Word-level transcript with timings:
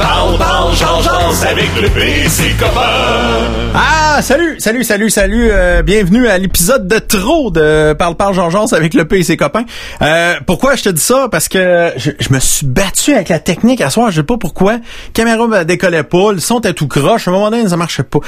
Parle, 0.00 0.38
parle, 0.38 0.74
change, 0.74 1.04
change 1.04 1.44
avec 1.44 1.68
le 1.78 1.90
PC 1.90 2.54
copain. 2.58 3.50
Ah, 3.74 4.22
salut, 4.22 4.58
salut, 4.58 4.82
salut, 4.82 5.10
salut. 5.10 5.50
euh, 5.52 5.82
bienvenue 5.82 6.26
à 6.26 6.38
l'épisode 6.38 6.88
de 6.88 6.98
trop 6.98 7.50
de 7.50 7.92
Parle, 7.92 8.16
parle, 8.16 8.32
Jean 8.32 8.64
avec 8.72 8.94
le 8.94 9.06
P 9.06 9.18
et 9.18 9.22
ses 9.24 9.36
copains. 9.36 9.66
Euh, 10.00 10.36
pourquoi 10.46 10.74
je 10.74 10.84
te 10.84 10.88
dis 10.88 11.02
ça? 11.02 11.28
Parce 11.30 11.48
que 11.48 11.92
je, 11.96 12.32
me 12.32 12.40
suis 12.40 12.64
battu 12.64 13.12
avec 13.12 13.28
la 13.28 13.40
technique 13.40 13.82
à 13.82 13.90
soir. 13.90 14.10
Je 14.10 14.16
sais 14.16 14.26
pas 14.26 14.38
pourquoi. 14.38 14.78
caméra 15.12 15.46
me 15.46 15.64
décollait 15.64 16.02
pas. 16.02 16.32
Le 16.32 16.40
son 16.40 16.60
était 16.60 16.72
tout 16.72 16.88
croche. 16.88 17.28
À 17.28 17.30
un 17.30 17.34
moment 17.34 17.50
donné, 17.50 17.68
ça 17.68 17.76
marchait 17.76 18.02
pas. 18.02 18.20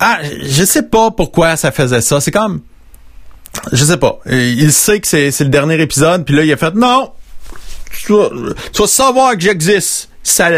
Ah, 0.00 0.18
je 0.42 0.62
sais 0.62 0.82
pas 0.82 1.10
pourquoi 1.10 1.56
ça 1.56 1.72
faisait 1.72 2.02
ça. 2.02 2.20
C'est 2.20 2.32
comme... 2.32 2.60
Je 3.72 3.82
sais 3.82 3.96
pas. 3.96 4.18
Il 4.26 4.74
sait 4.74 5.00
que 5.00 5.06
c'est 5.06 5.30
c'est 5.30 5.44
le 5.44 5.50
dernier 5.50 5.80
épisode. 5.80 6.26
Puis 6.26 6.36
là, 6.36 6.44
il 6.44 6.52
a 6.52 6.58
fait, 6.58 6.74
non, 6.74 7.12
tu 8.04 8.12
vas, 8.12 8.28
tu 8.74 8.82
vas 8.82 8.86
savoir 8.86 9.32
que 9.32 9.40
j'existe. 9.40 10.10
Ça, 10.28 10.50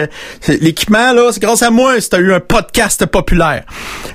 l'équipement, 0.49 1.13
là, 1.13 1.31
c'est 1.33 1.41
grâce 1.41 1.63
à 1.63 1.71
moi 1.71 2.01
si 2.01 2.11
t'as 2.11 2.19
eu 2.19 2.33
un 2.33 2.41
podcast 2.41 3.07
populaire. 3.07 3.65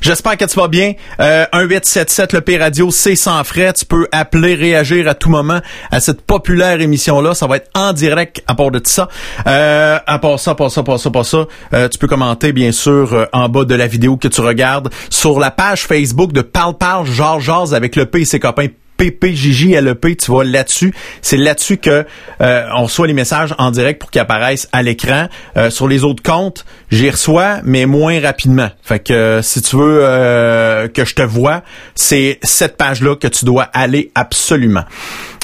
J'espère 0.02 0.38
que 0.38 0.46
tu 0.46 0.60
vas 0.60 0.68
bien. 0.68 0.94
Euh, 1.20 1.46
1877, 1.54 2.34
le 2.34 2.42
P 2.42 2.58
Radio, 2.58 2.92
c'est 2.92 3.16
sans 3.16 3.44
frais. 3.44 3.74
Tu 3.74 3.86
peux 3.86 4.08
appeler, 4.12 4.56
réagir 4.56 5.08
à 5.08 5.16
tout 5.16 5.30
moment 5.30 5.62
à 5.92 6.00
cette 6.00 6.22
populaire 6.22 6.82
émission-là. 6.82 7.34
Ça 7.34 7.48
va 7.48 7.58
être 7.58 7.70
en 7.76 7.94
direct 7.94 8.44
à 8.48 8.56
part 8.56 8.72
de 8.72 8.82
ça. 8.84 9.08
Euh, 9.48 9.98
à 10.06 10.20
part 10.20 10.40
ça, 10.40 10.56
part 10.56 10.72
ça, 10.72 10.84
part 10.84 11.00
ça, 11.00 11.10
part 11.10 11.26
ça. 11.26 11.46
euh, 11.74 11.88
tu 11.90 11.98
peux 11.98 12.08
commenter, 12.08 12.52
bien 12.54 12.72
sûr, 12.72 13.14
euh, 13.14 13.26
en 13.34 13.50
bas 13.50 13.66
de 13.66 13.76
la 13.76 13.88
vidéo 13.88 14.18
que 14.18 14.28
tu 14.28 14.42
regardes 14.42 14.90
sur 15.10 15.40
la 15.40 15.52
page 15.52 15.84
Facebook 15.86 16.32
de 16.34 16.42
Parle 16.42 16.78
Parle 16.78 17.08
Georges 17.08 17.74
avec 17.74 17.96
le 17.96 18.06
P 18.06 18.22
et 18.22 18.26
ses 18.26 18.40
copains. 18.40 18.68
PPJJLEP, 18.98 20.18
tu 20.18 20.32
vois 20.32 20.44
là-dessus. 20.44 20.94
C'est 21.22 21.38
là-dessus 21.38 21.78
que 21.78 22.06
euh, 22.42 22.68
on 22.76 22.84
reçoit 22.84 23.08
les 23.08 23.14
messages 23.14 23.54
en 23.58 23.72
direct 23.72 24.00
pour 24.00 24.12
qu'ils 24.12 24.22
apparaissent 24.22 24.70
à 24.72 24.84
l'écran. 24.84 25.28
Euh, 25.58 25.70
sur 25.70 25.88
les 25.88 26.04
autres 26.04 26.24
comptes, 26.24 26.66
j'y 26.92 27.10
reçois, 27.10 27.60
mais 27.64 27.86
moins 27.86 28.20
rapidement. 28.20 28.70
Fait 28.82 29.00
que 29.00 29.40
si 29.44 29.62
tu 29.62 29.76
veux 29.76 30.00
euh, 30.02 30.88
que 30.88 31.06
je 31.06 31.16
te 31.16 31.22
vois, 31.22 31.64
c'est 31.96 32.40
cette 32.44 32.78
page-là 32.78 33.16
que 33.16 33.28
tu 33.28 33.46
dois 33.46 33.64
aller 33.64 34.12
absolument. 34.16 34.84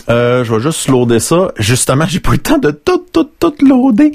Euh, 0.09 0.43
je 0.43 0.53
vais 0.53 0.61
juste 0.61 0.87
loader 0.87 1.19
ça. 1.19 1.51
Justement, 1.57 2.05
j'ai 2.07 2.19
pas 2.19 2.31
eu 2.31 2.33
le 2.33 2.39
temps 2.39 2.57
de 2.57 2.71
tout, 2.71 3.05
tout, 3.11 3.29
tout 3.39 3.53
loader. 3.61 4.11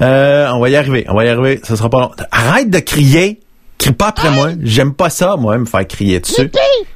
Euh, 0.00 0.50
on 0.52 0.60
va 0.60 0.68
y 0.68 0.76
arriver. 0.76 1.04
On 1.08 1.14
va 1.14 1.24
y 1.24 1.28
arriver. 1.28 1.60
Ça 1.62 1.76
sera 1.76 1.88
pas 1.88 2.00
long. 2.00 2.10
Arrête 2.30 2.70
de 2.70 2.78
crier. 2.78 3.40
Crie 3.78 3.92
pas 3.92 4.08
après 4.08 4.30
moi. 4.30 4.50
J'aime 4.62 4.92
pas 4.92 5.08
ça, 5.10 5.36
moi, 5.36 5.56
me 5.58 5.64
faire 5.64 5.86
crier 5.86 6.20
dessus. 6.20 6.50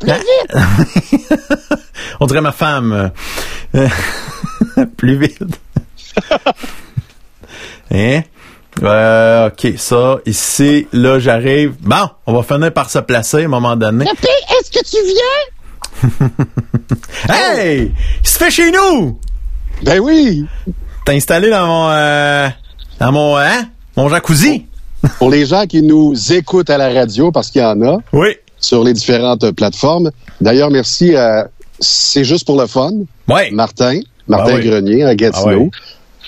On 2.20 2.26
dirait 2.26 2.40
ma 2.40 2.52
femme. 2.52 3.12
euh, 3.74 3.88
plus 4.96 5.16
vite. 5.16 5.38
hein? 7.92 8.22
Euh, 8.82 9.48
ok, 9.48 9.74
ça, 9.76 10.16
ici, 10.26 10.86
là, 10.92 11.18
j'arrive. 11.18 11.74
Bon, 11.80 12.08
on 12.26 12.32
va 12.32 12.42
finir 12.42 12.72
par 12.72 12.88
se 12.90 12.98
placer 13.00 13.42
à 13.42 13.44
un 13.44 13.48
moment 13.48 13.76
donné. 13.76 14.06
P, 14.06 14.28
est-ce 14.58 14.70
que 14.70 14.84
tu 14.88 14.96
viens? 15.04 16.30
Hey! 17.28 17.92
Il 18.22 18.28
se 18.28 18.38
fait 18.38 18.50
chez 18.50 18.70
nous! 18.72 19.20
Ben 19.82 20.00
oui. 20.00 20.46
T'as 21.04 21.12
installé 21.12 21.50
dans 21.50 21.66
mon, 21.66 21.90
euh, 21.90 22.48
dans 22.98 23.12
mon, 23.12 23.36
hein? 23.36 23.66
Mon 23.96 24.08
jacuzzi? 24.08 24.66
Pour 25.18 25.30
les 25.30 25.46
gens 25.46 25.66
qui 25.66 25.82
nous 25.82 26.14
écoutent 26.32 26.70
à 26.70 26.78
la 26.78 26.92
radio, 26.92 27.32
parce 27.32 27.50
qu'il 27.50 27.60
y 27.60 27.64
en 27.64 27.80
a 27.82 27.98
Oui. 28.12 28.36
sur 28.60 28.84
les 28.84 28.92
différentes 28.92 29.50
plateformes. 29.52 30.10
D'ailleurs, 30.40 30.70
merci. 30.70 31.16
à 31.16 31.48
C'est 31.80 32.22
juste 32.24 32.46
pour 32.46 32.60
le 32.60 32.66
fun. 32.68 32.92
Ouais. 33.28 33.50
Martin, 33.50 34.00
Martin 34.28 34.52
Ah 34.54 34.56
oui. 34.58 34.68
Grenier 34.68 35.02
à 35.04 35.14
Gatineau. 35.16 35.68
Ah 35.72 35.76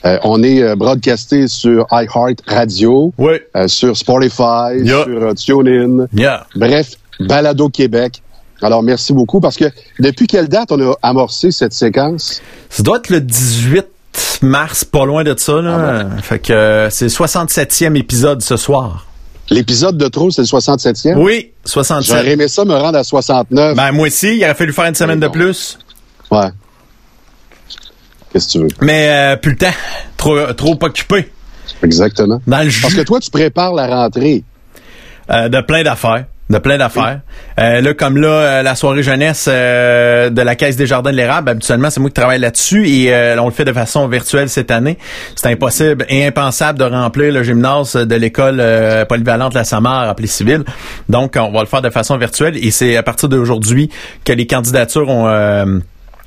oui. 0.04 0.10
Euh, 0.10 0.18
on 0.24 0.42
est 0.42 0.60
euh, 0.62 0.74
broadcasté 0.74 1.46
sur 1.48 1.86
iHeart 1.92 2.40
Radio, 2.46 3.12
Oui. 3.18 3.34
euh, 3.56 3.68
sur 3.68 3.96
Spotify, 3.96 4.74
Yeah. 4.82 5.04
sur 5.04 5.22
euh, 5.22 5.32
TuneIn. 5.34 6.06
Yeah. 6.12 6.46
Bref, 6.56 6.94
Balado 7.20 7.68
Québec. 7.68 8.20
Alors, 8.62 8.82
merci 8.82 9.12
beaucoup 9.12 9.40
parce 9.40 9.56
que 9.56 9.66
depuis 10.00 10.26
quelle 10.26 10.48
date 10.48 10.72
on 10.72 10.80
a 10.80 10.94
amorcé 11.02 11.50
cette 11.52 11.72
séquence? 11.72 12.40
Ça 12.68 12.82
doit 12.82 12.96
être 12.98 13.10
le 13.10 13.20
18 13.20 13.86
mars, 14.42 14.84
pas 14.84 15.04
loin 15.06 15.24
de 15.24 15.34
ça, 15.38 15.60
là. 15.60 16.06
Fait 16.22 16.38
que 16.38 16.52
euh, 16.52 16.90
c'est 16.90 17.06
le 17.06 17.10
67e 17.10 17.96
épisode 17.98 18.42
ce 18.42 18.56
soir. 18.56 19.06
L'épisode 19.50 19.98
de 19.98 20.08
trop, 20.08 20.30
c'est 20.30 20.42
le 20.42 20.46
67e? 20.46 21.14
Oui, 21.16 21.52
J'aurais 21.66 21.84
67. 21.84 22.26
aimé 22.28 22.48
ça 22.48 22.64
me 22.64 22.74
rendre 22.74 22.98
à 22.98 23.04
69. 23.04 23.76
Ben, 23.76 23.92
moi 23.92 24.06
aussi, 24.08 24.36
il 24.38 24.44
aurait 24.44 24.54
fallu 24.54 24.72
faire 24.72 24.86
une 24.86 24.94
semaine 24.94 25.20
de 25.20 25.28
plus. 25.28 25.78
Ouais. 26.30 26.48
Qu'est-ce 28.32 28.46
que 28.46 28.52
tu 28.52 28.58
veux? 28.60 28.68
Mais 28.80 29.08
euh, 29.10 29.36
plus 29.36 29.52
le 29.52 29.58
temps. 29.58 29.72
Trop, 30.16 30.52
trop 30.54 30.78
occupé. 30.82 31.30
Exactement. 31.82 32.40
Dans 32.46 32.62
le 32.62 32.68
jus 32.70 32.80
Parce 32.82 32.94
que 32.94 33.02
toi, 33.02 33.20
tu 33.20 33.30
prépares 33.30 33.74
la 33.74 33.86
rentrée. 33.86 34.42
euh, 35.30 35.48
de 35.48 35.60
plein 35.60 35.82
d'affaires. 35.82 36.24
De 36.50 36.58
plein 36.58 36.76
d'affaires. 36.76 37.20
Euh, 37.58 37.80
là, 37.80 37.94
comme 37.94 38.18
là, 38.18 38.28
euh, 38.28 38.62
la 38.62 38.74
soirée 38.74 39.02
jeunesse 39.02 39.46
euh, 39.48 40.28
de 40.28 40.42
la 40.42 40.54
Caisse 40.56 40.76
des 40.76 40.86
Jardins 40.86 41.10
de 41.10 41.16
l'Érable, 41.16 41.48
habituellement, 41.48 41.88
c'est 41.88 42.00
moi 42.00 42.10
qui 42.10 42.14
travaille 42.14 42.38
là-dessus 42.38 42.86
et 42.86 43.14
euh, 43.14 43.40
on 43.40 43.46
le 43.46 43.50
fait 43.50 43.64
de 43.64 43.72
façon 43.72 44.06
virtuelle 44.08 44.50
cette 44.50 44.70
année. 44.70 44.98
C'est 45.36 45.48
impossible 45.48 46.04
et 46.10 46.26
impensable 46.26 46.78
de 46.78 46.84
remplir 46.84 47.32
le 47.32 47.42
gymnase 47.42 47.94
de 47.94 48.14
l'école 48.14 48.58
euh, 48.60 49.06
polyvalente 49.06 49.54
La 49.54 49.64
Samar 49.64 50.06
appelée 50.06 50.28
civile. 50.28 50.64
Donc, 51.08 51.36
on 51.38 51.50
va 51.50 51.60
le 51.60 51.66
faire 51.66 51.80
de 51.80 51.88
façon 51.88 52.18
virtuelle 52.18 52.58
et 52.62 52.70
c'est 52.70 52.98
à 52.98 53.02
partir 53.02 53.30
d'aujourd'hui 53.30 53.88
que 54.26 54.34
les 54.34 54.46
candidatures 54.46 55.08
ont... 55.08 55.80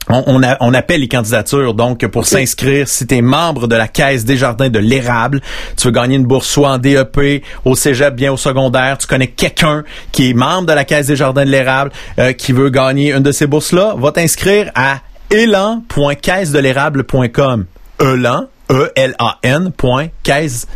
euh, 0.10 0.22
on, 0.28 0.28
on, 0.28 0.44
a- 0.44 0.58
on 0.62 0.74
appelle 0.74 1.02
les 1.02 1.08
candidatures, 1.08 1.74
donc 1.74 2.06
pour 2.08 2.26
s'inscrire, 2.26 2.88
si 2.88 3.06
tu 3.08 3.16
es 3.16 3.22
membre 3.22 3.68
de 3.68 3.76
la 3.76 3.88
Caisse 3.88 4.26
des 4.26 4.38
Jardins 4.38 4.70
de 4.70 4.80
l'Érable, 4.80 5.42
tu 5.76 5.88
veux 5.88 5.92
gagner 5.94 6.16
une 6.16 6.26
bourse 6.26 6.48
soit 6.48 6.70
en 6.72 6.78
DEP, 6.78 7.44
au 7.66 7.76
cégep, 7.76 8.16
bien 8.16 8.32
au 8.32 8.38
secondaire, 8.38 8.98
tu 8.98 9.08
connais 9.08 9.28
quelqu'un 9.28 9.84
qui 10.12 10.30
est 10.30 10.34
membre 10.34 10.68
de 10.68 10.74
la 10.74 10.86
Caisse 10.86 11.08
des 11.08 11.16
Jardins 11.16 11.46
de 11.46 11.50
l'Érable, 11.52 11.92
euh, 12.20 12.32
qui 12.34 12.52
veut 12.54 12.70
gagner 12.70 13.12
une 13.14 13.24
de 13.24 13.32
ces 13.32 13.48
bourses-là, 13.48 13.96
va 13.98 14.12
t'inscrire 14.12 14.72
à 14.76 15.00
élan.caissedelérable.com. 15.30 17.66
Elan, 18.00 18.46
E-L-A-N, 18.72 19.72
point, 19.76 20.08
caisse, 20.24 20.68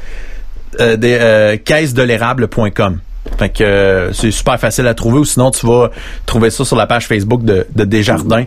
euh, 0.79 0.97
des, 0.97 1.17
euh, 1.19 1.57
caissedelérable.com. 1.57 2.99
Fait 3.37 3.49
que 3.49 3.63
euh, 3.63 4.13
c'est 4.13 4.31
super 4.31 4.59
facile 4.59 4.87
à 4.87 4.93
trouver 4.93 5.19
ou 5.19 5.25
sinon 5.25 5.51
tu 5.51 5.65
vas 5.67 5.91
trouver 6.25 6.49
ça 6.49 6.65
sur 6.65 6.75
la 6.75 6.87
page 6.87 7.07
Facebook 7.07 7.43
de, 7.43 7.67
de 7.75 7.83
Desjardins. 7.85 8.45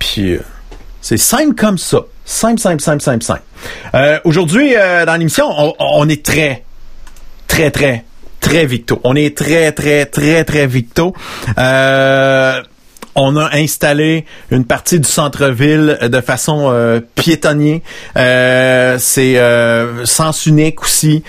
Puis 0.00 0.32
euh, 0.32 0.42
c'est 1.00 1.16
simple 1.16 1.54
comme 1.54 1.78
ça. 1.78 2.00
Simple, 2.24 2.58
simple, 2.60 2.80
simple, 2.82 3.02
simple, 3.02 3.24
simple. 3.24 3.42
Euh, 3.94 4.18
Aujourd'hui, 4.24 4.74
euh, 4.76 5.06
dans 5.06 5.14
l'émission, 5.16 5.46
on, 5.56 5.74
on 5.78 6.08
est 6.08 6.24
très, 6.24 6.64
très, 7.46 7.70
très, 7.70 8.04
très 8.40 8.66
victo. 8.66 9.00
On 9.04 9.14
est 9.14 9.36
très, 9.36 9.70
très, 9.72 10.06
très, 10.06 10.44
très 10.44 10.66
victo. 10.66 11.14
Euh, 11.58 12.60
on 13.16 13.36
a 13.36 13.54
installé 13.56 14.24
une 14.50 14.64
partie 14.64 15.00
du 15.00 15.08
centre-ville 15.08 15.98
de 16.02 16.20
façon 16.20 16.70
euh, 16.70 17.00
piétonnier. 17.16 17.82
Euh, 18.16 18.96
c'est 19.00 19.38
euh, 19.38 20.04
sens 20.06 20.46
unique 20.46 20.82
aussi. 20.82 21.22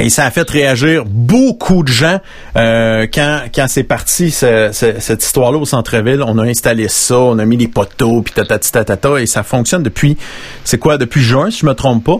Et 0.00 0.10
ça 0.10 0.24
a 0.26 0.30
fait 0.30 0.48
réagir 0.48 1.04
beaucoup 1.06 1.82
de 1.82 1.88
gens 1.88 2.18
euh, 2.56 3.06
quand 3.12 3.40
quand 3.52 3.66
c'est 3.68 3.82
parti 3.82 4.30
ce- 4.30 4.70
ce- 4.72 5.00
cette 5.00 5.24
histoire-là 5.24 5.58
au 5.58 5.64
centre-ville. 5.66 6.22
On 6.24 6.38
a 6.38 6.44
installé 6.44 6.86
ça, 6.88 7.18
on 7.18 7.38
a 7.40 7.44
mis 7.44 7.56
des 7.56 7.66
poteaux, 7.66 8.22
puis 8.22 8.32
tatati 8.32 8.70
tatata, 8.70 9.20
et 9.20 9.26
ça 9.26 9.42
fonctionne 9.42 9.82
depuis, 9.82 10.16
c'est 10.62 10.78
quoi, 10.78 10.98
depuis 10.98 11.20
juin, 11.20 11.50
si 11.50 11.60
je 11.60 11.66
me 11.66 11.74
trompe 11.74 12.04
pas. 12.04 12.18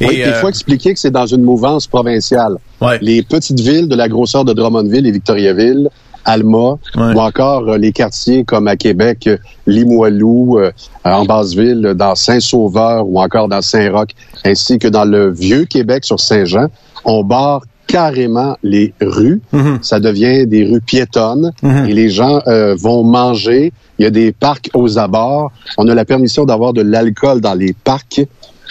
Et, 0.00 0.06
Oui, 0.06 0.14
il 0.16 0.22
euh, 0.24 0.40
faut 0.40 0.48
expliquer 0.48 0.94
que 0.94 1.00
c'est 1.00 1.10
dans 1.10 1.26
une 1.26 1.42
mouvance 1.42 1.86
provinciale. 1.86 2.56
ouais. 2.80 2.98
Les 3.02 3.22
petites 3.22 3.60
villes 3.60 3.88
de 3.88 3.94
la 3.96 4.08
grosseur 4.08 4.46
de 4.46 4.54
Drummondville 4.54 5.06
et 5.06 5.10
Victoriaville, 5.10 5.90
Alma, 6.28 6.76
Ouais. 6.96 7.14
ou 7.14 7.18
encore 7.20 7.68
euh, 7.68 7.78
les 7.78 7.92
quartiers 7.92 8.44
comme 8.44 8.68
à 8.68 8.76
Québec, 8.76 9.26
euh, 9.26 9.36
Limoilou, 9.66 10.58
euh, 10.58 10.70
en 11.04 11.24
Basse-Ville, 11.24 11.94
dans 11.96 12.14
Saint-Sauveur 12.14 13.06
ou 13.08 13.20
encore 13.20 13.48
dans 13.48 13.62
Saint-Roch, 13.62 14.10
ainsi 14.44 14.78
que 14.78 14.88
dans 14.88 15.04
le 15.04 15.30
vieux 15.32 15.64
Québec 15.64 16.04
sur 16.04 16.20
Saint-Jean, 16.20 16.66
on 17.04 17.24
barre 17.24 17.62
carrément 17.86 18.56
les 18.62 18.92
rues. 19.00 19.40
Mhm. 19.52 19.78
Ça 19.80 19.98
devient 19.98 20.46
des 20.46 20.64
rues 20.64 20.82
piétonnes 20.82 21.52
Mhm. 21.62 21.86
et 21.88 21.94
les 21.94 22.10
gens 22.10 22.40
euh, 22.46 22.74
vont 22.78 23.02
manger. 23.02 23.72
Il 23.98 24.02
y 24.02 24.06
a 24.06 24.10
des 24.10 24.30
parcs 24.32 24.68
aux 24.74 24.98
abords. 24.98 25.50
On 25.78 25.88
a 25.88 25.94
la 25.94 26.04
permission 26.04 26.44
d'avoir 26.44 26.72
de 26.74 26.82
l'alcool 26.82 27.40
dans 27.40 27.54
les 27.54 27.72
parcs. 27.72 28.20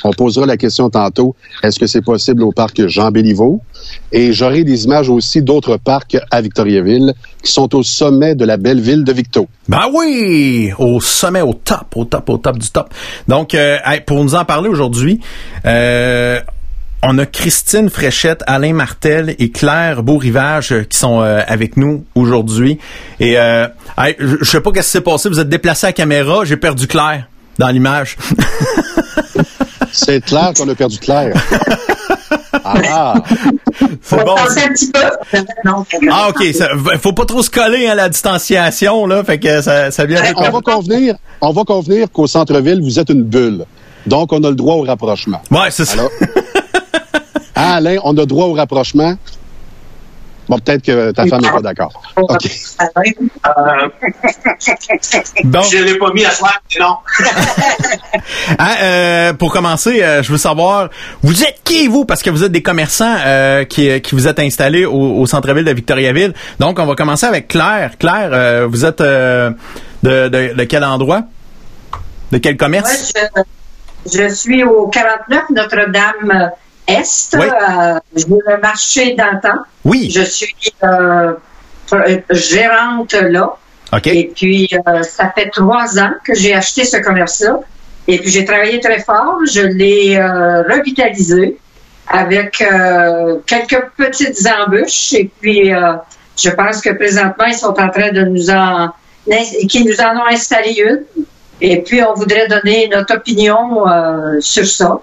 On 0.03 0.11
posera 0.11 0.45
la 0.45 0.57
question 0.57 0.91
tantôt, 0.91 1.35
est-ce 1.63 1.79
que 1.79 1.87
c'est 1.87 2.03
possible 2.03 2.43
au 2.43 2.51
parc 2.51 2.85
Jean 2.87 3.09
Béliveau? 3.09 3.59
Et 4.11 4.33
j'aurai 4.33 4.63
des 4.63 4.85
images 4.85 5.09
aussi 5.09 5.41
d'autres 5.41 5.77
parcs 5.77 6.17
à 6.31 6.41
Victoriaville 6.41 7.13
qui 7.43 7.51
sont 7.51 7.75
au 7.75 7.83
sommet 7.83 8.35
de 8.35 8.45
la 8.45 8.57
belle 8.57 8.79
ville 8.79 9.03
de 9.03 9.11
Victo. 9.11 9.47
Ben 9.67 9.83
oui, 9.93 10.71
au 10.77 10.99
sommet, 11.01 11.41
au 11.41 11.53
top, 11.53 11.95
au 11.95 12.05
top, 12.05 12.29
au 12.29 12.37
top 12.37 12.57
du 12.57 12.69
top. 12.69 12.93
Donc, 13.27 13.53
euh, 13.53 13.77
pour 14.05 14.23
nous 14.23 14.35
en 14.35 14.45
parler 14.45 14.69
aujourd'hui, 14.69 15.19
euh, 15.65 16.39
on 17.03 17.17
a 17.19 17.25
Christine 17.25 17.89
Fréchette, 17.89 18.43
Alain 18.47 18.73
Martel 18.73 19.35
et 19.37 19.51
Claire 19.51 20.01
Beaurivage 20.03 20.71
euh, 20.71 20.83
qui 20.83 20.97
sont 20.97 21.21
euh, 21.21 21.41
avec 21.47 21.77
nous 21.77 22.05
aujourd'hui. 22.15 22.79
Et 23.19 23.37
euh, 23.37 23.67
hey, 23.97 24.15
je 24.19 24.43
sais 24.43 24.61
pas 24.61 24.71
qu'est-ce 24.71 24.87
qui 24.87 24.91
s'est 24.93 25.01
passé. 25.01 25.29
Vous 25.29 25.39
êtes 25.39 25.49
déplacé 25.49 25.85
à 25.85 25.89
la 25.89 25.93
caméra, 25.93 26.43
j'ai 26.43 26.57
perdu 26.57 26.87
Claire 26.87 27.27
dans 27.59 27.69
l'image. 27.69 28.17
C'est 29.91 30.23
clair 30.23 30.53
qu'on 30.55 30.67
a 30.69 30.75
perdu 30.75 30.97
Claire. 30.99 31.33
Ah, 32.75 33.13
C'est 34.01 34.15
bon. 34.25 34.35
Un 34.35 34.73
petit 34.73 34.91
peu. 34.91 34.99
Non, 35.65 35.85
Ah, 36.11 36.29
OK. 36.29 36.43
Ça, 36.53 36.67
faut 37.01 37.13
pas 37.13 37.25
trop 37.25 37.41
se 37.41 37.49
coller 37.49 37.87
à 37.87 37.95
la 37.95 38.09
distanciation, 38.09 39.05
là. 39.05 39.23
Fait 39.23 39.39
que 39.39 39.61
ça, 39.61 39.91
ça 39.91 40.05
vient 40.05 40.21
Hey, 40.23 40.33
on 40.35 40.49
va 40.49 40.61
convenir, 40.61 41.15
on 41.41 41.51
va 41.51 41.63
convenir 41.63 42.11
qu'au 42.11 42.27
centre-ville, 42.27 42.81
vous 42.81 42.99
êtes 42.99 43.09
une 43.09 43.23
bulle. 43.23 43.65
Donc, 44.05 44.31
on 44.33 44.43
a 44.43 44.49
le 44.49 44.55
droit 44.55 44.75
au 44.75 44.83
rapprochement. 44.83 45.41
Ouais, 45.51 45.69
c'est 45.69 45.85
ça. 45.85 45.99
Alors, 45.99 46.11
ah, 47.55 47.73
Alain, 47.75 47.97
on 48.03 48.17
a 48.17 48.25
droit 48.25 48.45
au 48.45 48.53
rapprochement? 48.53 49.15
Bon, 50.49 50.57
peut-être 50.59 50.83
que 50.83 51.11
ta 51.11 51.25
femme 51.25 51.41
n'est 51.41 51.51
pas 51.51 51.61
d'accord. 51.61 52.01
OK. 52.15 52.45
Euh, 52.45 53.51
Donc, 55.44 55.65
je 55.71 55.77
l'ai 55.83 55.97
pas 55.97 56.11
mis 56.13 56.25
à 56.25 56.31
soir, 56.31 56.61
mais 56.73 56.79
non. 56.83 56.97
hein, 58.59 58.75
euh, 58.81 59.33
pour 59.33 59.51
commencer, 59.51 60.01
euh, 60.01 60.23
je 60.23 60.31
veux 60.31 60.38
savoir, 60.38 60.89
vous 61.21 61.44
êtes 61.44 61.59
qui, 61.63 61.88
vous? 61.88 62.05
Parce 62.05 62.23
que 62.23 62.29
vous 62.29 62.44
êtes 62.44 62.51
des 62.51 62.63
commerçants 62.63 63.15
euh, 63.25 63.65
qui, 63.65 64.01
qui 64.01 64.15
vous 64.15 64.27
êtes 64.27 64.39
installés 64.39 64.85
au, 64.85 65.19
au 65.19 65.25
centre-ville 65.25 65.65
de 65.65 65.71
Victoriaville. 65.73 66.33
Donc, 66.59 66.79
on 66.79 66.85
va 66.85 66.95
commencer 66.95 67.25
avec 67.25 67.49
Claire. 67.49 67.97
Claire, 67.99 68.29
euh, 68.31 68.67
vous 68.69 68.85
êtes 68.85 69.01
euh, 69.01 69.51
de, 70.03 70.29
de, 70.29 70.53
de 70.53 70.63
quel 70.63 70.83
endroit? 70.83 71.23
De 72.31 72.38
quel 72.38 72.57
commerce? 72.57 73.13
Je 74.11 74.29
suis 74.29 74.63
au 74.63 74.88
49 74.88 75.44
Notre-Dame 75.53 76.51
Est. 76.87 77.35
Oui. 77.37 77.45
Euh, 77.45 77.99
le 78.15 78.61
marché 78.61 79.13
d'antan. 79.15 79.59
Oui. 79.83 80.09
Je 80.09 80.21
suis 80.21 80.55
euh, 80.83 81.33
pr- 81.89 82.23
gérante 82.29 83.13
là. 83.13 83.55
OK. 83.93 84.07
Et 84.07 84.31
puis, 84.35 84.69
euh, 84.87 85.03
ça 85.03 85.31
fait 85.35 85.49
trois 85.49 85.97
ans 85.99 86.11
que 86.23 86.33
j'ai 86.35 86.53
acheté 86.53 86.83
ce 86.83 86.97
commerce-là. 86.97 87.59
Et 88.07 88.19
puis, 88.19 88.29
j'ai 88.29 88.45
travaillé 88.45 88.79
très 88.79 88.99
fort. 88.99 89.39
Je 89.49 89.61
l'ai 89.61 90.17
euh, 90.17 90.63
revitalisé 90.63 91.57
avec 92.07 92.61
euh, 92.61 93.37
quelques 93.45 93.81
petites 93.97 94.45
embûches. 94.47 95.13
Et 95.13 95.29
puis, 95.41 95.73
euh, 95.73 95.93
je 96.37 96.49
pense 96.49 96.81
que 96.81 96.91
présentement, 96.91 97.45
ils 97.47 97.53
sont 97.53 97.77
en 97.79 97.89
train 97.89 98.11
de 98.11 98.21
nous 98.23 98.49
en... 98.49 98.89
qui 99.69 99.83
nous 99.85 99.99
en 100.01 100.17
ont 100.17 100.27
installé 100.29 100.71
une. 100.79 101.03
Et 101.59 101.81
puis, 101.81 102.01
on 102.03 102.13
voudrait 102.13 102.47
donner 102.47 102.87
notre 102.89 103.15
opinion 103.15 103.87
euh, 103.87 104.39
sur 104.39 104.65
ça. 104.65 104.99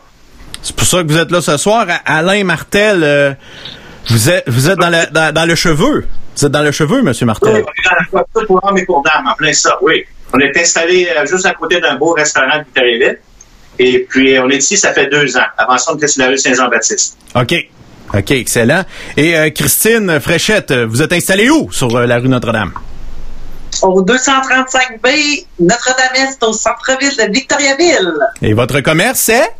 C'est 0.64 0.74
pour 0.74 0.86
ça 0.86 1.02
que 1.02 1.08
vous 1.08 1.18
êtes 1.18 1.30
là 1.30 1.40
ce 1.40 1.56
soir. 1.58 1.86
Alain 2.06 2.42
Martel, 2.42 3.04
euh, 3.04 3.32
vous 4.08 4.30
êtes 4.30 4.44
vous 4.48 4.68
êtes 4.70 4.78
dans 4.78 4.88
le 4.90 5.10
dans, 5.12 5.32
dans 5.32 5.44
le 5.46 5.54
cheveu. 5.54 6.06
Vous 6.36 6.44
êtes 6.46 6.50
dans 6.52 6.62
le 6.62 6.72
cheveu, 6.72 7.02
Monsieur 7.02 7.24
Oui, 7.24 7.26
Martel. 7.26 7.50
on 7.52 7.56
est 7.58 7.60
dans 7.60 7.96
la 7.96 8.06
voiture 8.10 8.46
pour 8.48 8.60
hommes 8.64 8.78
et 8.78 8.84
pour 8.84 9.02
dames, 9.04 9.26
en 9.30 9.34
plein 9.34 9.52
ça, 9.52 9.76
oui. 9.82 10.04
On 10.32 10.40
est 10.40 10.56
installé 10.58 11.06
euh, 11.16 11.24
juste 11.26 11.46
à 11.46 11.52
côté 11.54 11.80
d'un 11.80 11.94
beau 11.96 12.12
restaurant 12.12 12.58
de 12.58 12.64
Victoriaville. 12.64 13.18
Et 13.78 14.06
puis, 14.08 14.36
on 14.40 14.48
est 14.50 14.56
ici, 14.56 14.76
ça 14.76 14.92
fait 14.92 15.06
deux 15.06 15.36
ans. 15.36 15.46
Avant 15.58 15.76
ça, 15.78 15.92
on 15.92 15.96
était 15.96 16.08
sur 16.08 16.22
la 16.24 16.30
rue 16.30 16.38
Saint-Jean-Baptiste. 16.38 17.18
OK. 17.34 17.54
OK, 18.14 18.30
excellent. 18.32 18.84
Et 19.16 19.36
euh, 19.36 19.50
Christine 19.50 20.18
Fréchette, 20.20 20.72
vous 20.72 21.02
êtes 21.02 21.12
installée 21.12 21.50
où 21.50 21.70
sur 21.72 21.94
euh, 21.96 22.06
la 22.06 22.18
rue 22.18 22.28
Notre-Dame? 22.28 22.72
Au 23.82 24.02
235B, 24.02 25.46
Notre-Dame-Est, 25.60 26.42
au 26.42 26.52
centre-ville 26.52 27.16
de 27.16 27.32
Victoriaville. 27.32 28.12
Et 28.42 28.54
votre 28.54 28.80
commerce, 28.80 29.18
c'est? 29.20 29.50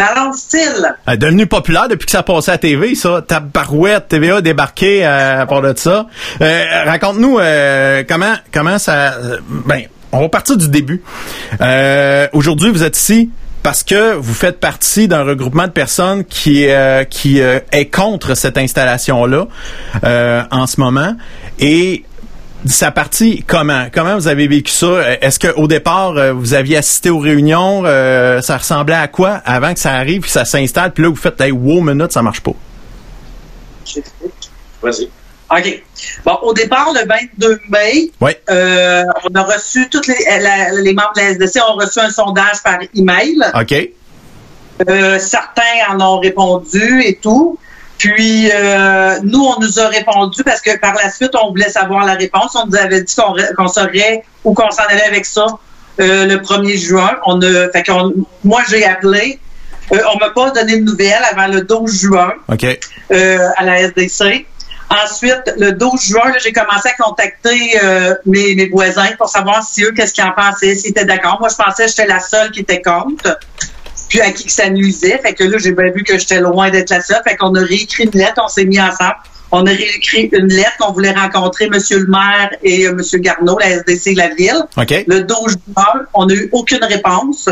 Ballon 0.00 0.30
de 0.30 0.34
style. 0.34 0.96
Euh, 1.08 1.16
devenu 1.16 1.46
populaire 1.46 1.86
depuis 1.86 2.06
que 2.06 2.12
ça 2.12 2.22
passait 2.22 2.52
à 2.52 2.58
TV, 2.58 2.94
ça. 2.94 3.22
Tabarouette, 3.26 4.08
TVA 4.08 4.40
débarqué 4.40 5.04
euh, 5.04 5.42
à 5.42 5.46
part 5.46 5.60
de 5.60 5.74
ça. 5.76 6.06
Euh, 6.40 6.64
Raconte-nous 6.86 7.38
euh, 7.38 8.02
comment 8.08 8.32
comment 8.50 8.78
ça. 8.78 9.14
ben, 9.66 9.82
on 10.12 10.22
va 10.22 10.28
partir 10.30 10.56
du 10.56 10.68
début. 10.68 11.02
Aujourd'hui, 12.32 12.70
vous 12.70 12.82
êtes 12.82 12.96
ici 12.96 13.30
parce 13.62 13.82
que 13.82 14.14
vous 14.14 14.32
faites 14.32 14.58
partie 14.58 15.06
d'un 15.06 15.22
regroupement 15.22 15.66
de 15.66 15.72
personnes 15.72 16.24
qui 16.24 16.66
qui 17.10 17.38
est 17.40 17.90
contre 17.92 18.34
cette 18.34 18.56
installation 18.56 19.26
là 19.26 19.46
en 20.50 20.66
ce 20.66 20.80
moment 20.80 21.14
et 21.58 22.04
sa 22.66 22.90
partie, 22.90 23.42
comment? 23.46 23.86
Comment 23.92 24.14
vous 24.16 24.28
avez 24.28 24.46
vécu 24.48 24.70
ça? 24.72 25.16
Est-ce 25.20 25.38
qu'au 25.38 25.66
départ, 25.66 26.16
euh, 26.16 26.32
vous 26.32 26.54
aviez 26.54 26.76
assisté 26.76 27.08
aux 27.10 27.18
réunions? 27.18 27.82
euh, 27.86 28.40
ça 28.42 28.58
ressemblait 28.58 28.94
à 28.94 29.08
quoi 29.08 29.40
avant 29.44 29.72
que 29.72 29.80
ça 29.80 29.92
arrive, 29.92 30.22
puis 30.22 30.30
ça 30.30 30.44
s'installe, 30.44 30.92
puis 30.92 31.02
là, 31.04 31.08
vous 31.10 31.16
faites, 31.16 31.40
hey, 31.40 31.50
wow, 31.52 31.80
minute, 31.80 32.12
ça 32.12 32.22
marche 32.22 32.40
pas? 32.40 32.52
Vas-y. 34.82 35.08
OK. 35.50 35.82
Bon, 36.24 36.38
au 36.42 36.54
départ, 36.54 36.92
le 36.94 37.00
22 37.08 37.60
mai, 37.70 38.10
Oui. 38.20 38.30
euh, 38.50 39.02
on 39.28 39.34
a 39.34 39.42
reçu, 39.42 39.88
tous 39.90 40.06
les, 40.06 40.14
la- 40.40 40.70
les 40.80 40.92
membres 40.94 41.12
de 41.16 41.22
la 41.22 41.30
SDC 41.30 41.60
ont 41.68 41.74
reçu 41.74 41.98
un 41.98 42.10
sondage 42.10 42.62
par 42.62 42.78
email. 42.94 43.36
OK. 43.60 43.74
Euh, 44.88 45.18
certains 45.18 45.62
en 45.90 46.00
ont 46.00 46.20
répondu 46.20 47.02
et 47.04 47.16
tout. 47.16 47.58
Puis, 48.00 48.50
euh, 48.50 49.18
nous, 49.24 49.44
on 49.44 49.60
nous 49.60 49.78
a 49.78 49.88
répondu 49.88 50.42
parce 50.42 50.62
que 50.62 50.78
par 50.78 50.94
la 50.94 51.10
suite, 51.10 51.32
on 51.42 51.50
voulait 51.50 51.68
savoir 51.68 52.06
la 52.06 52.14
réponse. 52.14 52.52
On 52.54 52.66
nous 52.66 52.76
avait 52.76 53.02
dit 53.02 53.14
qu'on 53.14 53.68
saurait 53.68 54.24
ou 54.42 54.54
qu'on 54.54 54.70
s'en 54.70 54.84
allait 54.88 55.02
avec 55.04 55.26
ça 55.26 55.44
euh, 56.00 56.24
le 56.24 56.36
1er 56.38 56.78
juin. 56.78 57.10
On 57.26 57.42
a, 57.42 57.68
fait 57.70 57.82
qu'on- 57.84 58.14
moi, 58.42 58.62
j'ai 58.70 58.86
appelé. 58.86 59.38
Euh, 59.92 59.98
on 60.14 60.18
m'a 60.18 60.30
pas 60.30 60.50
donné 60.50 60.78
de 60.78 60.84
nouvelles 60.84 61.22
avant 61.30 61.48
le 61.48 61.60
12 61.60 62.00
juin 62.00 62.32
OK. 62.48 62.64
euh, 63.12 63.38
à 63.58 63.64
la 63.64 63.80
SDC. 63.82 64.46
Ensuite, 65.04 65.52
le 65.58 65.72
12 65.72 66.00
juin, 66.02 66.24
là, 66.30 66.38
j'ai 66.42 66.52
commencé 66.52 66.88
à 66.88 67.02
contacter 67.02 67.78
euh, 67.84 68.14
mes, 68.24 68.54
mes 68.54 68.68
voisins 68.70 69.10
pour 69.18 69.28
savoir 69.28 69.62
si 69.62 69.84
eux, 69.84 69.92
qu'est-ce 69.92 70.14
qu'ils 70.14 70.24
en 70.24 70.32
pensaient, 70.32 70.74
s'ils 70.74 70.92
étaient 70.92 71.04
d'accord. 71.04 71.36
Moi, 71.38 71.50
je 71.50 71.62
pensais 71.62 71.84
que 71.84 71.90
j'étais 71.90 72.06
la 72.06 72.18
seule 72.20 72.50
qui 72.50 72.60
était 72.60 72.80
contre, 72.80 73.38
puis 74.10 74.20
à 74.20 74.32
qui 74.32 74.44
que 74.44 74.52
ça 74.52 74.68
nuisait. 74.68 75.18
Fait 75.18 75.32
que 75.32 75.44
là, 75.44 75.56
j'ai 75.58 75.72
bien 75.72 75.90
vu 75.94 76.02
que 76.02 76.18
j'étais 76.18 76.40
loin 76.40 76.68
d'être 76.68 76.90
la 76.90 77.00
seule. 77.00 77.22
Fait 77.26 77.36
qu'on 77.36 77.54
a 77.54 77.60
réécrit 77.60 78.04
une 78.04 78.10
lettre, 78.10 78.42
on 78.44 78.48
s'est 78.48 78.64
mis 78.64 78.80
ensemble. 78.80 79.16
On 79.52 79.64
a 79.66 79.70
réécrit 79.70 80.28
une 80.32 80.48
lettre 80.48 80.76
qu'on 80.80 80.92
voulait 80.92 81.12
rencontrer 81.12 81.66
M. 81.66 81.78
le 81.90 82.06
maire 82.06 82.50
et 82.62 82.86
euh, 82.86 82.90
M. 82.90 83.20
Garneau, 83.20 83.58
la 83.58 83.70
SDC 83.70 84.14
de 84.14 84.18
la 84.18 84.28
ville. 84.34 84.62
OK. 84.76 85.04
Le 85.06 85.20
12 85.22 85.56
juin, 85.68 86.06
on 86.12 86.26
n'a 86.26 86.34
eu 86.34 86.48
aucune 86.52 86.84
réponse. 86.84 87.48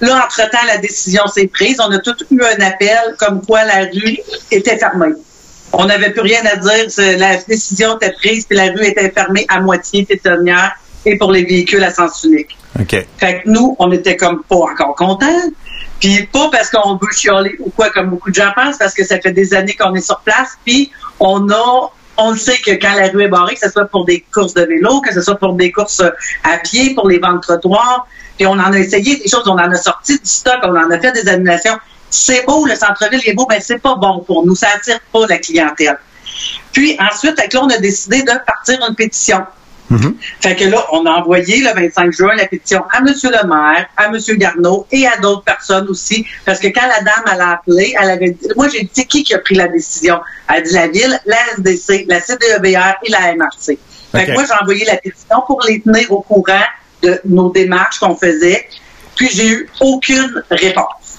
Là, 0.00 0.24
entre-temps, 0.24 0.66
la 0.66 0.78
décision 0.78 1.26
s'est 1.28 1.46
prise. 1.46 1.78
On 1.80 1.90
a 1.92 1.98
tous 1.98 2.24
eu 2.30 2.40
un 2.42 2.60
appel 2.64 3.14
comme 3.18 3.44
quoi 3.44 3.64
la 3.64 3.84
rue 3.84 4.18
était 4.50 4.78
fermée. 4.78 5.14
On 5.72 5.86
n'avait 5.86 6.10
plus 6.10 6.22
rien 6.22 6.40
à 6.44 6.56
dire. 6.56 7.18
La 7.18 7.36
décision 7.36 7.96
était 7.96 8.12
prise, 8.12 8.46
puis 8.46 8.56
la 8.56 8.72
rue 8.72 8.84
était 8.84 9.10
fermée 9.10 9.46
à 9.48 9.60
moitié 9.60 10.04
piétonnière 10.04 10.72
et 11.04 11.16
pour 11.18 11.30
les 11.30 11.44
véhicules 11.44 11.82
à 11.84 11.92
sens 11.92 12.24
unique. 12.24 12.56
OK. 12.80 13.06
Fait 13.18 13.42
que 13.42 13.48
nous, 13.48 13.76
on 13.78 13.90
était 13.92 14.16
comme 14.16 14.42
pas 14.44 14.56
encore 14.56 14.94
contents. 14.96 15.26
Puis 16.00 16.26
pas 16.26 16.48
parce 16.50 16.70
qu'on 16.70 16.94
veut 16.94 17.12
chialer 17.12 17.56
ou 17.58 17.70
quoi, 17.70 17.90
comme 17.90 18.10
beaucoup 18.10 18.30
de 18.30 18.34
gens 18.34 18.52
pensent, 18.54 18.78
parce 18.78 18.94
que 18.94 19.04
ça 19.04 19.20
fait 19.20 19.32
des 19.32 19.54
années 19.54 19.74
qu'on 19.74 19.94
est 19.94 20.00
sur 20.00 20.20
place. 20.20 20.56
Puis 20.64 20.92
on 21.18 21.50
a, 21.50 21.90
on 22.16 22.30
le 22.32 22.38
sait 22.38 22.58
que 22.58 22.72
quand 22.72 22.94
la 22.94 23.08
rue 23.08 23.24
est 23.24 23.28
barrée, 23.28 23.54
que 23.54 23.60
ce 23.60 23.70
soit 23.70 23.86
pour 23.86 24.04
des 24.04 24.24
courses 24.32 24.54
de 24.54 24.62
vélo, 24.62 25.00
que 25.00 25.12
ce 25.12 25.20
soit 25.20 25.36
pour 25.36 25.54
des 25.54 25.72
courses 25.72 26.02
à 26.44 26.58
pied, 26.58 26.94
pour 26.94 27.08
les 27.08 27.18
ventes 27.18 27.42
trottoirs, 27.42 28.06
puis 28.36 28.46
on 28.46 28.52
en 28.52 28.72
a 28.72 28.78
essayé 28.78 29.16
des 29.16 29.28
choses, 29.28 29.46
on 29.46 29.58
en 29.58 29.70
a 29.70 29.74
sorti 29.74 30.18
du 30.18 30.28
stock, 30.28 30.58
on 30.62 30.76
en 30.76 30.90
a 30.90 30.98
fait 31.00 31.12
des 31.12 31.28
annulations. 31.28 31.76
C'est 32.10 32.46
beau, 32.46 32.64
le 32.64 32.74
centre-ville 32.74 33.20
est 33.26 33.34
beau, 33.34 33.46
mais 33.50 33.60
c'est 33.60 33.78
pas 33.78 33.96
bon 33.96 34.20
pour 34.20 34.46
nous. 34.46 34.54
Ça 34.54 34.68
attire 34.76 35.00
pas 35.12 35.26
la 35.28 35.38
clientèle. 35.38 35.98
Puis 36.72 36.96
ensuite, 37.00 37.38
avec 37.38 37.52
là, 37.52 37.60
on 37.64 37.68
a 37.68 37.78
décidé 37.78 38.22
de 38.22 38.32
partir 38.46 38.78
une 38.88 38.94
pétition. 38.94 39.44
Fait 40.40 40.54
que 40.54 40.64
là, 40.64 40.84
on 40.92 41.06
a 41.06 41.10
envoyé 41.10 41.60
le 41.60 41.72
25 41.74 42.12
juin 42.12 42.34
la 42.36 42.46
pétition 42.46 42.84
à 42.92 42.98
M. 42.98 43.06
le 43.06 43.48
maire, 43.48 43.86
à 43.96 44.06
M. 44.06 44.18
Garneau 44.36 44.86
et 44.92 45.06
à 45.06 45.16
d'autres 45.16 45.44
personnes 45.44 45.88
aussi. 45.88 46.26
Parce 46.44 46.58
que 46.60 46.68
quand 46.68 46.86
la 46.86 47.00
dame, 47.00 47.24
elle 47.32 47.40
a 47.40 47.52
appelé, 47.52 47.94
elle 48.00 48.10
avait 48.10 48.30
dit, 48.30 48.48
moi, 48.56 48.68
j'ai 48.68 48.82
dit 48.92 49.06
qui 49.06 49.24
qui 49.24 49.34
a 49.34 49.38
pris 49.38 49.54
la 49.54 49.68
décision? 49.68 50.20
Elle 50.48 50.56
a 50.56 50.60
dit 50.60 50.74
la 50.74 50.88
ville, 50.88 51.20
la 51.24 51.36
SDC, 51.56 52.04
la 52.08 52.20
CDEBR 52.20 52.96
et 53.04 53.10
la 53.10 53.34
MRC. 53.34 53.78
Fait 54.12 54.26
que 54.26 54.32
moi, 54.32 54.44
j'ai 54.46 54.62
envoyé 54.62 54.84
la 54.84 54.96
pétition 54.96 55.42
pour 55.46 55.62
les 55.66 55.80
tenir 55.80 56.10
au 56.12 56.20
courant 56.20 56.64
de 57.02 57.20
nos 57.24 57.50
démarches 57.50 57.98
qu'on 57.98 58.16
faisait. 58.16 58.68
Puis 59.16 59.30
j'ai 59.32 59.48
eu 59.48 59.68
aucune 59.80 60.42
réponse. 60.50 61.18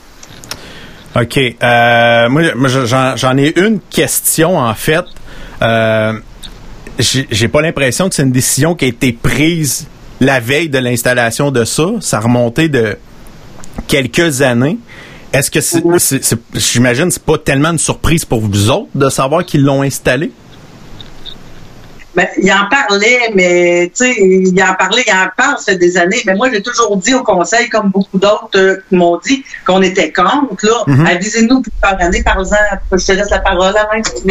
OK. 1.15 1.37
Euh, 1.37 2.29
moi, 2.29 2.43
j'en 3.15 3.37
ai 3.37 3.59
une 3.59 3.79
question, 3.79 4.57
en 4.57 4.73
fait. 4.75 5.05
Euh, 5.61 6.13
j'ai 6.99 7.47
pas 7.47 7.61
l'impression 7.61 8.09
que 8.09 8.15
c'est 8.15 8.23
une 8.23 8.31
décision 8.31 8.75
qui 8.75 8.85
a 8.85 8.87
été 8.89 9.13
prise 9.13 9.87
la 10.19 10.39
veille 10.39 10.69
de 10.69 10.77
l'installation 10.79 11.49
de 11.51 11.63
ça. 11.63 11.85
Ça 12.01 12.17
a 12.17 12.19
remonté 12.21 12.67
de 12.67 12.97
quelques 13.87 14.41
années. 14.41 14.77
Est-ce 15.31 15.49
que 15.51 15.61
c'est, 15.61 15.81
c'est- 15.99 16.23
c'est- 16.23 16.39
j'imagine, 16.55 17.09
c'est 17.11 17.23
pas 17.23 17.37
tellement 17.37 17.69
une 17.69 17.77
surprise 17.77 18.25
pour 18.25 18.41
vous 18.41 18.69
autres 18.69 18.89
de 18.95 19.09
savoir 19.09 19.45
qu'ils 19.45 19.63
l'ont 19.63 19.81
installé? 19.83 20.31
Ben, 22.15 22.27
il 22.41 22.51
en 22.51 22.67
parlait, 22.69 23.31
mais 23.35 23.91
tu 23.95 24.03
sais, 24.05 24.15
il 24.19 24.61
en 24.63 24.73
parlait, 24.73 25.03
il 25.07 25.13
en 25.13 25.27
parle, 25.37 25.57
ça 25.59 25.71
fait 25.73 25.77
des 25.77 25.95
années. 25.95 26.21
Mais 26.25 26.33
moi, 26.33 26.49
j'ai 26.51 26.61
toujours 26.63 26.97
dit 26.97 27.13
au 27.13 27.23
conseil, 27.23 27.69
comme 27.69 27.89
beaucoup 27.91 28.17
d'autres 28.17 28.49
euh, 28.57 28.77
m'ont 28.91 29.19
dit, 29.23 29.43
qu'on 29.65 29.81
était 29.83 30.11
contre. 30.11 30.65
Là, 30.65 30.83
avisez-nous 31.05 31.61
plus 31.61 31.71
par 31.79 32.01
année, 32.01 32.23
par-en. 32.23 32.43
Je 32.91 33.05
te 33.05 33.11
laisse 33.11 33.29
la 33.29 33.39
parole, 33.39 33.73
Alain. 33.77 34.01
si 34.03 34.25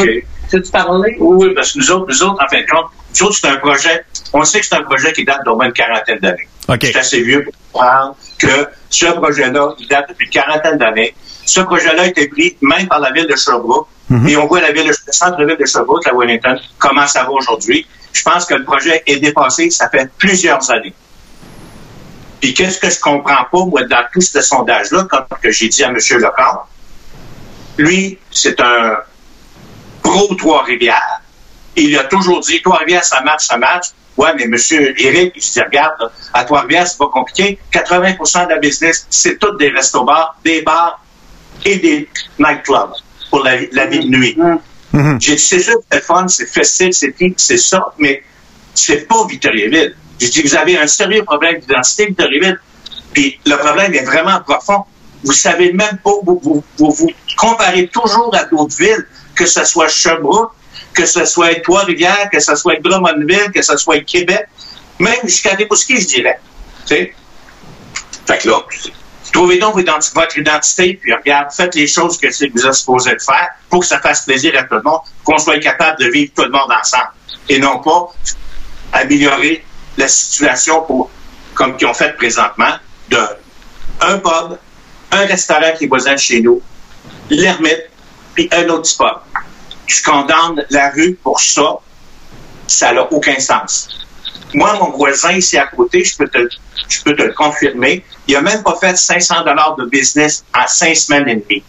tu 0.49 0.57
veux. 0.57 0.63
Ok. 0.63 0.65
Tu 0.65 0.71
veux 0.71 0.73
parler? 0.73 1.17
Oui, 1.21 1.47
oui, 1.47 1.55
parce 1.55 1.73
que 1.73 1.79
nous 1.79 1.91
autres, 1.91 2.07
nous 2.09 2.23
autres, 2.23 2.45
en 2.45 2.49
fin 2.49 2.61
de 2.61 2.67
compte, 2.67 2.91
nous 3.19 3.27
autres, 3.27 3.39
c'est 3.41 3.49
un 3.49 3.57
projet, 3.57 4.05
on 4.33 4.45
sait 4.45 4.61
que 4.61 4.67
c'est 4.67 4.77
un 4.77 4.83
projet 4.83 5.13
qui 5.13 5.25
date 5.25 5.45
d'au 5.45 5.57
moins 5.57 5.67
une 5.67 5.73
quarantaine 5.73 6.19
d'années. 6.19 6.49
OK. 6.69 6.79
C'est 6.83 6.97
assez 6.97 7.23
vieux 7.23 7.45
pour 7.45 7.55
comprendre 7.73 8.17
que 8.39 8.69
ce 8.91 9.07
projet-là, 9.07 9.75
il 9.79 9.89
date 9.89 10.09
depuis 10.11 10.27
une 10.27 10.33
quarantaine 10.33 10.79
d'années. 10.79 11.15
Ce 11.45 11.61
projet-là 11.61 12.03
a 12.03 12.07
été 12.07 12.29
pris 12.29 12.57
même 12.61 12.89
par 12.89 13.01
la 13.01 13.11
ville 13.13 13.27
de 13.27 13.37
Sherbrooke. 13.37 13.89
Et 14.27 14.37
on 14.39 14.47
voit 14.47 14.63
la 14.63 14.73
ville 14.73 14.85
de, 14.85 14.89
le 14.89 15.13
centre-ville 15.13 15.57
de 15.59 15.67
Sherbrooke, 15.67 16.07
la 16.07 16.15
Wellington, 16.15 16.57
comment 16.79 17.07
ça 17.07 17.25
va 17.25 17.31
aujourd'hui. 17.31 17.87
Je 18.13 18.23
pense 18.23 18.47
que 18.47 18.55
le 18.55 18.65
projet 18.65 19.03
est 19.07 19.19
dépassé, 19.19 19.69
ça 19.71 19.91
fait 19.91 20.11
plusieurs 20.17 20.71
années. 20.71 20.95
Puis 22.41 22.55
qu'est-ce 22.55 22.79
que 22.79 22.89
je 22.89 22.99
comprends 23.01 23.45
pas, 23.51 23.65
moi, 23.67 23.83
dans 23.85 24.05
tout 24.13 24.21
ce 24.21 24.41
sondage-là, 24.41 25.07
comme 25.11 25.27
que 25.43 25.51
j'ai 25.51 25.69
dit 25.69 25.85
à 25.85 25.89
M. 25.89 25.97
Lecomte, 25.97 26.61
lui, 27.77 28.19
c'est 28.31 28.61
un 28.61 28.97
pro 30.03 30.35
Trois-Rivières. 30.35 31.21
Il 31.77 31.97
a 31.99 32.05
toujours 32.05 32.41
dit, 32.41 32.61
Trois-Rivières, 32.63 33.05
ça 33.05 33.21
marche, 33.23 33.47
ça 33.47 33.57
marche. 33.57 33.89
Ouais, 34.17 34.31
mais 34.37 34.47
monsieur 34.47 35.01
Eric, 35.01 35.35
je 35.37 35.53
dis, 35.53 35.61
regarde, 35.61 36.11
à 36.35 36.45
Trois-Rivières, 36.45 36.87
c'est 36.89 36.99
pas 36.99 37.09
compliqué. 37.09 37.59
80% 37.73 38.47
de 38.47 38.51
la 38.51 38.59
business, 38.59 39.07
c'est 39.11 39.39
tout 39.39 39.57
des 39.57 39.69
restaurants, 39.69 40.29
des 40.45 40.63
bars 40.63 41.01
et 41.65 41.77
des 41.77 42.09
nightclubs 42.39 42.95
pour 43.31 43.45
la, 43.45 43.59
la 43.73 43.87
vie 43.87 44.01
de 44.01 44.17
nuit. 44.17 44.37
J'ai 45.21 45.35
dit, 45.37 45.39
c'est 45.39 45.61
sûr, 45.61 45.77
c'est 45.91 46.03
fun, 46.03 46.27
c'est 46.29 46.47
festif, 46.47 46.91
c'est 46.93 47.15
c'est 47.37 47.59
ça, 47.59 47.93
mais 47.99 48.23
c'est 48.75 49.07
pas 49.07 49.27
Victoriaville. 49.27 49.95
J'ai 50.19 50.29
dit, 50.29 50.43
vous 50.43 50.57
avez 50.57 50.79
un 50.79 50.87
sérieux 50.87 51.23
problème 51.25 51.61
d'identité, 51.61 52.07
Victoriaville. 52.07 52.59
Puis 53.13 53.39
le 53.47 53.57
problème 53.57 53.95
est 53.95 54.05
vraiment 54.05 54.41
profond. 54.41 54.85
Vous 55.25 55.33
savez 55.33 55.73
même 55.73 55.99
pas, 56.05 56.13
vous 56.23 56.63
vous, 56.79 57.11
comparez 57.37 57.89
toujours 57.89 58.35
à 58.35 58.45
d'autres 58.45 58.77
villes, 58.77 59.07
que 59.35 59.47
ce 59.47 59.65
soit 59.65 59.89
Sherbrooke, 59.89 60.53
que 60.95 61.07
ce 61.07 61.25
soit 61.25 61.61
Trois-Rivières, 61.63 62.29
que 62.31 62.41
ce 62.41 62.55
soit 62.55 62.81
Drummondville, 62.81 63.51
que 63.55 63.63
ce 63.63 63.77
soit 63.77 64.01
Québec, 64.01 64.47
même 64.99 65.19
jusqu'à 65.25 65.55
Rimouski, 65.55 66.01
je 66.01 66.07
dirais. 66.07 66.41
Tu 66.87 66.95
sais? 66.95 67.15
Fait 68.27 68.39
que 68.39 68.49
là, 68.49 68.65
trouvez 69.33 69.59
donc 69.59 69.77
votre 70.15 70.39
identité, 70.39 70.99
puis 71.01 71.13
regarde, 71.15 71.53
faites 71.53 71.75
les 71.75 71.87
choses 71.87 72.19
que 72.19 72.27
vous 72.53 72.67
êtes 72.67 72.75
supposé 72.75 73.11
faire 73.25 73.49
pour 73.69 73.81
que 73.81 73.87
ça 73.87 74.01
fasse 74.01 74.23
plaisir 74.23 74.53
à 74.59 74.65
tout 74.65 74.75
le 74.75 74.83
monde, 74.83 75.01
qu'on 75.25 75.39
soit 75.39 75.59
capable 75.61 76.01
de 76.01 76.11
vivre 76.11 76.33
tout 76.35 76.45
le 76.45 76.51
monde 76.51 76.71
ensemble. 76.71 77.13
Et 77.49 77.59
non 77.59 77.79
pas 77.79 78.13
améliorer 78.93 79.65
la 79.97 80.09
situation 80.09 80.83
pour, 80.83 81.11
comme 81.55 81.77
qu'ils 81.77 81.87
ont 81.87 81.95
fait 81.95 82.17
présentement, 82.17 82.75
de 83.09 83.19
un 84.01 84.19
pub, 84.19 84.59
un 85.13 85.27
restaurant 85.27 85.73
qui 85.77 85.85
est 85.85 85.89
voisin 85.89 86.15
de 86.15 86.19
chez 86.19 86.41
nous, 86.41 86.61
l'ermite, 87.31 87.91
puis 88.35 88.49
un 88.53 88.69
autre 88.69 88.89
pub 88.97 89.43
je 89.89 90.03
condamne 90.03 90.65
la 90.71 90.91
rue 90.91 91.15
pour 91.15 91.41
ça, 91.41 91.79
ça 92.67 92.93
n'a 92.93 93.11
aucun 93.11 93.39
sens. 93.41 93.89
Moi, 94.55 94.75
mon 94.75 94.91
voisin 94.91 95.33
ici 95.33 95.59
à 95.59 95.67
côté, 95.67 96.05
je 96.05 96.17
peux 96.17 96.29
te, 96.29 96.47
je 96.89 97.03
peux 97.03 97.17
te 97.17 97.23
le 97.23 97.33
confirmer, 97.33 98.05
il 98.27 98.35
n'a 98.35 98.43
même 98.43 98.63
pas 98.63 98.77
fait 98.79 98.97
500 98.97 99.45
dollars 99.45 99.77
de 99.77 99.87
business 99.87 100.45
en 100.55 100.67
cinq 100.67 100.95
semaines 100.95 101.29
et 101.29 101.37
demie. 101.37 101.65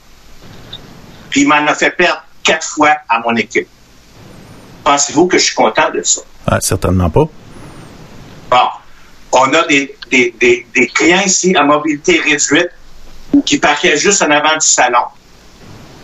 Puis 1.30 1.42
il 1.42 1.48
m'en 1.48 1.66
a 1.66 1.74
fait 1.74 1.92
perdre 1.92 2.24
quatre 2.44 2.68
fois 2.68 2.98
à 3.08 3.20
mon 3.20 3.36
équipe. 3.36 3.68
Pensez-vous 4.84 5.28
que 5.28 5.38
je 5.38 5.46
suis 5.46 5.56
content 5.56 5.90
de 5.92 6.02
ça? 6.04 6.22
Ah, 6.48 6.60
certainement 6.62 7.10
pas. 7.10 7.26
Bon. 8.50 8.68
On 9.32 9.54
a 9.54 9.68
des, 9.68 9.96
des, 10.10 10.34
des, 10.40 10.66
des 10.74 10.88
clients 10.88 11.22
ici 11.22 11.56
à 11.56 11.64
mobilité 11.64 12.20
réduite 12.20 12.72
qui 13.46 13.58
parquaient 13.60 13.98
juste 13.98 14.22
en 14.22 14.32
avant 14.32 14.54
du 14.54 14.66
salon 14.66 15.04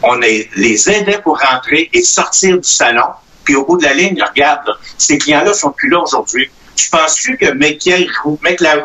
on 0.05 0.15
les 0.15 0.89
aidait 0.89 1.19
pour 1.19 1.39
rentrer 1.39 1.89
et 1.93 2.03
sortir 2.03 2.57
du 2.57 2.69
salon. 2.69 3.07
Puis 3.43 3.55
au 3.55 3.65
bout 3.65 3.77
de 3.77 3.83
la 3.83 3.93
ligne, 3.93 4.21
regarde, 4.21 4.67
ces 4.97 5.17
clients-là 5.17 5.53
sont 5.53 5.71
plus 5.71 5.89
là 5.89 5.99
aujourd'hui. 5.99 6.49
Tu 6.75 6.89
penses-tu 6.89 7.37
que 7.37 7.51
mec, 7.51 7.85
la, 7.85 8.75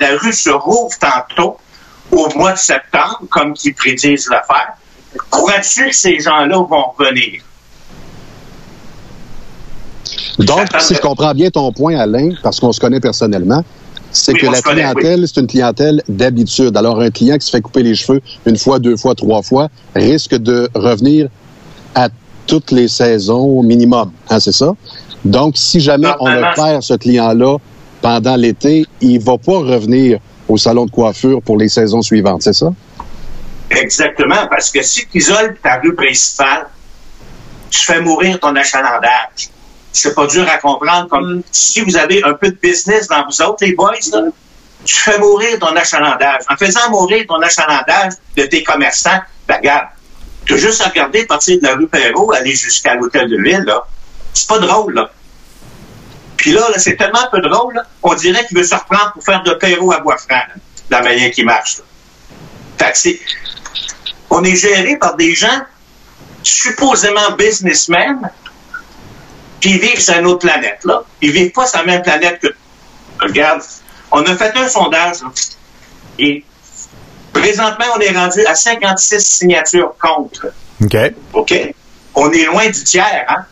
la, 0.00 0.16
rue 0.16 0.32
se 0.32 0.50
rouvre 0.50 0.96
tantôt 0.98 1.58
au 2.10 2.28
mois 2.36 2.52
de 2.52 2.58
septembre, 2.58 3.22
comme 3.30 3.52
qu'ils 3.52 3.74
prédisent 3.74 4.28
l'affaire? 4.30 4.74
Crois-tu 5.30 5.88
que 5.88 5.94
ces 5.94 6.20
gens-là 6.20 6.56
vont 6.56 6.92
revenir? 6.96 7.42
Donc, 10.38 10.68
si 10.78 10.94
je 10.94 11.00
comprends 11.00 11.34
bien 11.34 11.50
ton 11.50 11.72
point, 11.72 11.98
Alain, 11.98 12.30
parce 12.42 12.60
qu'on 12.60 12.72
se 12.72 12.80
connaît 12.80 13.00
personnellement, 13.00 13.62
c'est 14.10 14.34
que 14.34 14.46
la 14.46 14.62
clientèle, 14.62 15.26
c'est 15.26 15.40
une 15.40 15.46
clientèle 15.46 16.02
d'habitude. 16.08 16.76
Alors, 16.76 17.00
un 17.00 17.10
client 17.10 17.36
qui 17.36 17.46
se 17.46 17.50
fait 17.50 17.60
couper 17.60 17.82
les 17.82 17.94
cheveux 17.94 18.20
une 18.46 18.56
fois, 18.56 18.78
deux 18.78 18.96
fois, 18.96 19.14
trois 19.14 19.42
fois 19.42 19.68
risque 19.94 20.34
de 20.34 20.68
revenir 20.74 21.28
à 21.94 22.08
toutes 22.46 22.70
les 22.70 22.88
saisons 22.88 23.44
au 23.44 23.62
minimum. 23.62 24.10
Hein, 24.30 24.40
c'est 24.40 24.52
ça? 24.52 24.72
Donc, 25.24 25.56
si 25.56 25.80
jamais 25.80 26.08
on 26.20 26.28
le 26.28 26.54
perd, 26.54 26.82
ce 26.82 26.94
client-là, 26.94 27.56
pendant 28.00 28.36
l'été, 28.36 28.86
il 29.00 29.20
va 29.20 29.36
pas 29.36 29.58
revenir 29.58 30.20
au 30.48 30.56
salon 30.56 30.86
de 30.86 30.90
coiffure 30.90 31.42
pour 31.42 31.58
les 31.58 31.68
saisons 31.68 32.00
suivantes, 32.00 32.42
c'est 32.42 32.54
ça? 32.54 32.72
Exactement, 33.70 34.46
parce 34.48 34.70
que 34.70 34.82
si 34.82 35.06
tu 35.08 35.18
isoles 35.18 35.56
ta 35.62 35.78
rue 35.82 35.94
principale, 35.94 36.68
tu 37.68 37.80
fais 37.80 38.00
mourir 38.00 38.40
ton 38.40 38.56
achalandage 38.56 39.50
c'est 39.98 40.14
pas 40.14 40.26
dur 40.26 40.46
à 40.48 40.58
comprendre. 40.58 41.08
Comme 41.08 41.42
si 41.50 41.80
vous 41.80 41.96
avez 41.96 42.22
un 42.24 42.34
peu 42.34 42.50
de 42.50 42.56
business 42.56 43.08
dans 43.08 43.24
vous 43.24 43.42
autres, 43.42 43.64
les 43.64 43.72
boys, 43.72 43.94
tu 44.84 44.94
fais 44.94 45.18
mourir 45.18 45.58
ton 45.58 45.74
achalandage. 45.76 46.42
En 46.48 46.56
faisant 46.56 46.90
mourir 46.90 47.24
ton 47.28 47.40
achalandage 47.42 48.12
de 48.36 48.44
tes 48.44 48.62
commerçants, 48.62 49.20
ben, 49.46 49.56
regarde, 49.56 49.88
tu 50.46 50.54
as 50.54 50.56
juste 50.56 50.80
à 50.80 50.88
regarder 50.88 51.26
partir 51.26 51.58
de 51.60 51.66
la 51.66 51.74
rue 51.74 51.88
Perrault, 51.88 52.32
aller 52.32 52.54
jusqu'à 52.54 52.94
l'hôtel 52.94 53.28
de 53.28 53.36
ville, 53.36 53.64
là. 53.66 53.86
C'est 54.32 54.48
pas 54.48 54.58
drôle, 54.58 54.94
là. 54.94 55.10
Puis 56.36 56.52
là, 56.52 56.62
c'est 56.76 56.96
tellement 56.96 57.28
peu 57.30 57.40
drôle, 57.40 57.82
on 58.02 58.14
dirait 58.14 58.46
qu'il 58.46 58.56
veut 58.56 58.64
se 58.64 58.74
reprendre 58.74 59.12
pour 59.12 59.24
faire 59.24 59.42
de 59.42 59.52
Perrault 59.54 59.92
à 59.92 59.98
Bois-Franc, 59.98 60.44
la 60.88 61.02
manière 61.02 61.32
qui 61.32 61.42
marche. 61.44 61.78
Fait 62.78 62.92
c'est, 62.94 63.20
on 64.30 64.44
est 64.44 64.54
géré 64.54 64.96
par 64.96 65.16
des 65.16 65.34
gens 65.34 65.60
supposément 66.42 67.32
businessmen 67.36 68.30
puis 69.60 69.70
ils 69.70 69.80
vivent 69.80 70.00
sur 70.00 70.18
une 70.18 70.26
autre 70.26 70.46
planète, 70.46 70.80
là. 70.84 71.02
Ils 71.20 71.30
vivent 71.30 71.52
pas 71.52 71.66
sur 71.66 71.78
la 71.80 71.84
même 71.84 72.02
planète 72.02 72.40
que. 72.40 72.48
Regarde, 73.20 73.62
on 74.12 74.22
a 74.22 74.36
fait 74.36 74.56
un 74.56 74.68
sondage, 74.68 75.16
et 76.18 76.44
présentement, 77.32 77.86
on 77.96 78.00
est 78.00 78.16
rendu 78.16 78.44
à 78.46 78.54
56 78.54 79.20
signatures 79.20 79.94
contre. 80.00 80.52
OK. 80.82 80.96
OK? 81.32 81.74
On 82.14 82.30
est 82.32 82.44
loin 82.44 82.66
du 82.66 82.84
tiers, 82.84 83.24
hein? 83.28 83.44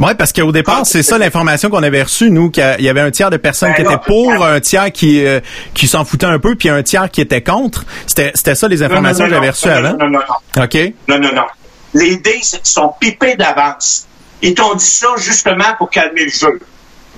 Oui, 0.00 0.12
parce 0.16 0.32
qu'au 0.32 0.52
départ, 0.52 0.82
c'est 0.84 1.02
ça 1.02 1.18
l'information 1.18 1.70
qu'on 1.70 1.82
avait 1.82 2.02
reçue, 2.02 2.30
nous, 2.30 2.50
qu'il 2.50 2.76
y 2.78 2.88
avait 2.88 3.00
un 3.00 3.10
tiers 3.10 3.30
de 3.30 3.36
personnes 3.36 3.74
qui 3.74 3.82
ben 3.82 3.90
étaient 3.90 4.04
pour, 4.06 4.44
un 4.44 4.60
tiers 4.60 4.92
qui 4.92 5.26
euh, 5.26 5.40
qui 5.74 5.88
s'en 5.88 6.04
foutait 6.04 6.26
un 6.26 6.38
peu, 6.38 6.54
puis 6.54 6.68
un 6.68 6.82
tiers 6.82 7.10
qui 7.10 7.20
était 7.20 7.42
contre. 7.42 7.84
C'était, 8.06 8.30
c'était 8.34 8.54
ça 8.54 8.68
les 8.68 8.82
informations 8.82 9.24
que 9.24 9.30
j'avais 9.30 9.50
reçues 9.50 9.68
avant? 9.68 9.96
Non, 9.96 10.08
non, 10.08 10.20
non. 10.20 10.62
OK. 10.62 10.76
Non, 11.08 11.18
non, 11.18 11.32
non. 11.34 11.46
Les 11.94 12.16
dés 12.16 12.40
sont 12.62 12.94
pipés 13.00 13.34
d'avance. 13.34 14.06
Ils 14.42 14.54
t'ont 14.54 14.74
dit 14.74 14.84
ça 14.84 15.08
justement 15.16 15.74
pour 15.76 15.90
calmer 15.90 16.24
le 16.24 16.30
jeu. 16.30 16.60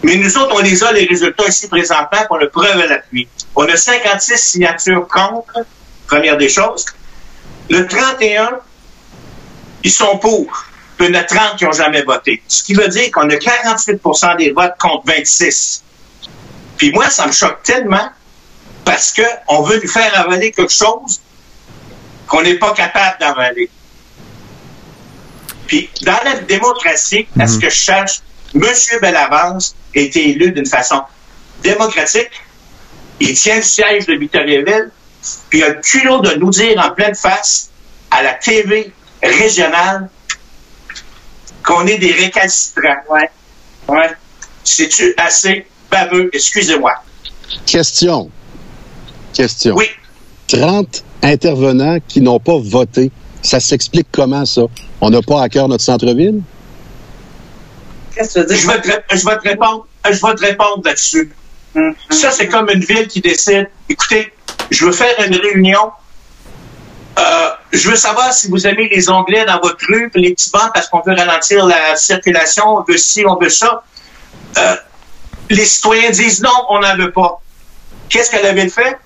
Mais 0.02 0.16
nous 0.16 0.38
autres, 0.38 0.54
on 0.54 0.60
les 0.60 0.82
a, 0.82 0.92
les 0.92 1.04
résultats 1.04 1.46
ici 1.46 1.68
présentement, 1.68 2.20
pour 2.26 2.38
le 2.38 2.48
preuve 2.48 2.80
à 2.80 2.86
l'appui. 2.86 3.28
On 3.54 3.64
a 3.64 3.76
56 3.76 4.38
signatures 4.38 5.06
contre, 5.06 5.66
première 6.06 6.38
des 6.38 6.48
choses. 6.48 6.86
Le 7.68 7.86
31, 7.86 8.60
ils 9.84 9.90
sont 9.90 10.18
pour. 10.18 10.66
Il 10.98 11.06
y 11.06 11.08
en 11.10 11.14
a 11.14 11.24
30 11.24 11.56
qui 11.56 11.64
n'ont 11.64 11.72
jamais 11.72 12.02
voté. 12.02 12.42
Ce 12.48 12.62
qui 12.62 12.74
veut 12.74 12.88
dire 12.88 13.10
qu'on 13.10 13.28
a 13.28 13.34
48% 13.34 14.36
des 14.36 14.50
votes 14.50 14.74
contre 14.78 15.06
26. 15.06 15.82
Puis 16.76 16.92
moi, 16.92 17.08
ça 17.10 17.26
me 17.26 17.32
choque 17.32 17.62
tellement 17.62 18.10
parce 18.84 19.14
qu'on 19.14 19.62
veut 19.62 19.78
lui 19.78 19.88
faire 19.88 20.18
avaler 20.18 20.50
quelque 20.50 20.72
chose 20.72 21.20
qu'on 22.26 22.42
n'est 22.42 22.58
pas 22.58 22.72
capable 22.72 23.18
d'avaler. 23.18 23.70
Puis, 25.70 25.88
dans 26.02 26.18
la 26.24 26.34
démocratie, 26.40 27.28
à 27.38 27.46
ce 27.46 27.54
mhm. 27.54 27.60
que 27.60 27.70
je 27.70 27.76
cherche, 27.76 28.20
M. 28.56 28.64
Bellavance 29.00 29.76
a 29.94 30.00
été 30.00 30.30
élu 30.30 30.50
d'une 30.50 30.66
façon 30.66 31.00
démocratique. 31.62 32.28
Il 33.20 33.34
tient 33.34 33.54
le 33.54 33.62
siège 33.62 34.04
de 34.06 34.14
Victoriaville, 34.14 34.90
puis 35.48 35.60
il 35.60 35.62
a 35.62 35.68
le 35.68 35.80
culot 35.80 36.22
de 36.22 36.34
nous 36.34 36.50
dire 36.50 36.76
en 36.84 36.90
pleine 36.90 37.14
face 37.14 37.70
à 38.10 38.20
la 38.24 38.34
TV 38.34 38.90
régionale 39.22 40.10
qu'on 41.62 41.86
est 41.86 41.98
des 41.98 42.14
récalcitrants. 42.14 43.04
Ouais. 43.08 43.30
Ouais. 43.86 44.10
C'est-tu 44.64 45.14
assez 45.18 45.66
baveux? 45.88 46.30
Excusez-moi. 46.32 46.94
Question. 47.64 48.28
Question. 49.32 49.76
Oui. 49.76 49.86
30 50.48 51.04
intervenants 51.22 51.98
qui 52.08 52.20
n'ont 52.22 52.40
pas 52.40 52.58
voté 52.58 53.12
ça 53.42 53.60
s'explique 53.60 54.08
comment, 54.12 54.44
ça? 54.44 54.62
On 55.00 55.10
n'a 55.10 55.22
pas 55.22 55.42
à 55.42 55.48
cœur 55.48 55.68
notre 55.68 55.84
centre-ville? 55.84 56.42
Qu'est-ce 58.14 58.40
que 58.40 58.46
tu 58.46 58.54
veux 58.54 58.54
dire? 58.54 58.58
Je 58.58 58.66
vais 58.66 58.80
te, 58.80 59.16
je 59.16 59.26
vais 59.26 59.36
te 59.38 59.48
répondre, 59.48 59.86
je 60.04 60.10
vais 60.10 60.34
te 60.34 60.40
répondre 60.44 60.82
là-dessus. 60.84 61.32
Mm-hmm. 61.74 61.94
Ça, 62.10 62.30
c'est 62.30 62.48
comme 62.48 62.68
une 62.70 62.84
ville 62.84 63.06
qui 63.08 63.20
décide, 63.20 63.68
écoutez, 63.88 64.32
je 64.70 64.84
veux 64.84 64.92
faire 64.92 65.14
une 65.26 65.36
réunion. 65.36 65.92
Euh, 67.18 67.50
je 67.72 67.90
veux 67.90 67.96
savoir 67.96 68.32
si 68.32 68.48
vous 68.48 68.66
aimez 68.66 68.88
les 68.88 69.08
onglets 69.10 69.44
dans 69.44 69.58
votre 69.60 69.84
rue, 69.88 70.10
les 70.14 70.34
petits 70.34 70.50
bancs 70.50 70.70
parce 70.74 70.88
qu'on 70.88 71.00
veut 71.00 71.14
ralentir 71.14 71.66
la 71.66 71.96
circulation, 71.96 72.64
on 72.76 72.82
veut 72.82 72.96
ci, 72.96 73.24
on 73.26 73.36
veut 73.36 73.48
ça. 73.48 73.82
Euh, 74.58 74.76
les 75.50 75.64
citoyens 75.64 76.10
disent 76.10 76.42
non, 76.42 76.50
on 76.68 76.80
n'en 76.80 76.96
veut 76.96 77.12
pas. 77.12 77.40
Qu'est-ce 78.08 78.30
que 78.30 78.42
la 78.42 78.52
ville 78.52 78.70
fait? 78.70 78.96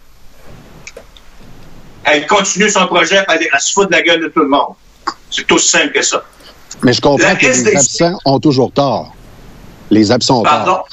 elle 2.04 2.26
continue 2.26 2.68
son 2.68 2.86
projet 2.86 3.18
à, 3.18 3.24
aller- 3.28 3.48
à 3.52 3.58
se 3.58 3.72
foutre 3.72 3.88
de 3.88 3.92
la 3.94 4.02
gueule 4.02 4.20
de 4.20 4.28
tout 4.28 4.40
le 4.40 4.48
monde. 4.48 4.74
C'est 5.34 5.50
aussi 5.52 5.68
simple 5.68 5.92
que 5.92 6.02
ça. 6.02 6.22
Mais 6.82 6.92
je 6.92 7.00
comprends 7.00 7.26
La 7.28 7.34
que 7.34 7.46
les 7.46 7.76
absents 7.76 8.18
ont 8.24 8.38
toujours 8.38 8.70
tort. 8.72 9.14
Les 9.90 10.10
absents 10.12 10.40
ont 10.40 10.42
Pardon? 10.42 10.72
tort. 10.72 10.88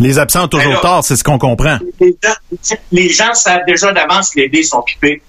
Les 0.00 0.18
absents 0.18 0.44
ont 0.44 0.48
toujours 0.48 0.70
Alors- 0.70 0.80
tort, 0.82 1.04
c'est 1.04 1.16
ce 1.16 1.24
qu'on 1.24 1.38
comprend. 1.38 1.78
Les 2.00 2.16
gens, 2.22 2.76
les 2.92 3.08
gens 3.08 3.34
savent 3.34 3.64
déjà 3.66 3.92
d'avance 3.92 4.30
que 4.30 4.40
les 4.40 4.48
dés 4.48 4.62
sont 4.62 4.82
pipés. 4.82 5.22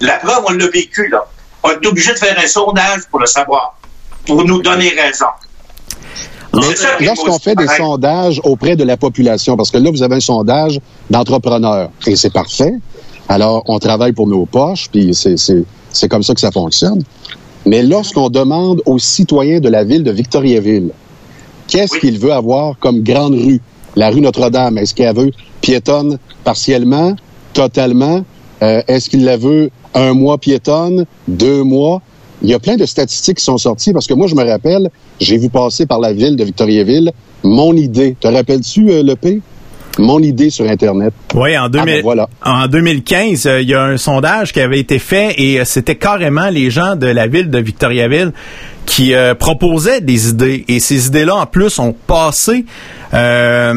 La 0.00 0.18
preuve, 0.18 0.44
on 0.48 0.52
l'a 0.52 0.68
vécu, 0.68 1.08
là. 1.08 1.24
On 1.64 1.70
est 1.70 1.86
obligé 1.86 2.12
de 2.12 2.18
faire 2.18 2.36
un 2.38 2.46
sondage 2.46 3.02
pour 3.10 3.20
le 3.20 3.26
savoir, 3.26 3.76
pour 4.26 4.44
nous 4.44 4.60
donner 4.62 4.90
raison. 4.90 5.26
Mais 6.54 7.06
lorsqu'on 7.06 7.38
fait 7.38 7.54
des 7.54 7.64
pareil. 7.64 7.78
sondages 7.80 8.40
auprès 8.44 8.76
de 8.76 8.84
la 8.84 8.96
population, 8.96 9.56
parce 9.56 9.70
que 9.70 9.78
là, 9.78 9.90
vous 9.90 10.02
avez 10.02 10.16
un 10.16 10.20
sondage 10.20 10.78
d'entrepreneurs, 11.10 11.90
et 12.06 12.14
c'est 12.16 12.32
parfait. 12.32 12.72
Alors, 13.28 13.62
on 13.66 13.78
travaille 13.78 14.12
pour 14.12 14.26
nos 14.28 14.44
poches, 14.44 14.88
puis 14.90 15.14
c'est, 15.14 15.36
c'est, 15.38 15.64
c'est 15.92 16.08
comme 16.08 16.22
ça 16.22 16.34
que 16.34 16.40
ça 16.40 16.50
fonctionne. 16.50 17.02
Mais 17.66 17.82
lorsqu'on 17.82 18.28
demande 18.28 18.82
aux 18.86 18.98
citoyens 18.98 19.60
de 19.60 19.68
la 19.68 19.84
ville 19.84 20.02
de 20.02 20.10
Victoriaville, 20.10 20.90
qu'est-ce 21.68 21.94
Oui. 21.94 22.00
qu'il 22.00 22.18
veut 22.18 22.32
avoir 22.32 22.78
comme 22.78 23.02
grande 23.02 23.34
rue? 23.34 23.60
La 23.94 24.10
rue 24.10 24.20
Notre-Dame, 24.20 24.78
est-ce 24.78 24.94
qu'elle 24.94 25.14
veut 25.14 25.30
piétonne 25.60 26.18
partiellement, 26.44 27.14
totalement? 27.52 28.24
Euh, 28.62 28.82
est-ce 28.88 29.10
qu'il 29.10 29.24
la 29.24 29.36
veut 29.36 29.70
un 29.94 30.14
mois 30.14 30.38
piétonne, 30.38 31.04
deux 31.28 31.62
mois? 31.62 32.00
Il 32.42 32.48
y 32.48 32.54
a 32.54 32.58
plein 32.58 32.76
de 32.76 32.86
statistiques 32.86 33.38
qui 33.38 33.44
sont 33.44 33.58
sorties 33.58 33.92
parce 33.92 34.06
que 34.06 34.14
moi, 34.14 34.26
je 34.26 34.34
me 34.34 34.42
rappelle, 34.44 34.90
j'ai 35.20 35.36
vu 35.38 35.48
passer 35.48 35.86
par 35.86 36.00
la 36.00 36.12
ville 36.12 36.34
de 36.34 36.42
Victoriaville 36.44 37.12
mon 37.44 37.76
idée. 37.76 38.16
Te 38.18 38.26
rappelles-tu, 38.28 38.90
euh, 38.90 39.02
le 39.02 39.14
P? 39.14 39.40
Mon 39.98 40.20
idée 40.20 40.50
sur 40.50 40.68
Internet. 40.68 41.12
Oui, 41.34 41.56
en, 41.56 41.68
2000 41.68 41.94
ben 41.94 42.02
voilà. 42.02 42.28
en 42.44 42.66
2015, 42.66 43.46
euh, 43.46 43.60
il 43.60 43.68
y 43.68 43.74
a 43.74 43.82
un 43.82 43.96
sondage 43.98 44.52
qui 44.52 44.60
avait 44.60 44.78
été 44.78 44.98
fait 44.98 45.34
et 45.36 45.60
euh, 45.60 45.64
c'était 45.64 45.96
carrément 45.96 46.48
les 46.48 46.70
gens 46.70 46.96
de 46.96 47.06
la 47.06 47.26
ville 47.26 47.50
de 47.50 47.58
Victoriaville 47.58 48.32
qui 48.86 49.14
euh, 49.14 49.34
proposaient 49.34 50.00
des 50.00 50.30
idées. 50.30 50.64
Et 50.68 50.80
ces 50.80 51.08
idées-là, 51.08 51.36
en 51.36 51.46
plus, 51.46 51.78
ont 51.78 51.94
passé 52.06 52.64
à 53.12 53.72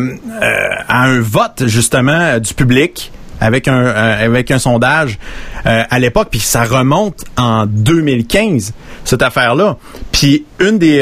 un 0.90 1.20
vote, 1.20 1.64
justement, 1.66 2.40
du 2.40 2.54
public 2.54 3.12
avec 3.42 3.68
un 3.68 3.86
avec 3.86 4.50
un 4.50 4.60
sondage 4.60 5.20
à 5.66 6.00
l'époque 6.00 6.30
puis 6.32 6.40
ça 6.40 6.64
remonte 6.64 7.26
en 7.36 7.66
2015 7.66 8.72
cette 9.04 9.22
affaire 9.22 9.56
là 9.56 9.76
puis 10.14 10.46
une 10.62 10.78
des 10.78 11.02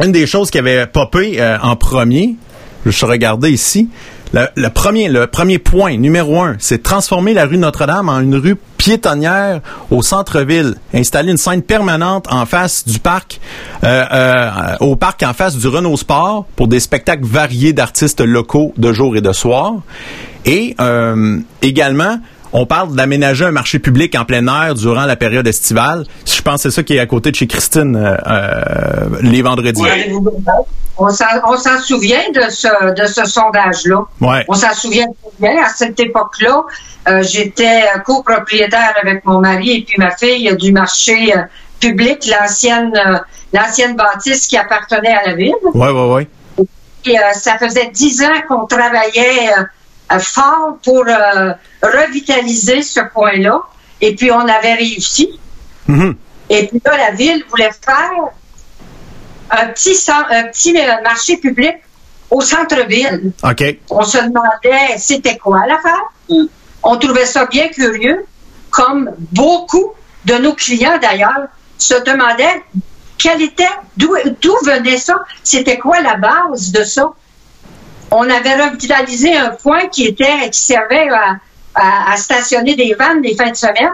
une 0.00 0.12
des 0.12 0.26
choses 0.28 0.52
qui 0.52 0.58
avait 0.58 0.86
popé 0.86 1.44
en 1.60 1.74
premier 1.74 2.36
je 2.90 3.06
regardais 3.06 3.52
ici. 3.52 3.88
Le, 4.32 4.48
le 4.54 4.68
premier, 4.70 5.08
le 5.08 5.26
premier 5.26 5.58
point, 5.58 5.96
numéro 5.96 6.40
un, 6.40 6.56
c'est 6.58 6.82
transformer 6.82 7.32
la 7.32 7.46
rue 7.46 7.58
Notre-Dame 7.58 8.08
en 8.08 8.20
une 8.20 8.36
rue 8.36 8.56
piétonnière 8.76 9.60
au 9.90 10.02
centre-ville. 10.02 10.76
Installer 10.94 11.30
une 11.30 11.36
scène 11.36 11.62
permanente 11.62 12.26
en 12.30 12.46
face 12.46 12.86
du 12.86 12.98
parc, 12.98 13.40
euh, 13.84 14.04
euh, 14.12 14.50
au 14.80 14.96
parc 14.96 15.22
en 15.22 15.32
face 15.32 15.56
du 15.56 15.66
Renault 15.68 15.96
Sport 15.96 16.46
pour 16.56 16.68
des 16.68 16.80
spectacles 16.80 17.24
variés 17.24 17.72
d'artistes 17.72 18.20
locaux 18.20 18.72
de 18.76 18.92
jour 18.92 19.16
et 19.16 19.20
de 19.20 19.32
soir. 19.32 19.74
Et 20.44 20.76
euh, 20.80 21.38
également, 21.62 22.18
on 22.56 22.66
parle 22.66 22.94
d'aménager 22.94 23.44
un 23.44 23.50
marché 23.50 23.78
public 23.78 24.14
en 24.14 24.24
plein 24.24 24.46
air 24.46 24.74
durant 24.74 25.04
la 25.04 25.16
période 25.16 25.46
estivale. 25.46 26.04
Je 26.24 26.40
pense 26.40 26.62
que 26.62 26.70
c'est 26.70 26.76
ça 26.76 26.82
qui 26.82 26.96
est 26.96 26.98
à 26.98 27.06
côté 27.06 27.30
de 27.30 27.36
chez 27.36 27.46
Christine 27.46 27.96
euh, 27.96 28.16
euh, 28.26 29.18
les 29.20 29.42
vendredis. 29.42 29.80
Ouais. 29.80 30.10
On 30.98 31.10
s'en 31.10 31.78
souvient 31.82 32.30
de 32.34 32.48
ce, 32.48 32.94
de 32.94 33.06
ce 33.06 33.26
sondage-là. 33.26 34.04
Ouais. 34.22 34.44
On 34.48 34.54
s'en 34.54 34.72
souvient 34.72 35.04
très 35.06 35.52
bien. 35.52 35.62
À 35.62 35.68
cette 35.68 36.00
époque-là, 36.00 36.64
euh, 37.08 37.22
j'étais 37.22 37.82
copropriétaire 38.04 38.94
avec 39.02 39.24
mon 39.26 39.40
mari 39.40 39.72
et 39.72 39.84
puis 39.84 39.96
ma 39.98 40.16
fille 40.16 40.56
du 40.56 40.72
marché 40.72 41.34
public, 41.78 42.26
l'ancienne 42.26 42.92
l'ancienne 43.52 43.96
bâtisse 43.96 44.46
qui 44.46 44.56
appartenait 44.56 45.14
à 45.14 45.28
la 45.28 45.34
ville. 45.34 45.54
Ouais, 45.74 45.90
ouais, 45.90 46.14
ouais. 46.14 46.28
Et, 47.06 47.18
euh, 47.18 47.22
ça 47.34 47.56
faisait 47.58 47.90
dix 47.92 48.22
ans 48.22 48.40
qu'on 48.48 48.66
travaillait 48.66 49.50
euh, 49.56 49.62
fort 50.18 50.78
pour 50.84 51.04
euh, 51.06 51.52
revitaliser 51.82 52.82
ce 52.82 53.00
coin-là. 53.00 53.60
Et 54.00 54.14
puis, 54.14 54.30
on 54.30 54.40
avait 54.40 54.74
réussi. 54.74 55.38
Mhm. 55.88 56.16
Et 56.48 56.66
puis 56.68 56.80
là, 56.84 56.96
la 56.96 57.10
ville 57.12 57.44
voulait 57.48 57.72
faire 57.84 58.12
un 59.50 59.66
petit, 59.68 59.96
un 60.08 60.44
petit 60.44 60.76
euh, 60.76 61.02
marché 61.02 61.36
public 61.38 61.76
au 62.30 62.40
centre-ville. 62.40 63.32
On 63.90 64.02
se 64.04 64.18
demandait 64.18 64.98
c'était 64.98 65.36
quoi 65.36 65.60
l'affaire. 65.66 66.44
On 66.82 66.96
trouvait 66.96 67.26
ça 67.26 67.46
bien 67.46 67.68
curieux, 67.68 68.24
comme 68.70 69.10
beaucoup 69.32 69.92
de 70.24 70.34
nos 70.34 70.54
clients 70.54 70.98
d'ailleurs 71.00 71.48
se 71.78 71.94
demandaient 71.94 72.62
quel 73.18 73.42
était, 73.42 73.64
d'où 73.96 74.14
d'où 74.42 74.54
venait 74.64 74.98
ça, 74.98 75.14
c'était 75.42 75.78
quoi 75.78 76.00
la 76.00 76.16
base 76.16 76.72
de 76.72 76.84
ça. 76.84 77.12
On 78.10 78.28
avait 78.30 78.54
revitalisé 78.62 79.36
un 79.36 79.50
point 79.50 79.86
qui 79.88 80.06
était 80.06 80.48
qui 80.50 80.60
servait 80.60 81.08
à, 81.10 81.36
à- 81.74 82.12
à 82.12 82.16
stationner 82.16 82.74
des 82.74 82.94
vannes 82.94 83.22
les 83.22 83.34
fins 83.34 83.50
de 83.50 83.56
semaine 83.56 83.90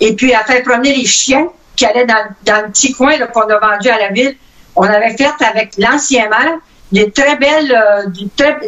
et 0.00 0.14
puis 0.14 0.34
à 0.34 0.44
faire 0.44 0.62
promener 0.62 0.94
les 0.94 1.06
chiens 1.06 1.46
qui 1.76 1.86
allaient 1.86 2.06
dans, 2.06 2.24
dans 2.44 2.62
le 2.62 2.68
petit 2.70 2.92
coin 2.92 3.16
qu'on 3.32 3.42
a 3.42 3.58
vendu 3.58 3.88
à 3.88 3.98
la 3.98 4.08
ville. 4.10 4.36
On 4.76 4.82
avait 4.82 5.16
fait 5.16 5.30
avec 5.44 5.72
l'ancien 5.78 6.28
maire 6.28 6.58
des 6.92 7.10
très 7.10 7.36
belles, 7.36 7.72
euh, 7.72 8.06
très- 8.36 8.58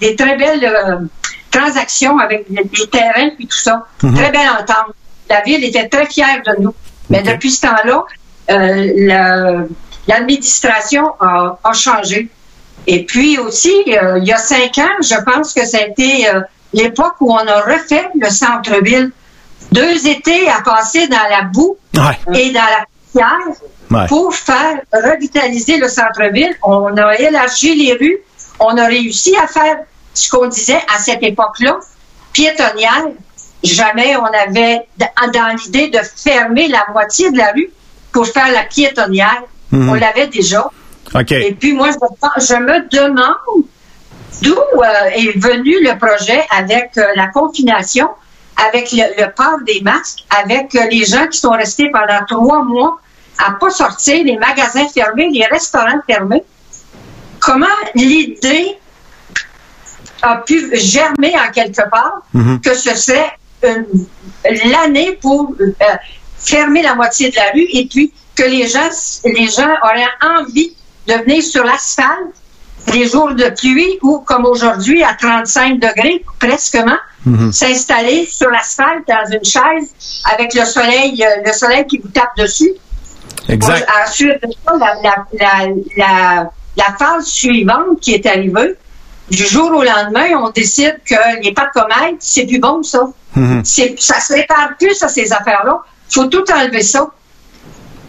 des 0.00 0.16
très 0.16 0.36
belles 0.36 0.64
euh, 0.64 0.96
transactions 1.50 2.18
avec 2.18 2.50
des, 2.50 2.64
terrains 2.90 3.30
et 3.38 3.46
tout 3.46 3.56
ça. 3.56 3.86
Très 3.98 4.30
belle 4.30 4.48
entente. 4.48 4.94
La 5.28 5.40
ville 5.42 5.62
était 5.64 5.88
très 5.88 6.06
fière 6.06 6.40
de 6.46 6.62
nous. 6.62 6.74
Mais 7.10 7.22
depuis 7.22 7.50
ce 7.50 7.60
temps-là, 7.62 8.04
euh, 8.50 8.92
la- 8.96 9.64
l'administration 10.08 11.12
a, 11.20 11.58
a 11.62 11.72
changé. 11.72 12.28
Et 12.86 13.04
puis 13.04 13.38
aussi, 13.38 13.72
euh, 13.88 14.18
il 14.18 14.24
y 14.24 14.32
a 14.32 14.36
cinq 14.38 14.78
ans, 14.78 14.96
je 15.02 15.14
pense 15.24 15.52
que 15.54 15.64
ça 15.66 15.78
a 15.78 15.86
été 15.86 16.28
euh, 16.28 16.40
l'époque 16.72 17.14
où 17.20 17.32
on 17.32 17.36
a 17.46 17.60
refait 17.60 18.08
le 18.18 18.28
centre-ville. 18.28 19.10
Deux 19.70 20.06
étés 20.06 20.48
à 20.48 20.60
passer 20.62 21.06
dans 21.08 21.28
la 21.30 21.42
boue 21.42 21.76
Ouais. 21.96 22.38
et 22.40 22.50
dans 22.50 22.60
la 22.60 22.84
poussière 23.12 23.56
Ouais. 23.90 24.06
pour 24.08 24.34
faire 24.34 24.80
revitaliser 24.92 25.76
le 25.76 25.88
centre-ville. 25.88 26.54
On 26.62 26.96
a 26.96 27.14
élargi 27.18 27.74
les 27.74 27.92
rues. 27.94 28.18
On 28.58 28.76
a 28.76 28.86
réussi 28.86 29.34
à 29.36 29.46
faire 29.46 29.78
ce 30.14 30.30
qu'on 30.30 30.46
disait 30.46 30.80
à 30.94 30.98
cette 30.98 31.22
époque-là, 31.22 31.78
piétonnière. 32.32 33.04
Jamais 33.62 34.16
on 34.16 34.24
avait 34.24 34.86
dans 35.32 35.56
l'idée 35.56 35.88
de 35.88 35.98
fermer 36.16 36.68
la 36.68 36.84
moitié 36.92 37.30
de 37.30 37.38
la 37.38 37.52
rue 37.52 37.70
pour 38.12 38.26
faire 38.26 38.50
la 38.50 38.64
piétonnière. 38.64 39.42
Mhm. 39.70 39.90
On 39.90 39.94
l'avait 39.94 40.26
déjà. 40.26 40.64
Et 41.48 41.54
puis 41.54 41.72
moi, 41.72 41.90
je, 41.90 42.44
je 42.46 42.54
me 42.54 42.88
demande 42.88 43.64
d'où 44.42 44.54
euh, 44.54 44.84
est 45.14 45.38
venu 45.38 45.82
le 45.82 45.96
projet 45.98 46.42
avec 46.50 46.90
euh, 46.96 47.04
la 47.16 47.28
confination, 47.28 48.08
avec 48.56 48.90
le, 48.92 49.22
le 49.22 49.30
port 49.32 49.58
des 49.66 49.80
masques, 49.82 50.20
avec 50.42 50.74
euh, 50.74 50.86
les 50.90 51.04
gens 51.04 51.26
qui 51.28 51.38
sont 51.38 51.50
restés 51.52 51.90
pendant 51.92 52.24
trois 52.26 52.62
mois 52.64 52.98
à 53.38 53.52
pas 53.52 53.70
sortir, 53.70 54.24
les 54.24 54.36
magasins 54.38 54.88
fermés, 54.88 55.28
les 55.30 55.44
restaurants 55.46 56.00
fermés. 56.06 56.44
Comment 57.40 57.66
l'idée 57.94 58.78
a 60.22 60.36
pu 60.36 60.70
germer 60.76 61.34
en 61.36 61.50
quelque 61.50 61.88
part 61.90 62.22
Mhm. 62.32 62.60
que 62.60 62.74
ce 62.74 62.94
serait 62.94 63.32
l'année 64.64 65.18
pour 65.20 65.54
fermer 66.38 66.82
la 66.82 66.94
moitié 66.94 67.30
de 67.30 67.36
la 67.36 67.50
rue 67.52 67.66
et 67.72 67.86
puis 67.86 68.12
que 68.36 68.42
les 68.44 68.66
gens, 68.68 68.88
les 69.24 69.48
gens 69.48 69.70
auraient 69.82 70.40
envie 70.40 70.74
de 71.08 71.14
venir 71.14 71.42
sur 71.42 71.64
l'asphalte 71.64 72.34
les 72.92 73.08
jours 73.08 73.34
de 73.34 73.48
pluie 73.50 73.98
ou 74.02 74.18
comme 74.20 74.44
aujourd'hui 74.44 75.02
à 75.02 75.14
35 75.14 75.78
degrés 75.78 76.24
presquement, 76.38 76.96
s'installer 77.52 78.26
sur 78.26 78.50
l'asphalte 78.50 79.06
dans 79.06 79.30
une 79.30 79.44
chaise 79.44 79.94
avec 80.32 80.52
le 80.54 80.64
soleil, 80.64 81.24
euh, 81.24 81.42
le 81.46 81.52
soleil 81.52 81.86
qui 81.86 81.98
vous 81.98 82.08
tape 82.08 82.36
dessus. 82.36 82.72
Exact. 83.48 83.88
Ensuite, 84.04 84.38
la, 84.66 84.94
la, 85.02 85.26
la, 85.38 85.66
la, 85.96 86.50
la 86.76 86.96
phase 86.98 87.26
suivante 87.26 88.00
qui 88.00 88.14
est 88.14 88.26
arrivée, 88.26 88.76
du 89.30 89.44
jour 89.46 89.70
au 89.70 89.82
lendemain, 89.82 90.36
on 90.36 90.50
décide 90.50 90.98
que 91.08 91.42
les 91.42 91.52
pâtes 91.52 91.70
c'est 92.18 92.46
plus 92.46 92.58
bon, 92.58 92.82
ça. 92.82 93.04
Mhm. 93.34 93.62
C'est, 93.64 93.94
ça 93.98 94.20
se 94.20 94.34
répare 94.34 94.70
plus, 94.78 94.94
ça, 94.94 95.08
ces 95.08 95.32
affaires-là. 95.32 95.80
faut 96.10 96.26
tout 96.26 96.44
enlever 96.52 96.82
ça. 96.82 97.08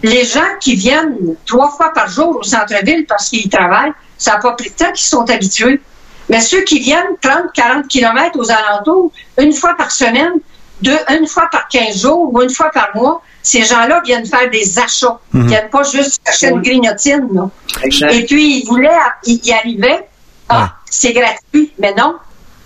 Les 0.04 0.26
gens 0.26 0.42
qui 0.60 0.76
viennent 0.76 1.36
trois 1.46 1.72
fois 1.72 1.94
par 1.94 2.10
jour 2.10 2.38
au 2.38 2.44
centre-ville 2.44 3.06
parce 3.08 3.30
qu'ils 3.30 3.46
y 3.46 3.50
travaillent, 3.50 3.94
ça 4.18 4.34
n'a 4.34 4.39
pas 4.39 4.52
pris 4.52 4.70
de 4.70 4.76
temps 4.76 4.92
qu'ils 4.92 5.08
sont 5.08 5.30
habitués. 5.30 5.82
Mais 6.30 6.42
ceux 6.42 6.62
qui 6.62 6.80
viennent 6.80 7.18
30, 7.22 7.54
40 7.54 7.88
kilomètres 7.88 8.38
aux 8.38 8.52
alentours, 8.52 9.12
une 9.39 9.54
fois 9.54 9.76
par 9.78 9.92
semaine, 9.92 10.34
deux, 10.82 10.98
une 11.10 11.28
fois 11.28 11.48
par 11.52 11.68
15 11.68 12.02
jours 12.02 12.34
ou 12.34 12.42
une 12.42 12.50
fois 12.50 12.70
par 12.72 12.89
mois, 12.96 13.22
ces 13.42 13.63
gens-là 13.63 14.02
viennent 14.06 14.26
faire 14.26 14.50
des 14.50 14.80
achats. 14.80 15.20
Ils 15.34 15.44
viennent 15.44 15.70
pas 15.70 15.84
juste 15.84 16.22
acheter 16.28 16.50
une 16.50 16.62
grignotine. 16.62 17.50
Exact. 17.82 18.13
Et 18.13 18.26
puis, 18.26 18.60
ils 18.60 18.66
voulaient, 18.66 18.89
ils 19.26 19.46
y 19.46 19.54
arrivaient. 19.54 20.08
Ah, 20.50 20.76
c'est 20.89 21.13
gratuit. 21.13 21.72
Mais 21.80 21.94
non. 21.94 22.16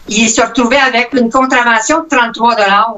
Ils 0.07 0.29
se 0.29 0.41
retrouvaient 0.41 0.77
avec 0.77 1.13
une 1.13 1.29
contravention 1.29 2.03
de 2.03 2.07
33 2.07 2.55
dollars. 2.55 2.95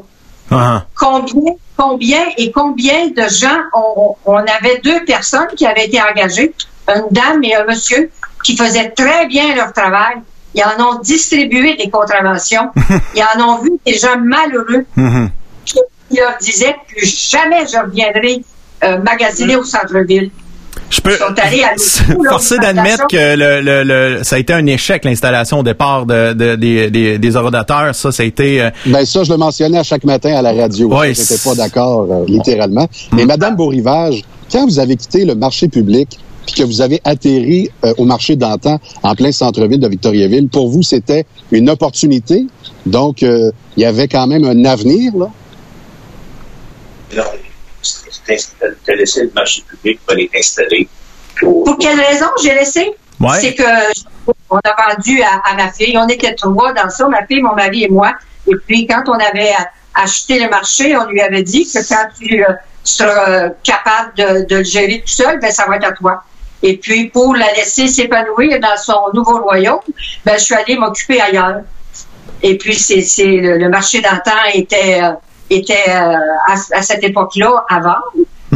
Ah. 0.51 0.83
combien, 0.95 1.53
combien 1.83 2.25
et 2.37 2.51
combien 2.51 3.07
de 3.07 3.25
gens 3.29 3.59
on, 3.73 4.15
on 4.25 4.35
avait 4.57 4.79
deux 4.83 5.03
personnes 5.05 5.47
qui 5.55 5.65
avaient 5.65 5.85
été 5.85 5.99
engagées, 6.01 6.53
une 6.89 7.07
dame 7.11 7.41
et 7.43 7.55
un 7.55 7.63
monsieur, 7.65 8.11
qui 8.43 8.57
faisaient 8.57 8.89
très 8.89 9.25
bien 9.27 9.55
leur 9.55 9.71
travail. 9.71 10.15
Ils 10.55 10.63
en 10.63 10.77
ont 10.87 10.99
distribué 10.99 11.75
des 11.75 11.89
contraventions. 11.89 12.69
Ils 13.15 13.23
en 13.35 13.47
ont 13.49 13.57
vu 13.61 13.71
des 13.85 13.93
gens 13.93 14.17
malheureux 14.19 14.85
Mhm. 14.95 15.29
qui 15.65 15.77
leur 16.17 16.37
disaient 16.41 16.75
plus 16.87 17.05
jamais 17.31 17.65
je 17.71 17.77
reviendrai 17.77 18.43
euh, 18.83 18.97
magasiner 18.99 19.55
au 19.55 19.63
centre-ville. 19.63 20.31
Je 20.89 21.01
peux 21.01 21.11
Ils 21.11 21.17
sont 21.17 21.33
allés 21.41 21.63
à 21.63 21.71
l'autre 21.75 22.13
bout, 22.17 22.25
forcer 22.29 22.57
d'admettre 22.57 23.07
que 23.07 23.35
le, 23.35 23.61
le, 23.61 23.83
le- 23.83 24.23
ça 24.23 24.37
a 24.37 24.39
été 24.39 24.53
un 24.53 24.65
échec 24.65 25.05
l'installation 25.05 25.59
au 25.59 25.63
départ 25.63 26.05
de, 26.05 26.33
de- 26.33 26.55
des, 26.55 26.89
des, 26.89 27.17
des. 27.19 27.31
Ça, 27.31 27.93
ça 27.93 28.23
a 28.23 28.25
été 28.25 28.61
euh, 28.61 28.69
Ben 28.87 29.05
ça, 29.05 29.23
je 29.23 29.31
le 29.31 29.37
mentionnais 29.37 29.77
à 29.77 29.83
chaque 29.83 30.03
matin 30.03 30.35
à 30.35 30.41
la 30.41 30.51
radio. 30.53 30.89
N'étais 31.01 31.13
c'est- 31.15 31.43
pas 31.43 31.55
d'accord, 31.55 32.07
euh, 32.11 32.25
littéralement. 32.27 32.87
Mais 33.13 33.25
Madame 33.25 33.55
Beaurivage, 33.55 34.23
quand 34.51 34.65
vous 34.65 34.79
avez 34.79 34.95
quitté 34.95 35.25
le 35.25 35.35
marché 35.35 35.67
public 35.67 36.17
puis 36.47 36.55
que 36.55 36.63
vous 36.63 36.81
avez 36.81 36.99
atterri 37.03 37.69
euh, 37.85 37.93
au 37.99 38.05
marché 38.05 38.35
d'antan 38.35 38.79
en 39.03 39.13
plein 39.13 39.31
centre-ville 39.31 39.79
de 39.79 39.87
Victoriaville, 39.87 40.47
pour 40.49 40.69
vous, 40.69 40.81
c'était 40.81 41.25
une 41.51 41.69
opportunité? 41.69 42.47
Donc, 42.87 43.21
euh, 43.21 43.51
il 43.77 43.83
y 43.83 43.85
avait 43.85 44.07
quand 44.07 44.25
même 44.25 44.43
un 44.45 44.65
avenir, 44.65 45.11
là? 45.15 45.27
Non, 47.15 47.23
t'as 48.27 48.93
laissé 48.95 49.23
le 49.23 49.31
marché 49.33 49.63
public 49.67 49.99
pour 50.05 50.13
aller 50.13 50.29
t'installer. 50.33 50.87
Pour- 51.39 51.63
Pour 51.63 51.77
quelle 51.77 51.99
raison 51.99 52.25
j'ai 52.41 52.53
laissé? 52.53 52.91
Ouais. 53.19 53.39
C'est 53.39 53.53
que 53.55 53.63
on 54.49 54.57
a 54.57 54.93
vendu 54.93 55.21
à, 55.21 55.41
à 55.49 55.55
ma 55.55 55.71
fille. 55.71 55.97
On 55.97 56.07
était 56.07 56.33
trois 56.35 56.73
dans 56.73 56.89
ça, 56.89 57.07
ma 57.07 57.25
fille, 57.25 57.41
mon 57.41 57.55
mari 57.55 57.83
et 57.83 57.89
moi. 57.89 58.13
Et 58.47 58.53
puis, 58.67 58.87
quand 58.87 59.03
on 59.07 59.13
avait 59.13 59.53
acheté 59.93 60.39
le 60.39 60.49
marché, 60.49 60.95
on 60.97 61.05
lui 61.09 61.21
avait 61.21 61.43
dit 61.43 61.65
que 61.71 61.79
quand 61.87 62.07
tu 62.19 62.43
euh, 62.43 62.47
seras 62.83 63.29
euh, 63.29 63.49
capable 63.63 64.13
de, 64.15 64.45
de 64.47 64.55
le 64.57 64.63
gérer 64.63 65.01
tout 65.01 65.11
seul, 65.13 65.39
ben 65.39 65.51
ça 65.51 65.65
va 65.67 65.75
être 65.77 65.85
à 65.87 65.91
toi. 65.91 66.23
Et 66.63 66.77
puis, 66.77 67.09
pour 67.09 67.35
la 67.35 67.51
laisser 67.53 67.87
s'épanouir 67.87 68.59
dans 68.59 68.77
son 68.77 68.99
nouveau 69.13 69.39
royaume, 69.41 69.79
ben 70.25 70.37
je 70.37 70.43
suis 70.43 70.55
allée 70.55 70.77
m'occuper 70.77 71.21
ailleurs. 71.21 71.61
Et 72.41 72.57
puis, 72.57 72.75
c'est, 72.75 73.01
c'est 73.01 73.25
le, 73.25 73.57
le 73.57 73.69
marché 73.69 74.01
d'antan 74.01 74.31
était 74.53 75.01
euh, 75.03 75.11
était 75.49 75.89
euh, 75.89 76.15
à, 76.47 76.53
à 76.77 76.81
cette 76.81 77.03
époque-là 77.03 77.65
à 77.69 77.79
vendre. 77.79 78.13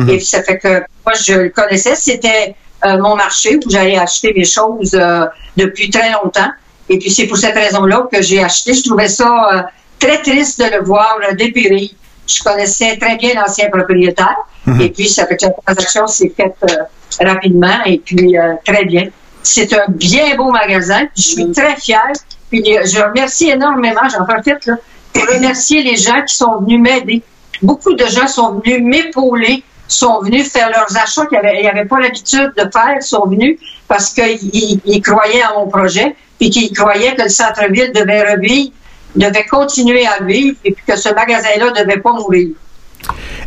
Et 0.08 0.18
puis, 0.18 0.26
ça 0.26 0.42
fait 0.42 0.58
que 0.58 0.80
moi, 1.06 1.14
je 1.24 1.34
le 1.34 1.50
connaissais. 1.50 1.96
C'était 1.96 2.56
euh, 2.86 2.98
mon 2.98 3.16
marché 3.16 3.58
où 3.58 3.70
j'allais 3.70 3.98
acheter 3.98 4.34
mes 4.36 4.44
choses 4.44 4.96
euh, 4.96 5.26
depuis 5.56 5.90
très 5.90 6.12
longtemps. 6.12 6.50
Et 6.90 6.98
puis, 6.98 7.12
c'est 7.12 7.28
pour 7.28 7.38
cette 7.38 7.56
raison-là 7.56 8.08
que 8.12 8.22
j'ai 8.22 8.44
acheté. 8.44 8.74
Je 8.74 8.84
trouvais 8.84 9.08
ça 9.08 9.30
euh, 9.54 9.62
très 10.00 10.22
triste 10.22 10.60
de 10.60 10.66
le 10.66 10.84
voir 10.84 11.20
euh, 11.30 11.34
dépérir. 11.36 11.90
Je 12.28 12.42
connaissais 12.42 12.98
très 12.98 13.18
bien 13.18 13.36
l'ancien 13.36 13.70
propriétaire. 13.70 14.38
Et 14.80 14.90
puis, 14.90 15.08
ça 15.10 15.28
fait 15.28 15.38
que 15.38 15.46
la 15.46 15.52
transaction 15.52 16.08
s'est 16.08 16.34
faite 16.36 16.56
euh, 16.64 17.26
rapidement 17.26 17.84
et 17.86 18.00
puis 18.00 18.38
euh, 18.38 18.54
très 18.66 18.86
bien. 18.86 19.10
C'est 19.44 19.72
un 19.74 19.86
bien 19.90 20.36
beau 20.36 20.52
magasin. 20.52 21.04
Je 21.16 21.22
suis 21.22 21.52
très 21.52 21.76
fière. 21.76 22.14
Puis, 22.50 22.64
je 22.66 23.02
remercie 23.02 23.50
énormément, 23.50 24.02
j'en 24.12 24.26
profite, 24.26 24.66
là, 24.66 24.76
remercier 25.22 25.84
les 25.84 25.96
gens 25.96 26.22
qui 26.28 26.36
sont 26.36 26.60
venus 26.62 26.80
m'aider. 26.80 27.22
Beaucoup 27.62 27.94
de 27.94 28.06
gens 28.06 28.28
sont 28.28 28.60
venus 28.64 28.82
m'épauler, 28.84 29.64
sont 29.88 30.22
venus 30.22 30.52
faire 30.52 30.70
leurs 30.70 30.96
achats 30.98 31.26
qu'ils 31.28 31.40
n'avaient 31.42 31.66
avaient 31.68 31.86
pas 31.86 32.00
l'habitude 32.00 32.52
de 32.58 32.64
faire, 32.72 33.02
sont 33.02 33.26
venus 33.28 33.58
parce 33.88 34.12
qu'ils 34.14 34.40
ils- 34.54 34.80
ils 34.86 35.02
croyaient 35.02 35.44
à 35.44 35.54
mon 35.58 35.68
projet, 35.68 36.16
puis 36.40 36.50
qu'ils 36.50 36.76
croyaient 36.76 37.16
que 37.16 37.24
le 37.24 37.30
centre-ville 37.30 37.92
devait 37.94 38.34
revivre, 38.34 38.72
devait 39.16 39.46
continuer 39.46 40.06
à 40.08 40.24
vivre, 40.24 40.58
et 40.66 40.72
puis 40.72 40.84
que 40.88 40.96
ce 40.96 41.14
magasin-là 41.14 41.72
ne 41.72 41.84
devait 41.84 42.00
pas 42.00 42.14
mourir. 42.14 42.50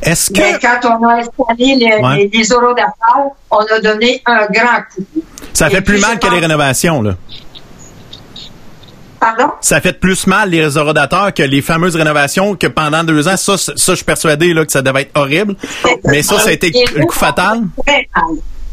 Est-ce 0.02 0.33
Mais 0.35 0.57
quand 0.61 0.79
on 0.85 1.09
a 1.09 1.14
installé 1.14 1.74
les, 1.76 1.96
Ouais. 2.02 2.16
les, 2.18 2.31
les 2.38 2.44
euros 2.48 2.74
d'affaires, 2.74 3.31
on 3.50 3.59
a 3.59 3.81
donné 3.81 4.22
un 4.26 4.46
grand 4.46 4.83
coup. 4.94 5.05
ça 5.55 5.70
fait 5.70 5.79
Et 5.79 5.81
plus 5.81 5.98
mal 6.00 6.18
que 6.18 6.29
les 6.29 6.38
rénovations 6.38 7.00
là 7.02 7.14
Pardon? 9.26 9.52
Ça 9.60 9.80
fait 9.80 9.98
plus 9.98 10.28
mal 10.28 10.50
les 10.50 10.76
orodateurs 10.76 11.34
que 11.34 11.42
les 11.42 11.60
fameuses 11.60 11.96
rénovations 11.96 12.54
que 12.54 12.68
pendant 12.68 13.02
deux 13.02 13.26
ans. 13.26 13.36
Ça, 13.36 13.58
ça 13.58 13.72
je 13.76 13.94
suis 13.94 14.04
persuadé 14.04 14.54
là 14.54 14.64
que 14.64 14.70
ça 14.70 14.82
devait 14.82 15.02
être 15.02 15.16
horrible. 15.16 15.56
Mais 16.04 16.22
ça, 16.22 16.38
ça 16.38 16.50
a 16.50 16.52
été 16.52 16.70
le 16.94 17.04
coup 17.04 17.12
fatal. 17.12 17.62
Mal. 17.86 18.04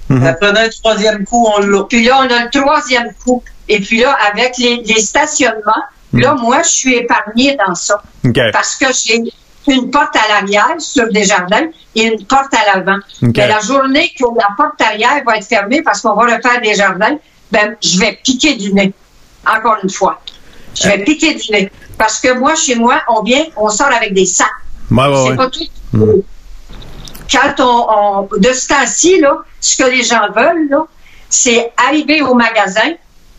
Mhm. 0.10 0.28
Après 0.28 0.50
un 0.50 0.70
troisième 0.70 1.26
coup, 1.26 1.48
on 1.58 1.60
l'a. 1.60 1.84
Puis 1.86 2.04
là, 2.04 2.20
on 2.20 2.32
a 2.32 2.44
le 2.44 2.50
troisième 2.52 3.12
coup. 3.26 3.42
Et 3.68 3.80
puis 3.80 4.02
là, 4.02 4.16
avec 4.32 4.58
les, 4.60 4.84
les 4.86 5.02
stationnements, 5.02 5.84
là, 6.14 6.36
moi, 6.36 6.62
je 6.62 6.70
suis 6.70 6.96
épargnée 6.98 7.58
dans 7.66 7.74
ça. 7.74 8.04
Parce 8.52 8.76
que 8.76 8.86
j'ai 8.94 9.24
une 9.68 9.90
porte 9.90 10.16
à 10.16 10.34
l'arrière 10.34 10.76
sur 10.78 11.08
des 11.12 11.24
jardins 11.24 11.66
et 11.96 12.04
une 12.04 12.24
porte 12.28 12.54
à 12.54 12.76
l'avant. 12.76 13.00
Mais 13.24 13.48
la 13.48 13.60
journée 13.60 14.12
que 14.20 14.26
la 14.38 14.50
porte 14.56 14.80
arrière 14.82 15.24
va 15.26 15.38
être 15.38 15.48
fermée 15.48 15.82
parce 15.82 16.02
qu'on 16.02 16.14
va 16.14 16.36
refaire 16.36 16.62
des 16.62 16.76
jardins, 16.76 17.18
ben, 17.52 17.76
je 17.82 18.00
vais 18.00 18.20
piquer 18.24 18.54
du 18.54 18.72
nez. 18.72 18.94
Encore 19.46 19.78
une 19.84 19.90
fois. 19.90 20.22
Je 20.76 20.88
vais 20.88 21.04
piquer 21.04 21.34
du 21.36 21.52
nez. 21.52 21.72
Parce 21.98 22.20
que 22.20 22.34
moi, 22.34 22.56
chez 22.56 22.76
moi, 22.76 23.02
on 23.08 23.22
vient, 23.24 23.46
on 23.56 23.70
sort 23.70 23.88
avec 23.94 24.14
des 24.14 24.26
sacs. 24.26 24.48
Ouais, 24.92 25.06
ouais, 25.08 25.14
C'est 25.16 25.30
ouais. 25.32 25.36
pas 25.36 25.50
tout. 25.50 26.24
Quand 27.32 27.54
on, 27.60 27.88
on- 27.90 28.30
de 28.40 28.54
ce 28.54 28.68
temps-ci, 28.68 29.20
là, 29.20 29.38
ce 29.60 29.78
que 29.78 29.90
les 29.90 30.04
gens 30.04 30.28
veulent, 30.36 30.68
là, 30.70 30.86
c'est 31.30 31.72
arriver 31.78 32.22
au 32.22 32.34
magasin, 32.36 32.94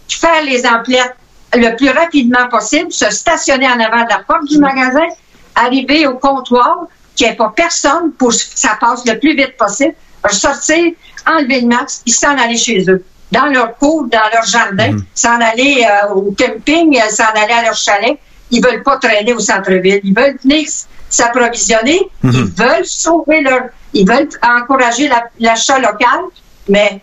faire 0.09 0.42
les 0.44 0.66
emplettes 0.66 1.14
le 1.55 1.77
plus 1.77 1.90
rapidement 1.90 2.49
possible, 2.49 2.92
se 2.92 3.11
stationner 3.11 3.68
en 3.68 3.79
avant 3.79 4.03
de 4.05 4.09
la 4.11 4.20
porte 4.27 4.44
du 4.49 4.59
magasin, 4.59 5.07
arriver 5.55 6.07
au 6.07 6.14
comptoir, 6.18 6.87
qu'il 7.14 7.27
n'y 7.29 7.33
ait 7.33 7.37
pas 7.37 7.53
personne 7.55 8.11
pour 8.18 8.31
que 8.31 8.35
ça 8.37 8.77
passe 8.81 9.05
le 9.07 9.18
plus 9.20 9.37
vite 9.37 9.57
possible, 9.57 9.94
sortir, 10.31 10.92
enlever 11.27 11.61
le 11.61 11.68
masque, 11.68 12.01
puis 12.05 12.12
s'en 12.12 12.37
aller 12.37 12.57
chez 12.57 12.85
eux. 12.90 13.05
Dans 13.33 13.47
leur 13.47 13.77
cour, 13.77 14.07
dans 14.11 14.29
leur 14.33 14.45
jardin, 14.47 14.97
s'en 15.15 15.41
aller 15.41 15.85
euh, 15.89 16.15
au 16.15 16.35
camping, 16.39 16.97
euh, 17.01 17.09
s'en 17.11 17.25
aller 17.35 17.53
à 17.53 17.63
leur 17.65 17.75
chalet. 17.75 18.19
Ils 18.51 18.63
veulent 18.63 18.83
pas 18.83 18.99
traîner 18.99 19.33
au 19.33 19.41
centre-ville. 19.41 20.01
Ils 20.05 20.15
veulent 20.15 20.37
venir 20.43 20.69
s'approvisionner. 21.11 22.01
Ils 22.23 22.45
veulent 22.45 22.85
sauver 22.85 23.41
leur... 23.41 23.63
Ils 23.93 24.07
veulent 24.09 24.29
encourager 24.43 25.09
la- 25.09 25.25
l'achat 25.41 25.79
local, 25.79 26.21
mais 26.69 27.01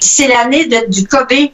c'est 0.00 0.28
l'année 0.28 0.66
du 0.88 1.02
COVID-19. 1.04 1.50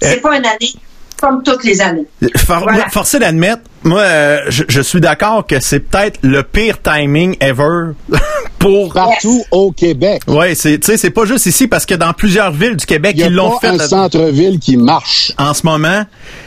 C'est 0.00 0.16
Eh. 0.18 0.20
pas 0.20 0.36
une 0.36 0.46
année 0.46 0.72
comme 1.20 1.42
toutes 1.42 1.64
les 1.64 1.80
années. 1.80 2.06
For- 2.36 2.60
Voilà. 2.60 2.88
Forcé 2.90 3.18
d'admettre, 3.18 3.62
moi, 3.84 4.00
euh, 4.00 4.40
je, 4.48 4.64
je 4.68 4.80
suis 4.80 5.00
d'accord 5.00 5.46
que 5.46 5.60
c'est 5.60 5.80
peut-être 5.80 6.18
le 6.22 6.42
pire 6.42 6.82
timing 6.82 7.36
ever 7.40 7.92
pour. 8.58 8.92
Partout 8.92 9.44
au 9.50 9.72
Québec. 9.72 10.22
Ouais, 10.26 10.54
c'est, 10.54 10.78
tu 10.78 10.86
sais, 10.86 10.96
c'est 10.96 11.10
pas 11.10 11.24
juste 11.24 11.46
ici 11.46 11.68
parce 11.68 11.86
que 11.86 11.94
dans 11.94 12.12
plusieurs 12.12 12.50
villes 12.52 12.76
du 12.76 12.86
Québec, 12.86 13.12
Il 13.16 13.22
n'y 13.22 13.28
ils 13.28 13.32
a 13.32 13.36
l'ont 13.36 13.58
pas 13.58 13.68
fait 13.72 13.80
un 13.82 13.88
centre-ville 13.88 14.58
qui 14.58 14.76
marche. 14.76 15.32
en 15.38 15.54
ce 15.54 15.64
moment. 15.64 16.04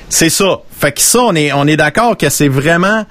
C'est 0.09 0.29
ça. 0.29 0.59
Fait 0.77 0.91
que 0.91 1.01
ça, 1.01 1.19
on 1.21 1.35
est, 1.35 1.53
on 1.53 1.65
est 1.67 1.77
d'accord 1.77 2.17
que 2.17 2.29
c'est 2.29 2.49
vraiment, 2.49 3.05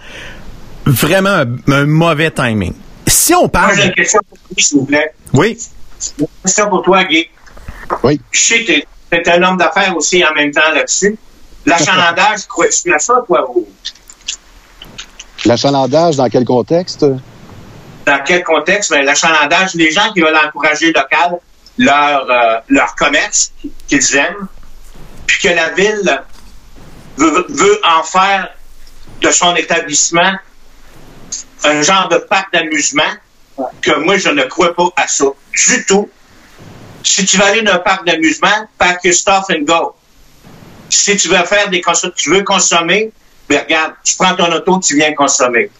vraiment 0.85 1.31
un, 1.31 1.73
un 1.73 1.87
mauvais 1.87 2.31
timing. 2.31 2.75
Si 3.07 3.35
on 3.35 3.41
Moi, 3.41 3.49
parle, 3.49 3.77
j'ai 3.77 3.87
une 3.87 3.93
question 3.95 4.21
pour 4.29 4.39
vous, 4.51 4.63
s'il 4.63 4.79
vous 4.79 4.85
plaît. 4.85 5.13
oui, 5.33 5.59
Une 6.19 6.27
question 6.45 6.69
pour 6.69 6.83
toi, 6.83 7.05
Guy. 7.05 7.27
Oui. 8.05 8.21
Je 8.31 8.39
sais 8.41 8.65
que 8.65 8.73
tu 8.73 8.85
es 9.13 9.29
un 9.31 9.43
homme 9.43 9.57
d'affaires 9.57 9.97
aussi 9.97 10.23
en 10.25 10.33
même 10.35 10.53
temps 10.53 10.71
là-dessus. 10.75 11.17
L'achalandage, 11.67 12.41
crois-tu 12.49 12.93
à 12.93 12.99
ça, 12.99 13.15
toi? 13.27 13.51
L'achalandage, 15.45 16.17
dans 16.17 16.29
quel 16.29 16.45
contexte? 16.45 17.05
Dans 18.07 18.23
quel 18.25 18.43
contexte? 18.45 18.91
Mais 18.91 19.03
l'achalandage, 19.03 19.75
les 19.75 19.91
gens 19.91 20.13
qui 20.13 20.21
veulent 20.21 20.37
encourager 20.37 20.93
local 20.93 21.39
leur, 21.79 22.31
euh, 22.31 22.59
leur 22.69 22.95
commerce 22.95 23.53
qu'ils 23.89 24.17
aiment, 24.17 24.49
puis 25.27 25.49
que 25.49 25.55
la 25.55 25.71
ville 25.71 26.23
veut, 27.17 27.81
en 27.85 28.03
faire 28.03 28.49
de 29.21 29.31
son 29.31 29.55
établissement 29.57 30.35
un 31.65 31.83
genre 31.83 32.09
de 32.09 32.17
parc 32.17 32.53
d'amusement, 32.53 33.03
que 33.83 33.99
moi, 33.99 34.17
je 34.17 34.31
ne 34.31 34.45
crois 34.45 34.75
pas 34.75 34.89
à 34.97 35.07
ça 35.07 35.27
du 35.55 35.85
tout. 35.85 36.09
Si 37.03 37.25
tu 37.25 37.37
veux 37.37 37.45
aller 37.45 37.63
dans 37.63 37.75
un 37.75 37.79
parc 37.79 38.07
d'amusement, 38.07 38.69
pack 38.79 39.05
your 39.05 39.15
stuff 39.15 39.45
and 39.51 39.65
go. 39.65 39.95
Si 40.89 41.17
tu 41.17 41.29
veux 41.29 41.45
faire 41.45 41.69
des 41.69 41.83
tu 42.17 42.31
veux 42.31 42.43
consommer, 42.43 43.13
ben 43.51 43.61
regarde, 43.65 43.93
tu 44.05 44.15
prends 44.17 44.35
ton 44.37 44.51
auto, 44.53 44.79
tu 44.81 44.95
viens 44.97 45.13
consommer. 45.13 45.71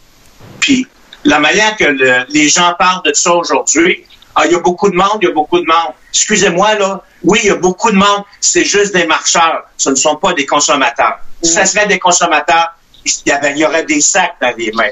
Puis 0.61 0.87
la 1.25 1.39
manière 1.39 1.77
que 1.77 1.85
le- 1.85 2.25
les 2.29 2.49
gens 2.49 2.75
parlent 2.79 3.03
de 3.05 3.13
ça 3.15 3.33
aujourd'hui, 3.33 4.05
ah, 4.35 4.43
il 4.47 4.53
y 4.53 4.55
a 4.55 4.59
beaucoup 4.61 4.91
de 4.91 4.97
monde, 4.97 5.19
il 5.23 5.29
y 5.29 5.31
a 5.31 5.35
beaucoup 5.35 5.59
de 5.61 5.67
monde. 5.67 5.93
Excusez-moi, 6.13 6.75
là, 6.75 7.03
oui, 7.25 7.39
il 7.45 7.49
y 7.49 7.51
a 7.51 7.57
beaucoup 7.57 7.91
de 7.91 7.97
monde, 7.97 8.25
c'est 8.41 8.65
juste 8.65 8.93
des 8.95 9.07
marcheurs, 9.07 9.65
ce 9.77 9.91
ne 9.91 9.95
sont 9.95 10.17
pas 10.17 10.33
des 10.33 10.47
consommateurs. 10.47 11.19
Si 11.43 11.53
ça 11.53 11.65
serait 11.65 11.87
des 11.87 11.99
consommateurs, 11.99 12.75
il 13.05 13.13
y, 13.27 13.31
avait- 13.31 13.53
il 13.53 13.59
y 13.59 13.65
aurait 13.65 13.85
des 13.85 14.01
sacs 14.01 14.35
dans 14.43 14.53
les 14.57 14.73
mains. 14.73 14.91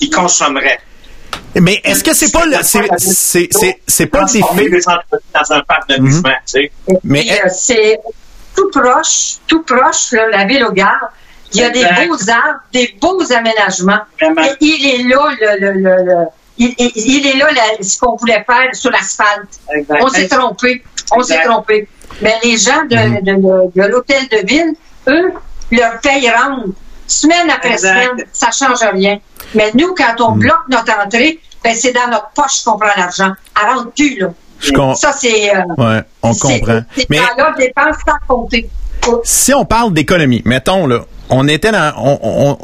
Ils 0.00 0.10
consommeraient. 0.10 0.80
mais 1.56 1.80
est-ce 1.84 2.02
que 2.04 2.14
c'est 2.14 2.30
pas 2.32 2.46
le, 2.46 2.56
c'est, 2.62 2.86
c'est, 2.98 3.48
c'est, 3.50 3.80
c'est 3.86 4.06
pas 4.06 4.20
le 4.20 4.32
défi? 4.32 4.68
les 4.70 4.80
dans 4.80 5.52
un 5.52 5.60
parc 5.62 5.88
d'amusement, 5.88 6.30
tu 6.46 6.52
sais. 6.62 6.72
Mais 7.04 7.20
Puis, 7.22 7.32
euh, 7.32 7.48
c'est 7.52 7.98
tout 8.56 8.70
proche, 8.70 9.36
tout 9.46 9.62
proche, 9.62 10.12
là, 10.12 10.28
la 10.28 10.44
ville 10.44 10.64
au 10.64 10.72
Gard. 10.72 11.10
Il 11.52 11.60
y 11.60 11.64
a 11.64 11.70
des 11.70 11.82
beaux 11.82 12.30
arbres, 12.30 12.60
des 12.72 12.94
beaux 13.00 13.32
aménagements. 13.32 14.00
Et 14.20 14.56
il 14.60 14.86
est 14.86 15.02
là, 15.08 15.34
le, 15.40 15.72
le, 15.72 15.80
le, 15.80 16.26
il, 16.58 16.74
il, 16.78 17.26
est 17.26 17.36
là 17.36 17.46
ce 17.80 17.98
qu'on 17.98 18.16
voulait 18.16 18.44
faire 18.44 18.74
sur 18.74 18.90
l'asphalte. 18.90 19.60
On 20.00 20.08
s'est 20.08 20.28
trompé. 20.28 20.82
On 21.12 21.22
s'est 21.22 21.42
trompé. 21.42 21.88
Mais 22.22 22.34
les 22.44 22.56
gens 22.56 22.84
de, 22.84 22.96
mm-hmm. 22.96 23.72
de, 23.74 23.80
de, 23.80 23.88
l'hôtel 23.88 24.28
de 24.28 24.46
ville, 24.46 24.74
eux, 25.08 25.32
leur 25.72 26.00
paye 26.00 26.30
rentre. 26.30 26.68
Semaine 27.06 27.50
après 27.50 27.78
semaine, 27.78 28.24
ça 28.32 28.50
change 28.52 28.88
rien. 28.92 29.18
Mais 29.54 29.72
nous, 29.74 29.94
quand 29.94 30.20
on 30.20 30.36
mm-hmm. 30.36 30.38
bloque 30.38 30.68
notre 30.68 30.92
entrée, 31.04 31.40
ben, 31.64 31.74
c'est 31.74 31.92
dans 31.92 32.08
notre 32.08 32.30
poche 32.30 32.62
qu'on 32.64 32.78
prend 32.78 32.90
l'argent. 32.96 33.32
Elle 33.60 33.74
rentre 33.74 33.90
plus, 33.92 34.18
là. 34.18 34.94
Ça, 34.94 35.12
c'est. 35.12 35.54
Euh, 35.54 35.62
ouais, 35.78 36.02
on 36.22 36.34
comprend. 36.34 36.82
Mais. 37.08 37.18
Dans 37.38 37.54
dépenses 37.56 37.96
sans 38.06 38.18
compter. 38.28 38.68
Si 39.24 39.54
on 39.54 39.64
parle 39.64 39.92
d'économie, 39.92 40.42
mettons, 40.44 40.86
là, 40.86 41.04
on 41.30 41.46
était 41.48 41.70
dans 41.70 41.92
on, 41.96 42.58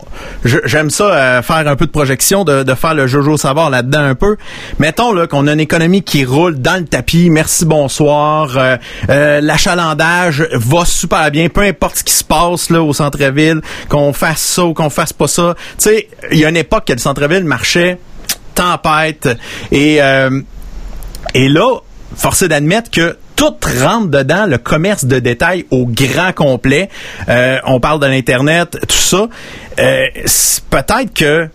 j'aime 0.45 0.91
ça 0.91 1.05
euh, 1.05 1.43
faire 1.43 1.69
un 1.69 1.77
peu 1.77 1.87
de 1.87 1.91
projection 1.91 2.45
de, 2.45 2.63
de 2.63 2.75
faire 2.75 2.95
le 2.95 3.07
Jojo 3.07 3.37
savoir 3.37 3.71
là-dedans 3.71 4.01
un 4.01 4.15
peu. 4.15 4.37
Mettons 4.79 5.13
là 5.13 5.27
qu'on 5.27 5.47
a 5.47 5.53
une 5.53 5.61
économie 5.61 6.03
qui 6.03 6.25
roule 6.25 6.59
dans 6.61 6.79
le 6.79 6.85
tapis. 6.85 7.31
Merci 7.31 7.65
bonsoir. 7.65 8.57
Euh, 8.57 8.77
euh, 9.09 9.41
l'achalandage 9.41 10.47
va 10.53 10.85
super 10.85 11.31
bien 11.31 11.49
peu 11.49 11.63
importe 11.63 11.99
ce 11.99 12.05
qui 12.05 12.13
se 12.13 12.25
passe 12.25 12.71
là 12.71 12.83
au 12.83 12.93
centre-ville 12.93 13.61
qu'on 13.89 14.13
fasse 14.13 14.41
ça 14.41 14.65
ou 14.65 14.75
qu'on 14.75 14.91
fasse 14.91 15.13
pas 15.13 15.29
ça. 15.29 15.55
Tu 15.79 15.91
sais 15.91 16.09
il 16.33 16.39
y 16.39 16.45
a 16.45 16.49
une 16.49 16.57
époque 16.57 16.87
que 16.87 16.93
le 16.93 16.99
centre-ville 16.99 17.45
marchait 17.45 17.99
tempête 18.55 19.29
et 19.71 20.01
et 21.35 21.49
là 21.49 21.81
forcé 22.17 22.49
d'admettre 22.49 22.91
que 22.91 23.17
tout 23.37 23.55
rentre 23.83 24.09
dedans, 24.09 24.47
le 24.47 24.59
commerce 24.59 25.05
de 25.05 25.19
détail 25.19 25.67
au 25.71 25.87
grand 25.87 26.33
complet. 26.33 26.89
Euh, 27.29 27.59
on 27.65 27.79
parle 27.81 28.01
de 28.01 28.07
l'Internet, 28.07 28.79
tout 28.89 28.97
ça. 28.97 29.29
Euh, 29.79 30.07
peut-être 30.71 31.15
que 31.15 31.49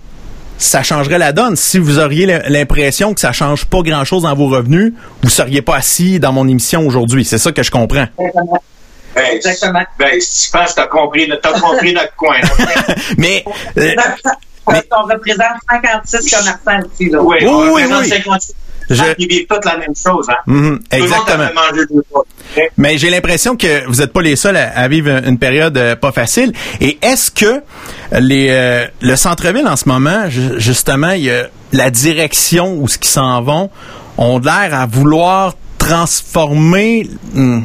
ça 0.58 0.84
changerait 0.84 1.18
la 1.18 1.32
donne. 1.32 1.56
Si 1.56 1.80
vous 1.80 1.98
auriez 1.98 2.28
l'impression 2.48 3.16
que 3.16 3.20
ça 3.20 3.32
change 3.32 3.66
pas 3.66 3.82
grand-chose 3.82 4.24
dans 4.24 4.36
vos 4.36 4.48
revenus, 4.48 4.94
vous 5.24 5.30
seriez 5.30 5.64
pas 5.64 5.78
assis 5.78 6.20
dans 6.20 6.32
mon 6.32 6.48
émission 6.48 6.86
aujourd'hui. 6.86 7.26
C'est 7.26 7.40
ça 7.40 7.52
que 7.52 7.64
je 7.64 7.72
comprends. 7.72 8.06
Ben, 9.16 9.26
Exactement. 9.34 9.84
Ben, 9.98 10.14
je 10.14 10.52
pense 10.52 10.72
que 10.72 10.76
t'as 10.76 10.88
compris, 10.88 11.30
as 11.32 11.60
compris 11.60 11.94
notre 11.94 12.16
coin. 12.16 12.38
mais, 13.18 13.44
euh, 13.78 13.96
mais, 14.70 14.84
on 14.92 15.04
représente 15.04 15.58
56 15.70 16.30
commerçants 16.30 16.90
ici, 16.94 17.10
là. 17.10 17.22
Oui, 17.22 17.38
oui, 17.42 17.84
oui. 17.90 18.08
56 18.08 18.54
je... 18.94 19.04
Ils 19.18 19.28
vivent 19.28 19.48
toutes 19.50 19.66
la 19.66 19.78
même 19.78 19.96
chose. 19.96 20.28
Hein? 20.30 20.78
Exactement. 20.92 21.50
Mais 22.78 22.98
j'ai 22.98 23.10
l'impression 23.10 23.56
que 23.56 23.88
vous 23.88 23.96
n'êtes 23.96 24.14
pas 24.14 24.22
les 24.22 24.36
seuls 24.36 24.58
à, 24.58 24.88
vivre 24.88 25.22
une 25.26 25.38
période 25.38 25.78
euh, 25.78 25.96
pas 25.96 26.12
facile. 26.12 26.54
Et 26.80 26.98
est-ce 27.02 27.32
que 27.32 27.62
les, 28.20 28.48
euh, 28.50 28.86
le 29.02 29.16
centre-ville 29.16 29.68
en 29.68 29.76
ce 29.76 29.88
moment, 29.88 30.26
justement, 30.58 31.12
il 31.12 31.24
y 31.24 31.32
a 31.32 31.48
la 31.72 31.90
direction 31.90 32.76
où 32.78 32.88
ce 32.88 32.98
qui 32.98 33.10
s'en 33.10 33.42
vont 33.42 33.70
ont 34.18 34.40
l'air 34.40 34.74
à 34.74 34.86
vouloir 34.86 35.56
transformer 35.78 37.10
hmm, 37.34 37.62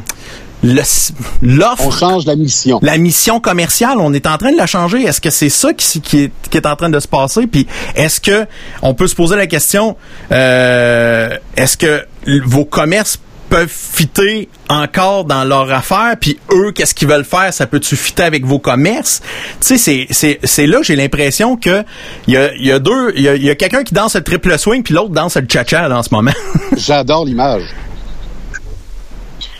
l'offre. 1.42 1.86
On 1.86 1.90
change 1.90 2.26
la 2.26 2.36
mission. 2.36 2.78
La 2.82 2.98
mission 2.98 3.40
commerciale, 3.40 3.98
on 3.98 4.12
est 4.12 4.26
en 4.26 4.36
train 4.36 4.52
de 4.52 4.56
la 4.56 4.66
changer. 4.66 5.02
Est-ce 5.02 5.20
que 5.20 5.30
c'est 5.30 5.48
ça 5.48 5.72
qui, 5.72 6.00
qui, 6.00 6.18
est, 6.24 6.32
qui, 6.50 6.56
est, 6.56 6.66
en 6.66 6.76
train 6.76 6.90
de 6.90 7.00
se 7.00 7.08
passer? 7.08 7.46
Puis 7.46 7.66
est-ce 7.94 8.20
que 8.20 8.46
on 8.82 8.94
peut 8.94 9.06
se 9.06 9.14
poser 9.14 9.36
la 9.36 9.46
question, 9.46 9.96
euh, 10.32 11.36
est-ce 11.56 11.76
que 11.76 12.04
vos 12.44 12.64
commerces 12.64 13.18
peuvent 13.48 13.70
fitter 13.70 14.48
encore 14.68 15.24
dans 15.24 15.44
leur 15.44 15.72
affaire, 15.72 16.16
puis 16.20 16.38
eux, 16.52 16.72
qu'est-ce 16.72 16.94
qu'ils 16.94 17.08
veulent 17.08 17.24
faire, 17.24 17.52
ça 17.52 17.66
peut-tu 17.66 17.96
fitter 17.96 18.24
avec 18.24 18.44
vos 18.44 18.58
commerces? 18.58 19.22
Tu 19.64 19.78
sais, 19.78 20.06
c'est, 20.10 20.66
là 20.66 20.78
j'ai 20.82 20.96
l'impression 20.96 21.56
que 21.56 21.84
il 22.26 22.34
y 22.34 22.36
a, 22.36 22.54
y 22.56 22.72
a 22.72 22.78
deux, 22.78 23.12
il 23.14 23.22
y 23.22 23.50
a, 23.50 23.54
quelqu'un 23.54 23.84
qui 23.84 23.94
danse 23.94 24.16
le 24.16 24.22
triple 24.22 24.58
swing, 24.58 24.82
puis 24.82 24.94
l'autre 24.94 25.10
danse 25.10 25.36
le 25.36 25.46
cha-cha 25.48 25.88
en 25.96 26.02
ce 26.02 26.08
moment. 26.12 26.32
J'adore 26.76 27.24
l'image. 27.24 27.62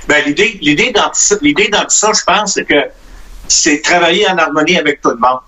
Ben, 0.08 0.24
l'idée, 0.24 0.58
l'idée 0.62 0.92
dans, 0.92 1.10
l'idée 1.40 1.68
dans 1.68 1.82
tout 1.82 1.90
ça, 1.90 2.12
je 2.12 2.22
pense, 2.24 2.54
c'est 2.54 2.64
que 2.64 2.90
c'est 3.48 3.82
travailler 3.82 4.28
en 4.28 4.38
harmonie 4.38 4.78
avec 4.78 5.00
tout 5.00 5.10
le 5.10 5.16
monde. 5.16 5.40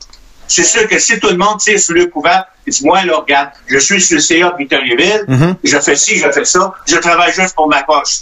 C'est 0.47 0.64
sûr 0.64 0.88
que 0.88 0.99
si 0.99 1.21
tout 1.21 1.29
le 1.29 1.37
monde 1.37 1.59
tire 1.59 1.79
sur 1.79 1.94
le 1.94 2.07
couvert, 2.07 2.44
et 2.66 2.71
dit, 2.71 2.85
moi, 2.85 3.05
là, 3.05 3.18
regarde, 3.18 3.51
je 3.66 3.79
suis 3.79 4.01
sur 4.01 4.16
le 4.16 4.21
CA 4.21 4.51
de 4.51 4.57
Victoriaville, 4.57 5.25
mm-hmm. 5.29 5.55
je 5.62 5.79
fais 5.79 5.97
ci, 5.97 6.18
je 6.18 6.31
fais 6.31 6.44
ça, 6.44 6.73
je 6.87 6.97
travaille 6.97 7.33
juste 7.33 7.55
pour 7.55 7.68
ma 7.68 7.83
poche. 7.83 8.21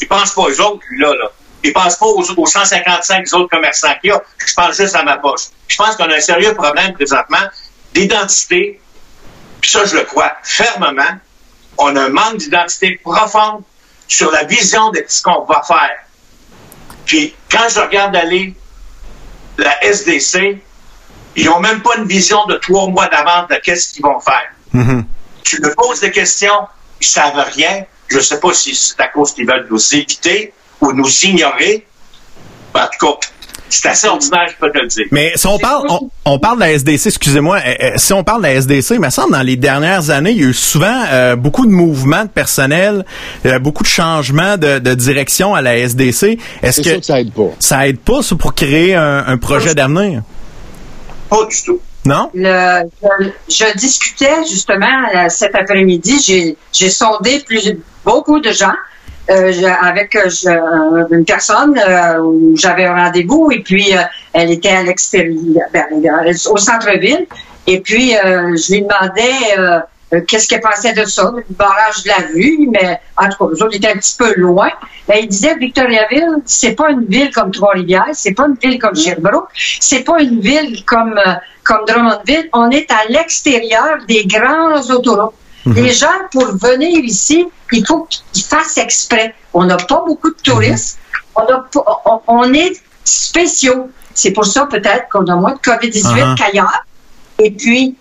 Il 0.00 0.08
pense 0.08 0.32
pas 0.32 0.42
aux 0.42 0.60
autres, 0.60 0.82
lui, 0.90 1.00
là, 1.00 1.14
là. 1.14 1.30
Il 1.62 1.72
pense 1.74 1.96
pas 1.96 2.06
aux, 2.06 2.22
aux 2.22 2.46
155 2.46 3.26
autres 3.34 3.50
commerçants 3.50 3.92
qu'il 4.00 4.10
y 4.10 4.12
a. 4.12 4.22
Je 4.46 4.54
pense 4.54 4.76
juste 4.76 4.94
à 4.94 5.02
ma 5.02 5.18
poche. 5.18 5.42
Je 5.68 5.76
pense 5.76 5.94
qu'on 5.96 6.04
a 6.04 6.16
un 6.16 6.20
sérieux 6.20 6.54
problème 6.54 6.94
présentement 6.94 7.36
d'identité. 7.92 8.80
Puis 9.60 9.70
ça, 9.70 9.84
je 9.84 9.96
le 9.96 10.04
crois 10.04 10.32
fermement. 10.42 11.18
On 11.76 11.94
a 11.96 12.04
un 12.04 12.08
manque 12.08 12.38
d'identité 12.38 12.98
profonde 13.02 13.62
sur 14.10 14.30
la 14.32 14.42
vision 14.42 14.90
de 14.90 15.02
ce 15.08 15.22
qu'on 15.22 15.44
va 15.44 15.62
faire. 15.62 15.96
Puis 17.06 17.32
quand 17.50 17.68
je 17.68 17.80
regarde 17.80 18.14
aller 18.16 18.54
la 19.56 19.84
SDC, 19.84 20.58
ils 21.36 21.44
n'ont 21.44 21.60
même 21.60 21.80
pas 21.80 21.96
une 21.96 22.06
vision 22.06 22.44
de 22.46 22.56
trois 22.56 22.88
mois 22.88 23.06
d'avance 23.06 23.48
de 23.48 23.54
qu'est-ce 23.62 23.94
qu'ils 23.94 24.02
vont 24.02 24.18
faire. 24.18 24.50
Mm-hmm. 24.74 25.04
Tu 25.44 25.62
me 25.62 25.72
poses 25.74 26.00
des 26.00 26.10
questions, 26.10 26.66
ils 27.00 27.04
ne 27.04 27.08
savent 27.08 27.46
rien. 27.54 27.84
Je 28.08 28.16
ne 28.16 28.22
sais 28.22 28.40
pas 28.40 28.52
si 28.52 28.74
c'est 28.74 29.00
à 29.00 29.06
cause 29.06 29.32
qu'ils 29.32 29.46
veulent 29.46 29.68
nous 29.70 29.94
éviter 29.94 30.52
ou 30.80 30.92
nous 30.92 31.24
ignorer. 31.24 31.86
En 32.74 32.88
tout 32.88 33.06
cas, 33.06 33.28
c'est 33.70 33.88
assez 33.88 34.08
ordinaire, 34.08 34.48
je 34.48 34.56
peux 34.56 34.70
te 34.72 34.78
le 34.78 34.86
dire. 34.86 35.06
Mais 35.10 35.32
si 35.36 35.46
on 35.46 35.58
parle, 35.58 35.86
on, 36.24 36.38
parle 36.38 36.56
de 36.56 36.60
la 36.60 36.72
SDC, 36.72 37.06
excusez-moi, 37.06 37.58
euh, 37.58 37.74
euh, 37.82 37.90
si 37.96 38.12
on 38.12 38.24
parle 38.24 38.42
de 38.42 38.46
la 38.46 38.54
SDC, 38.54 38.90
il 38.94 39.00
me 39.00 39.10
semble 39.10 39.32
dans 39.32 39.42
les 39.42 39.56
dernières 39.56 40.10
années, 40.10 40.30
il 40.30 40.40
y 40.40 40.44
a 40.44 40.48
eu 40.48 40.54
souvent 40.54 41.04
euh, 41.10 41.36
beaucoup 41.36 41.66
de 41.66 41.70
mouvements 41.70 42.24
de 42.24 42.28
personnel, 42.28 43.04
beaucoup 43.60 43.82
de 43.82 43.88
changements 43.88 44.56
de, 44.56 44.94
direction 44.94 45.54
à 45.54 45.62
la 45.62 45.78
SDC. 45.78 46.38
Est-ce 46.62 46.80
que, 46.80 47.02
ça 47.02 47.20
aide 47.20 47.32
pas 47.32 47.50
Ça 47.58 47.88
aide 47.88 47.98
pas 47.98 48.22
ça, 48.22 48.36
pour 48.36 48.54
créer 48.54 48.94
un, 48.94 49.36
projet 49.38 49.74
d'avenir? 49.74 50.22
Pas 51.28 51.44
du 51.46 51.62
tout. 51.64 51.80
Non? 52.04 52.30
Le, 52.34 52.82
je, 53.48 53.76
discutais 53.76 54.44
justement 54.48 55.28
cet 55.28 55.54
après-midi, 55.54 56.56
j'ai 56.72 56.90
sondé 56.90 57.40
plus, 57.46 57.76
beaucoup 58.04 58.40
de 58.40 58.50
gens 58.50 58.74
euh, 59.30 59.52
avec 59.80 60.16
euh, 60.16 61.04
une 61.12 61.24
personne 61.24 61.78
euh, 61.78 62.18
où 62.18 62.56
j'avais 62.56 62.84
un 62.84 63.04
rendez-vous 63.04 63.52
et 63.52 63.60
puis 63.60 63.92
elle 64.32 64.50
était 64.50 64.70
à 64.70 64.82
l'extérieur, 64.82 65.66
ben, 65.72 65.84
au 66.50 66.56
centre-ville. 66.56 67.26
Et 67.66 67.80
puis 67.80 68.12
je 68.12 68.72
lui 68.72 68.82
demandais 68.82 70.24
qu'est-ce 70.26 70.48
qu'elle 70.48 70.60
pensait 70.60 70.94
de 70.94 71.04
ça, 71.04 71.30
du 71.48 71.54
barrage 71.54 72.02
de 72.02 72.08
la 72.08 72.26
vue, 72.34 72.68
mais 72.72 72.98
en 73.16 73.28
tout 73.28 73.44
cas, 73.44 73.50
nous 73.52 73.62
autres 73.62 73.76
étaient 73.76 73.92
un 73.92 73.98
petit 73.98 74.16
peu 74.18 74.34
loin. 74.36 74.70
Ben, 75.06 75.18
il 75.20 75.28
disait 75.28 75.54
Victoriaville, 75.54 76.38
c'est 76.44 76.74
pas 76.74 76.90
une 76.90 77.04
ville 77.04 77.30
comme 77.30 77.52
Trois-Rivières, 77.52 78.08
c'est 78.14 78.34
pas 78.34 78.46
une 78.48 78.56
ville 78.60 78.80
comme 78.80 78.96
Sherbrooke, 78.96 79.48
c'est 79.54 80.02
pas 80.02 80.20
une 80.20 80.40
ville 80.40 80.84
comme 80.84 81.20
comme 81.62 81.84
Drummondville. 81.86 82.48
On 82.52 82.70
est 82.70 82.90
à 82.90 83.04
l'extérieur 83.08 83.98
des 84.08 84.24
grandes 84.24 84.90
autoroutes. 84.90 85.34
Mhm. 85.66 85.74
Les 85.74 85.92
gens, 85.92 86.08
pour 86.32 86.46
venir 86.56 87.04
ici, 87.04 87.46
il 87.72 87.86
faut 87.86 88.08
qu'ils 88.32 88.44
fassent 88.44 88.78
exprès. 88.78 89.34
On 89.52 89.64
n'a 89.64 89.76
pas 89.76 90.02
beaucoup 90.06 90.30
de 90.30 90.40
touristes. 90.42 90.98
on, 91.36 91.42
a, 91.42 92.22
on, 92.26 92.52
est 92.54 92.80
spéciaux. 93.04 93.90
C'est 94.14 94.32
pour 94.32 94.46
ça 94.46 94.66
peut-être 94.66 95.08
qu'on 95.10 95.26
a 95.26 95.36
moins 95.36 95.52
de 95.52 95.58
COVID-18 95.58 96.02
uh-huh. 96.02 96.36
qu'ailleurs. 96.36 96.84
Et 97.38 97.50
puis, 97.50 97.96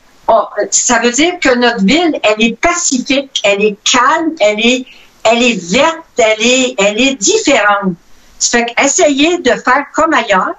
ça 0.72 1.00
veut 1.00 1.12
dire 1.12 1.40
que 1.40 1.56
notre 1.56 1.84
ville, 1.84 2.20
elle 2.24 2.44
est 2.44 2.60
pacifique, 2.60 3.42
elle 3.44 3.64
est 3.64 3.78
calme, 3.84 4.34
elle 4.40 4.60
est, 4.60 4.86
elle 5.24 5.44
est 5.44 5.72
verte, 5.72 6.06
elle 6.18 6.42
est, 6.42 6.76
elle 6.78 7.00
est 7.00 7.16
différente. 7.16 7.94
Ça 8.38 8.60
fait 8.60 8.74
qu'essayer 8.74 9.38
de 9.40 9.52
faire 9.52 9.86
comme 9.94 10.14
ailleurs, 10.14 10.56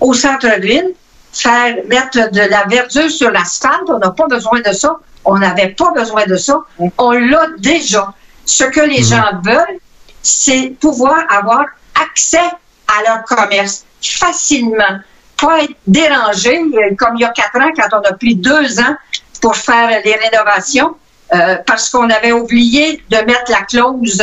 au 0.00 0.14
centre-ville, 0.14 0.94
faire 1.32 1.76
mettre 1.86 2.30
de 2.30 2.40
la 2.40 2.64
verdure 2.64 3.10
sur 3.10 3.30
l'asphalte, 3.30 3.88
on 3.88 3.98
n'a 3.98 4.10
pas 4.10 4.26
besoin 4.26 4.60
de 4.60 4.72
ça. 4.72 4.96
On 5.24 5.38
n'avait 5.38 5.68
pas 5.68 5.92
besoin 5.92 6.26
de 6.26 6.36
ça. 6.36 6.60
On 6.98 7.10
l'a 7.12 7.46
déjà. 7.58 8.12
Ce 8.46 8.64
que 8.64 8.80
les 8.80 9.00
mhm. 9.00 9.04
gens 9.04 9.30
veulent, 9.44 9.78
c'est 10.22 10.74
pouvoir 10.80 11.18
avoir 11.28 11.64
accès 12.00 12.38
à 12.38 13.02
leur 13.06 13.24
commerce 13.24 13.84
facilement, 14.02 14.98
pas 15.40 15.62
être 15.62 15.74
dérangé, 15.86 16.58
euh, 16.58 16.94
comme 16.98 17.16
il 17.16 17.20
y 17.20 17.24
a 17.24 17.30
quatre 17.30 17.56
ans, 17.56 17.70
quand 17.76 17.98
on 17.98 18.02
a 18.02 18.12
pris 18.14 18.34
deux 18.34 18.80
ans 18.80 18.96
pour 19.40 19.56
faire 19.56 19.88
les 20.04 20.14
rénovations, 20.14 20.96
euh, 21.32 21.56
parce 21.66 21.90
qu'on 21.90 22.10
avait 22.10 22.32
oublié 22.32 23.02
de 23.08 23.16
mettre 23.18 23.50
la 23.50 23.62
clause 23.62 24.22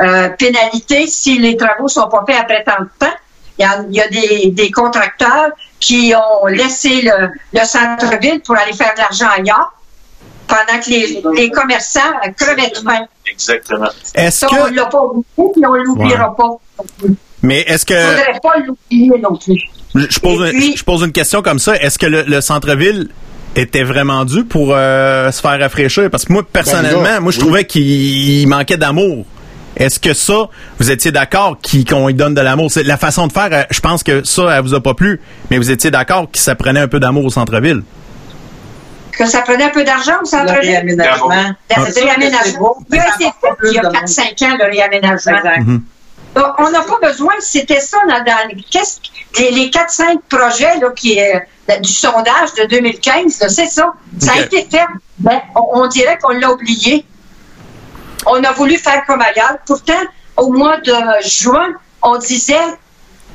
euh, 0.00 0.28
pénalité 0.30 1.06
si 1.06 1.38
les 1.38 1.56
travaux 1.56 1.88
sont 1.88 2.08
pas 2.08 2.24
faits 2.26 2.36
après 2.40 2.64
tant 2.64 2.82
de 2.82 2.88
temps. 2.98 3.14
Il 3.58 3.94
y 3.94 4.00
a, 4.00 4.08
des, 4.08 4.70
contracteurs 4.70 5.50
qui 5.82 6.14
ont 6.14 6.46
laissé 6.46 7.02
le, 7.02 7.28
le 7.52 7.64
centre-ville 7.64 8.40
pour 8.40 8.56
aller 8.56 8.72
faire 8.72 8.94
de 8.94 9.00
l'argent 9.00 9.26
ailleurs 9.36 9.74
pendant 10.46 10.80
que 10.80 10.90
les, 10.90 11.22
les 11.34 11.50
commerçants 11.50 12.00
crevaient 12.36 12.70
de 12.70 12.76
faim. 12.76 13.06
Exactement. 13.30 13.88
Est-ce 14.14 14.46
que... 14.46 14.54
On 14.54 14.72
l'a 14.72 14.86
pas 14.86 15.02
oublié, 15.02 15.24
puis 15.36 15.62
on 15.66 15.74
l'oubliera 15.74 16.36
pas. 16.36 16.50
Mais 17.42 17.60
est-ce 17.62 17.84
que... 17.84 17.94
faudrait 17.94 18.40
pas 18.40 18.58
l'oublier 18.58 19.18
non 19.20 19.36
plus. 19.36 19.60
Je 19.94 20.20
pose, 20.20 20.52
une, 20.52 20.76
je 20.76 20.84
pose 20.84 21.02
une 21.02 21.12
question 21.12 21.42
comme 21.42 21.58
ça. 21.58 21.76
Est-ce 21.76 21.98
que 21.98 22.06
le, 22.06 22.40
centre-ville 22.40 23.08
était 23.56 23.82
vraiment 23.82 24.24
dû 24.24 24.44
pour 24.44 24.72
euh, 24.72 25.30
se 25.30 25.40
faire 25.40 25.58
rafraîchir? 25.58 26.08
Parce 26.10 26.24
que 26.24 26.32
moi, 26.32 26.42
personnellement, 26.44 27.02
ben 27.02 27.20
moi, 27.20 27.32
je 27.32 27.40
trouvais 27.40 27.64
qu'il 27.64 28.46
manquait 28.48 28.76
d'amour. 28.76 29.26
Est-ce 29.76 29.98
que 29.98 30.12
ça, 30.14 30.48
vous 30.78 30.90
étiez 30.90 31.12
d'accord 31.12 31.56
qu'on 31.88 32.06
lui 32.06 32.14
donne 32.14 32.34
de 32.34 32.40
l'amour? 32.40 32.70
C'est 32.70 32.82
la 32.82 32.96
façon 32.96 33.26
de 33.26 33.32
faire, 33.32 33.48
euh, 33.52 33.62
je 33.70 33.80
pense 33.80 34.02
que 34.02 34.24
ça, 34.24 34.56
elle 34.56 34.62
vous 34.62 34.74
a 34.74 34.82
pas 34.82 34.94
plu, 34.94 35.20
mais 35.50 35.58
vous 35.58 35.70
étiez 35.70 35.90
d'accord 35.90 36.30
que 36.30 36.38
ça 36.38 36.54
prenait 36.54 36.80
un 36.80 36.88
peu 36.88 37.00
d'amour 37.00 37.24
au 37.24 37.30
centre-ville? 37.30 37.82
Que 39.12 39.26
ça 39.26 39.42
prenait 39.42 39.64
un 39.64 39.70
peu 39.70 39.84
d'argent 39.84 40.14
au 40.22 40.26
centre-ville? 40.26 40.60
Le 40.62 40.68
réaménagement. 40.68 41.54
Le 41.76 42.02
réaménagement. 42.02 42.76
Il 42.90 42.98
a 42.98 43.06
été 43.08 43.24
fait 43.24 43.68
il 43.70 43.72
y 43.74 43.78
a 43.78 43.82
4-5 43.82 44.44
ans, 44.44 44.56
le 44.58 44.70
réaménagement. 44.70 45.32
Mm-hmm. 45.32 45.80
On 46.34 46.70
n'a 46.70 46.80
pas 46.80 46.98
besoin, 47.02 47.34
c'était 47.40 47.80
ça 47.80 47.98
dans, 48.08 48.48
les, 48.48 49.50
les 49.50 49.70
4-5 49.70 50.18
projets 50.30 50.78
là, 50.80 50.90
qui, 50.96 51.20
euh, 51.20 51.38
du 51.80 51.92
sondage 51.92 52.54
de 52.58 52.66
2015, 52.68 53.46
c'est 53.48 53.66
ça. 53.66 53.92
Ça 54.18 54.32
a 54.36 54.40
été 54.40 54.66
fait. 54.70 54.86
Ben, 55.18 55.40
on 55.54 55.86
dirait 55.88 56.18
qu'on 56.20 56.32
l'a 56.32 56.50
oublié 56.50 57.04
on 58.26 58.42
a 58.42 58.52
voulu 58.52 58.78
faire 58.78 59.04
comme 59.06 59.20
ailleurs. 59.20 59.58
Pourtant, 59.66 60.00
au 60.36 60.52
mois 60.52 60.78
de 60.78 60.94
juin, 61.24 61.68
on 62.02 62.18
disait 62.18 62.56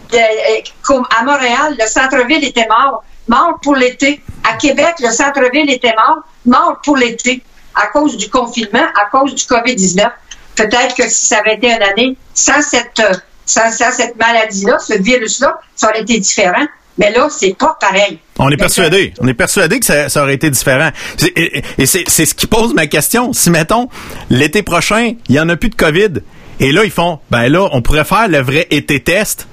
qu'à 0.09 1.23
Montréal, 1.23 1.75
le 1.79 1.87
centre-ville 1.87 2.43
était 2.43 2.67
mort, 2.67 3.03
mort 3.27 3.59
pour 3.61 3.75
l'été. 3.75 4.21
À 4.43 4.55
Québec, 4.55 4.95
le 4.99 5.11
centre-ville 5.11 5.69
était 5.69 5.93
mort, 5.95 6.23
mort 6.45 6.79
pour 6.83 6.97
l'été, 6.97 7.43
à 7.75 7.87
cause 7.87 8.17
du 8.17 8.29
confinement, 8.29 8.85
à 9.01 9.05
cause 9.09 9.35
du 9.35 9.43
COVID-19. 9.43 10.09
Peut-être 10.55 10.95
que 10.95 11.07
si 11.07 11.27
ça 11.27 11.39
avait 11.39 11.55
été 11.55 11.71
une 11.71 11.83
année 11.83 12.17
sans 12.33 12.61
cette, 12.61 13.01
sans 13.45 13.71
cette 13.71 14.15
maladie-là, 14.15 14.79
ce 14.79 14.93
virus-là, 14.93 15.59
ça 15.75 15.89
aurait 15.89 16.01
été 16.01 16.19
différent. 16.19 16.65
Mais 16.97 17.11
là, 17.11 17.27
c'est 17.29 17.55
pas 17.57 17.77
pareil. 17.79 18.19
On 18.39 18.49
est 18.49 18.57
persuadé. 18.57 19.13
On 19.19 19.27
est 19.27 19.33
persuadé 19.33 19.79
que 19.79 19.85
ça, 19.85 20.21
aurait 20.21 20.33
été 20.33 20.49
différent. 20.49 20.89
Et, 21.35 21.63
c'est 21.85 22.25
ce 22.25 22.33
qui 22.33 22.47
pose 22.47 22.73
ma 22.73 22.87
question. 22.87 23.33
Si, 23.33 23.49
mettons, 23.49 23.89
l'été 24.29 24.63
prochain, 24.63 25.13
il 25.29 25.35
y 25.35 25.39
en 25.39 25.49
a 25.49 25.55
plus 25.55 25.69
de 25.69 25.75
COVID, 25.75 26.21
et 26.59 26.71
là, 26.71 26.83
ils 26.83 26.91
font, 26.91 27.19
ben 27.29 27.49
là, 27.49 27.69
on 27.71 27.81
pourrait 27.81 28.05
faire 28.05 28.27
le 28.27 28.39
vrai 28.39 28.67
été 28.71 28.99
test. 29.01 29.47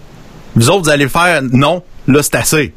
Vous 0.57 0.71
autres, 0.71 0.85
vous 0.85 0.91
allez 0.91 1.09
faire, 1.09 1.43
non, 1.43 1.83
là, 2.07 2.23
c'est 2.23 2.37
assez. 2.37 2.73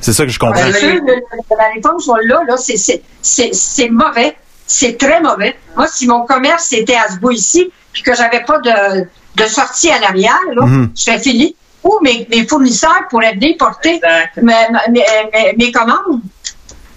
C'est 0.00 0.12
ça 0.12 0.24
que 0.24 0.30
je 0.30 0.38
comprends. 0.38 0.60
La 0.60 1.68
réponse, 1.74 2.08
là, 2.28 2.40
là 2.46 2.56
c'est 2.56 3.88
mauvais. 3.90 4.36
C'est 4.66 4.98
très 4.98 5.20
mauvais. 5.20 5.56
Moi, 5.76 5.86
si 5.88 6.06
mon 6.06 6.24
commerce 6.26 6.72
était 6.72 6.94
à 6.94 7.08
ce 7.10 7.18
bout 7.18 7.32
ici, 7.32 7.70
puis 7.92 8.02
que 8.02 8.14
j'avais 8.14 8.44
pas 8.44 8.58
de, 8.58 9.06
de 9.34 9.48
sortie 9.48 9.90
à 9.90 9.98
l'arrière, 9.98 10.38
là, 10.54 10.66
mm-hmm. 10.66 10.90
je 10.94 11.02
serais 11.02 11.18
fini 11.18 11.56
où 11.88 11.98
mes, 12.02 12.46
fournisseurs 12.46 13.08
pourraient 13.10 13.34
venir 13.34 13.56
porter 13.58 14.00
mes, 14.36 15.72
commandes. 15.72 16.20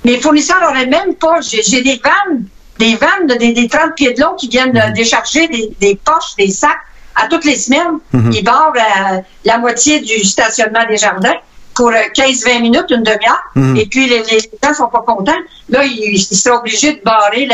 Mes 0.03 0.19
fournisseurs 0.19 0.59
n'auraient 0.61 0.87
même 0.87 1.15
pas. 1.15 1.39
J'ai 1.41 1.81
des 1.81 2.01
vannes, 2.03 2.45
des 2.77 2.95
vannes 2.95 3.27
de, 3.27 3.35
des, 3.35 3.67
30 3.67 3.95
pieds 3.95 4.13
de 4.13 4.21
long 4.21 4.35
qui 4.35 4.49
viennent 4.49 4.73
mhm. 4.73 4.93
décharger 4.93 5.47
des, 5.47 5.95
poches, 6.03 6.35
des 6.37 6.49
sacs 6.49 6.71
à 7.15 7.27
toutes 7.27 7.45
les 7.45 7.55
semaines. 7.55 7.99
Mhm. 8.11 8.31
Ils 8.33 8.43
barrent 8.43 8.73
euh, 8.75 9.17
la 9.45 9.57
moitié 9.59 10.01
du 10.01 10.23
stationnement 10.23 10.85
des 10.89 10.97
jardins 10.97 11.35
pour 11.73 11.91
15-20 11.91 12.57
euh, 12.57 12.59
minutes, 12.59 12.85
une 12.89 13.03
demi-heure. 13.03 13.43
Mhm. 13.55 13.77
Et 13.77 13.85
puis, 13.85 14.07
les, 14.07 14.23
les 14.23 14.39
gens 14.61 14.73
sont 14.73 14.89
pas 14.89 15.03
contents. 15.07 15.31
Là, 15.69 15.85
ils, 15.85 16.19
sont 16.19 16.51
obligés 16.51 16.93
de 16.93 17.01
barrer 17.01 17.47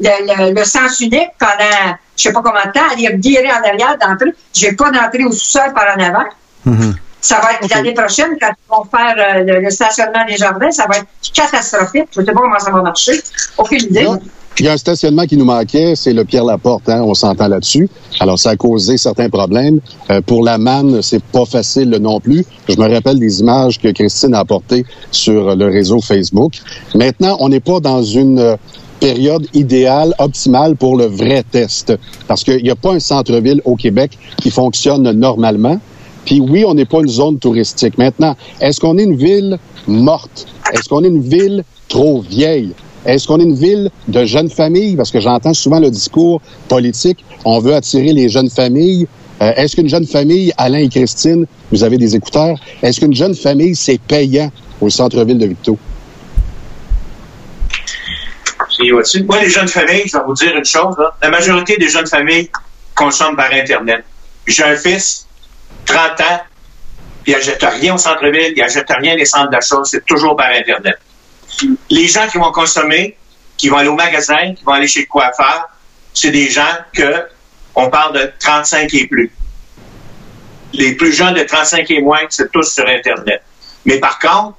le, 0.00 0.64
sens 0.64 1.00
unique 1.00 1.30
pendant 1.38 1.96
je 2.16 2.24
sais 2.24 2.32
pas 2.34 2.42
combien 2.42 2.66
de 2.66 2.72
temps, 2.72 2.86
aller 2.92 3.08
virer 3.16 3.50
en 3.50 3.62
arrière 3.66 3.96
d'entrée. 3.98 4.34
J'ai 4.52 4.72
pas 4.72 4.90
d'entrée 4.90 5.24
au 5.24 5.32
sous-sol 5.32 5.72
par 5.74 5.96
en 5.96 6.00
avant. 6.00 6.26
Mhm. 6.64 6.94
Ça 7.20 7.38
va 7.40 7.52
être 7.52 7.68
l'année 7.74 7.92
prochaine, 7.92 8.30
quand 8.40 8.48
ils 8.48 8.70
vont 8.70 8.84
faire 8.84 9.14
euh, 9.18 9.60
le, 9.60 9.70
stationnement 9.70 10.24
des 10.26 10.36
jardins, 10.36 10.70
ça 10.70 10.86
va 10.90 10.98
être 10.98 11.06
catastrophique. 11.34 12.08
Je 12.14 12.20
ne 12.20 12.26
sais 12.26 12.32
pas 12.32 12.40
comment 12.40 12.58
ça 12.58 12.70
va 12.70 12.80
marcher. 12.80 13.20
Aucune 13.58 13.82
idée. 13.82 14.06
Il 14.58 14.66
y 14.66 14.68
a 14.68 14.72
un 14.72 14.76
stationnement 14.76 15.24
qui 15.24 15.36
nous 15.36 15.44
manquait, 15.44 15.94
c'est 15.96 16.12
le 16.12 16.24
Pierre 16.24 16.44
Laporte, 16.44 16.88
hein, 16.88 17.02
on 17.02 17.14
s'entend 17.14 17.48
là-dessus. 17.48 17.88
Alors, 18.20 18.38
ça 18.38 18.50
a 18.50 18.56
causé 18.56 18.98
certains 18.98 19.30
problèmes. 19.30 19.80
Euh, 20.10 20.20
pour 20.20 20.44
la 20.44 20.58
manne, 20.58 21.00
c'est 21.02 21.22
pas 21.22 21.44
facile 21.44 21.90
non 21.90 22.20
plus. 22.20 22.44
Je 22.68 22.76
me 22.76 22.92
rappelle 22.92 23.18
des 23.18 23.40
images 23.40 23.78
que 23.78 23.88
Christine 23.88 24.34
a 24.34 24.40
apportées 24.40 24.84
sur 25.10 25.56
le 25.56 25.66
réseau 25.66 26.00
Facebook. 26.00 26.54
Maintenant, 26.94 27.36
on 27.40 27.48
n'est 27.48 27.60
pas 27.60 27.80
dans 27.80 28.02
une 28.02 28.38
euh, 28.38 28.56
période 29.00 29.46
idéale, 29.54 30.14
optimale 30.18 30.76
pour 30.76 30.96
le 30.96 31.06
vrai 31.06 31.42
test. 31.50 31.94
Parce 32.28 32.44
qu'il 32.44 32.62
n'y 32.62 32.70
a 32.70 32.76
pas 32.76 32.92
un 32.92 33.00
centre-ville 33.00 33.62
au 33.64 33.76
Québec 33.76 34.18
qui 34.42 34.50
fonctionne 34.50 35.10
normalement. 35.12 35.80
Puis 36.24 36.40
oui, 36.40 36.64
on 36.66 36.74
n'est 36.74 36.84
pas 36.84 37.00
une 37.00 37.08
zone 37.08 37.38
touristique. 37.38 37.98
Maintenant, 37.98 38.36
est-ce 38.60 38.80
qu'on 38.80 38.98
est 38.98 39.04
une 39.04 39.16
ville 39.16 39.58
morte? 39.86 40.46
Est-ce 40.72 40.88
qu'on 40.88 41.02
est 41.04 41.08
une 41.08 41.22
ville 41.22 41.64
trop 41.88 42.20
vieille? 42.20 42.72
Est-ce 43.06 43.26
qu'on 43.26 43.40
est 43.40 43.44
une 43.44 43.54
ville 43.54 43.90
de 44.08 44.24
jeunes 44.24 44.50
familles? 44.50 44.96
Parce 44.96 45.10
que 45.10 45.20
j'entends 45.20 45.54
souvent 45.54 45.80
le 45.80 45.90
discours 45.90 46.40
politique, 46.68 47.24
on 47.44 47.58
veut 47.58 47.74
attirer 47.74 48.12
les 48.12 48.28
jeunes 48.28 48.50
familles. 48.50 49.06
Euh, 49.40 49.52
est-ce 49.56 49.74
qu'une 49.74 49.88
jeune 49.88 50.06
famille, 50.06 50.52
Alain 50.58 50.80
et 50.80 50.88
Christine, 50.88 51.46
vous 51.72 51.82
avez 51.82 51.96
des 51.96 52.14
écouteurs, 52.14 52.56
est-ce 52.82 53.00
qu'une 53.00 53.14
jeune 53.14 53.34
famille, 53.34 53.74
c'est 53.74 53.98
payant 53.98 54.50
au 54.82 54.90
centre-ville 54.90 55.38
de 55.38 55.46
Victo? 55.46 55.78
Moi, 59.26 59.40
les 59.42 59.48
jeunes 59.50 59.68
familles, 59.68 60.04
je 60.06 60.16
vais 60.16 60.24
vous 60.26 60.34
dire 60.34 60.56
une 60.56 60.64
chose. 60.64 60.94
La 61.22 61.30
majorité 61.30 61.76
des 61.76 61.88
jeunes 61.88 62.06
familles 62.06 62.50
consomment 62.94 63.36
par 63.36 63.52
Internet. 63.52 64.04
J'ai 64.46 64.64
un 64.64 64.76
fils, 64.76 65.26
30 65.86 66.20
ans, 66.20 66.40
ils 67.26 67.32
n'achètent 67.34 67.62
rien 67.62 67.94
au 67.94 67.98
centre-ville, 67.98 68.52
ils 68.56 68.60
n'achètent 68.60 68.92
rien 68.98 69.14
les 69.14 69.24
centres 69.24 69.50
d'achat, 69.50 69.76
c'est 69.84 70.04
toujours 70.04 70.36
par 70.36 70.50
Internet. 70.50 70.98
Les 71.90 72.06
gens 72.06 72.26
qui 72.28 72.38
vont 72.38 72.52
consommer, 72.52 73.16
qui 73.56 73.68
vont 73.68 73.76
aller 73.76 73.88
au 73.88 73.94
magasin, 73.94 74.54
qui 74.54 74.64
vont 74.64 74.72
aller 74.72 74.88
chez 74.88 75.00
le 75.00 75.06
coiffeur, 75.06 75.68
c'est 76.14 76.30
des 76.30 76.48
gens 76.48 76.76
que 76.92 77.26
on 77.74 77.88
parle 77.90 78.14
de 78.14 78.32
35 78.38 78.92
et 78.94 79.06
plus. 79.06 79.32
Les 80.72 80.94
plus 80.94 81.12
jeunes 81.12 81.34
de 81.34 81.42
35 81.42 81.90
et 81.90 82.00
moins, 82.00 82.20
c'est 82.28 82.50
tous 82.50 82.72
sur 82.72 82.86
Internet. 82.86 83.42
Mais 83.84 83.98
par 83.98 84.18
contre, 84.18 84.56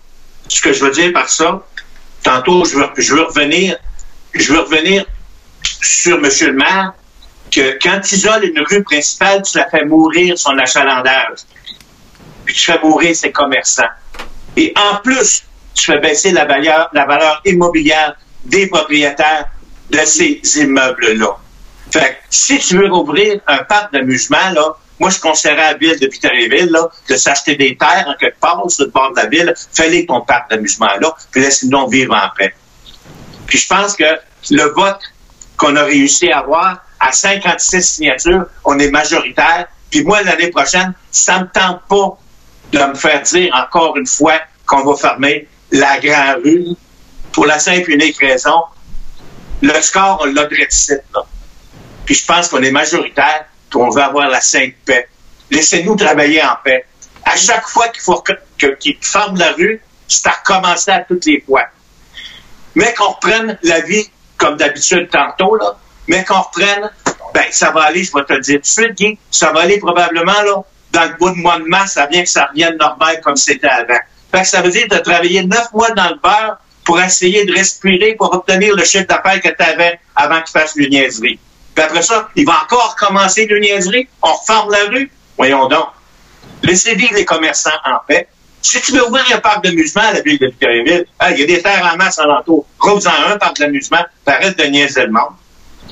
ce 0.47 0.61
que 0.61 0.73
je 0.73 0.83
veux 0.83 0.91
dire 0.91 1.11
par 1.13 1.29
ça, 1.29 1.65
tantôt, 2.23 2.65
je 2.65 2.77
veux, 2.77 2.89
je 2.97 3.15
veux 3.15 3.23
revenir, 3.23 3.77
je 4.33 4.53
veux 4.53 4.59
revenir 4.59 5.05
sur 5.81 6.17
M. 6.17 6.29
le 6.41 6.53
maire, 6.53 6.93
que 7.51 7.77
quand 7.81 7.99
tu 7.99 8.15
isoles 8.15 8.45
une 8.45 8.63
rue 8.63 8.83
principale, 8.83 9.41
tu 9.43 9.57
la 9.57 9.69
fais 9.69 9.85
mourir 9.85 10.37
son 10.37 10.57
achalandage. 10.57 11.39
Puis 12.45 12.55
tu 12.55 12.61
fais 12.61 12.79
mourir 12.81 13.15
ses 13.15 13.31
commerçants. 13.31 13.83
Et 14.55 14.73
en 14.75 14.97
plus, 14.97 15.43
tu 15.73 15.85
fais 15.85 15.99
baisser 15.99 16.31
la 16.31 16.45
valeur, 16.45 16.89
la 16.93 17.05
valeur 17.05 17.41
immobilière 17.45 18.15
des 18.45 18.67
propriétaires 18.67 19.47
de 19.89 19.99
ces 19.99 20.41
immeubles-là. 20.55 21.37
Fait 21.91 22.17
si 22.29 22.57
tu 22.59 22.77
veux 22.77 22.89
rouvrir 22.89 23.41
un 23.47 23.63
parc 23.63 23.93
d'amusement, 23.93 24.49
là, 24.53 24.77
moi, 24.99 25.09
je 25.09 25.19
conseillerais 25.19 25.63
à 25.63 25.71
la 25.71 25.77
ville 25.77 25.99
de 25.99 26.07
Victoriaville, 26.07 26.69
là, 26.69 26.87
de 27.09 27.15
s'acheter 27.15 27.55
des 27.55 27.75
terres 27.75 28.05
en 28.07 28.13
quelque 28.15 28.39
part 28.39 28.63
sur 28.69 28.85
le 28.85 28.91
bord 28.91 29.11
de 29.11 29.15
la 29.17 29.25
ville, 29.25 29.53
fais-les 29.73 30.05
ton 30.05 30.21
parc 30.21 30.51
d'amusement-là, 30.51 31.15
puis 31.31 31.41
laisse-nous 31.41 31.87
vivre 31.87 32.15
en 32.15 32.29
paix. 32.37 32.53
Puis 33.47 33.57
je 33.57 33.67
pense 33.67 33.95
que 33.95 34.03
le 34.51 34.63
vote 34.73 34.99
qu'on 35.57 35.75
a 35.75 35.83
réussi 35.83 36.31
à 36.31 36.39
avoir, 36.39 36.77
à 37.01 37.11
56 37.11 37.81
signatures, 37.81 38.45
on 38.63 38.77
est 38.79 38.91
majoritaire. 38.91 39.67
Puis 39.89 40.03
moi, 40.03 40.21
l'année 40.21 40.51
prochaine, 40.51 40.93
ça 41.09 41.39
me 41.39 41.47
tente 41.47 41.81
pas 41.89 42.17
de 42.71 42.79
me 42.79 42.93
faire 42.93 43.21
dire 43.23 43.53
encore 43.55 43.97
une 43.97 44.05
fois 44.05 44.39
qu'on 44.65 44.85
va 44.85 44.95
fermer 44.95 45.47
la 45.71 45.99
grande 45.99 46.43
rue 46.43 46.67
pour 47.33 47.45
la 47.45 47.59
simple 47.59 47.91
et 47.91 47.95
unique 47.95 48.19
raison. 48.19 48.63
Le 49.61 49.73
score, 49.81 50.19
on 50.21 50.25
l'a 50.25 50.43
là. 50.43 51.21
Puis 52.05 52.15
je 52.15 52.25
pense 52.25 52.49
qu'on 52.49 52.61
est 52.61 52.71
majoritaire, 52.71 53.45
qu'on 53.71 53.89
veut 53.89 54.01
avoir 54.01 54.29
la 54.29 54.41
sainte 54.41 54.75
paix. 54.85 55.09
Laissez-nous 55.49 55.95
travailler 55.95 56.41
en 56.43 56.55
paix. 56.63 56.85
À 57.25 57.35
chaque 57.35 57.67
fois 57.67 57.87
qu'il 57.89 58.01
faut 58.01 58.23
qu'ils 58.79 58.97
ferment 59.01 59.37
la 59.37 59.51
rue, 59.53 59.81
c'est 60.07 60.27
à 60.27 60.31
recommencer 60.31 60.91
à 60.91 61.01
toutes 61.01 61.25
les 61.25 61.41
fois. 61.41 61.65
Mais 62.75 62.93
qu'on 62.93 63.09
reprenne 63.09 63.57
la 63.63 63.81
vie 63.81 64.09
comme 64.37 64.57
d'habitude 64.57 65.09
tantôt, 65.09 65.55
là, 65.55 65.77
mais 66.07 66.23
qu'on 66.25 66.41
reprenne, 66.41 66.89
ben, 67.33 67.45
ça 67.51 67.71
va 67.71 67.83
aller, 67.83 68.03
je 68.03 68.11
vais 68.13 68.23
te 68.25 68.33
le 68.33 68.41
dire 68.41 68.55
tout 68.55 68.61
de 68.61 68.65
suite, 68.65 68.97
Guy, 68.97 69.19
ça 69.29 69.51
va 69.51 69.61
aller 69.61 69.79
probablement, 69.79 70.41
là, 70.43 70.63
dans 70.91 71.03
le 71.03 71.17
bout 71.17 71.29
de 71.31 71.35
mois 71.35 71.59
de 71.59 71.65
mars, 71.65 71.93
ça 71.93 72.05
vient 72.07 72.23
que 72.23 72.29
ça 72.29 72.47
revienne 72.47 72.75
normal 72.77 73.21
comme 73.21 73.37
c'était 73.37 73.67
avant. 73.67 73.99
Fait 74.31 74.41
que 74.41 74.47
ça 74.47 74.61
veut 74.61 74.71
dire 74.71 74.87
as 74.91 74.99
travaillé 74.99 75.43
neuf 75.43 75.71
mois 75.73 75.91
dans 75.91 76.09
le 76.09 76.15
beurre 76.21 76.57
pour 76.83 76.99
essayer 77.01 77.45
de 77.45 77.53
respirer, 77.53 78.15
pour 78.15 78.33
obtenir 78.33 78.75
le 78.75 78.83
chiffre 78.83 79.07
d'affaires 79.07 79.41
que 79.41 79.49
tu 79.49 79.63
avais 79.63 79.99
avant 80.15 80.41
que 80.41 80.47
tu 80.47 80.51
fasses 80.51 80.75
le 80.75 80.87
niaiserie. 80.87 81.39
Puis 81.75 81.83
après 81.83 82.01
ça, 82.01 82.29
il 82.35 82.45
va 82.45 82.53
encore 82.63 82.95
commencer 82.95 83.45
le 83.45 83.59
niaiserie, 83.59 84.07
on 84.21 84.33
reforme 84.33 84.71
la 84.71 84.85
rue. 84.89 85.11
Voyons 85.37 85.67
donc. 85.67 85.87
Laissez 86.63 86.95
vivre 86.95 87.13
les 87.15 87.25
commerçants 87.25 87.69
en 87.85 87.97
paix. 88.07 88.27
Si 88.61 88.79
tu 88.81 88.91
veux 88.91 89.07
ouvrir 89.07 89.23
un 89.33 89.39
parc 89.39 89.63
d'amusement 89.63 90.03
à 90.03 90.13
la 90.13 90.21
ville 90.21 90.37
de 90.37 90.47
Victoriaville, 90.47 91.05
il 91.31 91.39
y 91.39 91.43
a 91.43 91.45
des 91.45 91.61
terres 91.61 91.89
en 91.91 91.97
masse 91.97 92.19
alentour. 92.19 92.65
Rose-en 92.79 93.31
un 93.31 93.37
parc 93.37 93.57
d'amusement, 93.57 94.05
arrête 94.25 94.57
de 94.57 94.63
niaiser 94.65 95.05
le 95.05 95.11
monde. 95.11 95.33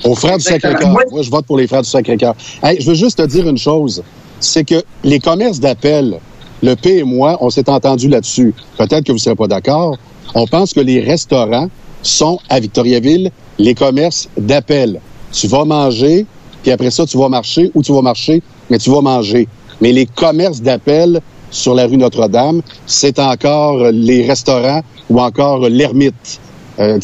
Aux 0.04 0.14
frères 0.14 0.38
du 0.38 0.44
Sacré-Cœur. 0.44 0.90
Moi, 0.90 1.22
je 1.22 1.30
vote 1.30 1.46
pour 1.46 1.58
les 1.58 1.66
frères 1.66 1.82
du 1.82 1.88
Sacré-Cœur. 1.88 2.34
je 2.62 2.86
veux 2.86 2.94
juste 2.94 3.18
te 3.18 3.26
dire 3.26 3.48
une 3.48 3.58
chose. 3.58 4.02
c'est 4.40 4.64
que 4.64 4.82
les 5.04 5.20
commerces 5.20 5.60
d'appel, 5.60 6.18
le 6.62 6.74
P 6.74 6.98
et 6.98 7.02
moi, 7.04 7.36
on 7.40 7.50
s'est 7.50 7.68
entendu 7.68 8.08
là-dessus. 8.08 8.54
Peut-être 8.78 9.04
que 9.04 9.12
vous 9.12 9.18
ne 9.18 9.22
serez 9.22 9.34
pas 9.34 9.46
d'accord. 9.46 9.96
On 10.34 10.46
pense 10.46 10.72
que 10.72 10.80
les 10.80 11.00
restaurants 11.00 11.68
sont 12.02 12.38
à 12.48 12.60
Victoriaville 12.60 13.30
les 13.58 13.74
commerces 13.74 14.28
d'appel. 14.36 15.00
Tu 15.32 15.46
vas 15.46 15.64
manger, 15.64 16.26
puis 16.62 16.72
après 16.72 16.90
ça, 16.90 17.06
tu 17.06 17.18
vas 17.18 17.28
marcher 17.28 17.70
ou 17.74 17.82
tu 17.82 17.92
vas 17.92 18.02
marcher, 18.02 18.42
mais 18.70 18.78
tu 18.78 18.90
vas 18.90 19.00
manger. 19.00 19.48
Mais 19.80 19.92
les 19.92 20.06
commerces 20.06 20.60
d'appel 20.60 21.20
sur 21.50 21.74
la 21.74 21.86
rue 21.86 21.96
Notre-Dame, 21.96 22.62
c'est 22.86 23.18
encore 23.18 23.90
les 23.92 24.26
restaurants 24.26 24.82
ou 25.08 25.20
encore 25.20 25.68
l'ermite. 25.68 26.40
Euh, 26.78 26.98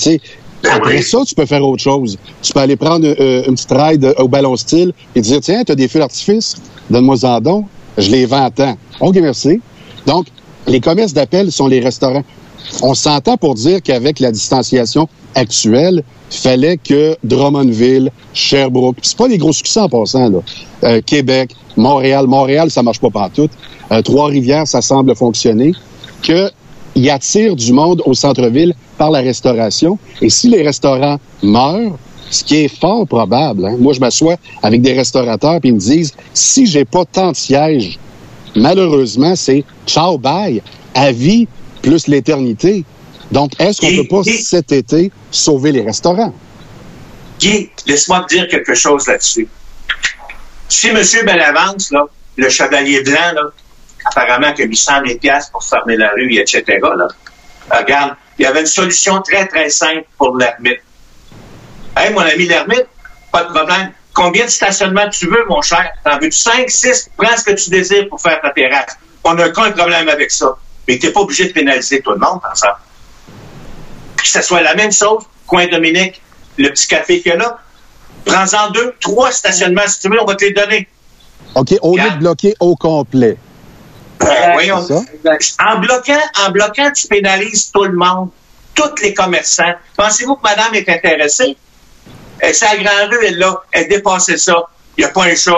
après 0.65 1.03
ça, 1.03 1.19
tu 1.27 1.35
peux 1.35 1.47
faire 1.47 1.65
autre 1.67 1.83
chose. 1.83 2.19
Tu 2.43 2.53
peux 2.53 2.61
aller 2.61 2.77
prendre 2.77 3.07
euh, 3.07 3.45
une 3.47 3.55
petite 3.55 3.73
ride 3.73 4.15
au 4.19 4.29
ballon 4.29 4.57
style 4.57 4.93
et 5.15 5.21
dire, 5.21 5.41
tiens, 5.41 5.63
tu 5.65 5.73
as 5.73 5.75
des 5.75 5.89
feux 5.89 5.99
d'artifice, 5.99 6.57
donne-moi 6.91 7.17
en 7.25 7.41
don, 7.41 7.65
je 7.99 8.11
les 8.11 8.27
vends 8.27 8.45
à 8.45 8.51
temps. 8.51 8.77
OK, 9.01 9.17
merci. 9.17 9.61
Donc, 10.07 10.27
les 10.67 10.81
commerces 10.81 11.13
d'appel 11.13 11.53
sont 11.53 11.69
les 11.69 11.81
restaurants. 11.81 12.25
On 12.83 12.95
s'entend 12.95 13.37
pour 13.37 13.55
dire 13.55 13.81
qu'avec 13.83 14.19
la 14.19 14.33
distanciation 14.33 15.09
actuelle, 15.35 16.03
fallait 16.31 16.77
que 16.77 17.17
Drummondville, 17.25 18.11
Sherbrooke, 18.35 18.97
c'est 19.03 19.17
pas 19.17 19.29
des 19.29 19.39
gros 19.39 19.53
succès 19.53 19.81
en 19.81 19.89
passant, 19.89 20.29
là. 20.29 20.39
Euh, 20.85 21.01
Québec, 21.05 21.55
Montréal, 21.77 22.27
Montréal, 22.27 22.71
ça 22.71 22.83
marche 22.83 23.01
pas 23.01 23.11
partout. 23.11 23.49
Euh, 23.93 24.03
Trois-Rivières, 24.03 24.67
ça 24.67 24.83
semble 24.83 25.15
fonctionner. 25.15 25.73
Que 26.23 26.51
il 26.97 27.09
attire 27.11 27.55
du 27.55 27.73
monde 27.73 28.03
au 28.07 28.15
centre-ville 28.15 28.75
par 28.99 29.11
la 29.11 29.21
restauration. 29.21 29.99
Et 30.23 30.31
si 30.31 30.49
les 30.49 30.63
restaurants 30.63 31.21
meurent, 31.43 31.99
ce 32.31 32.43
qui 32.43 32.57
est 32.65 32.81
fort 32.81 33.07
probable, 33.07 33.67
hein, 33.67 33.77
moi 33.79 33.93
je 33.93 34.01
m'assois 34.01 34.37
avec 34.63 34.83
des 34.83 34.95
restaurateurs 34.95 35.61
puis 35.61 35.69
ils 35.69 35.75
me 35.75 35.79
disent 35.79 36.13
si 36.35 36.67
j'ai 36.67 36.85
pas 36.85 37.05
tant 37.05 37.31
de 37.31 37.37
sièges, 37.37 38.01
malheureusement 38.57 39.37
c'est 39.37 39.63
ciao 39.87 40.19
bye, 40.19 40.61
à 40.95 41.13
vie 41.13 41.47
plus 41.83 42.09
l'éternité. 42.09 42.85
Donc 43.31 43.53
est-ce 43.61 43.81
qu'on 43.81 44.03
peut 44.03 44.09
pas 44.09 44.23
cet 44.25 44.73
été 44.73 45.13
sauver 45.31 45.71
les 45.71 45.83
restaurants? 45.83 46.33
Guy, 47.39 47.69
laisse-moi 47.87 48.25
te 48.29 48.35
dire 48.35 48.49
quelque 48.49 48.75
chose 48.75 49.07
là-dessus. 49.07 49.47
Si 50.69 50.89
M. 50.89 51.01
Bellavance, 51.25 51.93
là, 51.93 52.07
le 52.37 52.49
chevalier 52.49 53.03
blanc, 53.03 53.33
là, 53.35 53.43
apparemment 54.07 54.53
mis 54.59 54.77
100 54.77 54.93
000 55.07 55.19
pour 55.53 55.65
fermer 55.65 55.97
la 55.97 56.11
rue, 56.11 56.35
etc., 56.35 56.63
là, 56.83 57.09
regarde, 57.71 58.17
il 58.39 58.43
y 58.43 58.47
avait 58.47 58.61
une 58.61 58.67
solution 58.67 59.21
très, 59.23 59.47
très 59.47 59.71
simple 59.71 60.05
pour 60.19 60.37
l'ermite. 60.37 60.81
Hey, 61.97 62.13
mon 62.13 62.21
ami 62.21 62.47
l'ermite, 62.47 62.87
pas 63.33 63.45
de 63.45 63.53
problème. 63.53 63.93
Combien 64.13 64.45
de 64.45 64.51
stationnements 64.51 65.09
tu 65.09 65.27
veux, 65.27 65.45
mon 65.49 65.63
cher? 65.63 65.91
T'en 66.05 66.19
veux 66.19 66.31
5, 66.31 66.71
6? 66.71 67.11
Prends 67.17 67.37
ce 67.37 67.45
que 67.45 67.53
tu 67.53 67.71
désires 67.71 68.09
pour 68.09 68.21
faire 68.21 68.41
ta 68.41 68.51
terrasse. 68.51 68.97
On 69.25 69.35
n'a 69.35 69.49
aucun 69.49 69.71
problème 69.73 70.09
avec 70.09 70.31
ça. 70.31 70.57
Mais 70.87 70.99
t'es 70.99 71.11
pas 71.11 71.21
obligé 71.21 71.47
de 71.47 71.53
pénaliser 71.53 72.01
tout 72.01 72.13
le 72.13 72.19
monde 72.19 72.41
en 72.51 72.55
ça. 72.55 72.79
Que 74.17 74.29
ce 74.29 74.41
soit 74.43 74.63
la 74.63 74.75
même 74.75 74.93
chose, 74.93 75.25
coin 75.47 75.67
Dominique, 75.67 76.23
le 76.57 76.69
petit 76.71 76.87
café 76.87 77.21
qu'il 77.21 77.33
y 77.33 77.35
a 77.35 77.39
là, 77.39 77.59
prends-en 78.25 78.71
deux, 78.71 78.95
trois 79.01 79.33
stationnements 79.33 79.87
si 79.87 80.01
tu 80.01 80.09
veux, 80.09 80.21
on 80.21 80.25
va 80.25 80.35
te 80.35 80.45
les 80.45 80.53
donner. 80.53 80.89
OK, 81.55 81.75
au 81.83 81.97
lieu 81.97 82.11
de 82.11 82.17
bloquer 82.17 82.55
au 82.61 82.77
complet. 82.77 83.37
Voyons, 84.53 84.87
en 85.61 85.79
bloquant, 85.79 86.21
en 86.47 86.51
bloquant, 86.51 86.91
tu 86.93 87.07
pénalises 87.07 87.71
tout 87.73 87.85
le 87.85 87.93
monde, 87.97 88.31
tous 88.75 89.03
les 89.03 89.15
commerçants. 89.15 89.75
Pensez-vous 89.97 90.37
que 90.37 90.43
madame 90.43 90.75
est 90.75 90.89
intéressée? 90.89 91.57
Elle, 92.39 92.55
sa 92.55 92.77
grande 92.77 93.11
rue, 93.11 93.27
elle 93.27 93.39
là, 93.39 93.63
elle 93.73 93.89
dépassait 93.89 94.37
ça. 94.37 94.55
Il 94.97 95.05
n'y 95.05 95.05
a 95.05 95.13
pas 95.13 95.25
un 95.25 95.35
chat. 95.35 95.53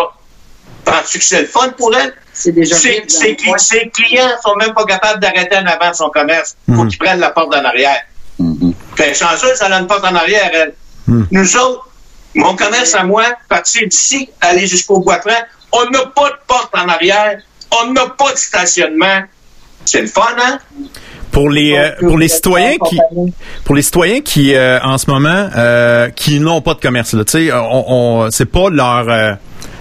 Penses-tu 0.85 1.19
que 1.19 1.25
c'est 1.25 1.41
le 1.43 1.47
fun 1.47 1.71
pour 1.77 1.95
elle? 1.97 2.15
C'est 2.33 2.53
déjà 2.53 2.77
ses, 2.77 3.05
ses, 3.09 3.37
ses, 3.59 3.91
clients 3.91 4.31
sont 4.43 4.55
même 4.57 4.73
pas 4.73 4.85
capables 4.85 5.21
d'arrêter 5.21 5.57
en 5.57 5.67
avant 5.67 5.93
son 5.93 6.09
commerce. 6.11 6.57
Faut 6.67 6.73
Mhm. 6.85 6.89
qu'ils 6.89 6.99
prennent 6.99 7.21
la 7.21 7.31
porte 7.31 7.53
en 7.55 7.65
arrière. 7.65 8.01
Mhm. 8.39 8.75
Fait 8.97 9.13
chanceux, 9.15 9.55
ça 9.57 9.67
a 9.67 9.79
une 9.81 9.87
porte 9.87 10.05
en 10.05 10.15
arrière, 10.15 10.51
elle. 10.53 10.75
Hmm. 11.09 11.25
Nous 11.31 11.57
autres, 11.57 11.89
mon 12.35 12.55
commerce 12.55 12.95
à 12.95 13.03
moi, 13.03 13.25
partir 13.49 13.89
d'ici, 13.89 14.29
aller 14.41 14.67
jusqu'au 14.67 15.01
Bois-Franc, 15.01 15.41
on 15.73 15.85
n'a 15.91 16.07
pas 16.07 16.29
de 16.31 16.37
porte 16.47 16.75
en 16.77 16.89
arrière, 16.89 17.41
on 17.83 17.93
n'a 17.93 18.07
pas 18.07 18.33
de 18.33 18.39
stationnement. 18.39 19.23
C'est 19.85 20.01
le 20.03 20.07
fun, 20.07 20.23
hein? 20.39 20.59
Pour 21.31 21.51
les 21.51 21.77
euh, 21.77 21.91
pour 22.01 22.19
les 22.19 22.29
citoyens 22.29 22.77
qui 22.89 22.99
pour 23.65 23.75
les 23.75 23.83
citoyens 23.83 24.21
qui 24.23 24.55
euh, 24.55 24.81
en 24.83 24.97
ce 24.99 25.11
moment 25.11 25.49
euh, 25.57 26.09
qui 26.11 26.41
n'ont 26.41 26.61
pas 26.63 26.75
de 26.75 26.81
commerce 26.81 27.13
là, 27.15 27.25
tu 27.25 27.33
sais, 27.33 27.53
on, 27.53 28.25
on 28.25 28.31
c'est 28.31 28.47
pas 28.47 28.71
leur 28.71 29.09
euh, 29.09 29.33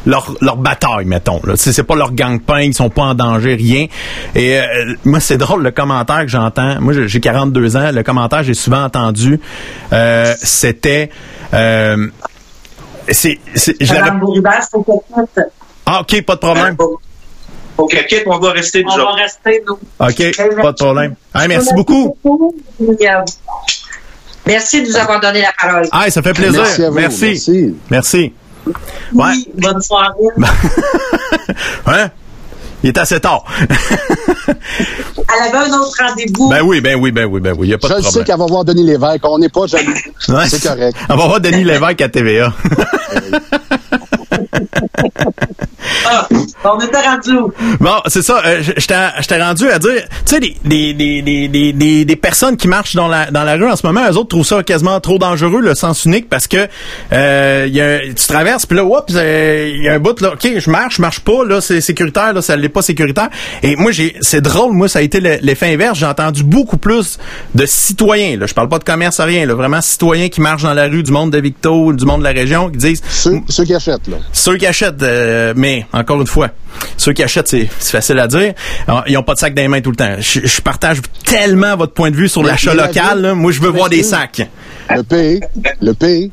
leur, 0.06 0.34
leur 0.42 0.56
bataille, 0.56 1.04
mettons. 1.06 1.42
Là. 1.44 1.54
C'est, 1.58 1.74
c'est 1.74 1.84
pas 1.84 1.96
leur 1.96 2.14
gang-pain, 2.14 2.62
ils 2.62 2.74
sont 2.74 2.90
pas 2.90 3.02
en 3.02 3.14
danger, 3.14 3.56
rien. 3.56 3.88
Et 4.36 4.58
euh, 4.58 4.94
moi, 5.04 5.20
c'est 5.20 5.36
drôle 5.36 5.64
le 5.64 5.72
commentaire 5.72 6.22
que 6.22 6.30
j'entends. 6.30 6.80
Moi, 6.80 6.94
j'ai- 6.94 7.10
j'ai 7.10 7.20
42 7.20 7.76
ans. 7.76 7.92
Le 7.92 8.04
commentaire 8.04 8.40
que 8.40 8.46
j'ai 8.46 8.54
souvent 8.54 8.84
entendu, 8.86 9.38
euh, 9.92 10.34
c'était... 10.42 11.10
Euh, 11.54 12.08
c'est, 13.10 13.38
qu'on 14.84 15.00
quitte. 15.00 15.44
Ah, 15.86 16.00
OK, 16.02 16.22
pas 16.24 16.36
de 16.36 16.40
problème. 16.40 16.78
OK, 17.78 18.06
quitte, 18.08 18.24
on 18.26 18.40
va 18.40 18.52
rester 18.52 18.84
nous 18.84 18.92
On 18.92 18.98
va 18.98 19.12
rester, 19.14 19.64
nous. 19.68 19.74
OK, 20.00 20.58
pas 20.62 20.72
de 20.72 20.78
problème. 20.78 21.16
Hey, 21.36 21.48
merci 21.48 21.74
beaucoup. 21.76 22.18
Merci 24.46 24.82
de 24.84 24.88
nous 24.88 24.96
avoir 24.98 25.20
donné 25.20 25.42
la 25.42 25.52
parole. 25.60 25.88
Ah, 25.92 26.10
ça 26.10 26.22
fait 26.22 26.34
plaisir. 26.34 26.62
Merci 26.62 26.84
à 26.84 26.90
vous. 26.90 26.96
Merci. 26.96 27.26
Merci. 27.26 27.76
Merci. 27.90 28.34
Ouais. 29.14 29.26
Oui, 29.32 29.48
bonne 29.56 29.82
soirée. 29.82 30.14
Hein? 31.86 32.10
Il 32.84 32.90
est 32.90 32.98
assez 32.98 33.20
tard. 33.20 33.44
Elle 34.48 34.56
avait 35.56 35.70
un 35.70 35.74
autre 35.80 35.96
rendez-vous. 36.00 36.50
ben 36.50 36.62
oui, 36.64 36.80
ben 36.82 36.96
oui, 37.00 37.12
ben 37.12 37.26
oui, 37.26 37.40
ben 37.40 37.54
oui. 37.58 37.68
Il 37.68 37.70
n'y 37.70 37.74
a 37.74 37.78
pas 37.78 37.88
Je 37.88 37.94
de 37.94 37.98
le 37.98 38.04
sais 38.04 38.08
problème. 38.10 38.26
qu'elle 38.26 38.38
va 38.38 38.46
voir 38.46 38.66
Denis 38.66 38.84
Lévesque. 38.84 39.20
On 39.24 39.40
n'est 39.40 39.50
pas 39.50 39.66
jaloux. 39.68 39.94
Ouais, 40.30 40.48
C'est 40.50 40.62
correct. 40.62 40.96
On 41.10 41.16
va 41.16 41.26
voir 41.28 41.40
Denis 41.42 41.64
Lévesque 41.64 42.02
à 42.02 42.10
TVA. 42.10 42.54
Ah, 46.10 46.28
on 46.66 46.80
était 46.80 47.02
rendu 47.02 47.32
où? 47.38 47.54
Bon, 47.80 47.96
c'est 48.08 48.22
ça. 48.22 48.42
euh, 48.46 48.62
je 48.62 49.28
t'ai 49.28 49.42
rendu 49.42 49.70
à 49.70 49.80
dire, 49.80 50.04
tu 50.26 50.36
sais, 50.36 50.40
des, 50.40 50.56
des, 50.66 50.94
des, 50.94 51.22
des, 51.22 51.48
des, 51.48 51.74
des, 51.74 52.06
des 52.06 52.16
personnes 52.16 52.58
qui 52.58 52.68
marchent 52.68 52.96
dans 52.96 53.08
la, 53.08 53.32
dans 53.32 53.44
la 53.44 53.56
rue 53.56 53.70
en 53.70 53.76
ce 53.76 53.86
moment, 53.86 54.02
eux 54.10 54.18
autres 54.18 54.30
trouvent 54.30 54.46
ça 54.46 54.64
quasiment 54.64 55.00
trop 55.00 55.18
dangereux, 55.18 55.62
le 55.62 55.76
sens 55.76 56.06
unique, 56.06 56.30
parce 56.30 56.48
que 56.48 56.68
euh, 57.14 57.68
y 57.70 57.80
a, 57.82 58.00
tu 58.00 58.28
traverses, 58.28 58.66
puis 58.66 58.78
là, 58.78 58.84
oups, 58.86 59.14
euh, 59.16 59.72
il 59.76 59.84
y 59.84 59.90
a 59.90 59.94
un 59.94 60.00
bout, 60.00 60.20
là, 60.22 60.34
OK, 60.34 60.48
je 60.58 60.70
marche, 60.70 60.98
je 60.98 61.02
marche 61.02 61.20
pas, 61.22 61.44
là, 61.46 61.62
c'est 61.62 61.80
sécuritaire, 61.82 62.34
là, 62.34 62.42
ça 62.42 62.56
l'est 62.56 62.70
pas 62.70 62.82
sécuritaire. 62.82 63.30
Et 63.64 63.76
moi, 63.76 63.92
j'ai 63.92 64.16
c'est 64.22 64.42
drôle, 64.42 64.74
moi, 64.74 64.88
ça 64.88 65.00
a 65.00 65.02
été 65.02 65.20
le- 65.20 65.38
l'effet 65.42 65.74
inverse. 65.74 65.98
J'ai 66.00 66.06
entendu 66.06 66.44
beaucoup 66.44 66.78
plus 66.78 67.18
de 67.56 67.66
citoyens, 67.66 68.38
là, 68.38 68.46
je 68.46 68.54
parle 68.54 68.70
pas 68.70 68.80
de 68.80 68.84
commerce, 68.84 69.20
rien, 69.20 69.46
là, 69.46 69.54
vraiment 69.54 69.82
citoyens 69.82 70.30
qui 70.30 70.42
marchent 70.42 70.64
dans 70.64 70.74
la 70.74 70.88
rue, 70.88 71.04
du 71.04 71.12
monde 71.12 71.32
de 71.32 71.40
Victo, 71.40 71.94
du 71.94 72.06
monde 72.06 72.20
de 72.20 72.26
la 72.26 72.32
région, 72.32 72.70
qui 72.70 72.78
disent, 72.78 73.02
Ceux, 73.10 73.40
ceux 73.48 73.64
qui 73.64 73.74
achètent, 73.78 74.08
là. 74.08 74.18
ceux 74.34 74.58
qui 74.58 74.66
achètent, 74.68 75.02
euh, 75.02 75.54
mais 75.56 75.86
encore 75.94 76.20
une 76.22 76.28
fois, 76.28 76.50
ceux 76.98 77.14
qui 77.14 77.24
achètent, 77.24 77.48
c'est 77.48 77.68
facile 77.80 78.20
à 78.20 78.28
dire. 78.28 78.54
Alors, 78.88 79.04
ils 79.08 79.18
ont 79.18 79.24
pas 79.24 79.34
de 79.34 79.40
sac 79.40 79.54
dans 79.56 79.62
les 79.62 79.68
mains 79.70 79.82
tout 79.82 79.92
le 79.92 79.96
temps. 79.96 80.16
Je, 80.20 80.42
je 80.46 80.62
partage 80.62 80.98
tellement 81.26 81.76
votre 81.78 81.94
point 81.94 82.12
de 82.12 82.16
vue 82.16 82.28
sur 82.30 82.44
l'achat 82.44 82.74
local. 82.74 83.22
là. 83.22 83.34
Moi, 83.34 83.52
je 83.52 83.62
veux 83.62 83.70
voir 83.70 83.90
des 83.90 84.04
sacs. 84.04 84.42
Le 84.94 85.04
pays, 85.04 85.40
le 85.82 85.94
pays, 85.94 86.32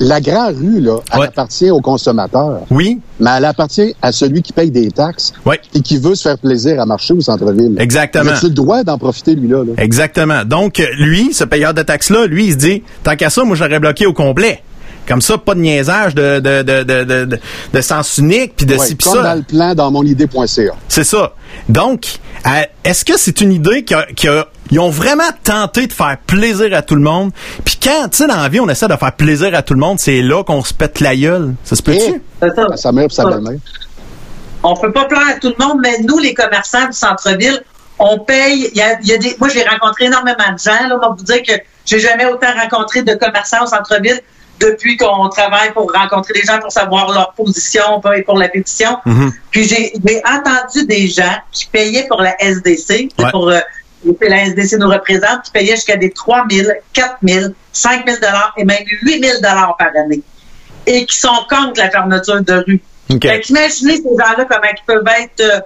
la 0.00 0.20
grande 0.20 0.56
rue, 0.58 0.80
là, 0.80 0.98
elle 1.12 1.18
Ouais. 1.20 1.26
appartient 1.26 1.70
aux 1.70 1.80
consommateurs. 1.80 2.60
Oui, 2.70 3.00
Mais 3.18 3.30
elle 3.36 3.44
appartient 3.46 3.94
à 4.00 4.12
celui 4.12 4.42
qui 4.42 4.52
paye 4.52 4.70
des 4.70 4.90
taxes 4.92 5.32
oui, 5.44 5.56
et 5.74 5.80
qui 5.80 5.98
veut 5.98 6.14
se 6.14 6.22
faire 6.28 6.38
plaisir 6.38 6.80
à 6.80 6.86
marcher 6.86 7.14
au 7.14 7.20
centre-ville. 7.20 7.74
exactement. 7.80 8.30
as 8.30 8.42
le 8.44 8.50
droit 8.50 8.84
d'en 8.84 8.96
profiter, 8.98 9.34
lui-là? 9.34 9.64
Là? 9.64 9.72
Exactement. 9.78 10.44
Donc, 10.44 10.80
lui, 10.98 11.32
ce 11.34 11.42
payeur 11.42 11.74
de 11.74 11.82
taxes-là, 11.82 12.26
lui, 12.26 12.46
il 12.46 12.52
se 12.52 12.56
dit, 12.58 12.82
tant 13.02 13.16
qu'à 13.16 13.28
ça, 13.30 13.42
moi, 13.42 13.56
j'aurais 13.56 13.80
bloqué 13.80 14.06
au 14.06 14.12
complet. 14.12 14.62
Comme 15.08 15.22
ça, 15.22 15.38
pas 15.38 15.54
de 15.54 15.60
niaisage 15.60 16.14
de, 16.14 16.38
de, 16.38 16.62
de, 16.62 16.82
de, 16.82 17.04
de, 17.04 17.24
de, 17.24 17.38
de 17.72 17.80
sens 17.80 18.18
unique, 18.18 18.54
puis 18.56 18.66
de 18.66 18.74
Ouais, 18.76 18.86
ci, 18.86 18.94
puis 18.94 19.08
comme 19.08 19.16
ça. 19.16 19.22
dans 19.22 19.34
le 19.34 19.42
plan 19.42 19.74
dans 19.74 19.90
monidée.ca. 19.90 20.72
C'est 20.88 21.04
ça. 21.04 21.32
Donc, 21.68 22.18
euh, 22.46 22.50
est-ce 22.84 23.04
que 23.04 23.16
c'est 23.18 23.40
une 23.40 23.52
idée 23.52 23.84
qui 23.84 23.94
a, 23.94 24.04
qui 24.14 24.28
a- 24.28 24.46
ils 24.70 24.78
ont 24.78 24.90
vraiment 24.90 25.30
tenté 25.42 25.86
de 25.86 25.92
faire 25.94 26.18
plaisir 26.26 26.76
à 26.76 26.82
tout 26.82 26.94
le 26.94 27.00
monde? 27.00 27.30
Puis 27.64 27.78
quand, 27.82 28.08
tu 28.10 28.18
sais, 28.18 28.26
dans 28.26 28.36
la 28.36 28.48
vie, 28.50 28.60
on 28.60 28.68
essaie 28.68 28.86
de 28.86 28.96
faire 28.96 29.12
plaisir 29.12 29.54
à 29.54 29.62
tout 29.62 29.72
le 29.74 29.80
monde, 29.80 29.98
c'est 29.98 30.20
là 30.20 30.44
qu'on 30.44 30.62
se 30.62 30.74
pète 30.74 31.00
la 31.00 31.16
gueule. 31.16 31.54
Ça 31.64 31.74
se 31.74 31.82
peut-tu? 31.82 32.22
Ça. 32.40 32.46
à 32.70 32.76
sa 32.76 32.92
mère 32.92 33.10
sa 33.10 33.24
belle-mère. 33.24 33.58
On 34.62 34.74
peut 34.76 34.92
pas 34.92 35.04
plaire 35.06 35.22
à 35.36 35.38
tout 35.38 35.52
le 35.58 35.64
monde, 35.64 35.78
mais 35.82 35.98
nous, 36.06 36.18
les 36.18 36.34
commerçants 36.34 36.86
du 36.86 36.92
centre-ville, 36.92 37.62
on 37.98 38.18
paye. 38.18 38.68
Il 38.72 38.76
y 38.76 38.82
a, 38.82 38.98
il 39.00 39.08
y 39.08 39.12
a 39.14 39.18
des, 39.18 39.36
moi, 39.38 39.48
j'ai 39.48 39.62
rencontré 39.64 40.06
énormément 40.06 40.52
de 40.52 40.58
gens. 40.58 40.86
Là, 40.88 40.96
on 40.96 40.98
va 41.08 41.14
vous 41.16 41.24
dire 41.24 41.42
que 41.42 41.52
j'ai 41.86 41.98
jamais 42.00 42.26
autant 42.26 42.48
rencontré 42.60 43.02
de 43.02 43.14
commerçants 43.14 43.62
au 43.62 43.66
centre-ville 43.66 44.20
depuis 44.60 44.96
qu'on 44.96 45.28
travaille 45.28 45.72
pour 45.72 45.92
rencontrer 45.92 46.34
les 46.34 46.42
gens 46.42 46.58
pour 46.58 46.72
savoir 46.72 47.12
leur 47.12 47.32
position 47.32 48.00
et 48.16 48.22
pour 48.22 48.38
la 48.38 48.48
pétition. 48.48 48.98
Mhm. 49.04 49.32
Puis 49.50 49.64
j'ai 49.64 49.92
entendu 50.26 50.86
des 50.86 51.08
gens 51.08 51.36
qui 51.52 51.66
payaient 51.66 52.06
pour 52.08 52.20
la 52.22 52.40
SDC, 52.42 53.08
Ouais. 53.18 53.30
pour 53.30 53.48
euh, 53.48 53.60
la 54.20 54.44
SDC 54.44 54.78
nous 54.78 54.88
représente, 54.88 55.42
qui 55.44 55.50
payaient 55.52 55.76
jusqu'à 55.76 55.96
des 55.96 56.10
3 56.10 56.44
000, 56.50 56.68
4 56.92 57.16
000, 57.22 57.52
5 57.72 58.06
000 58.08 58.18
et 58.56 58.64
même 58.64 58.84
8 59.02 59.24
000 59.24 59.40
par 59.42 59.88
année. 60.04 60.22
Et 60.86 61.04
qui 61.06 61.18
sont 61.18 61.44
contre 61.48 61.80
la 61.80 61.90
fermeture 61.90 62.42
de 62.42 62.64
rue. 62.66 62.80
Fait 63.10 63.40
qu'imaginez 63.40 63.96
ces 63.96 64.02
gens-là 64.02 64.44
comment 64.48 64.68
ils 64.70 64.84
peuvent 64.86 65.04
être 65.18 65.40
euh, 65.40 65.60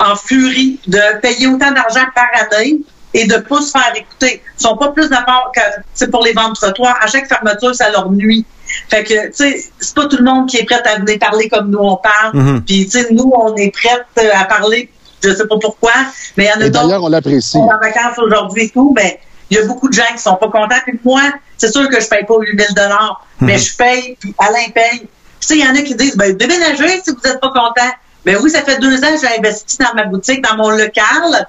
en 0.00 0.16
furie 0.16 0.80
de 0.86 1.20
payer 1.20 1.46
autant 1.46 1.70
d'argent 1.72 2.06
par 2.14 2.28
année 2.34 2.80
et 3.14 3.26
de 3.26 3.36
pas 3.36 3.62
se 3.62 3.70
faire 3.70 3.92
écouter. 3.94 4.42
Ils 4.58 4.62
sont 4.62 4.76
pas 4.76 4.88
plus 4.88 5.08
d'accord 5.08 5.52
que 5.54 5.60
c'est 5.94 6.10
pour 6.10 6.24
les 6.24 6.32
ventes 6.32 6.56
trottoirs. 6.56 6.98
À 7.00 7.06
chaque 7.06 7.28
fermeture, 7.28 7.74
ça 7.74 7.90
leur 7.90 8.10
nuit. 8.10 8.44
Fait 8.90 9.04
que, 9.04 9.28
tu 9.28 9.32
sais, 9.34 9.64
c'est 9.78 9.94
pas 9.94 10.06
tout 10.06 10.16
le 10.16 10.24
monde 10.24 10.48
qui 10.48 10.56
est 10.56 10.64
prêt 10.64 10.82
à 10.84 10.98
venir 10.98 11.18
parler 11.18 11.48
comme 11.48 11.70
nous 11.70 11.78
on 11.78 11.96
parle. 11.96 12.34
Mhm. 12.34 12.62
Puis, 12.62 12.84
tu 12.86 12.98
sais, 12.98 13.06
nous, 13.12 13.32
on 13.34 13.54
est 13.54 13.70
prêts 13.70 14.04
euh, 14.18 14.30
à 14.34 14.44
parler. 14.44 14.90
Je 15.22 15.34
sais 15.34 15.46
pas 15.46 15.56
pourquoi, 15.58 15.92
mais 16.36 16.44
il 16.44 16.48
y 16.48 16.50
en 16.50 16.54
a 16.54 16.68
d'autres 16.68 16.86
d'ailleurs, 16.86 17.04
on 17.04 17.08
l'apprécie. 17.08 17.52
sont 17.52 17.60
en 17.60 17.78
vacances 17.80 18.18
aujourd'hui 18.18 18.64
et 18.64 18.68
tout, 18.68 18.92
ben, 18.94 19.10
il 19.48 19.56
y 19.56 19.60
a 19.60 19.64
beaucoup 19.66 19.88
de 19.88 19.94
gens 19.94 20.02
qui 20.12 20.20
sont 20.20 20.34
pas 20.34 20.48
contents. 20.48 20.76
Puis 20.84 20.98
moi, 21.02 21.22
c'est 21.56 21.72
sûr 21.72 21.88
que 21.88 21.98
je 21.98 22.08
paye 22.08 22.24
pas 22.26 22.34
8000 22.38 22.66
dollars, 22.74 23.26
mais 23.40 23.56
je 23.56 23.74
paye, 23.74 24.16
puis 24.20 24.34
Alain 24.38 24.68
paye. 24.74 25.00
Tu 25.00 25.46
sais, 25.46 25.56
il 25.56 25.64
y 25.64 25.68
en 25.68 25.74
a 25.74 25.82
qui 25.82 25.94
disent, 25.94 26.16
ben, 26.16 26.36
déménagez 26.36 27.00
si 27.02 27.10
vous 27.10 27.30
êtes 27.30 27.40
pas 27.40 27.48
content. 27.48 27.90
Ben 28.24 28.38
oui, 28.42 28.50
ça 28.50 28.62
fait 28.62 28.78
deux 28.78 28.96
ans 29.04 29.14
que 29.14 29.20
j'ai 29.20 29.38
investi 29.38 29.78
dans 29.78 29.94
ma 29.94 30.04
boutique, 30.04 30.42
dans 30.42 30.56
mon 30.56 30.70
local. 30.70 31.46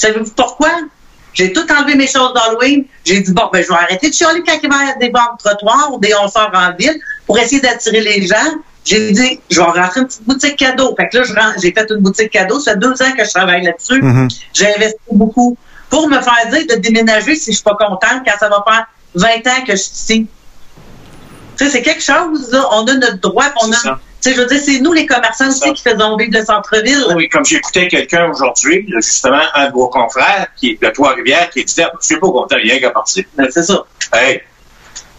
Savez-vous 0.00 0.32
pourquoi? 0.34 0.70
J'ai 1.34 1.52
tout 1.52 1.66
enlevé 1.70 1.94
mes 1.94 2.06
choses 2.06 2.32
d'Halloween. 2.32 2.86
J'ai 3.04 3.20
dit, 3.20 3.32
bon, 3.32 3.50
ben, 3.52 3.62
je 3.62 3.68
vais 3.68 3.74
arrêter 3.74 4.08
de 4.08 4.14
chialer 4.14 4.42
quand 4.44 4.58
il 4.62 4.68
va 4.68 4.76
y 4.76 4.80
avoir 4.80 4.98
des 4.98 5.10
ventes 5.10 5.38
trottoirs 5.44 5.90
ou 5.92 5.98
des 5.98 6.14
on 6.14 6.26
sort 6.26 6.50
en 6.54 6.74
ville 6.76 6.98
pour 7.26 7.38
essayer 7.38 7.60
d'attirer 7.60 8.00
les 8.00 8.26
gens. 8.26 8.50
J'ai 8.84 9.12
dit, 9.12 9.40
je 9.50 9.60
vais 9.60 9.66
rentrer 9.66 10.00
une 10.00 10.06
petite 10.06 10.24
boutique 10.24 10.56
cadeau. 10.56 10.94
Fait 10.96 11.08
que 11.08 11.18
là, 11.18 11.52
j'ai 11.60 11.72
fait 11.72 11.86
une 11.90 11.98
boutique 11.98 12.30
cadeau. 12.30 12.58
Ça 12.60 12.72
fait 12.72 12.78
deux 12.78 12.94
ans 13.02 13.12
que 13.16 13.24
je 13.24 13.30
travaille 13.30 13.62
là-dessus. 13.62 14.02
Mhm. 14.02 14.28
J'ai 14.54 14.74
investi 14.74 14.98
beaucoup 15.12 15.56
pour 15.90 16.08
me 16.08 16.18
faire 16.20 16.50
dire 16.50 16.66
de 16.66 16.80
déménager 16.80 17.36
si 17.36 17.52
je 17.52 17.56
suis 17.56 17.64
pas 17.64 17.76
contente 17.78 18.22
quand 18.24 18.38
ça 18.40 18.48
va 18.48 18.64
faire 18.66 18.86
20 19.14 19.28
ans 19.28 19.64
que 19.66 19.72
je 19.72 19.82
suis 19.82 19.92
ici. 19.92 20.26
Tu 21.58 21.64
sais, 21.64 21.70
c'est 21.70 21.82
quelque 21.82 22.02
chose, 22.02 22.50
là. 22.50 22.66
On 22.72 22.86
a 22.86 22.94
notre 22.94 23.20
droit, 23.20 23.46
on 23.62 23.70
a. 23.70 23.76
ça. 23.76 24.00
Tu 24.20 24.28
sais, 24.28 24.36
je 24.36 24.40
veux 24.40 24.46
dire, 24.46 24.60
c'est 24.62 24.80
nous, 24.80 24.92
les 24.92 25.06
commerçants 25.06 25.48
aussi, 25.48 25.72
qui 25.72 25.82
faisons 25.82 26.16
vivre 26.16 26.32
le 26.32 26.44
centre-ville. 26.44 27.06
Oui, 27.14 27.28
comme 27.28 27.44
j'écoutais 27.44 27.88
quelqu'un 27.88 28.28
aujourd'hui, 28.30 28.86
justement, 28.96 29.40
un 29.54 29.68
de 29.68 29.72
vos 29.72 29.88
confrères 29.88 30.48
qui 30.56 30.70
est 30.70 30.82
de 30.82 30.90
Trois-Rivières, 30.90 31.48
qui 31.50 31.64
disait, 31.64 31.86
je 32.00 32.06
suis 32.06 32.20
pas 32.20 32.28
content, 32.28 32.56
rien 32.56 32.78
qu'à 32.78 32.90
partir. 32.90 33.24
Ben, 33.36 33.46
C'est 33.50 33.62
ça. 33.62 33.84
Hey, 34.12 34.42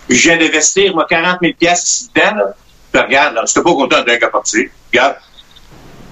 je 0.09 0.15
viens 0.15 0.37
d'investir, 0.37 0.93
moi, 0.93 1.05
40 1.09 1.37
000 1.41 1.53
piastres 1.57 1.87
ici 1.87 2.09
dedans, 2.13 2.35
là. 2.35 2.55
Puis 2.91 3.01
regarde, 3.01 3.35
là, 3.35 3.43
pas 3.55 3.61
content 3.61 4.03
d'un 4.03 4.17
qu'à 4.17 4.29
partir. 4.29 4.69
Regarde. 4.91 5.15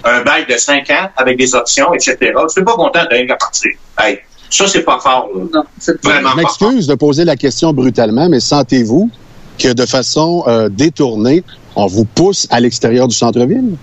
Un 0.02 0.22
bail 0.22 0.46
de 0.46 0.56
5 0.56 0.88
ans 0.90 1.10
avec 1.16 1.36
des 1.36 1.54
options, 1.54 1.92
etc. 1.92 2.16
J'étais 2.20 2.64
pas 2.64 2.74
content 2.74 3.04
d'un 3.10 3.26
qu'à 3.26 3.36
partir. 3.36 3.72
Hey, 3.98 4.20
ça, 4.48 4.66
c'est 4.66 4.82
pas 4.82 4.98
fort, 4.98 5.28
là. 5.34 5.44
Non, 5.52 5.62
c'est. 5.78 6.02
Vraiment 6.02 6.30
Je 6.30 6.36
m'excuse 6.36 6.86
de 6.86 6.94
poser 6.94 7.24
la 7.24 7.36
question 7.36 7.72
brutalement, 7.72 8.28
mais 8.28 8.40
sentez-vous 8.40 9.10
que 9.58 9.72
de 9.72 9.84
façon 9.84 10.42
euh, 10.46 10.68
détournée, 10.70 11.44
on 11.76 11.86
vous 11.86 12.04
pousse 12.04 12.46
à 12.50 12.60
l'extérieur 12.60 13.08
du 13.08 13.14
centre-ville? 13.14 13.76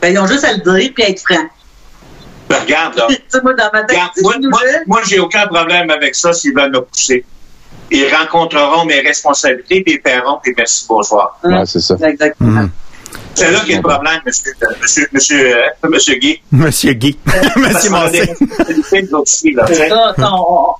Ben, 0.00 0.12
ils 0.12 0.18
ont 0.18 0.26
juste 0.26 0.44
à 0.44 0.52
le 0.52 0.58
dire 0.80 0.92
puis 0.94 1.04
à 1.04 1.08
être 1.10 1.20
franc. 1.20 1.44
Ben, 2.48 2.60
regarde, 2.62 2.96
là. 2.96 3.08
moi, 3.42 3.54
dans 3.54 3.70
ma 3.72 3.82
tête, 3.84 3.96
Regarde, 4.22 4.84
moi, 4.86 5.00
j'ai 5.08 5.18
aucun 5.18 5.46
problème 5.46 5.90
avec 5.90 6.14
ça 6.14 6.32
s'ils 6.32 6.54
veulent 6.54 6.72
me 6.72 6.80
pousser. 6.82 7.24
Ils 7.90 8.06
rencontreront 8.14 8.84
mes 8.84 9.00
responsabilités, 9.00 9.82
puis 9.82 9.94
ils 9.94 10.00
paieront, 10.00 10.38
puis 10.42 10.52
merci, 10.56 10.84
bonsoir. 10.88 11.38
Ouais, 11.44 11.64
c'est 11.66 11.80
ça. 11.80 11.96
Exactement. 12.02 12.62
Mhm. 12.62 12.70
C'est 13.34 13.50
là 13.50 13.60
qu'il 13.60 13.70
y 13.70 13.74
a 13.74 13.76
le 13.78 13.82
problème, 13.82 14.20
monsieur, 14.24 14.52
euh, 14.62 14.66
monsieur, 14.80 15.08
monsieur, 15.12 15.56
euh, 15.56 15.88
monsieur 15.88 16.14
Guy. 16.16 16.40
Monsieur 16.52 16.92
Guy. 16.92 17.18
Monsieur 17.56 17.90
Massé. 17.90 18.26
Ça, 19.74 20.14
on- 20.18 20.74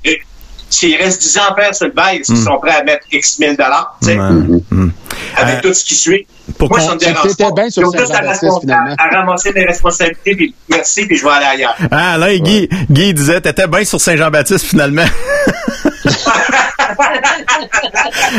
S'il 0.70 0.96
reste 0.96 1.22
10 1.22 1.38
ans 1.38 1.42
à 1.50 1.54
faire 1.54 1.74
sur 1.74 1.86
le 1.86 1.92
bail, 1.92 2.16
est-ce 2.18 2.32
qu'ils 2.32 2.42
sont 2.42 2.58
prêts 2.60 2.74
à 2.74 2.82
mettre 2.82 3.06
X 3.12 3.38
mille 3.38 3.56
dollars, 3.56 3.96
tu 4.02 4.08
sais, 4.08 4.18
Ouais. 4.18 4.30
Mhm. 4.70 4.92
avec 5.36 5.56
Euh, 5.56 5.60
tout 5.68 5.74
ce 5.74 5.84
qui 5.84 5.94
suit? 5.94 6.26
pour 6.58 6.68
Moi, 6.68 6.80
ça 6.80 6.94
me 6.94 6.98
dérange 6.98 7.36
pas. 7.36 7.50
bien 7.52 7.70
sur 7.70 7.82
Ils 7.82 7.86
ont 7.86 7.92
juste 7.92 8.02
à, 8.02 8.06
Saint-Jean-Baptiste, 8.16 8.42
raconter- 8.44 8.66
finalement. 8.66 8.94
à, 8.98 9.08
ramasser 9.16 9.52
mes 9.52 9.64
responsabilités, 9.64 10.34
puis 10.36 10.54
merci, 10.68 11.06
puis 11.06 11.16
je 11.16 11.24
vais 11.24 11.30
aller 11.30 11.46
ailleurs. 11.46 11.76
Ah, 11.90 12.18
là, 12.18 12.36
Guy, 12.36 12.68
Guy 12.90 13.14
disait, 13.14 13.40
t'étais 13.40 13.66
bien 13.68 13.84
sur 13.84 14.00
Saint-Jean-Baptiste, 14.00 14.66
finalement. 14.66 15.04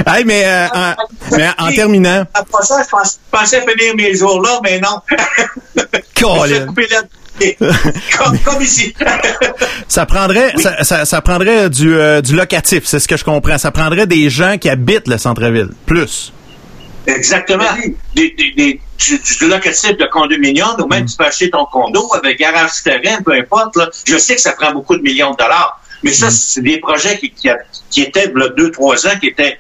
hey, 0.07 0.23
mais, 0.25 0.43
euh, 0.45 0.67
en, 0.73 0.93
mais 1.37 1.49
en 1.57 1.71
terminant, 1.73 2.25
Après 2.33 2.63
ça, 2.63 2.81
je 2.83 2.89
pensais 3.31 3.61
finir 3.61 3.95
mes 3.95 4.15
jours 4.15 4.41
là, 4.41 4.59
mais 4.63 4.79
non. 4.79 4.99
Colin. 6.19 6.67
Comme, 8.17 8.39
comme 8.39 8.61
ici. 8.61 8.93
ça 9.87 10.05
prendrait, 10.05 10.53
Oui. 10.55 10.63
ça, 10.63 10.83
ça, 10.83 11.05
ça 11.05 11.21
prendrait 11.21 11.69
du, 11.69 11.93
euh, 11.95 12.21
du 12.21 12.35
locatif, 12.35 12.83
c'est 12.85 12.99
ce 12.99 13.07
que 13.07 13.17
je 13.17 13.23
comprends. 13.23 13.57
Ça 13.57 13.71
prendrait 13.71 14.07
des 14.07 14.29
gens 14.29 14.57
qui 14.57 14.69
habitent 14.69 15.07
le 15.07 15.17
centre-ville. 15.17 15.69
Plus. 15.85 16.31
Exactement. 17.07 17.65
Des, 18.15 18.31
des, 18.37 18.51
des, 18.55 18.81
du, 18.97 19.19
du 19.19 19.47
locatif 19.47 19.97
de 19.97 20.05
condominium, 20.11 20.75
ou 20.79 20.87
même 20.87 21.05
tu 21.05 21.15
peux 21.17 21.25
acheter 21.25 21.49
ton 21.49 21.65
condo 21.65 22.09
avec 22.15 22.39
garage 22.39 22.71
souterrain, 22.71 23.21
peu 23.23 23.33
importe. 23.33 23.75
Là. 23.75 23.89
Je 24.07 24.17
sais 24.17 24.35
que 24.35 24.41
ça 24.41 24.53
prend 24.53 24.71
beaucoup 24.73 24.95
de 24.95 25.01
millions 25.01 25.31
de 25.31 25.37
dollars. 25.37 25.79
Mais 26.03 26.13
ça, 26.13 26.29
c'est 26.31 26.61
des 26.61 26.79
projets 26.79 27.17
qui, 27.17 27.31
qui, 27.31 27.49
a- 27.49 27.57
qui 27.89 28.01
étaient, 28.01 28.31
là, 28.35 28.49
deux, 28.49 28.71
trois 28.71 29.05
ans, 29.07 29.17
qui 29.19 29.27
étaient 29.27 29.57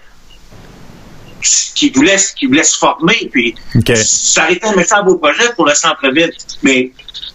qui 1.41 1.89
voulaient, 1.91 2.15
qui 2.37 2.45
voulaient 2.47 2.63
se 2.63 2.77
former, 2.77 3.29
puis 3.31 3.53
OK. 3.75 3.91
ça 3.95 4.43
aurait 4.43 4.53
été 4.53 4.67
un 4.67 4.75
méchant 4.75 5.03
beau 5.03 5.15
projet 5.17 5.51
pour 5.55 5.65
le 5.67 5.73
centre-ville. 5.73 6.31
Mais 6.63 6.91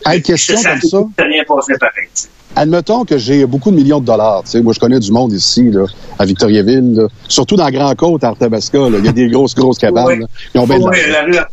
Hey, 0.06 0.22
question 0.22 0.56
ça, 0.56 0.70
comme 0.70 0.80
ça. 0.80 0.98
ça 1.18 1.24
rien 1.24 1.42
passé 1.46 1.74
pareil. 1.78 2.08
Admettons 2.56 3.04
que 3.04 3.16
j'ai 3.18 3.46
beaucoup 3.46 3.70
de 3.70 3.76
millions 3.76 4.00
de 4.00 4.06
dollars. 4.06 4.42
Tu 4.44 4.52
sais, 4.52 4.62
moi, 4.62 4.72
je 4.72 4.80
connais 4.80 4.98
du 4.98 5.12
monde 5.12 5.32
ici, 5.32 5.70
là, 5.70 5.84
à 6.18 6.24
Victoriaville, 6.24 6.94
là. 6.94 7.06
surtout 7.28 7.54
dans 7.54 7.68
Grand 7.70 7.94
Côte, 7.94 8.24
à 8.24 8.28
Arthabasca. 8.28 8.78
Il 8.98 9.04
y 9.04 9.08
a 9.08 9.12
des 9.12 9.28
grosses, 9.28 9.54
grosses 9.54 9.78
cabanes. 9.78 10.26
Oui. 10.54 10.60
Oui, 10.68 10.84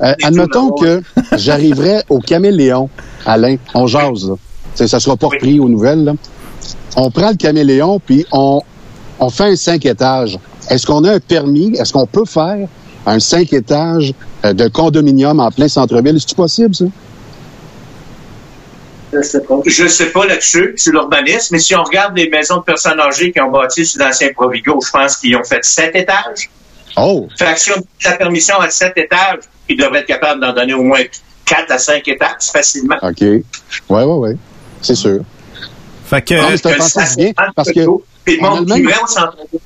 Euh, 0.02 0.14
admettons 0.24 0.72
que 0.72 1.02
j'arriverais 1.36 2.04
au 2.10 2.20
caméléon, 2.20 2.90
Alain, 3.26 3.58
on 3.76 3.86
jase, 3.86 4.30
là. 4.30 4.36
Tu 4.36 4.40
sais, 4.76 4.88
ça 4.88 5.00
sera 5.00 5.16
pas 5.18 5.28
Oui. 5.28 5.36
repris 5.38 5.60
aux 5.60 5.70
nouvelles. 5.70 6.04
là. 6.06 6.14
On 6.96 7.12
prend 7.12 7.30
le 7.30 7.36
caméléon, 7.36 8.00
puis 8.04 8.26
on, 8.32 8.62
on 9.20 9.30
fait 9.30 9.46
un 9.46 9.56
cinq 9.56 9.86
étages. 9.86 10.38
Est-ce 10.70 10.86
qu'on 10.86 11.04
a 11.04 11.14
un 11.14 11.20
permis? 11.20 11.76
Est-ce 11.78 11.94
qu'on 11.94 12.06
peut 12.06 12.26
faire 12.26 12.68
un 13.06 13.20
cinq 13.20 13.54
étages 13.54 14.14
euh, 14.46 14.54
de 14.54 14.68
condominium 14.68 15.40
en 15.40 15.50
plein 15.52 15.68
centre-ville? 15.68 16.20
C'est-tu 16.20 16.36
possible, 16.36 16.76
ça? 16.76 16.86
Je 19.14 19.22
sais 19.22 19.42
pas. 19.42 19.56
Je 19.66 19.88
sais 19.88 20.08
pas 20.08 20.26
là-dessus, 20.26 20.74
sur 20.76 20.92
l'urbanisme, 20.92 21.56
mais 21.56 21.60
si 21.60 21.74
on 21.76 21.84
regarde 21.84 22.16
les 22.18 22.30
maisons 22.30 22.58
de 22.58 22.64
personnes 22.64 23.00
âgées 23.00 23.32
qui 23.32 23.40
ont 23.40 23.50
bâti 23.50 23.86
sur 23.86 24.04
l'ancien 24.04 24.30
Provigo, 24.36 24.80
je 24.86 24.92
pense 24.92 25.16
qu'ils 25.18 25.36
ont 25.38 25.44
fait 25.44 25.64
sept 25.64 25.96
étages. 25.96 26.50
Oh! 26.98 27.28
Fait 27.38 27.54
que 27.54 27.60
si 27.60 27.72
on 27.72 27.82
la 28.04 28.18
permission 28.18 28.60
à 28.60 28.70
sept 28.70 28.94
étages, 28.98 29.40
ils 29.70 29.78
devraient 29.78 30.00
être 30.00 30.08
capables 30.08 30.42
d'en 30.42 30.52
donner 30.54 30.74
au 30.74 30.84
moins 30.84 31.00
quatre 31.46 31.72
à 31.72 31.78
cinq 31.78 32.06
étages 32.08 32.52
facilement. 32.52 32.98
OK. 33.02 33.22
Ouais, 33.22 33.44
ouais, 33.90 34.04
ouais. 34.04 34.38
C'est 34.82 34.96
sûr. 34.96 35.20
Fait 36.06 36.22
que, 36.22 36.34
Ah, 36.36 36.48
mais 36.50 36.58
c'est 36.58 36.66
un 36.68 36.70
Que 36.72 36.76
le 36.76 36.82
concept 36.82 37.18
bien, 37.18 37.32
parce 37.56 37.72
que 37.72 37.80
on 38.42 38.46
a 38.46 38.60
le 38.60 38.66
même- 38.66 38.88
vient 38.88 38.96
au 39.04 39.08
centre-ville. 39.08 39.60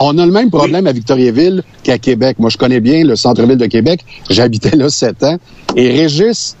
On 0.00 0.16
a 0.18 0.26
le 0.26 0.32
même 0.32 0.50
problème 0.50 0.86
à 0.86 0.92
Victoriaville 0.92 1.62
qu'à 1.82 1.98
Québec. 1.98 2.36
Moi, 2.38 2.50
je 2.50 2.56
connais 2.56 2.78
bien 2.80 3.02
le 3.04 3.16
centre-ville 3.16 3.56
de 3.56 3.66
Québec. 3.66 4.04
J'habitais 4.30 4.76
là 4.76 4.88
sept 4.90 5.24
ans. 5.24 5.38
Et 5.74 5.90
Régis, 5.90 6.56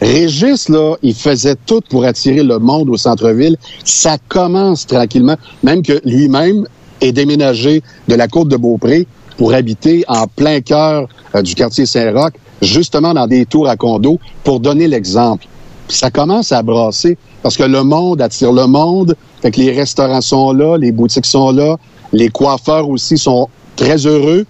Régis, 0.00 0.68
là, 0.70 0.96
il 1.02 1.14
faisait 1.14 1.56
tout 1.66 1.80
pour 1.90 2.04
attirer 2.04 2.42
le 2.42 2.58
monde 2.58 2.88
au 2.88 2.96
centre-ville. 2.96 3.56
Ça 3.84 4.16
commence 4.28 4.86
tranquillement. 4.86 5.36
Même 5.62 5.82
que 5.82 6.00
lui-même 6.04 6.66
est 7.00 7.12
déménagé 7.12 7.82
de 8.08 8.14
la 8.14 8.26
côte 8.26 8.48
de 8.48 8.56
Beaupré 8.56 9.06
pour 9.36 9.52
habiter 9.52 10.04
en 10.08 10.26
plein 10.26 10.60
cœur 10.60 11.08
euh, 11.34 11.42
du 11.42 11.54
quartier 11.54 11.84
Saint-Roch, 11.84 12.32
justement 12.62 13.12
dans 13.12 13.26
des 13.26 13.44
tours 13.44 13.68
à 13.68 13.76
condos, 13.76 14.18
pour 14.44 14.60
donner 14.60 14.88
l'exemple. 14.88 15.46
Ça 15.88 16.10
commence 16.10 16.52
à 16.52 16.62
brasser 16.62 17.18
parce 17.42 17.56
que 17.56 17.62
le 17.64 17.82
monde 17.84 18.20
attire 18.20 18.52
le 18.52 18.66
monde. 18.66 19.16
Fait 19.42 19.50
que 19.50 19.60
les 19.60 19.72
restaurants 19.72 20.20
sont 20.20 20.52
là, 20.52 20.76
les 20.76 20.92
boutiques 20.92 21.26
sont 21.26 21.52
là, 21.52 21.76
les 22.12 22.28
coiffeurs 22.28 22.88
aussi 22.88 23.18
sont 23.18 23.48
très 23.76 24.06
heureux. 24.06 24.46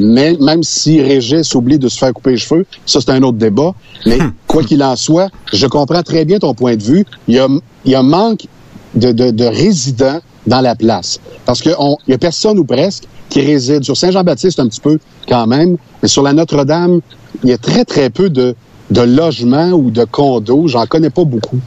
Mais 0.00 0.36
même 0.40 0.62
si 0.62 1.00
Régis 1.00 1.54
oublie 1.54 1.78
de 1.78 1.88
se 1.88 1.98
faire 1.98 2.12
couper 2.12 2.32
les 2.32 2.38
cheveux, 2.38 2.66
ça 2.86 3.00
c'est 3.00 3.10
un 3.10 3.22
autre 3.22 3.38
débat. 3.38 3.72
Mais 4.06 4.18
quoi 4.46 4.64
qu'il 4.64 4.82
en 4.82 4.96
soit, 4.96 5.28
je 5.52 5.66
comprends 5.66 6.02
très 6.02 6.24
bien 6.24 6.38
ton 6.38 6.54
point 6.54 6.76
de 6.76 6.82
vue. 6.82 7.04
Il 7.28 7.34
y 7.34 7.38
a, 7.38 7.46
il 7.84 7.92
y 7.92 7.94
a 7.94 8.00
un 8.00 8.02
manque 8.02 8.46
de, 8.94 9.12
de, 9.12 9.30
de 9.30 9.44
résidents 9.44 10.20
dans 10.46 10.60
la 10.60 10.74
place. 10.74 11.20
Parce 11.44 11.60
qu'il 11.60 11.76
y 12.08 12.12
a 12.12 12.18
personne 12.18 12.58
ou 12.58 12.64
presque 12.64 13.04
qui 13.28 13.40
réside. 13.42 13.84
Sur 13.84 13.96
Saint-Jean-Baptiste, 13.96 14.60
un 14.60 14.68
petit 14.68 14.80
peu 14.80 14.98
quand 15.28 15.46
même, 15.46 15.76
mais 16.02 16.08
sur 16.08 16.22
la 16.22 16.32
Notre-Dame, 16.32 17.00
il 17.44 17.50
y 17.50 17.52
a 17.52 17.58
très, 17.58 17.84
très 17.84 18.10
peu 18.10 18.28
de, 18.28 18.54
de 18.90 19.00
logements 19.02 19.70
ou 19.70 19.90
de 19.90 20.04
condos. 20.04 20.68
J'en 20.68 20.86
connais 20.86 21.10
pas 21.10 21.24
beaucoup. 21.24 21.58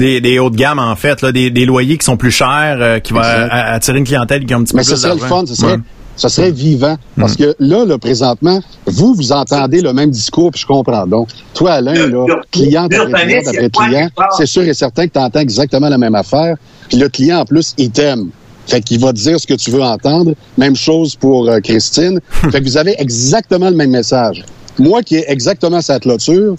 Des, 0.00 0.20
des 0.20 0.38
hauts 0.40 0.50
de 0.50 0.56
gamme, 0.56 0.78
en 0.80 0.96
fait, 0.96 1.22
là, 1.22 1.30
des, 1.30 1.50
des 1.50 1.64
loyers 1.64 1.96
qui 1.98 2.04
sont 2.04 2.16
plus 2.16 2.32
chers, 2.32 2.78
euh, 2.80 2.98
qui 2.98 3.12
vont 3.12 3.20
attirer 3.22 3.98
une 3.98 4.04
clientèle 4.04 4.44
qui 4.44 4.52
a 4.52 4.56
un 4.56 4.64
petit 4.64 4.74
Mais 4.74 4.80
peu 4.82 4.84
ce 4.86 4.90
plus 4.94 5.00
serait 5.02 5.14
le 5.14 5.20
d'argent. 5.20 5.40
fun, 5.40 5.46
ce 5.46 5.54
serait, 5.54 5.72
Ouais. 5.74 5.78
ça 6.16 6.28
serait 6.28 6.50
vivant. 6.50 6.96
Parce 7.16 7.36
que 7.36 7.54
là, 7.60 7.84
là, 7.84 7.96
présentement, 7.98 8.60
vous, 8.86 9.14
vous 9.14 9.30
entendez 9.32 9.80
le 9.80 9.92
même 9.92 10.10
discours, 10.10 10.50
puis 10.50 10.60
je 10.62 10.66
comprends. 10.66 11.06
Donc, 11.06 11.28
toi, 11.54 11.72
Alain, 11.74 11.94
là, 12.08 12.26
client 12.50 12.84
après 12.86 12.98
client 13.24 13.40
après 13.46 13.70
client, 13.70 14.08
c'est 14.36 14.46
sûr 14.46 14.62
et 14.62 14.74
certain 14.74 15.06
que 15.06 15.12
tu 15.12 15.18
entends 15.20 15.40
exactement 15.40 15.88
la 15.88 15.98
même 15.98 16.14
affaire. 16.16 16.56
Puis 16.88 16.98
le 16.98 17.08
client, 17.08 17.38
en 17.40 17.44
plus, 17.44 17.74
il 17.78 17.90
t'aime. 17.90 18.30
Fait 18.66 18.80
qu'il 18.80 19.00
va 19.00 19.12
te 19.12 19.18
dire 19.18 19.38
ce 19.40 19.46
que 19.46 19.54
tu 19.54 19.70
veux 19.70 19.82
entendre. 19.82 20.34
Même 20.58 20.76
chose 20.76 21.16
pour 21.16 21.48
euh, 21.48 21.58
Christine. 21.60 22.20
fait 22.30 22.60
que 22.60 22.64
vous 22.64 22.76
avez 22.76 22.94
exactement 22.98 23.68
le 23.70 23.76
même 23.76 23.90
message. 23.90 24.44
Moi 24.78 25.02
qui 25.02 25.16
ai 25.16 25.24
exactement 25.30 25.80
cette 25.80 26.02
clôture, 26.02 26.54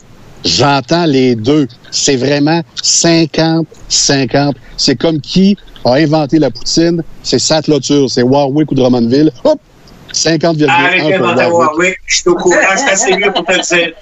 j'entends 0.46 1.06
les 1.06 1.36
deux. 1.36 1.68
C'est 1.92 2.16
vraiment 2.16 2.62
50-50. 2.82 4.54
C'est 4.78 4.96
comme 4.96 5.20
qui 5.20 5.58
a 5.86 5.94
inventé 5.94 6.40
la 6.40 6.52
poutine. 6.52 7.04
C'est 7.24 7.40
sa 7.40 7.62
clôture. 7.62 8.10
C'est 8.10 8.24
Warwick 8.24 8.72
ou 8.72 8.76
Drummondville. 8.76 9.32
Hop! 9.44 9.60
50,1 10.14 10.68
Arrêtez 10.68 11.18
pour 11.18 11.28
Warwick. 11.28 11.54
Warwick. 11.54 11.98
Je 12.06 12.16
suis 12.16 12.30
au 12.30 12.36
courant. 12.36 12.56
Je 12.74 12.78
suis 12.80 12.90
assez 12.90 13.16
vieux 13.16 13.32
pour 13.34 13.46
te 13.46 13.52
le 13.54 13.60
dire. 13.60 13.94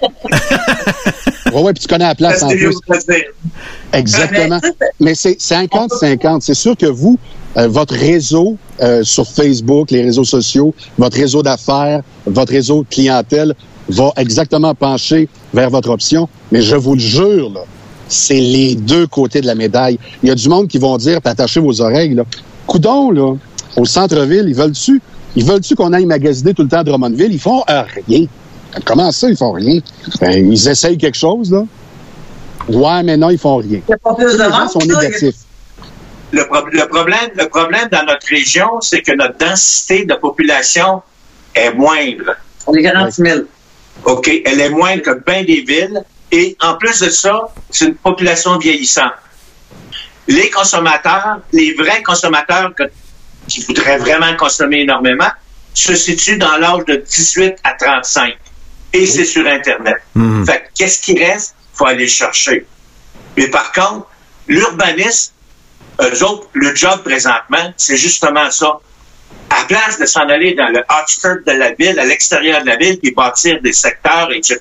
Ouais, 1.52 1.62
ouais, 1.62 1.72
puis 1.72 1.82
tu 1.82 1.88
connais 1.88 2.04
la 2.06 2.14
place 2.14 2.44
en 2.44 2.46
assez 2.46 2.56
vieux 2.56 2.68
plus. 2.68 2.80
pour 2.86 2.98
te 2.98 3.10
le 3.10 3.16
dire. 3.18 3.24
Exactement. 3.92 4.60
Mais, 5.00 5.14
tu 5.14 5.16
sais, 5.16 5.36
Mais 5.38 5.48
c'est 5.48 5.66
50-50. 5.66 6.40
C'est 6.42 6.54
sûr 6.54 6.76
que 6.76 6.86
vous, 6.86 7.18
euh, 7.56 7.66
votre 7.66 7.94
réseau 7.94 8.56
euh, 8.80 9.02
sur 9.02 9.26
Facebook, 9.26 9.90
les 9.90 10.02
réseaux 10.02 10.24
sociaux, 10.24 10.74
votre 10.98 11.16
réseau 11.16 11.42
d'affaires, 11.42 12.02
votre 12.26 12.52
réseau 12.52 12.82
de 12.82 12.88
clientèle 12.88 13.54
va 13.88 14.12
exactement 14.16 14.74
pencher 14.74 15.28
vers 15.54 15.70
votre 15.70 15.90
option. 15.90 16.28
Mais 16.52 16.60
je 16.62 16.76
vous 16.76 16.94
le 16.94 17.00
jure, 17.00 17.50
là, 17.50 17.60
c'est 18.08 18.34
les 18.40 18.74
deux 18.74 19.06
côtés 19.06 19.40
de 19.40 19.46
la 19.46 19.54
médaille. 19.54 19.98
Il 20.22 20.28
y 20.28 20.32
a 20.32 20.34
du 20.34 20.48
monde 20.48 20.68
qui 20.68 20.78
vont 20.78 20.96
dire, 20.96 21.20
puis 21.20 21.30
attachez 21.30 21.60
vos 21.60 21.80
oreilles, 21.80 22.14
là, 22.14 22.24
coudon, 22.66 23.10
là, 23.10 23.34
au 23.76 23.84
centre-ville, 23.84 24.44
ils 24.48 24.54
veulent-tu, 24.54 25.00
ils 25.36 25.44
veulent-tu 25.44 25.74
qu'on 25.76 25.92
aille 25.92 26.06
magasiner 26.06 26.54
tout 26.54 26.62
le 26.62 26.68
temps 26.68 26.78
à 26.78 26.84
Drummondville? 26.84 27.32
Ils 27.32 27.38
font 27.40 27.62
rien. 28.06 28.26
Comment 28.84 29.10
ça, 29.12 29.28
ils 29.28 29.36
font 29.36 29.52
rien? 29.52 29.80
Ben, 30.20 30.52
ils 30.52 30.68
essayent 30.68 30.98
quelque 30.98 31.16
chose, 31.18 31.50
là. 31.50 31.64
Ouais, 32.68 33.02
mais 33.02 33.16
non, 33.16 33.30
ils 33.30 33.38
font 33.38 33.56
rien. 33.56 33.80
Pas 34.02 34.14
plus 34.14 34.24
de 34.36 34.42
les 34.42 34.48
gens 34.50 34.68
sont 34.68 34.78
là. 34.80 35.02
négatifs. 35.02 35.34
Le, 36.32 36.44
pro- 36.46 36.66
le 36.70 36.86
problème, 36.88 37.30
le 37.36 37.48
problème 37.48 37.88
dans 37.90 38.04
notre 38.04 38.26
région, 38.28 38.68
c'est 38.80 39.02
que 39.02 39.12
notre 39.16 39.36
densité 39.38 40.04
de 40.04 40.14
population 40.14 41.02
est 41.54 41.72
moindre. 41.74 42.36
On 42.66 42.74
est 42.74 42.82
40 42.82 43.12
000. 43.12 43.40
OK? 44.04 44.28
Elle 44.44 44.60
est 44.60 44.70
moindre 44.70 45.02
que 45.02 45.10
bien 45.24 45.42
des 45.44 45.60
villes. 45.62 46.02
Et 46.32 46.56
en 46.60 46.74
plus 46.74 47.00
de 47.00 47.10
ça, 47.10 47.48
c'est 47.70 47.86
une 47.86 47.94
population 47.96 48.56
vieillissante. 48.58 49.12
Les 50.28 50.48
consommateurs, 50.50 51.38
les 51.52 51.74
vrais 51.74 52.02
consommateurs 52.02 52.72
que- 52.76 52.84
qui 53.48 53.62
voudraient 53.62 53.98
vraiment 53.98 54.36
consommer 54.36 54.80
énormément, 54.82 55.30
se 55.74 55.94
situent 55.96 56.38
dans 56.38 56.56
l'âge 56.56 56.84
de 56.86 56.96
18 56.96 57.54
à 57.64 57.72
35. 57.72 58.34
Et 58.92 59.06
c'est 59.06 59.24
sur 59.24 59.46
Internet. 59.46 59.96
Mhm. 60.14 60.44
Fait 60.46 60.58
que 60.60 60.64
qu'est-ce 60.78 61.00
qui 61.00 61.18
reste? 61.18 61.54
faut 61.72 61.86
aller 61.86 62.04
le 62.04 62.10
chercher. 62.10 62.66
Mais 63.36 63.48
par 63.48 63.72
contre, 63.72 64.06
l'urbanisme, 64.46 65.32
eux 66.02 66.24
autres, 66.24 66.48
le 66.52 66.74
job 66.76 67.02
présentement, 67.02 67.72
c'est 67.76 67.96
justement 67.96 68.50
ça. 68.50 68.78
À 69.50 69.64
place 69.64 69.98
de 69.98 70.06
s'en 70.06 70.28
aller 70.28 70.54
dans 70.54 70.68
le 70.68 70.82
outskirt 70.90 71.44
de 71.46 71.52
la 71.52 71.72
ville, 71.72 71.98
à 71.98 72.04
l'extérieur 72.04 72.62
de 72.62 72.66
la 72.66 72.76
ville, 72.76 72.98
puis 73.00 73.12
bâtir 73.12 73.60
des 73.60 73.72
secteurs, 73.72 74.30
etc., 74.32 74.58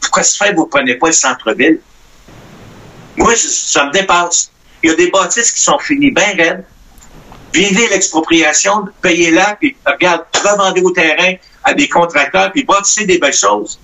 pourquoi 0.00 0.22
se 0.22 0.36
fait 0.36 0.52
vous 0.52 0.66
prenez 0.66 0.94
pas 0.94 1.08
le 1.08 1.12
centre-ville? 1.12 1.80
Moi, 3.16 3.34
ça 3.34 3.86
me 3.86 3.92
dépasse. 3.92 4.50
Il 4.82 4.90
y 4.90 4.92
a 4.92 4.96
des 4.96 5.10
bâtisses 5.10 5.52
qui 5.52 5.60
sont 5.60 5.78
finies 5.78 6.10
bien 6.10 6.34
raides. 6.36 6.64
Vivez 7.52 7.88
l'expropriation, 7.88 8.84
payez-la, 9.00 9.56
puis 9.58 9.74
regarde, 9.86 10.24
revendez 10.44 10.82
au 10.82 10.90
terrain 10.90 11.34
à 11.64 11.72
des 11.72 11.88
contracteurs, 11.88 12.52
puis 12.52 12.64
bâtissez 12.64 13.06
des 13.06 13.18
belles 13.18 13.32
choses. 13.32 13.80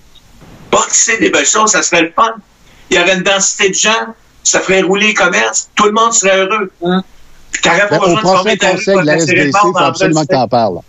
Bâtissez 0.71 1.17
des 1.17 1.29
belles 1.31 1.47
choses, 1.47 1.71
ça 1.71 1.81
serait 1.81 2.03
le 2.03 2.11
fun. 2.15 2.35
Il 2.89 2.97
y 2.97 2.99
aurait 2.99 3.15
une 3.15 3.23
densité 3.23 3.69
de 3.69 3.73
gens, 3.73 4.13
ça 4.43 4.59
ferait 4.59 4.81
rouler 4.81 5.07
le 5.07 5.13
commerce, 5.13 5.69
tout 5.75 5.85
le 5.85 5.91
monde 5.91 6.13
serait 6.13 6.37
heureux. 6.37 6.71
Puis 6.79 6.89
t'aurais 7.61 7.87
pas 7.87 7.99
Ben, 7.99 8.11
au 8.11 8.15
de 8.15 8.21
prochain 8.21 8.55
conseil 8.55 8.97
de 8.97 9.05
la 9.05 9.17
SDC, 9.17 9.45
il 9.45 9.51
faut 9.51 9.77
en 9.77 9.81
absolument 9.81 10.21
que 10.21 10.27
tu 10.27 10.35
en 10.35 10.47
parles. 10.47 10.79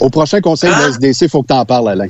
Au 0.00 0.08
prochain 0.10 0.40
conseil 0.40 0.70
de 0.70 0.74
la 0.74 0.84
Hein? 0.84 0.92
SDC, 0.92 1.22
il 1.22 1.28
faut 1.28 1.42
que 1.42 1.48
tu 1.48 1.54
en 1.54 1.64
parles, 1.64 1.88
Alain. 1.90 2.06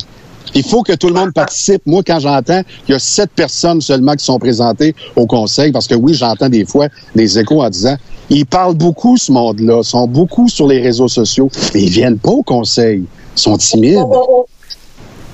Il 0.54 0.64
faut 0.64 0.82
que 0.82 0.92
tout 0.92 1.08
le 1.08 1.14
monde 1.14 1.32
participe. 1.32 1.82
Moi, 1.86 2.02
quand 2.04 2.18
j'entends 2.18 2.62
qu'il 2.84 2.92
y 2.92 2.96
a 2.96 2.98
sept 2.98 3.30
personnes 3.30 3.80
seulement 3.80 4.14
qui 4.14 4.24
sont 4.24 4.38
présentées 4.38 4.94
au 5.16 5.26
conseil, 5.26 5.70
parce 5.70 5.86
que 5.86 5.94
oui, 5.94 6.14
j'entends 6.14 6.48
des 6.48 6.64
fois 6.64 6.88
des 7.14 7.38
échos 7.38 7.62
en 7.62 7.70
disant, 7.70 7.96
ils 8.30 8.46
parlent 8.46 8.74
beaucoup, 8.74 9.16
ce 9.16 9.30
monde-là, 9.32 9.82
sont 9.82 10.06
beaucoup 10.06 10.48
sur 10.48 10.66
les 10.66 10.80
réseaux 10.80 11.08
sociaux, 11.08 11.50
mais 11.74 11.82
ils 11.82 11.90
viennent 11.90 12.18
pas 12.18 12.30
au 12.30 12.42
conseil. 12.42 13.04
Ils 13.36 13.40
sont 13.40 13.56
timides. 13.58 13.98
Oh, 13.98 14.10
oh, 14.12 14.26
oh. 14.28 14.46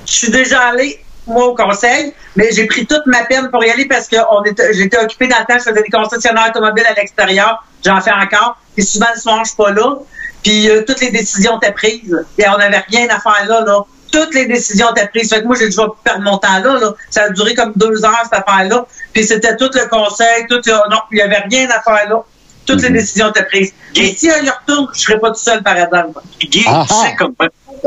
Je 0.05 0.13
suis 0.13 0.31
déjà 0.31 0.59
allée, 0.69 0.99
moi, 1.27 1.47
au 1.47 1.55
conseil, 1.55 2.13
mais 2.35 2.51
j'ai 2.51 2.65
pris 2.65 2.85
toute 2.85 3.05
ma 3.05 3.23
peine 3.25 3.49
pour 3.49 3.63
y 3.63 3.69
aller 3.69 3.85
parce 3.85 4.07
que 4.07 4.17
on 4.31 4.43
était, 4.43 4.73
j'étais 4.73 4.97
occupée 4.97 5.27
dans 5.27 5.39
le 5.39 5.45
temps, 5.45 5.59
je 5.59 5.69
faisais 5.69 5.83
des 5.83 5.89
concessionnaires 5.89 6.49
automobiles 6.49 6.85
à 6.89 6.93
l'extérieur. 6.93 7.63
J'en 7.85 8.01
fais 8.01 8.11
encore. 8.11 8.57
Puis 8.75 8.85
souvent, 8.85 9.07
le 9.13 9.19
soir, 9.19 9.39
je 9.43 9.49
suis 9.49 9.57
pas 9.57 9.71
là. 9.71 9.95
Puis 10.43 10.69
euh, 10.69 10.83
toutes 10.85 11.01
les 11.01 11.11
décisions 11.11 11.57
étaient 11.59 11.73
prises. 11.73 12.25
Et 12.37 12.47
on 12.47 12.57
n'avait 12.57 12.83
rien 12.87 13.07
à 13.09 13.19
faire 13.19 13.45
là, 13.47 13.61
là. 13.61 13.81
Toutes 14.11 14.33
les 14.33 14.45
décisions 14.45 14.91
étaient 14.91 15.07
prises. 15.07 15.29
Fait 15.29 15.41
que 15.41 15.47
moi, 15.47 15.55
j'ai 15.59 15.67
dit, 15.67 15.75
je 15.75 15.81
vais 15.81 15.87
perdre 16.03 16.23
mon 16.23 16.37
temps 16.37 16.59
là, 16.59 16.79
là. 16.79 16.93
Ça 17.09 17.23
a 17.23 17.29
duré 17.29 17.53
comme 17.55 17.73
deux 17.75 18.05
heures, 18.05 18.23
cette 18.23 18.41
affaire-là. 18.45 18.85
Puis 19.13 19.25
c'était 19.25 19.55
tout 19.57 19.69
le 19.73 19.89
conseil, 19.89 20.45
tout, 20.49 20.61
euh, 20.69 20.77
non, 20.89 20.99
il 21.11 21.17
y 21.17 21.21
avait 21.21 21.43
rien 21.49 21.67
à 21.69 21.81
faire 21.81 22.09
là. 22.09 22.23
Toutes 22.65 22.81
les 22.81 22.89
décisions 22.89 23.29
étaient 23.29 23.45
prises. 23.45 23.73
Et 23.95 24.13
si 24.15 24.27
elle 24.27 24.45
y 24.45 24.49
retourne, 24.49 24.87
je 24.93 24.99
serais 24.99 25.19
pas 25.19 25.29
tout 25.29 25.39
seul, 25.39 25.63
par 25.63 25.77
exemple. 25.77 26.19
Guy, 26.39 26.65
Ah 26.67 26.85
tu 26.87 26.93
sais 26.93 27.15
comment 27.17 27.33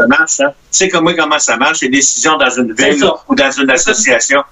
ça 0.01 0.07
marche, 0.07 0.41
hein? 0.41 0.53
Tu 0.73 0.79
sais 0.79 0.89
comment, 0.89 1.13
comment 1.17 1.39
ça 1.39 1.57
marche, 1.57 1.81
les 1.83 1.89
décisions 1.89 2.37
dans 2.37 2.51
une 2.51 2.73
ville 2.73 3.05
ou 3.29 3.35
dans 3.35 3.51
une 3.51 3.71
association. 3.71 4.43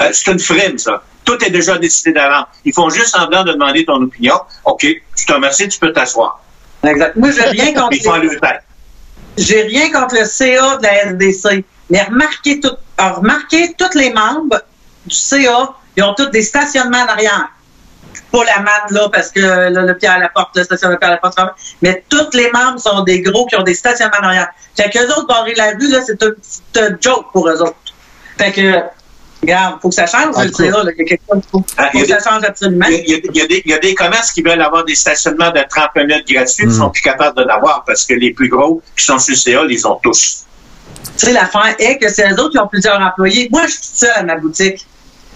Euh, 0.00 0.10
c'est 0.12 0.30
une 0.30 0.38
frime, 0.38 0.78
ça. 0.78 1.02
Tout 1.24 1.42
est 1.44 1.50
déjà 1.50 1.78
décidé 1.78 2.12
d'avant. 2.12 2.44
Ils 2.64 2.72
font 2.74 2.88
juste 2.88 3.08
semblant 3.08 3.44
de 3.44 3.52
demander 3.52 3.84
ton 3.84 4.00
opinion. 4.02 4.34
OK, 4.64 4.86
je 5.18 5.24
te 5.26 5.32
remercie, 5.32 5.68
tu 5.68 5.78
peux 5.78 5.92
t'asseoir. 5.92 6.40
Exact. 6.84 7.16
Moi, 7.16 7.30
j'ai 7.30 7.42
rien 7.60 7.72
contre 7.74 7.90
les- 8.20 8.28
j'ai 9.38 9.62
rien 9.62 9.90
contre 9.90 10.16
le 10.18 10.24
CA 10.24 10.76
de 10.76 10.82
la 10.82 11.06
SDC, 11.06 11.64
mais 11.90 12.02
remarquez, 12.02 12.60
tout, 12.60 12.72
alors, 12.98 13.18
remarquez 13.18 13.74
tous 13.78 13.96
les 13.98 14.12
membres 14.12 14.60
du 15.06 15.14
CA, 15.16 15.74
ils 15.96 16.02
ont 16.02 16.14
tous 16.14 16.26
des 16.26 16.42
stationnements 16.42 17.02
en 17.02 17.06
arrière. 17.06 17.48
Pas 18.32 18.44
la 18.44 18.58
manne, 18.60 18.90
là, 18.90 19.08
parce 19.12 19.28
que 19.30 19.40
là, 19.40 19.68
le 19.70 19.96
Pierre 19.96 20.12
à 20.12 20.18
la 20.18 20.28
porte, 20.30 20.56
le 20.56 20.64
stationnement 20.64 20.96
Pierre 20.96 21.10
à 21.10 21.14
la 21.14 21.20
porte, 21.20 21.38
mais 21.82 22.02
tous 22.08 22.34
les 22.34 22.50
membres 22.50 22.80
sont 22.80 23.02
des 23.04 23.20
gros 23.20 23.46
qui 23.46 23.56
ont 23.56 23.62
des 23.62 23.74
stationnements 23.74 24.16
en 24.20 24.24
arrière. 24.24 24.48
Fait 24.76 24.88
qu'eux 24.90 25.06
autres, 25.10 25.26
barrer 25.26 25.54
la 25.54 25.72
rue, 25.78 25.88
là, 25.90 25.98
c'est 26.04 26.20
un 26.22 26.30
petit 26.30 26.60
euh, 26.78 26.90
joke 27.00 27.26
pour 27.32 27.48
eux 27.48 27.60
autres. 27.60 27.76
Fait 28.38 28.50
que, 28.50 28.80
regarde, 29.42 29.78
faut 29.82 29.90
que 29.90 29.94
ça 29.94 30.06
change. 30.06 30.34
CA, 30.34 30.64
là, 30.64 30.90
il 30.96 30.98
y 30.98 31.02
a 31.02 31.04
quelque 31.04 31.22
chose, 31.30 31.42
faut, 31.50 31.64
Ah, 31.76 31.90
faut 31.92 31.98
que 31.98 32.06
ça 32.06 32.20
change 32.30 32.42
absolument. 32.44 32.86
Il 32.88 32.94
y, 33.10 33.14
a, 33.14 33.18
il 33.22 33.36
y 33.36 33.46
des, 33.48 33.62
il 33.66 33.70
y 33.70 33.74
a 33.74 33.78
des 33.78 33.94
commerces 33.94 34.32
qui 34.32 34.40
veulent 34.42 34.62
avoir 34.62 34.84
des 34.86 34.94
stationnements 34.94 35.50
de 35.50 35.60
30 35.68 35.90
minutes 35.96 36.26
gratuits, 36.26 36.66
Mm. 36.66 36.70
qui 36.70 36.76
sont 36.76 36.90
plus 36.90 37.02
capables 37.02 37.36
de 37.36 37.44
l'avoir 37.44 37.84
parce 37.86 38.06
que 38.06 38.14
les 38.14 38.32
plus 38.32 38.48
gros 38.48 38.80
qui 38.96 39.04
sont 39.04 39.18
sur 39.18 39.32
le 39.34 39.36
CA, 39.38 39.62
les 39.64 39.84
ont 39.84 39.98
tous. 40.02 40.46
Tu 41.18 41.26
sais, 41.26 41.32
l'affaire 41.32 41.74
est 41.78 41.98
que 41.98 42.08
c'est 42.08 42.26
eux 42.30 42.40
autres 42.40 42.52
qui 42.52 42.58
ont 42.58 42.66
plusieurs 42.68 42.98
employés. 43.00 43.48
Moi, 43.52 43.62
je 43.66 43.72
suis 43.72 43.80
seule 43.82 44.12
à 44.16 44.22
ma 44.22 44.36
boutique. 44.36 44.86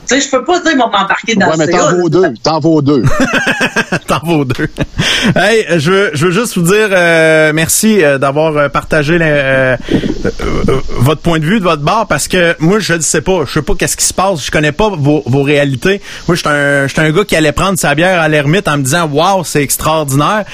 Tu 0.08 0.14
sais, 0.14 0.20
je 0.20 0.30
peux 0.30 0.44
pas 0.44 0.60
dire 0.60 0.72
vont 0.72 0.90
m'embarquer 0.90 1.34
dans 1.34 1.46
Ouais, 1.46 1.52
le 1.52 1.66
mais 1.66 1.72
t'en 1.72 1.96
vaux 1.96 2.08
deux. 2.08 2.34
T'en 2.42 2.60
vaux 2.60 2.82
deux. 2.82 3.02
T'en 4.06 4.20
vaut 4.24 4.44
deux. 4.44 4.68
hey, 5.36 5.66
je 5.78 5.90
veux, 5.90 6.10
je 6.14 6.26
veux 6.26 6.32
juste 6.32 6.56
vous 6.56 6.62
dire 6.64 6.88
euh, 6.92 7.52
merci 7.54 8.02
euh, 8.02 8.18
d'avoir 8.18 8.56
euh, 8.56 8.68
partagé 8.68 9.18
les, 9.18 9.24
euh, 9.26 9.76
euh, 10.26 10.80
votre 10.98 11.20
point 11.22 11.38
de 11.38 11.44
vue 11.44 11.58
de 11.58 11.64
votre 11.64 11.82
bar 11.82 12.06
parce 12.06 12.28
que 12.28 12.54
moi 12.58 12.78
je 12.78 12.94
ne 12.94 13.00
sais 13.00 13.20
pas, 13.20 13.40
je 13.46 13.52
sais 13.52 13.62
pas 13.62 13.74
qu'est-ce 13.78 13.96
qui 13.96 14.04
se 14.04 14.14
passe, 14.14 14.44
je 14.44 14.50
connais 14.50 14.72
pas 14.72 14.90
vos, 14.90 15.22
vos 15.26 15.42
réalités. 15.42 16.00
Moi 16.28 16.36
j'étais 16.36 16.48
un 16.48 16.86
j'étais 16.86 17.00
un 17.00 17.10
gars 17.10 17.24
qui 17.24 17.36
allait 17.36 17.52
prendre 17.52 17.78
sa 17.78 17.94
bière 17.94 18.20
à 18.20 18.28
l'ermite 18.28 18.68
en 18.68 18.78
me 18.78 18.82
disant 18.82 19.08
waouh 19.12 19.44
c'est 19.44 19.62
extraordinaire. 19.62 20.44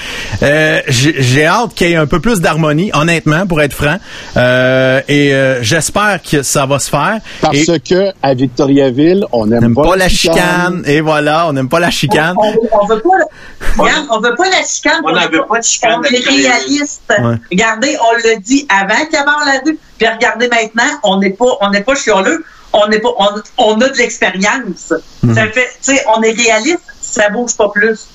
Euh, 0.41 0.79
j'ai 0.87 1.21
j'ai 1.21 1.45
hâte 1.45 1.73
qu'il 1.75 1.89
y 1.89 1.93
ait 1.93 1.97
un 1.97 2.07
peu 2.07 2.19
plus 2.19 2.39
d'harmonie, 2.41 2.91
honnêtement 2.93 3.45
pour 3.45 3.61
être 3.61 3.73
franc. 3.73 3.97
Euh, 4.37 5.01
et 5.07 5.33
euh, 5.33 5.61
j'espère 5.63 6.19
que 6.21 6.41
ça 6.43 6.65
va 6.65 6.79
se 6.79 6.89
faire. 6.89 7.19
Parce 7.41 7.57
Et 7.57 7.79
que 7.79 8.11
à 8.21 8.33
Victoriaville, 8.33 9.25
on 9.31 9.42
on 9.43 9.59
n'aime 9.59 9.75
pas 9.75 9.95
la 9.95 10.09
chicane. 10.09 10.83
Et 10.85 11.01
voilà, 11.01 11.47
on 11.47 11.53
n'aime 11.53 11.69
pas 11.69 11.79
la 11.79 11.91
chicane. 11.91 12.35
On, 12.37 12.53
on 12.71 12.85
veut 12.87 13.01
pas, 13.01 13.81
regarde, 13.83 14.07
on 14.11 14.19
veut 14.19 14.35
pas 14.35 14.49
la 14.49 14.63
chicane. 14.63 15.01
On 15.03 15.11
n'en 15.11 15.29
veut 15.29 15.45
pas 15.47 15.59
de 15.59 15.63
chicane 15.63 15.99
On 15.99 16.03
est 16.03 16.27
réaliste. 16.27 17.01
Ouais. 17.09 17.35
Regardez, 17.51 17.97
on 17.99 18.27
l'a 18.27 18.35
dit 18.37 18.67
avant 18.69 19.05
qu'il 19.05 19.13
y 19.13 19.17
avait 19.17 19.25
la 19.25 19.61
rue. 19.65 19.79
Puis 19.97 20.07
regardez 20.07 20.47
maintenant, 20.47 20.99
on 21.03 21.17
n'est 21.19 21.31
pas, 21.31 21.57
on 21.61 21.69
n'est 21.69 21.83
pas 21.83 21.95
chialeux. 21.95 22.43
On 22.73 22.87
n'est 22.87 22.99
pas, 22.99 23.09
on, 23.19 23.29
on 23.57 23.81
a 23.81 23.89
de 23.89 23.97
l'expérience. 23.97 24.93
Mhm. 25.21 25.35
Ça 25.35 25.47
fait, 25.47 25.69
tu 25.83 25.95
sais, 25.95 26.03
on 26.15 26.21
est 26.23 26.31
réaliste. 26.31 26.81
Ça 27.01 27.29
bouge 27.29 27.55
pas 27.55 27.69
plus. 27.69 28.07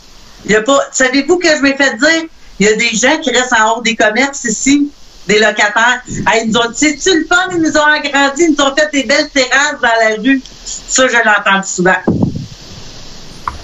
Il 0.47 0.53
y 0.53 0.57
a 0.57 0.63
pas, 0.63 0.81
savez-vous 0.93 1.39
que 1.39 1.49
je 1.49 1.63
m'ai 1.63 1.77
fait 1.77 1.97
dire? 1.97 2.29
Il 2.61 2.67
y 2.67 2.69
a 2.69 2.75
des 2.75 2.91
gens 2.91 3.19
qui 3.23 3.31
restent 3.31 3.53
en 3.53 3.77
haut 3.77 3.83
des 3.83 3.95
commerces 3.95 4.45
ici, 4.45 4.91
des 5.29 5.39
locataires. 5.39 6.03
Hey, 6.27 6.45
ils 6.45 6.51
nous 6.51 6.57
ont 6.57 6.71
dit, 6.71 6.77
c'est-tu 6.79 7.21
le 7.21 7.27
fun? 7.27 7.37
Ils 7.53 7.61
nous 7.61 7.77
ont 7.77 7.85
agrandi, 7.85 8.45
ils 8.45 8.57
nous 8.59 8.65
ont 8.65 8.75
fait 8.75 8.91
des 8.93 9.05
belles 9.05 9.29
terrasses 9.33 9.81
dans 9.81 9.89
la 9.89 10.17
rue. 10.17 10.43
Ça, 10.65 11.07
je 11.07 11.13
l'ai 11.13 11.19
entendu 11.19 11.69
souvent. 11.69 11.93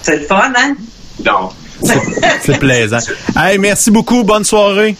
C'est 0.03 0.17
le 0.19 0.25
fun, 0.27 0.53
hein? 0.55 0.75
Non. 1.25 1.49
C'est 2.41 2.59
plaisant. 2.59 2.99
Hey, 3.35 3.57
merci 3.57 3.91
beaucoup, 3.91 4.23
bonne 4.23 4.45
soirée. 4.45 4.95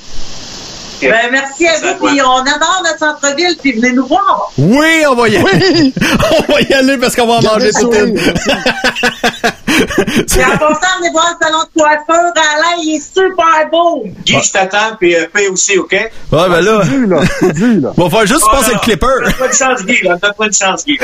Ben, 1.01 1.29
merci 1.31 1.67
à 1.67 1.73
vous, 1.79 1.95
puis 2.07 2.21
on 2.21 2.37
adore 2.39 2.81
notre 2.83 2.97
centre-ville 2.99 3.55
puis 3.61 3.73
venez 3.73 3.91
nous 3.91 4.05
voir. 4.07 4.51
Oui, 4.57 5.03
on 5.09 5.15
va 5.15 5.27
y 5.29 5.37
aller. 5.37 5.93
on 6.49 6.53
va 6.53 6.61
y 6.61 6.73
aller 6.73 6.97
parce 6.97 7.15
qu'on 7.15 7.27
va 7.27 7.33
en 7.33 7.41
manger 7.41 7.71
tout 7.79 7.89
Puis 7.89 7.99
en 10.43 10.57
passant, 10.57 10.97
venez 10.99 11.11
voir 11.11 11.37
le 11.39 11.45
salon 11.45 11.59
de 11.63 11.69
coiffeur. 11.79 12.31
Alain, 12.35 12.77
il 12.83 12.95
est 12.95 13.13
super 13.13 13.69
beau. 13.71 14.03
Guy, 14.25 14.41
je 14.43 14.51
t'attends, 14.51 14.95
puis 14.99 15.15
euh, 15.15 15.25
paye 15.33 15.47
aussi, 15.47 15.77
OK? 15.77 15.91
Ouais, 15.91 16.09
ben 16.31 16.61
là. 16.61 16.81
C'est 16.83 16.89
dû, 16.91 17.05
là. 17.07 17.17
C'est 17.39 17.53
dû, 17.53 17.79
là. 17.81 17.89
On 17.97 18.07
va 18.07 18.17
faire 18.17 18.27
juste 18.27 18.43
Oh, 18.47 18.51
passer 18.55 18.71
non. 18.71 18.77
le 18.77 18.79
clipper. 18.79 19.05
Donne-moi 19.23 19.47
une 19.47 19.53
chance, 19.53 19.85
Guy, 19.85 20.01
là. 20.03 20.15
Donne-moi 20.21 20.47
une 20.47 20.53
chance, 20.53 20.85
Guy. 20.85 20.97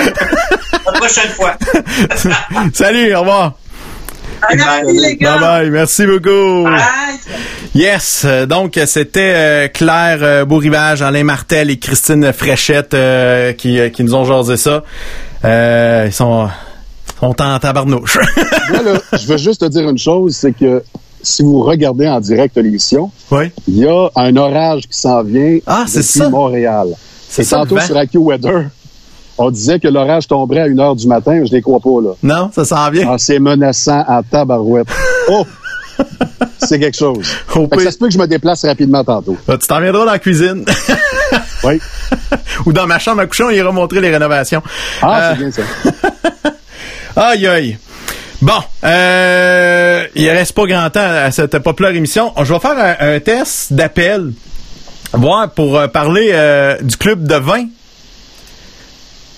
La 0.85 0.91
prochaine 0.93 1.29
fois. 1.31 1.55
Salut, 2.73 3.13
au 3.15 3.19
revoir. 3.19 3.53
Ah, 4.43 4.47
Merci, 4.55 4.97
les 4.97 5.15
gars. 5.17 5.37
Bye 5.37 5.41
bye, 5.41 5.69
merci 5.69 6.05
beaucoup. 6.07 6.63
Bye. 6.63 7.19
Yes, 7.73 8.23
euh, 8.25 8.45
donc 8.45 8.77
c'était 8.85 9.31
euh, 9.33 9.67
Claire 9.69 10.19
euh, 10.21 10.43
Beau-Rivage, 10.45 11.01
Alain 11.01 11.23
Martel 11.23 11.69
et 11.69 11.79
Christine 11.79 12.33
Fréchette 12.33 12.93
euh, 12.93 13.53
qui, 13.53 13.79
qui 13.91 14.03
nous 14.03 14.13
ont 14.13 14.25
jasé 14.25 14.57
ça. 14.57 14.83
Euh, 15.45 16.03
ils 16.07 16.11
sont, 16.11 16.49
sont 17.19 17.41
en 17.41 17.59
tabarnouche. 17.59 18.17
Moi, 18.69 18.81
là, 18.83 18.99
je 19.17 19.25
veux 19.25 19.37
juste 19.37 19.61
te 19.61 19.65
dire 19.65 19.89
une 19.89 19.97
chose, 19.97 20.35
c'est 20.35 20.51
que 20.51 20.83
si 21.21 21.43
vous 21.43 21.61
regardez 21.63 22.09
en 22.09 22.19
direct 22.19 22.57
l'émission, 22.57 23.09
oui, 23.31 23.51
il 23.69 23.77
y 23.77 23.87
a 23.87 24.09
un 24.17 24.35
orage 24.35 24.83
qui 24.89 24.97
s'en 24.97 25.23
vient 25.23 25.59
Ah, 25.65 25.85
depuis 25.87 26.03
ça. 26.03 26.29
Montréal. 26.29 26.87
c'est 27.29 27.43
ça. 27.43 27.57
tantôt 27.59 27.75
vent. 27.75 27.85
sur 27.85 27.95
AccuWeather, 27.95 28.65
on 29.37 29.49
disait 29.49 29.79
que 29.79 29.87
l'orage 29.87 30.27
tomberait 30.27 30.61
à 30.61 30.65
1 30.65 30.77
heure 30.79 30.95
du 30.95 31.07
matin, 31.07 31.35
mais 31.39 31.45
je 31.47 31.53
les 31.53 31.61
crois 31.61 31.79
pas, 31.79 32.01
là. 32.03 32.09
Non, 32.21 32.51
ça 32.53 32.65
s'en 32.65 32.89
vient. 32.91 33.07
Ah, 33.11 33.15
c'est 33.17 33.39
menaçant 33.39 34.03
en 34.09 34.21
tabarouette. 34.23 34.87
Oh! 35.29 35.45
C'est 36.59 36.79
quelque 36.79 36.97
chose. 36.97 37.25
Fait 37.47 37.67
que 37.77 37.83
ça 37.83 37.91
se 37.91 37.97
peut 37.97 38.07
que 38.07 38.13
je 38.13 38.19
me 38.19 38.27
déplace 38.27 38.63
rapidement 38.65 39.03
tantôt. 39.03 39.35
Ah, 39.47 39.57
tu 39.57 39.67
t'en 39.67 39.79
viendras 39.81 40.05
dans 40.05 40.11
la 40.11 40.19
cuisine. 40.19 40.65
Oui. 41.63 41.79
Ou 42.65 42.73
dans 42.73 42.87
ma 42.87 42.97
chambre 42.97 43.21
à 43.21 43.27
coucher, 43.27 43.43
on 43.43 43.51
ira 43.51 43.71
montrer 43.71 44.01
les 44.01 44.09
rénovations. 44.09 44.63
Ah, 45.01 45.29
Euh, 45.31 45.33
c'est 45.33 45.39
bien 45.43 45.51
ça. 45.51 46.51
Aïe, 47.15 47.45
aïe. 47.45 47.77
Bon, 48.41 48.59
euh, 48.83 50.03
il 50.15 50.27
reste 50.31 50.53
pas 50.53 50.65
grand 50.65 50.89
temps 50.89 50.99
à 51.07 51.29
cette 51.29 51.59
populaire 51.59 51.93
émission. 51.93 52.33
Je 52.43 52.51
vais 52.51 52.59
faire 52.59 52.77
un, 52.99 53.13
un 53.15 53.19
test 53.19 53.71
d'appel, 53.73 54.33
voir 55.13 55.51
pour 55.51 55.77
euh, 55.77 55.87
parler 55.87 56.29
euh, 56.33 56.81
du 56.81 56.97
club 56.97 57.27
de 57.27 57.35
vin. 57.35 57.65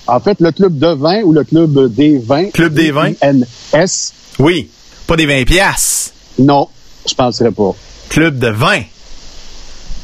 En 0.08 0.22
fait, 0.22 0.38
le 0.40 0.52
club 0.54 0.78
de 0.80 0.88
vin 0.96 1.22
ou 1.24 1.34
le 1.34 1.44
club 1.44 1.94
des 1.94 2.20
vins? 2.20 2.50
Club 2.52 2.74
des 2.74 2.92
vins. 2.92 3.12
NS. 3.22 4.14
Oui, 4.40 4.70
pas 5.08 5.18
des 5.18 5.26
20 5.26 5.44
piastres. 5.44 6.13
Non, 6.40 6.68
je 7.08 7.14
penserais 7.14 7.52
pas. 7.52 7.72
Club 8.10 8.40
de 8.40 8.48
vin. 8.50 8.82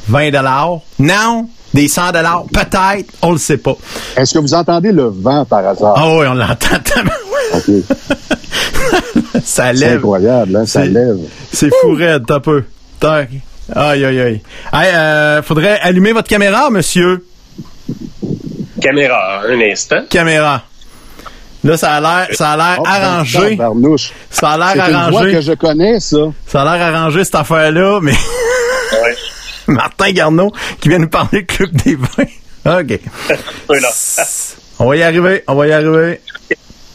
20 0.08 0.32
dollars? 0.32 0.80
Non, 0.98 1.48
des 1.74 1.88
100 1.88 2.12
dollars? 2.12 2.46
Peut-être, 2.52 3.12
on 3.22 3.32
le 3.34 3.38
sait 3.38 3.58
pas. 3.58 3.76
Est-ce 4.18 4.34
que 4.34 4.40
vous 4.40 4.54
entendez 4.54 4.92
le 4.92 5.06
vent 5.06 5.46
par 5.46 5.66
hasard? 5.68 5.94
Ah 5.96 6.10
oui, 6.18 6.26
on 6.28 6.34
l'entend. 6.34 6.78
OK. 7.54 7.64
ça 9.44 9.68
C'est 9.68 9.74
lève. 9.74 9.98
incroyable, 9.98 10.56
hein? 10.56 10.66
Ça 10.66 10.84
C'est- 10.84 10.90
lève. 10.90 11.18
C'est 11.52 11.70
fou 11.82 11.94
raide, 11.96 12.24
t'as 12.28 12.40
peu. 12.40 12.64
Tac. 13.00 13.30
Aïe, 13.76 14.04
aïe, 14.04 14.20
aïe. 14.20 14.42
Hey, 14.74 14.94
euh, 14.96 15.44
faudrait 15.44 15.80
allumer 15.82 16.12
votre 16.12 16.28
caméra, 16.28 16.70
monsieur. 16.72 17.24
Caméra, 18.82 19.42
un 19.48 19.60
instant. 19.62 20.04
Caméra. 20.10 20.64
Là, 21.64 21.76
ça 21.78 21.94
a 21.96 22.00
l'air, 22.02 22.28
ça 22.36 22.52
a 22.52 22.58
l'air 22.58 22.78
Oh, 22.80 22.84
arrangé. 22.88 23.58
tabarnouche. 23.58 24.12
Ça 24.30 24.52
a 24.52 24.70
C'est 24.72 24.76
l'air 24.78 24.86
une 24.88 25.12
voix 25.12 25.22
que 25.22 25.28
arrangé. 25.28 25.42
je 25.42 25.54
connais, 25.54 26.00
ça. 26.00 26.18
Ça 26.48 26.62
a 26.62 26.78
l'air 26.78 26.96
arrangé, 26.96 27.24
cette 27.26 27.36
affaire-là, 27.36 28.00
mais 28.02 28.12
Ouais. 28.14 29.16
Martin 29.68 30.12
Garneau 30.12 30.52
qui 30.80 30.90
vient 30.90 31.00
nous 31.00 31.10
parler 31.10 31.42
du 31.42 31.46
club 31.46 31.72
des 31.84 31.96
vins. 31.96 32.80
OK. 32.80 33.00
On 34.80 34.88
va 34.90 34.96
y 34.96 35.04
arriver, 35.04 35.44
on 35.48 35.56
va 35.56 35.68
y 35.68 35.72
arriver. 35.74 36.22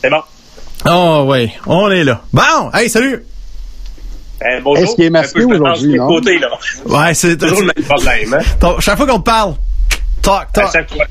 C'est 0.02 0.08
bon. 0.10 0.22
Oh, 0.88 1.26
oui, 1.28 1.50
on 1.66 1.90
est 1.90 2.02
là. 2.04 2.22
Bon, 2.32 2.70
hey, 2.72 2.88
salut. 2.88 3.22
Eh, 4.40 4.60
bonjour. 4.62 4.82
Est-ce 4.84 4.94
qu'il 4.96 5.04
est 5.04 5.10
masqué 5.10 5.44
aujourd'hui, 5.44 5.94
non? 5.94 6.06
côté, 6.08 6.38
là. 6.38 6.48
Ouais, 6.86 7.12
c'est 7.14 7.36
Toujours 7.36 7.60
le 7.60 7.66
même 7.76 7.84
problème, 7.86 8.34
hein? 8.34 8.44
Ton- 8.58 8.80
chaque 8.80 8.96
fois 8.96 9.06
qu'on 9.06 9.18
te 9.18 9.24
parle. 9.24 9.54
Toc, 10.22 10.34
À 10.34 10.46
toc. 10.60 10.64
chaque 10.72 10.90
fois. 10.90 11.04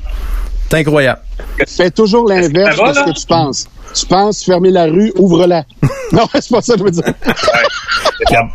C'est 0.74 0.80
incroyable. 0.80 1.20
Fais 1.68 1.90
toujours 1.92 2.28
l'inverse 2.28 2.76
de 2.76 2.92
ce 2.92 3.04
que 3.04 3.20
tu 3.20 3.26
penses. 3.26 3.68
Tu 3.94 4.06
penses 4.06 4.44
fermer 4.44 4.72
la 4.72 4.86
rue, 4.86 5.12
ouvre-la. 5.16 5.62
non, 6.12 6.26
c'est 6.34 6.50
pas 6.50 6.62
ça 6.62 6.72
que 6.72 6.80
je 6.80 6.84
veux 6.84 6.90
dire. 6.90 7.04
Cab 8.28 8.46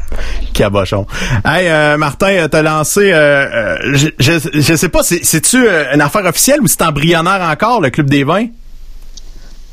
cabochon. 0.54 1.06
Hey, 1.46 1.70
euh, 1.70 1.96
Martin, 1.96 2.32
euh, 2.32 2.48
t'as 2.50 2.62
lancé, 2.62 3.14
euh, 3.14 3.46
euh, 3.46 3.78
je, 3.94 4.08
je, 4.20 4.34
je 4.54 4.76
sais 4.76 4.90
pas, 4.90 5.02
c'est- 5.02 5.24
c'est-tu 5.24 5.66
euh, 5.66 5.94
une 5.94 6.02
affaire 6.02 6.26
officielle 6.26 6.60
ou 6.62 6.68
c'est 6.68 6.82
embryonnaire 6.82 7.42
encore, 7.50 7.80
le 7.80 7.90
Club 7.90 8.10
des 8.10 8.26
vins? 8.26 8.48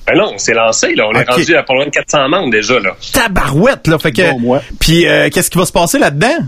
Ben 0.06 0.16
non, 0.16 0.30
on 0.34 0.38
s'est 0.38 0.54
lancé, 0.54 0.94
là. 0.94 1.08
On 1.12 1.18
est 1.18 1.28
rendu 1.28 1.56
à 1.56 1.64
pas 1.64 1.74
loin 1.74 1.86
de 1.86 1.90
400 1.90 2.28
membres 2.28 2.50
déjà, 2.52 2.78
là. 2.78 2.90
Tabarouette, 3.12 3.88
là, 3.88 3.98
fait 3.98 4.12
que... 4.12 4.30
Bon, 4.30 4.38
moi. 4.38 4.62
Puis, 4.78 5.08
euh, 5.08 5.28
qu'est-ce 5.34 5.50
qui 5.50 5.58
va 5.58 5.66
se 5.66 5.72
passer 5.72 5.98
là-dedans? 5.98 6.46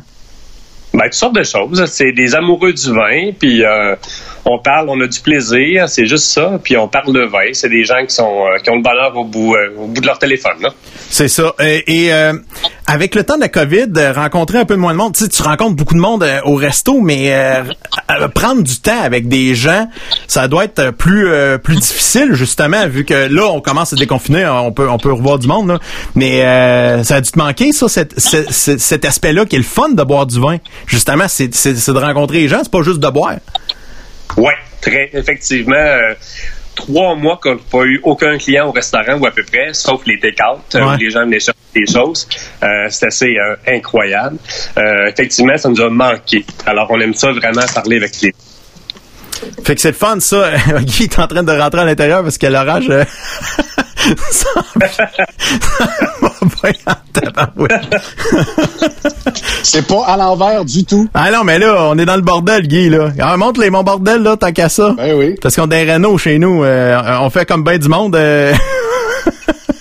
Ben, 0.94 1.01
toutes 1.05 1.14
sortes 1.14 1.34
de 1.34 1.42
choses. 1.42 1.84
C'est 1.86 2.12
des 2.12 2.34
amoureux 2.36 2.72
du 2.72 2.92
vin, 2.92 3.32
puis 3.38 3.64
euh, 3.64 3.94
on 4.49 4.59
parle, 4.59 4.88
on 4.88 5.01
a 5.01 5.07
du 5.07 5.20
plaisir, 5.20 5.88
c'est 5.88 6.07
juste 6.07 6.24
ça. 6.24 6.59
Puis 6.62 6.76
on 6.76 6.88
parle 6.88 7.12
de 7.12 7.24
vin. 7.24 7.53
C'est 7.53 7.68
des 7.68 7.84
gens 7.84 8.05
qui 8.07 8.14
sont 8.14 8.46
euh, 8.46 8.59
qui 8.59 8.70
ont 8.70 8.76
le 8.76 8.82
bonheur 8.82 9.16
au 9.16 9.24
bout, 9.24 9.55
euh, 9.55 9.74
au 9.78 9.86
bout 9.86 10.01
de 10.01 10.07
leur 10.07 10.18
téléphone. 10.18 10.68
C'est 11.11 11.28
ça. 11.28 11.55
Et, 11.61 12.12
euh, 12.12 12.32
avec 12.86 13.14
le 13.14 13.24
temps 13.24 13.36
de 13.36 13.42
la 13.42 13.49
COVID, 13.49 13.88
rencontrer 14.14 14.59
un 14.59 14.64
peu 14.64 14.76
moins 14.76 14.92
de 14.92 14.99
monde, 14.99 15.14
tu 15.14 15.28
tu 15.28 15.42
rencontres 15.42 15.76
beaucoup 15.76 15.94
de 15.94 16.01
monde 16.01 16.26
au 16.44 16.55
resto, 16.55 17.01
mais 17.01 17.34
prendre 18.34 18.62
du 18.62 18.80
temps 18.80 19.01
avec 19.03 19.28
des 19.28 19.55
gens, 19.55 19.88
ça 20.26 20.49
doit 20.49 20.64
être 20.64 20.90
plus 20.92 21.28
plus 21.62 21.76
difficile 21.76 22.32
justement, 22.32 22.88
vu 22.88 23.05
que 23.05 23.28
là 23.30 23.46
on 23.53 23.61
commence 23.61 23.92
à 23.92 23.96
déconfiner, 23.96 24.44
hein, 24.44 24.61
on 24.64 24.72
peut 24.72 24.88
on 24.88 24.99
peut 24.99 25.12
revoir 25.12 25.38
du 25.38 25.46
monde, 25.46 25.78
mais 26.14 26.40
ça 27.05 27.16
a 27.16 27.20
dû 27.20 27.30
te 27.30 27.38
manquer 27.38 27.72
ça, 27.72 27.88
cet, 27.88 29.05
aspect-là 29.05 29.44
qui 29.44 29.57
est 29.57 29.61
le 29.61 29.64
fun 29.64 29.90
de 29.90 30.03
boire 30.03 30.26
du 30.26 30.40
vin. 30.40 30.57
Justement, 30.86 31.26
c'est 31.28 31.49
de 31.49 31.99
rencontrer 31.99 32.38
les 32.38 32.49
gens, 32.49 32.61
c'est 32.62 32.72
pas 32.72 32.82
juste 32.82 33.01
de 33.01 33.09
boire. 33.09 33.36
Ouais, 34.37 34.55
très 34.81 35.11
effectivement. 35.12 35.74
euh, 35.76 36.14
trois 36.74 37.16
mois 37.16 37.41
qu'on 37.43 37.55
n'a 37.57 37.61
pas 37.70 37.83
eu 37.85 38.01
aucun 38.05 38.39
client 38.39 38.68
au 38.68 38.70
restaurant 38.72 39.14
ou 39.18 39.26
à 39.26 39.33
peu 39.33 39.43
près, 39.43 39.72
sauf 39.74 40.01
les 40.07 40.20
take-out, 40.20 40.61
euh, 40.76 40.81
Ouais. 40.87 40.95
où 40.95 40.97
les 40.99 41.11
gens 41.11 41.20
venaient 41.24 41.41
chercher 41.41 41.59
des 41.74 41.93
choses. 41.93 42.29
Euh, 42.62 42.87
c'est 42.89 43.07
assez 43.07 43.37
euh, 43.37 43.57
incroyable. 43.66 44.37
Effectivement, 45.09 45.57
ça 45.57 45.68
nous 45.70 45.81
a 45.81 45.91
manqué. 45.91 46.45
Alors, 46.66 46.89
on 46.91 47.01
aime 47.01 47.14
ça 47.14 47.33
vraiment 47.33 47.66
parler 47.74 47.97
avec 47.97 48.12
les 48.22 48.33
Fait 49.64 49.74
que 49.74 49.81
c'est 49.81 49.89
le 49.89 49.95
fun, 49.95 50.20
ça. 50.20 50.53
Guy 50.83 51.05
est 51.05 51.18
en 51.18 51.26
train 51.26 51.43
de 51.43 51.53
rentrer 51.53 51.81
à 51.81 51.85
l'intérieur 51.85 52.22
parce 52.22 52.39
que 52.39 52.47
l'orage... 52.47 52.89
ça. 54.30 54.49
C'est 59.62 59.86
pas 59.86 60.05
à 60.07 60.16
l'envers 60.16 60.64
du 60.64 60.84
tout. 60.84 61.09
Ah 61.14 61.30
non, 61.30 61.44
mais 61.44 61.59
là, 61.59 61.76
on 61.90 61.99
est 61.99 62.05
dans 62.07 62.16
le 62.16 62.22
bordel, 62.22 62.66
Guy, 62.66 62.88
là. 62.88 63.11
Ah, 63.20 63.36
montre 63.36 63.61
les 63.61 63.70
mon 63.70 63.82
bordel, 63.82 64.22
là, 64.22 64.36
tant 64.36 64.53
qu'à 64.53 64.68
ça. 64.68 64.94
Ben 64.96 65.14
oui. 65.16 65.34
Parce 65.42 65.57
qu'on 65.57 65.64
a 65.64 65.66
des 65.66 65.92
Renault 65.92 66.18
chez 66.18 66.38
nous. 66.38 66.64
euh, 66.64 66.99
on 67.20 67.30
fait 67.30 67.46
comme 67.46 67.62
ben 67.64 67.78
du 67.78 67.88
monde. 67.88 68.16
euh. 68.16 68.53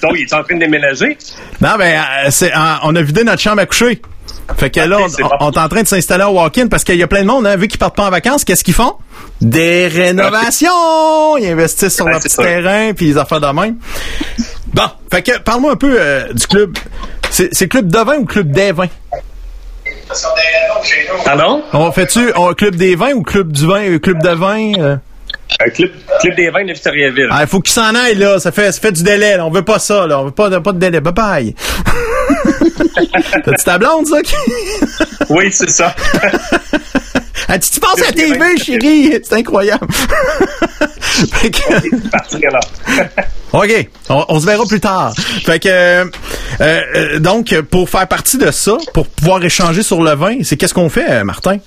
Donc, 0.04 0.12
il 0.16 0.22
est 0.24 0.34
en 0.34 0.44
train 0.44 0.56
de 0.56 0.60
déménager? 0.60 1.18
non, 1.62 1.76
ben, 1.78 2.00
euh, 2.26 2.28
c'est, 2.30 2.52
on 2.84 2.96
a 2.96 3.02
vidé 3.02 3.24
notre 3.24 3.42
chambre 3.42 3.62
à 3.62 3.66
coucher. 3.66 4.02
Fait 4.58 4.70
que 4.70 4.80
là, 4.80 4.98
on, 5.40 5.52
est 5.52 5.58
en 5.58 5.68
train 5.70 5.82
de 5.84 5.88
s'installer 5.88 6.24
au 6.24 6.30
walk-in 6.32 6.68
parce 6.68 6.84
qu'il 6.84 6.96
y 6.96 7.04
a 7.04 7.08
plein 7.08 7.22
de 7.22 7.28
monde, 7.28 7.46
hein, 7.46 7.56
vu 7.58 7.68
qu'ils 7.68 7.78
partent 7.78 7.96
pas 7.96 8.08
en 8.08 8.10
vacances, 8.10 8.44
qu'est-ce 8.44 8.64
qu'ils 8.64 8.74
font? 8.74 8.94
Des 9.42 9.88
rénovations! 9.88 11.38
Ils 11.38 11.50
investissent 11.52 11.96
sur 11.96 12.06
Ouais, 12.06 12.12
leur 12.14 12.22
petit 12.22 12.30
ça. 12.34 12.44
terrain, 12.44 12.94
puis 12.96 13.08
les 13.08 13.18
affaires 13.18 13.42
de 13.42 13.48
même. 13.48 13.76
Bon, 14.74 14.90
fait 15.12 15.22
que 15.22 15.38
parle-moi 15.40 15.74
un 15.74 15.76
peu 15.76 15.96
euh, 16.00 16.32
du 16.34 16.48
club. 16.48 16.78
C'est, 17.30 17.68
club 17.68 17.88
de 17.90 18.00
vin 18.00 18.18
ou 18.18 18.26
club 18.26 18.52
des 18.52 18.72
vins? 18.72 18.88
Pardon? 21.26 21.62
On 21.74 21.92
fait-tu 21.92 22.32
club 22.58 22.76
des 22.76 22.96
vins 22.96 23.14
ou 23.14 23.24
club 23.24 23.52
du 23.52 23.68
vin, 23.68 23.82
euh, 23.82 24.00
club 24.00 24.22
de 24.24 24.30
vin? 24.30 24.72
euh? 24.80 24.96
Un 25.60 25.70
club, 25.70 25.92
club 26.22 26.36
des 26.36 26.50
vins 26.50 26.66
de 26.66 26.74
Victoriaville. 26.74 27.28
Ah, 27.32 27.42
il 27.42 27.48
faut 27.48 27.60
qu'il 27.62 27.74
s'en 27.74 27.96
aille, 27.96 28.16
là. 28.16 28.40
Ça 28.40 28.52
fait, 28.52 28.72
ça 28.72 28.80
fait 28.82 28.92
du 28.92 29.04
délai, 29.04 29.38
là. 29.38 29.46
On 29.46 29.50
veut 29.52 29.62
pas 29.64 29.80
ça, 29.80 30.08
là. 30.08 30.20
On 30.20 30.26
veut 30.26 30.32
pas, 30.32 30.50
pas 30.62 30.72
de 30.72 30.80
délai. 30.80 31.00
Bye 31.00 31.14
bye. 31.14 31.56
T'as-tu 33.46 33.64
ta 33.64 33.78
blonde, 33.78 34.08
ça? 34.08 34.18
Oui, 35.30 35.52
c'est 35.52 35.70
ça. 35.70 35.96
Ah, 37.50 37.58
tu 37.58 37.70
tu 37.70 37.80
penses 37.80 38.02
à 38.02 38.08
la 38.08 38.12
TV, 38.12 38.58
chérie? 38.58 39.22
C'est 39.24 39.36
incroyable. 39.36 39.88
Fait 39.94 41.50
que-. 41.50 41.96
OK. 43.54 43.90
On, 44.10 44.26
on 44.28 44.40
se 44.42 44.46
verra 44.46 44.66
plus 44.66 44.82
tard. 44.82 45.14
Fait 45.46 45.58
que, 45.60 45.70
euh, 45.70 46.06
euh, 46.60 47.20
donc, 47.20 47.56
pour 47.72 47.90
faire 47.90 48.06
partie 48.08 48.38
de 48.38 48.52
ça, 48.52 48.76
pour 48.94 49.08
pouvoir 49.08 49.42
échanger 49.46 49.82
sur 49.82 50.04
le 50.04 50.12
vin, 50.14 50.40
c'est 50.44 50.58
qu'est-ce 50.58 50.74
qu'on 50.74 50.90
fait, 50.90 51.24
Martin? 51.24 51.60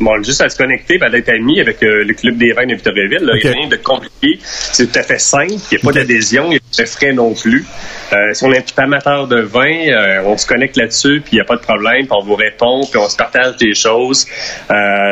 Bon, 0.00 0.22
juste 0.22 0.42
à 0.42 0.48
se 0.48 0.56
connecter, 0.56 0.98
ben, 0.98 1.10
d'être 1.10 1.30
ami 1.30 1.60
avec 1.60 1.82
euh, 1.82 2.04
le 2.04 2.12
Club 2.12 2.36
des 2.36 2.52
vins 2.52 2.66
de 2.66 2.74
Victoriaville. 2.74 3.30
Il 3.34 3.40
n'y 3.42 3.48
a 3.48 3.58
rien 3.58 3.68
de 3.68 3.76
compliqué. 3.76 4.38
C'est 4.42 4.92
tout 4.92 4.98
à 4.98 5.02
fait 5.02 5.18
simple. 5.18 5.52
Il 5.52 5.76
n'y 5.76 5.76
a 5.78 5.84
pas 5.84 5.92
d'adhésion, 5.92 6.44
il 6.46 6.50
n'y 6.50 6.56
a 6.56 6.60
pas 6.60 6.82
de 6.82 6.88
frais 6.88 7.12
non 7.12 7.32
plus. 7.32 7.64
Euh, 8.12 8.34
si 8.34 8.44
on 8.44 8.52
est 8.52 8.66
amateur 8.78 9.26
de 9.26 9.40
vin, 9.40 9.88
euh, 9.88 10.22
on 10.26 10.36
se 10.36 10.46
connecte 10.46 10.76
là-dessus, 10.76 11.22
puis 11.24 11.32
il 11.32 11.34
n'y 11.36 11.40
a 11.40 11.44
pas 11.44 11.56
de 11.56 11.62
problème, 11.62 12.06
puis 12.06 12.12
on 12.12 12.22
vous 12.22 12.34
répond, 12.34 12.86
puis 12.90 12.98
on 12.98 13.08
se 13.08 13.16
partage 13.16 13.56
des 13.56 13.74
choses. 13.74 14.26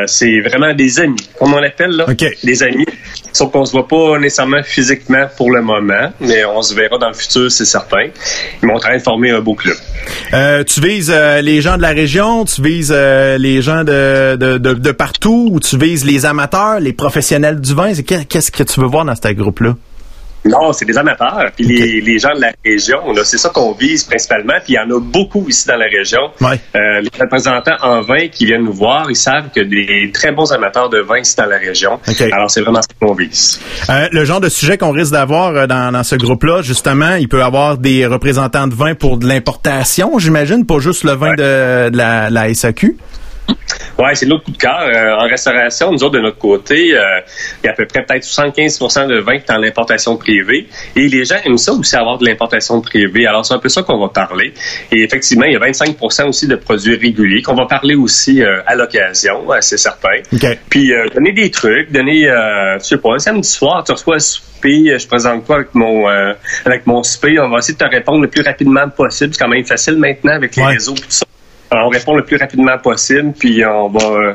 c'est 0.07 0.41
vraiment 0.41 0.75
des 0.75 1.01
amis, 1.01 1.29
comme 1.39 1.55
on 1.55 1.61
l'appelle, 1.61 1.91
là. 1.91 2.07
Des 2.43 2.63
amis. 2.63 2.87
Sauf 3.33 3.51
qu'on 3.51 3.65
se 3.65 3.73
voit 3.73 3.89
pas 3.89 4.19
nécessairement 4.19 4.63
physiquement 4.63 5.27
pour 5.37 5.51
le 5.51 5.61
moment, 5.61 6.13
mais 6.21 6.45
on 6.45 6.63
se 6.63 6.73
verra 6.75 6.99
dans 6.99 7.09
le 7.09 7.15
futur, 7.15 7.51
c'est 7.51 7.65
certain. 7.65 8.07
Ils 8.63 8.67
m'ont 8.67 8.79
train 8.79 8.97
de 8.97 9.03
former 9.03 9.31
un 9.31 9.41
beau 9.41 9.55
club. 9.55 9.77
tu 10.67 10.81
vises 10.81 11.13
les 11.43 11.61
gens 11.61 11.77
de 11.77 11.83
la 11.83 11.91
région, 11.91 12.45
tu 12.45 12.63
vises 12.63 12.93
les 12.93 13.63
gens 13.63 13.83
de, 13.83 14.37
de, 14.37 14.59
de 14.59 14.74
de, 14.75 14.93
partout 14.93 15.49
ou 15.53 15.61
tu 15.61 15.79
vises 15.79 16.05
les 16.05 16.27
amateurs, 16.27 16.81
les 16.81 16.93
professionnels 16.93 17.61
du 17.61 17.75
vin? 17.75 17.93
Qu'est-ce 17.95 18.51
que 18.51 18.63
tu 18.63 18.81
veux 18.81 18.87
voir 18.87 19.05
dans 19.05 19.15
ce 19.15 19.33
groupe-là? 19.33 19.75
Non, 20.45 20.73
c'est 20.73 20.85
des 20.85 20.99
amateurs. 20.99 21.51
Puis 21.57 21.65
les, 22.03 22.19
gens 22.19 22.35
de 22.35 22.41
la 22.41 22.53
région, 22.65 22.99
c'est 23.25 23.39
ça 23.39 23.49
qu'on 23.49 23.73
vise 23.73 24.05
principalement. 24.05 24.55
Puis 24.63 24.75
il 24.75 24.77
y 24.77 24.79
en 24.79 24.95
a 24.95 25.01
beaucoup 25.01 25.47
ici 25.49 25.67
dans 25.67 25.77
la 25.77 25.87
région. 25.87 26.21
Euh, 26.43 27.01
les 27.01 27.11
représentants 27.19 27.77
en 27.83 28.03
vin 28.03 28.29
qui 28.29 28.45
viennent 28.45 28.65
nous 28.65 28.73
voir, 28.73 29.07
ils 29.11 29.17
savent 29.17 29.49
que 29.55 29.61
des 29.61 30.11
très 30.13 30.33
bons 30.33 30.53
amateurs 30.53 30.91
de 30.91 30.99
vin 30.99 31.19
ici 31.19 31.35
dans 31.37 31.47
la 31.47 31.57
région. 31.57 31.99
Alors 32.33 32.51
c'est 32.51 32.61
vraiment 32.61 32.83
ça 32.83 32.89
qu'on 33.01 33.15
vise. 33.15 33.61
Euh, 33.89 34.09
le 34.13 34.25
genre 34.25 34.41
de 34.41 34.51
sujet 34.51 34.77
qu'on 34.77 34.93
risque 34.93 35.13
d'avoir 35.13 35.57
euh, 35.57 35.67
dans, 35.67 36.03
ce 36.03 36.17
groupe-là, 36.17 36.61
justement, 36.61 37.15
il 37.15 37.29
peut 37.29 37.39
y 37.39 37.43
avoir 37.43 37.79
des 37.79 38.07
représentants 38.07 38.67
de 38.67 38.75
vin 38.75 38.95
pour 38.95 39.17
de 39.17 39.27
l'importation, 39.27 40.19
j'imagine, 40.19 40.67
pas 40.67 40.79
juste 40.79 41.05
le 41.05 41.13
vin 41.13 41.33
de, 41.35 41.97
la, 41.97 42.29
la 42.29 42.53
SAQ. 42.53 42.97
Oui, 43.99 44.09
c'est 44.15 44.27
notre 44.27 44.45
coup 44.45 44.51
de 44.51 44.57
cœur. 44.57 44.81
Euh, 44.81 45.15
en 45.15 45.29
restauration, 45.29 45.93
nous 45.93 46.03
autres, 46.03 46.17
de 46.17 46.21
notre 46.21 46.39
côté, 46.39 46.97
euh, 46.97 47.21
il 47.63 47.67
y 47.67 47.69
a 47.69 47.73
à 47.73 47.75
peu 47.75 47.87
près 47.87 48.05
peut-être 48.05 48.25
75% 48.25 49.07
de 49.07 49.21
vin 49.21 49.39
qui 49.39 49.45
est 49.47 49.53
en 49.53 49.59
l'importation 49.59 50.17
privée. 50.17 50.67
Et 50.97 51.09
les 51.09 51.25
gens 51.25 51.37
aiment 51.45 51.59
ça 51.59 51.73
aussi, 51.73 51.95
avoir 51.95 52.19
de 52.19 52.27
l'importation 52.27 52.81
privée. 52.81 53.27
Alors, 53.27 53.47
c'est 53.47 53.55
un 53.55 53.59
peu 53.59 53.69
ça 53.69 53.83
qu'on 53.83 53.99
va 53.99 54.09
parler. 54.09 54.53
Et 54.91 55.03
effectivement, 55.03 55.45
il 55.45 55.53
y 55.53 55.57
a 55.57 55.61
25% 55.61 56.29
aussi 56.29 56.49
de 56.49 56.57
produits 56.57 56.97
réguliers 56.97 57.43
qu'on 57.43 57.55
va 57.55 57.67
parler 57.67 57.95
aussi 57.95 58.43
euh, 58.43 58.63
à 58.67 58.75
l'occasion, 58.75 59.47
c'est 59.61 59.79
certain. 59.79 60.09
Puis, 60.69 60.93
donner 61.15 61.33
des 61.33 61.51
trucs, 61.51 61.93
donner, 61.93 62.23
je 62.25 62.85
sais 62.85 62.99
pas, 62.99 63.15
un 63.15 63.19
samedi 63.19 63.49
soir, 63.49 63.85
tu 63.85 63.93
reçois 63.93 64.17
un 64.17 64.19
souper, 64.19 64.99
je 64.99 65.07
présente 65.07 65.45
quoi 65.45 65.57
avec 65.57 65.75
mon, 65.75 66.07
avec 66.65 66.87
mon 66.87 67.03
souper. 67.03 67.39
On 67.39 67.51
va 67.51 67.59
essayer 67.59 67.75
de 67.75 67.79
te 67.79 67.89
répondre 67.89 68.23
le 68.23 68.29
plus 68.29 68.43
rapidement 68.43 68.89
possible. 68.89 69.35
C'est 69.35 69.43
quand 69.43 69.49
même 69.49 69.65
facile 69.65 69.97
maintenant 69.97 70.35
avec 70.35 70.57
les 70.57 70.65
réseaux 70.65 70.95
et 70.95 71.01
tout 71.01 71.11
ça 71.11 71.25
on 71.85 71.89
répond 71.89 72.17
le 72.17 72.25
plus 72.25 72.37
rapidement 72.37 72.79
possible, 72.79 73.33
puis 73.39 73.65
on 73.65 73.89
va 73.89 74.07
euh, 74.07 74.35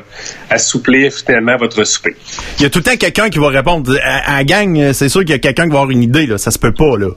assouplir 0.49 1.11
finalement 1.11 1.57
votre 1.57 1.83
souper. 1.83 2.15
Il 2.57 2.63
y 2.63 2.65
a 2.65 2.69
tout 2.69 2.79
le 2.79 2.83
temps 2.83 2.97
quelqu'un 2.97 3.29
qui 3.29 3.39
va 3.39 3.49
répondre. 3.49 3.97
À, 4.03 4.37
à 4.37 4.43
gang, 4.43 4.91
c'est 4.93 5.09
sûr 5.09 5.21
qu'il 5.21 5.31
y 5.31 5.33
a 5.33 5.39
quelqu'un 5.39 5.63
qui 5.63 5.71
va 5.71 5.79
avoir 5.79 5.91
une 5.91 6.03
idée, 6.03 6.25
là. 6.25 6.37
Ça 6.37 6.51
se 6.51 6.59
peut 6.59 6.73
pas, 6.73 6.97
là. 6.97 7.09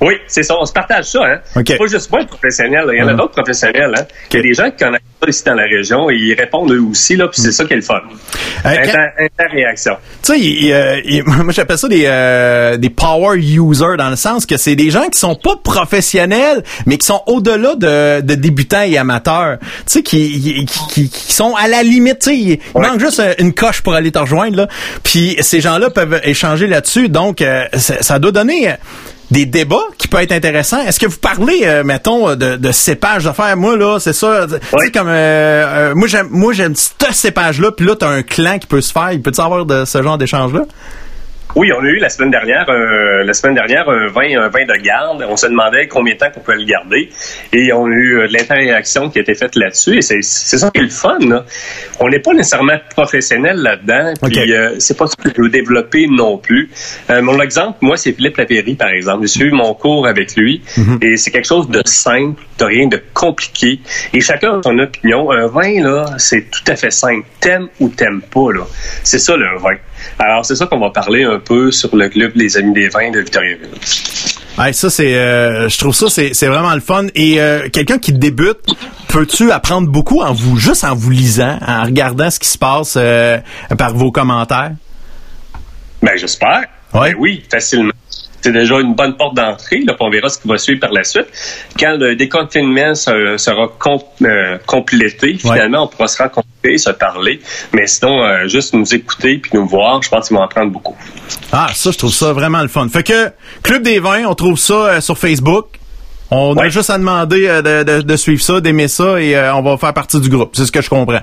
Oui, 0.00 0.14
c'est 0.26 0.42
ça. 0.42 0.54
On 0.60 0.66
se 0.66 0.72
partage 0.72 1.06
ça. 1.06 1.24
Hein? 1.24 1.38
Okay. 1.54 1.76
Pas 1.76 1.86
juste 1.86 2.10
moi, 2.10 2.20
le 2.20 2.26
professionnel. 2.26 2.84
Il 2.92 2.98
y 2.98 3.02
en 3.02 3.08
a 3.08 3.14
d'autres 3.14 3.32
professionnels. 3.32 3.92
Hein? 3.96 4.04
Il 4.30 4.36
y 4.36 4.40
a 4.40 4.42
des 4.42 4.54
gens 4.54 4.70
qui 4.70 4.84
connaissent 4.84 5.00
ça 5.22 5.28
ici 5.28 5.44
dans 5.44 5.54
la 5.54 5.64
région 5.64 6.10
et 6.10 6.14
ils 6.14 6.34
répondent 6.34 6.70
eux 6.70 6.82
aussi. 6.82 7.16
Là, 7.16 7.28
puis 7.28 7.40
c'est 7.40 7.52
ça 7.52 7.64
qui 7.64 7.72
est 7.72 7.76
le 7.76 7.82
fun. 7.82 8.00
Euh, 8.66 8.68
Inter-réaction. 8.68 9.96
Tu 10.22 10.38
sais, 10.38 11.22
moi 11.26 11.52
j'appelle 11.52 11.78
ça 11.78 11.88
des, 11.88 12.04
euh, 12.06 12.76
des 12.76 12.90
power 12.90 13.38
users 13.38 13.96
dans 13.96 14.10
le 14.10 14.16
sens 14.16 14.44
que 14.44 14.58
c'est 14.58 14.76
des 14.76 14.90
gens 14.90 15.08
qui 15.08 15.18
sont 15.18 15.34
pas 15.34 15.56
professionnels, 15.62 16.62
mais 16.84 16.98
qui 16.98 17.06
sont 17.06 17.22
au-delà 17.26 17.74
de, 17.74 18.20
de 18.20 18.34
débutants 18.34 18.82
et 18.82 18.98
amateurs. 18.98 19.58
Tu 19.60 19.66
sais, 19.86 20.02
qui, 20.02 20.66
qui, 20.66 21.08
qui, 21.08 21.32
sont 21.32 21.54
à 21.54 21.68
la 21.68 21.82
limite. 21.82 22.18
Tu 22.18 22.30
sais, 22.30 22.36
il 22.36 22.80
manque 22.80 23.00
juste 23.00 23.22
une 23.38 23.54
coche 23.54 23.80
pour 23.80 23.94
aller 23.94 24.12
te 24.12 24.18
rejoindre. 24.18 24.56
Là. 24.56 24.68
Puis 25.02 25.36
ces 25.40 25.60
gens-là 25.62 25.88
peuvent 25.88 26.20
échanger 26.24 26.66
là-dessus. 26.66 27.08
Donc, 27.08 27.40
euh, 27.40 27.64
ça 27.72 28.18
doit 28.18 28.32
donner 28.32 28.74
des 29.30 29.46
débats 29.46 29.76
qui 29.98 30.08
peuvent 30.08 30.22
être 30.22 30.32
intéressants. 30.32 30.80
Est-ce 30.82 31.00
que 31.00 31.06
vous 31.06 31.18
parlez, 31.18 31.62
euh, 31.64 31.84
mettons, 31.84 32.34
de, 32.36 32.56
de 32.56 32.72
cépages 32.72 33.24
d'affaires? 33.24 33.56
Moi, 33.56 33.76
là, 33.76 33.98
c'est 33.98 34.12
ça. 34.12 34.46
Sais, 34.48 34.90
comme 34.92 35.08
euh, 35.08 35.10
euh, 35.90 35.94
moi 35.94 36.08
j'aime 36.08 36.28
moi 36.30 36.52
j'aime 36.52 36.74
ce 36.76 37.12
cépage-là, 37.12 37.72
puis 37.72 37.86
là, 37.86 37.96
t'as 37.96 38.08
un 38.08 38.22
clan 38.22 38.58
qui 38.58 38.66
peut 38.66 38.80
se 38.80 38.92
faire. 38.92 39.12
Il 39.12 39.22
peut-y 39.22 39.40
avoir 39.40 39.64
de 39.64 39.84
ce 39.84 40.02
genre 40.02 40.18
d'échange-là? 40.18 40.62
Oui, 41.56 41.70
on 41.72 41.82
a 41.82 41.88
eu 41.88 41.96
la 41.96 42.10
semaine 42.10 42.30
dernière, 42.30 42.68
euh, 42.68 43.24
la 43.24 43.32
semaine 43.32 43.54
dernière 43.54 43.88
un 43.88 44.08
vin, 44.08 44.42
un 44.42 44.48
vin 44.48 44.66
de 44.66 44.78
garde. 44.78 45.26
On 45.26 45.38
se 45.38 45.46
demandait 45.46 45.88
combien 45.88 46.12
de 46.12 46.18
temps 46.18 46.30
qu'on 46.30 46.40
pouvait 46.40 46.58
le 46.58 46.66
garder, 46.66 47.08
et 47.50 47.72
on 47.72 47.86
a 47.86 47.88
eu 47.88 48.18
euh, 48.18 48.28
de 48.28 48.32
l'interaction 48.34 49.08
qui 49.08 49.20
a 49.20 49.22
été 49.22 49.34
faite 49.34 49.56
là-dessus. 49.56 49.96
Et 49.96 50.02
c'est 50.02 50.20
ça 50.20 50.70
qui 50.70 50.80
est 50.80 50.84
le 50.84 50.90
fun. 50.90 51.18
Là. 51.20 51.46
On 51.98 52.10
n'est 52.10 52.18
pas 52.18 52.34
nécessairement 52.34 52.76
professionnel 52.90 53.56
là-dedans, 53.56 54.12
puis 54.22 54.52
euh, 54.52 54.74
c'est 54.80 54.98
pas 54.98 55.06
ce 55.06 55.16
que 55.16 55.30
je 55.34 55.40
veux 55.40 55.48
développer 55.48 56.06
non 56.08 56.36
plus. 56.36 56.70
mon 57.08 57.40
exemple, 57.40 57.78
moi, 57.80 57.96
c'est 57.96 58.12
Philippe 58.12 58.36
Lapéry, 58.36 58.74
par 58.74 58.90
exemple. 58.90 59.22
J'ai 59.22 59.38
suivi 59.38 59.50
mon 59.50 59.72
cours 59.72 60.06
avec 60.06 60.36
lui, 60.36 60.60
mhm. 60.76 60.98
et 61.00 61.16
c'est 61.16 61.30
quelque 61.30 61.48
chose 61.48 61.70
de 61.70 61.80
simple, 61.86 62.42
de 62.58 62.64
rien 62.66 62.86
de 62.86 63.00
compliqué. 63.14 63.80
Et 64.12 64.20
chacun 64.20 64.58
a 64.58 64.62
son 64.62 64.78
opinion. 64.78 65.30
Un 65.30 65.46
vin 65.46 65.82
là, 65.82 66.04
c'est 66.18 66.50
tout 66.50 66.64
à 66.66 66.76
fait 66.76 66.90
simple. 66.90 67.26
T'aimes 67.40 67.68
ou 67.80 67.88
t'aimes 67.88 68.20
pas 68.20 68.52
là. 68.52 68.66
C'est 69.02 69.18
ça 69.18 69.38
le 69.38 69.58
vin. 69.58 69.76
Alors, 70.18 70.44
c'est 70.44 70.56
ça 70.56 70.66
qu'on 70.66 70.78
va 70.78 70.90
parler 70.90 71.24
un 71.24 71.38
peu 71.38 71.70
sur 71.70 71.94
le 71.94 72.08
club 72.08 72.32
Les 72.34 72.56
Amis 72.56 72.72
des 72.72 72.88
Vins 72.88 73.10
de 73.10 73.20
Victoriaville. 73.20 73.70
Ouais, 74.58 74.72
ça 74.72 74.88
c'est, 74.88 75.14
euh, 75.16 75.68
je 75.68 75.78
trouve 75.78 75.94
ça 75.94 76.08
c'est, 76.08 76.32
c'est 76.32 76.46
vraiment 76.46 76.74
le 76.74 76.80
fun. 76.80 77.06
Et 77.14 77.40
euh, 77.40 77.68
quelqu'un 77.70 77.98
qui 77.98 78.12
débute, 78.12 78.58
peux-tu 79.08 79.50
apprendre 79.52 79.88
beaucoup 79.88 80.22
en 80.22 80.32
vous, 80.32 80.56
juste 80.56 80.84
en 80.84 80.94
vous 80.94 81.10
lisant, 81.10 81.58
en 81.66 81.84
regardant 81.84 82.30
ce 82.30 82.38
qui 82.38 82.48
se 82.48 82.56
passe 82.56 82.94
euh, 82.96 83.38
par 83.76 83.94
vos 83.94 84.10
commentaires? 84.10 84.72
Ben 86.02 86.16
j'espère. 86.16 86.64
Ouais. 86.94 87.12
Ben 87.12 87.16
oui, 87.18 87.44
facilement 87.50 87.92
c'est 88.46 88.52
déjà 88.52 88.78
une 88.78 88.94
bonne 88.94 89.16
porte 89.16 89.34
d'entrée. 89.34 89.80
Là, 89.84 89.96
on 89.98 90.08
verra 90.08 90.28
ce 90.28 90.38
qui 90.38 90.46
va 90.46 90.56
suivre 90.56 90.78
par 90.78 90.92
la 90.92 91.02
suite. 91.02 91.26
Quand 91.80 91.96
le 91.98 92.14
déconfinement 92.14 92.94
sera 92.94 93.68
euh, 94.22 94.58
complété, 94.66 95.36
finalement, 95.36 95.82
on 95.84 95.88
pourra 95.88 96.06
se 96.06 96.22
rencontrer, 96.22 96.78
se 96.78 96.90
parler. 96.90 97.40
Mais 97.72 97.88
sinon, 97.88 98.22
euh, 98.22 98.46
juste 98.46 98.72
nous 98.72 98.94
écouter 98.94 99.38
puis 99.38 99.50
nous 99.54 99.66
voir, 99.66 100.00
je 100.00 100.08
pense 100.08 100.28
qu'ils 100.28 100.36
vont 100.36 100.44
apprendre 100.44 100.70
beaucoup. 100.70 100.94
Ah, 101.50 101.70
ça, 101.74 101.90
je 101.90 101.98
trouve 101.98 102.12
ça 102.12 102.32
vraiment 102.32 102.62
le 102.62 102.68
fun. 102.68 102.88
Fait 102.88 103.02
que 103.02 103.32
Club 103.64 103.82
des 103.82 103.98
vins, 103.98 104.26
on 104.26 104.34
trouve 104.36 104.58
ça 104.58 104.74
euh, 104.74 105.00
sur 105.00 105.18
Facebook. 105.18 105.66
On 106.30 106.56
a 106.56 106.68
juste 106.68 106.90
à 106.90 106.98
demander 106.98 107.62
de, 107.62 108.16
suivre 108.16 108.42
ça, 108.42 108.60
d'aimer 108.60 108.88
ça 108.88 109.20
et 109.20 109.36
on 109.54 109.62
va 109.62 109.76
faire 109.76 109.94
partie 109.94 110.20
du 110.20 110.28
groupe. 110.28 110.56
C'est 110.56 110.66
ce 110.66 110.72
que 110.72 110.82
je 110.82 110.88
comprends. 110.88 111.22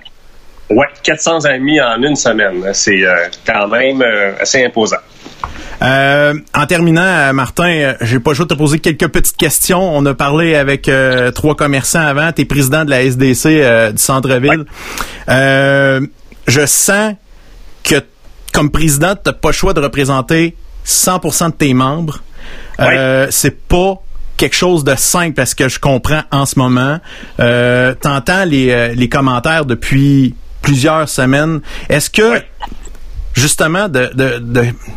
Oui, 0.75 0.85
400 1.03 1.45
amis 1.45 1.79
en 1.79 2.01
une 2.01 2.15
semaine. 2.15 2.63
C'est 2.73 3.03
quand 3.45 3.67
même 3.67 4.03
assez 4.39 4.65
imposant. 4.65 4.97
Euh, 5.83 6.33
en 6.55 6.65
terminant, 6.65 7.01
euh, 7.01 7.33
Martin, 7.33 7.67
euh, 7.67 7.93
j'ai 8.01 8.19
pas 8.19 8.33
juste 8.33 8.49
te 8.49 8.53
poser 8.53 8.79
quelques 8.79 9.07
petites 9.09 9.35
questions. 9.35 9.81
On 9.81 10.05
a 10.05 10.13
parlé 10.13 10.55
avec 10.55 10.89
trois 11.35 11.55
commerçants 11.55 12.05
avant. 12.05 12.31
Tu 12.31 12.43
es 12.43 12.45
président 12.45 12.85
de 12.85 12.89
la 12.89 13.03
SDC 13.03 13.91
du 13.91 14.01
centre-ville. 14.01 14.65
je 15.27 16.65
sens 16.65 17.13
que 17.83 17.95
comme 18.53 18.69
président, 18.71 19.15
tu 19.15 19.21
n'as 19.25 19.33
pas 19.33 19.49
le 19.49 19.53
choix 19.53 19.73
de 19.73 19.81
représenter 19.81 20.55
100% 20.85 21.47
de 21.47 21.51
tes 21.53 21.73
membres. 21.73 22.19
C'est 23.29 23.67
pas 23.67 23.95
quelque 24.37 24.55
chose 24.55 24.83
de 24.83 24.95
simple 24.95 25.33
parce 25.33 25.53
que 25.53 25.67
je 25.67 25.79
comprends 25.79 26.21
en 26.31 26.45
ce 26.45 26.57
moment. 26.57 26.99
Euh, 27.39 27.93
T'entends 27.95 28.45
les, 28.45 28.95
les 28.95 29.09
commentaires 29.09 29.65
depuis 29.65 30.35
plusieurs 30.63 31.07
semaines. 31.07 31.61
Est-ce 31.89 32.09
que 32.09 32.41
justement 33.33 33.87
de, 33.87 34.09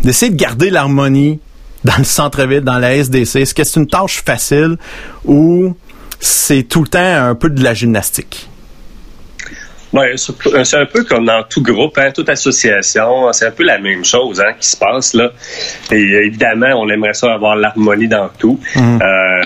d'essayer 0.03 0.33
de, 0.33 0.37
garder 0.37 0.71
l'harmonie 0.71 1.41
dans 1.85 1.99
le 1.99 2.05
centre-ville, 2.05 2.63
dans 2.63 2.79
la 2.79 2.97
SDC? 2.97 3.37
Est-ce 3.37 3.55
que 3.55 3.65
c'est 3.65 3.79
une 3.79 3.87
tâche 3.87 4.23
facile 4.25 4.79
ou 5.27 5.77
c'est 6.19 6.63
tout 6.63 6.83
le 6.83 6.89
temps 6.89 6.99
un 7.29 7.35
peu 7.35 7.51
de 7.51 7.63
la 7.63 7.75
gymnastique? 7.75 8.49
c'est 10.65 10.77
un 10.77 10.87
peu 10.87 11.05
comme 11.05 11.25
dans 11.25 11.43
tout 11.49 11.63
groupe, 11.63 11.97
hein, 11.99 12.11
toute 12.15 12.29
association, 12.29 13.33
c'est 13.33 13.47
un 13.47 13.51
peu 13.51 13.65
la 13.65 13.79
même 13.79 14.05
chose 14.05 14.41
hein, 14.41 14.53
qui 14.61 14.69
se 14.69 14.77
passe 14.77 15.15
là. 15.15 15.31
Et 15.91 16.27
évidemment, 16.27 16.81
on 16.81 16.89
aimerait 16.89 17.15
ça 17.15 17.33
avoir 17.33 17.57
l'harmonie 17.57 18.09
dans 18.09 18.29
tout. 18.39 18.61
Mmh. 18.75 18.99
Euh, 19.03 19.43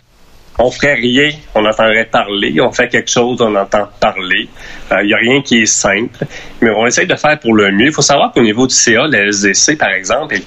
on 0.61 0.71
ferait 0.71 0.95
rien, 0.95 1.31
on 1.55 1.65
entendrait 1.65 2.05
parler. 2.05 2.61
On 2.61 2.71
fait 2.71 2.89
quelque 2.89 3.11
chose, 3.11 3.41
on 3.41 3.55
entend 3.55 3.89
parler. 3.99 4.49
Il 4.91 4.97
euh, 4.97 5.05
n'y 5.05 5.15
a 5.15 5.17
rien 5.17 5.41
qui 5.41 5.63
est 5.63 5.67
simple, 5.67 6.25
mais 6.61 6.71
on 6.71 6.87
essaye 6.87 7.07
de 7.07 7.15
faire 7.15 7.39
pour 7.41 7.55
le 7.55 7.73
mieux. 7.73 7.87
Il 7.87 7.93
faut 7.93 8.03
savoir 8.03 8.33
qu'au 8.33 8.43
niveau 8.43 8.67
du 8.67 8.75
CA, 8.75 9.07
la 9.07 9.27
SDC, 9.29 9.79
par 9.79 9.91
exemple, 9.91 10.35
et 10.35 10.43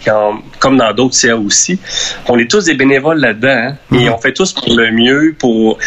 comme 0.59 0.78
dans 0.78 0.93
d'autres 0.93 1.16
CA 1.16 1.36
aussi, 1.36 1.80
on 2.28 2.38
est 2.38 2.49
tous 2.49 2.66
des 2.66 2.76
bénévoles 2.76 3.20
là-dedans. 3.20 3.49
Hein. 3.49 3.78
Et 3.91 4.05
mhm. 4.05 4.14
on 4.14 4.18
fait 4.18 4.34
tous 4.34 4.53
pour 4.53 4.76
le 4.76 4.91
mieux, 4.91 5.36
pour 5.38 5.80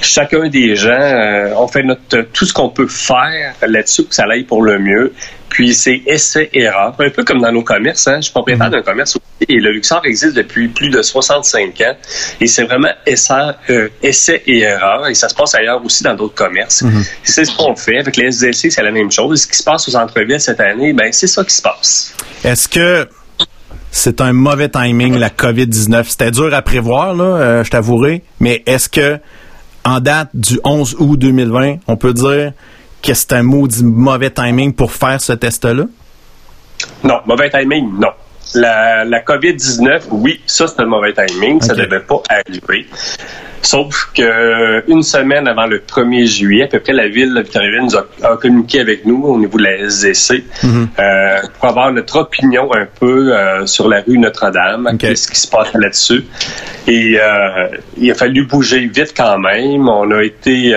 chacun 0.00 0.48
des 0.48 0.74
gens. 0.74 0.90
Euh, 0.90 1.54
on 1.56 1.68
fait 1.68 1.82
notre 1.82 2.22
tout 2.32 2.44
ce 2.44 2.52
qu'on 2.52 2.70
peut 2.70 2.88
faire 2.88 3.54
là-dessus 3.62 4.02
pour 4.02 4.10
que 4.10 4.14
ça 4.16 4.24
aille 4.28 4.44
pour 4.44 4.62
le 4.62 4.78
mieux. 4.78 5.12
Puis 5.50 5.74
c'est 5.74 6.00
essai-erreur, 6.06 6.94
un 6.98 7.10
peu 7.10 7.24
comme 7.24 7.40
dans 7.40 7.52
nos 7.52 7.62
commerces. 7.62 8.08
Hein. 8.08 8.16
Je 8.16 8.22
suis 8.22 8.32
propriétaire 8.32 8.68
mhm. 8.68 8.72
d'un 8.72 8.82
commerce 8.82 9.18
et 9.48 9.58
le 9.58 9.72
Luxor 9.72 10.02
existe 10.04 10.36
depuis 10.36 10.68
plus 10.68 10.90
de 10.90 11.02
65 11.02 11.80
ans. 11.80 11.96
Et 12.40 12.46
c'est 12.46 12.64
vraiment 12.64 12.90
essai, 13.06 13.52
euh, 13.70 13.88
essai 14.02 14.42
et 14.46 14.60
erreur. 14.60 15.08
Et 15.08 15.14
ça 15.14 15.28
se 15.28 15.34
passe 15.34 15.54
ailleurs 15.54 15.84
aussi 15.84 16.02
dans 16.02 16.14
d'autres 16.14 16.34
commerces. 16.34 16.82
Mhm. 16.82 17.04
C'est 17.24 17.44
ce 17.44 17.56
qu'on 17.56 17.74
fait. 17.74 17.98
Avec 17.98 18.16
les 18.16 18.26
SDLC, 18.26 18.70
c'est 18.70 18.82
la 18.82 18.92
même 18.92 19.10
chose. 19.10 19.42
Ce 19.42 19.46
qui 19.46 19.56
se 19.56 19.62
passe 19.62 19.88
aux 19.88 19.92
centre-ville 19.92 20.40
cette 20.40 20.60
année, 20.60 20.92
ben 20.92 21.12
c'est 21.12 21.26
ça 21.26 21.44
qui 21.44 21.54
se 21.54 21.62
passe. 21.62 22.14
Est-ce 22.44 22.68
que 22.68 23.08
c'est 23.90 24.20
un 24.20 24.32
mauvais 24.32 24.68
timing, 24.68 25.16
la 25.16 25.30
COVID-19? 25.30 26.04
C'était 26.08 26.30
dur 26.30 26.52
à 26.54 26.62
prévoir, 26.62 27.14
là, 27.14 27.24
euh, 27.24 27.64
je 27.64 27.70
t'avouerai. 27.70 28.22
Mais 28.38 28.62
est-ce 28.66 28.88
que, 28.88 29.18
en 29.84 30.00
date 30.00 30.28
du 30.34 30.60
11 30.64 30.96
août 30.98 31.18
2020, 31.18 31.78
on 31.88 31.96
peut 31.96 32.14
dire 32.14 32.52
que 33.02 33.14
c'est 33.14 33.32
un 33.32 33.42
maudit 33.42 33.84
mauvais 33.84 34.30
timing 34.30 34.72
pour 34.72 34.92
faire 34.92 35.20
ce 35.20 35.32
test-là? 35.32 35.84
Non, 37.04 37.20
mauvais 37.26 37.50
timing, 37.50 37.98
non. 37.98 38.10
La, 38.54 39.04
la 39.04 39.20
COVID-19, 39.20 40.04
oui, 40.10 40.40
ça 40.46 40.66
c'est 40.66 40.80
un 40.80 40.86
mauvais 40.86 41.12
timing, 41.12 41.60
ça 41.60 41.68
ça 41.68 41.74
devait 41.74 42.00
pas 42.00 42.20
arriver. 42.28 42.86
Sauf 43.62 44.10
que 44.14 44.90
une 44.90 45.02
semaine 45.02 45.46
avant 45.46 45.66
le 45.66 45.80
1er 45.80 46.26
juillet, 46.26 46.64
à 46.64 46.66
peu 46.66 46.80
près, 46.80 46.92
la 46.92 47.08
ville 47.08 47.34
de 47.34 47.42
Victoriaville 47.42 47.82
nous 47.82 47.96
a, 47.96 48.36
communiqué 48.38 48.80
avec 48.80 49.04
nous 49.04 49.22
au 49.22 49.38
niveau 49.38 49.58
de 49.58 49.64
la 49.64 49.76
SDC 49.76 50.44
mhm. 50.62 50.88
euh, 50.98 51.40
pour 51.58 51.68
avoir 51.68 51.92
notre 51.92 52.16
opinion 52.20 52.72
un 52.74 52.86
peu 52.86 53.36
euh, 53.36 53.66
sur 53.66 53.88
la 53.88 54.00
rue 54.00 54.18
Notre-Dame, 54.18 54.96
qu'est-ce 54.98 55.28
qui 55.28 55.38
se 55.38 55.48
passe 55.48 55.72
là-dessus. 55.74 56.24
Et 56.86 57.18
euh, 57.20 57.68
il 57.98 58.10
a 58.10 58.14
fallu 58.14 58.46
bouger 58.46 58.86
vite 58.86 59.12
quand 59.14 59.38
même. 59.38 59.88
On 59.88 60.10
a 60.10 60.22
été 60.22 60.74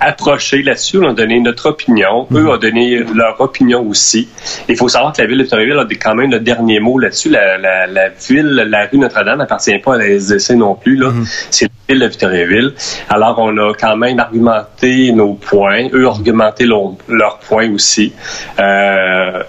approché 0.00 0.62
là-dessus, 0.62 0.98
on 0.98 1.10
a 1.10 1.12
donné 1.12 1.40
notre 1.40 1.66
opinion. 1.66 2.26
Eux 2.32 2.48
ont 2.48 2.56
donné 2.56 3.04
leur 3.14 3.40
opinion 3.40 3.86
aussi. 3.86 4.28
Il 4.68 4.76
faut 4.76 4.88
savoir 4.88 5.12
que 5.12 5.20
la 5.20 5.28
ville 5.28 5.38
de 5.38 5.42
Victoriaville 5.42 5.78
a 5.78 5.86
quand 6.00 6.14
même 6.14 6.30
le 6.30 6.40
dernier 6.40 6.80
mot 6.80 6.98
là-dessus. 6.98 7.28
La, 7.28 7.58
la, 7.58 7.86
la, 7.86 8.08
ville, 8.08 8.46
la 8.46 8.86
rue 8.86 8.98
Notre-Dame 8.98 9.38
n'appartient 9.38 9.78
pas 9.78 9.94
à 9.94 9.98
la 9.98 10.08
SDC 10.08 10.56
non 10.56 10.74
plus. 10.74 10.96
Là. 10.96 11.10
Mhm. 11.10 11.24
C'est 11.50 11.66
la 11.66 11.94
ville 11.94 12.02
de 12.02 12.06
Victoriaville. 12.08 12.74
Alors, 13.08 13.38
on 13.38 13.56
a 13.58 13.74
quand 13.74 13.96
même 13.96 14.18
argumenté 14.18 15.12
nos 15.12 15.34
points. 15.34 15.88
Eux 15.92 16.06
ont 16.06 16.12
argumenté 16.12 16.64
leurs 16.64 17.38
points 17.38 17.70
aussi. 17.72 18.12
Euh, 18.58 19.42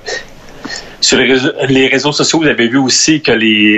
sur 1.02 1.18
les 1.18 1.88
réseaux, 1.88 2.12
sociaux, 2.12 2.40
vous 2.40 2.48
avez 2.48 2.68
vu 2.68 2.78
aussi 2.78 3.22
que 3.22 3.32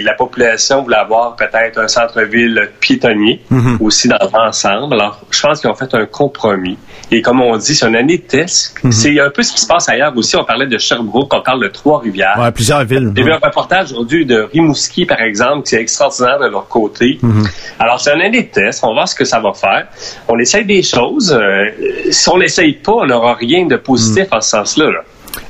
la 0.04 0.14
population 0.14 0.84
voulait 0.84 0.98
avoir 0.98 1.36
peut-être 1.36 1.80
un 1.80 1.88
centre-ville 1.88 2.70
piétonnier 2.80 3.42
mhm. 3.50 3.78
aussi 3.80 4.10
dans 4.10 4.18
l'ensemble. 4.34 4.94
Alors, 4.94 5.22
je 5.32 5.42
pense 5.42 5.62
qu'ils 5.62 5.70
ont 5.70 5.76
fait 5.76 5.94
un 5.94 6.06
compromis. 6.06 6.78
Et 7.12 7.22
comme 7.22 7.42
on 7.42 7.56
dit, 7.58 7.76
c'est 7.76 7.88
une 7.88 7.96
année 7.96 8.18
de 8.18 8.24
test. 8.24 8.76
Mhm. 8.84 8.92
C'est 8.92 9.20
un 9.20 9.30
peu 9.30 9.42
ce 9.42 9.54
qui 9.54 9.62
se 9.62 9.68
passe 9.68 9.88
ailleurs 9.88 10.16
aussi. 10.16 10.36
On 10.36 10.44
parlait 10.44 10.68
de 10.68 10.78
Sherbrooke, 10.78 11.34
on 11.34 11.42
parle 11.42 11.64
de 11.64 11.70
Trois-Rivières. 11.70 12.38
Ouais, 12.40 12.52
plusieurs 12.52 12.84
villes. 12.84 13.14
J'ai 13.16 13.24
vu 13.24 13.32
un 13.32 13.40
reportage 13.44 13.94
aujourd'hui 13.94 14.26
de 14.26 14.42
Rimouski, 14.52 15.06
par 15.06 15.22
exemple, 15.22 15.64
qui 15.64 15.76
est 15.76 15.82
extraordinaire 15.82 16.40
de 16.40 16.48
leur 16.48 16.68
côté. 16.68 17.20
Mhm. 17.22 17.48
Alors, 17.80 18.02
c'est 18.02 18.14
une 18.14 18.22
année 18.22 18.44
de 18.44 18.48
test. 18.48 18.84
On 18.84 18.88
va 18.88 18.94
voir 18.94 19.08
ce 19.08 19.16
que 19.16 19.26
ça 19.26 19.40
va 19.40 19.54
faire. 19.54 19.88
On 20.28 20.38
essaye 20.40 20.66
des 20.66 20.84
choses. 20.84 21.32
Euh, 21.32 21.70
si 22.12 22.30
on 22.30 22.38
n'essaye 22.38 22.74
pas, 22.74 22.94
on 22.94 23.06
n'aura 23.06 23.36
rien 23.36 23.66
de 23.66 23.78
positif 23.78 24.28
en 24.32 24.42
ce 24.42 24.50
sens-là. 24.50 24.92
là 24.92 25.00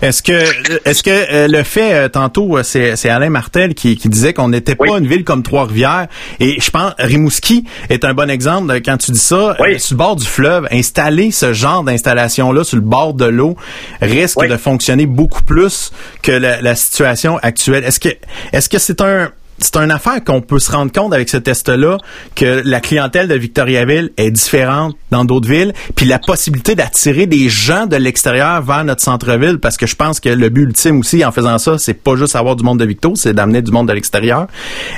est-ce 0.01 0.21
que 0.21 0.87
est-ce 0.87 1.03
que 1.03 1.09
euh, 1.09 1.47
le 1.47 1.63
fait 1.63 1.93
euh, 1.93 2.09
tantôt 2.09 2.57
euh, 2.57 2.63
c'est 2.63 3.09
Alain 3.09 3.29
Martel 3.29 3.73
qui, 3.73 3.95
disait 3.95 4.33
qu'on 4.33 4.49
n'était 4.49 4.75
pas 4.75 4.97
une 4.97 5.07
ville 5.07 5.23
comme 5.23 5.43
Trois-Rivières. 5.43 6.07
Et 6.39 6.59
je 6.59 6.69
pense 6.71 6.93
Rimouski 6.99 7.65
est 7.89 8.05
un 8.05 8.13
bon 8.13 8.29
exemple 8.29 8.73
quand 8.81 8.97
tu 8.97 9.11
dis 9.11 9.19
ça 9.19 9.55
sur 9.77 9.93
le 9.93 9.97
bord 9.97 10.15
du 10.15 10.25
fleuve 10.25 10.67
installer 10.71 11.31
ce 11.31 11.53
genre 11.53 11.83
d'installation 11.83 12.51
là 12.51 12.63
sur 12.63 12.77
le 12.77 12.83
bord 12.83 13.13
de 13.13 13.25
l'eau 13.25 13.55
risque 14.01 14.45
de 14.45 14.57
fonctionner 14.57 15.05
beaucoup 15.05 15.43
plus 15.43 15.91
que 16.21 16.31
la, 16.31 16.61
la 16.61 16.75
situation 16.75 17.37
actuelle. 17.41 17.83
Est-ce 17.83 17.99
que 17.99 18.09
est-ce 18.51 18.69
que 18.69 18.77
c'est 18.77 19.01
un 19.01 19.31
c'est 19.63 19.77
une 19.77 19.91
affaire 19.91 20.23
qu'on 20.23 20.41
peut 20.41 20.59
se 20.59 20.71
rendre 20.71 20.91
compte 20.91 21.13
avec 21.13 21.29
ce 21.29 21.37
test-là 21.37 21.97
que 22.35 22.61
la 22.65 22.79
clientèle 22.79 23.27
de 23.27 23.35
Victoriaville 23.35 24.11
est 24.17 24.31
différente 24.31 24.95
dans 25.11 25.25
d'autres 25.25 25.49
villes, 25.49 25.73
puis 25.95 26.05
la 26.05 26.19
possibilité 26.19 26.75
d'attirer 26.75 27.27
des 27.27 27.49
gens 27.49 27.85
de 27.85 27.95
l'extérieur 27.95 28.61
vers 28.61 28.83
notre 28.83 29.01
centre-ville, 29.01 29.59
parce 29.59 29.77
que 29.77 29.87
je 29.87 29.95
pense 29.95 30.19
que 30.19 30.29
le 30.29 30.49
but 30.49 30.63
ultime 30.63 30.99
aussi 30.99 31.23
en 31.23 31.31
faisant 31.31 31.57
ça, 31.57 31.77
c'est 31.77 31.93
pas 31.93 32.15
juste 32.15 32.35
avoir 32.35 32.55
du 32.55 32.63
monde 32.63 32.79
de 32.79 32.85
Victo, 32.85 33.13
c'est 33.15 33.33
d'amener 33.33 33.61
du 33.61 33.71
monde 33.71 33.87
de 33.87 33.93
l'extérieur. 33.93 34.47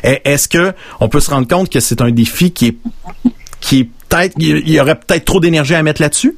Est-ce 0.04 0.48
que 0.48 0.74
on 1.00 1.10
peut 1.10 1.20
se 1.20 1.30
rendre 1.30 1.48
compte 1.48 1.70
que 1.70 1.80
c'est 1.80 2.02
un 2.02 2.12
défi 2.12 2.52
qui 2.52 2.68
est 2.68 2.78
qui 3.60 3.80
est 3.80 3.90
peut-être 4.10 4.34
il 4.38 4.70
y 4.70 4.80
aurait 4.80 4.96
peut-être 4.96 5.26
trop 5.26 5.40
d'énergie 5.40 5.76
à 5.76 5.84
mettre 5.84 6.02
là-dessus? 6.02 6.36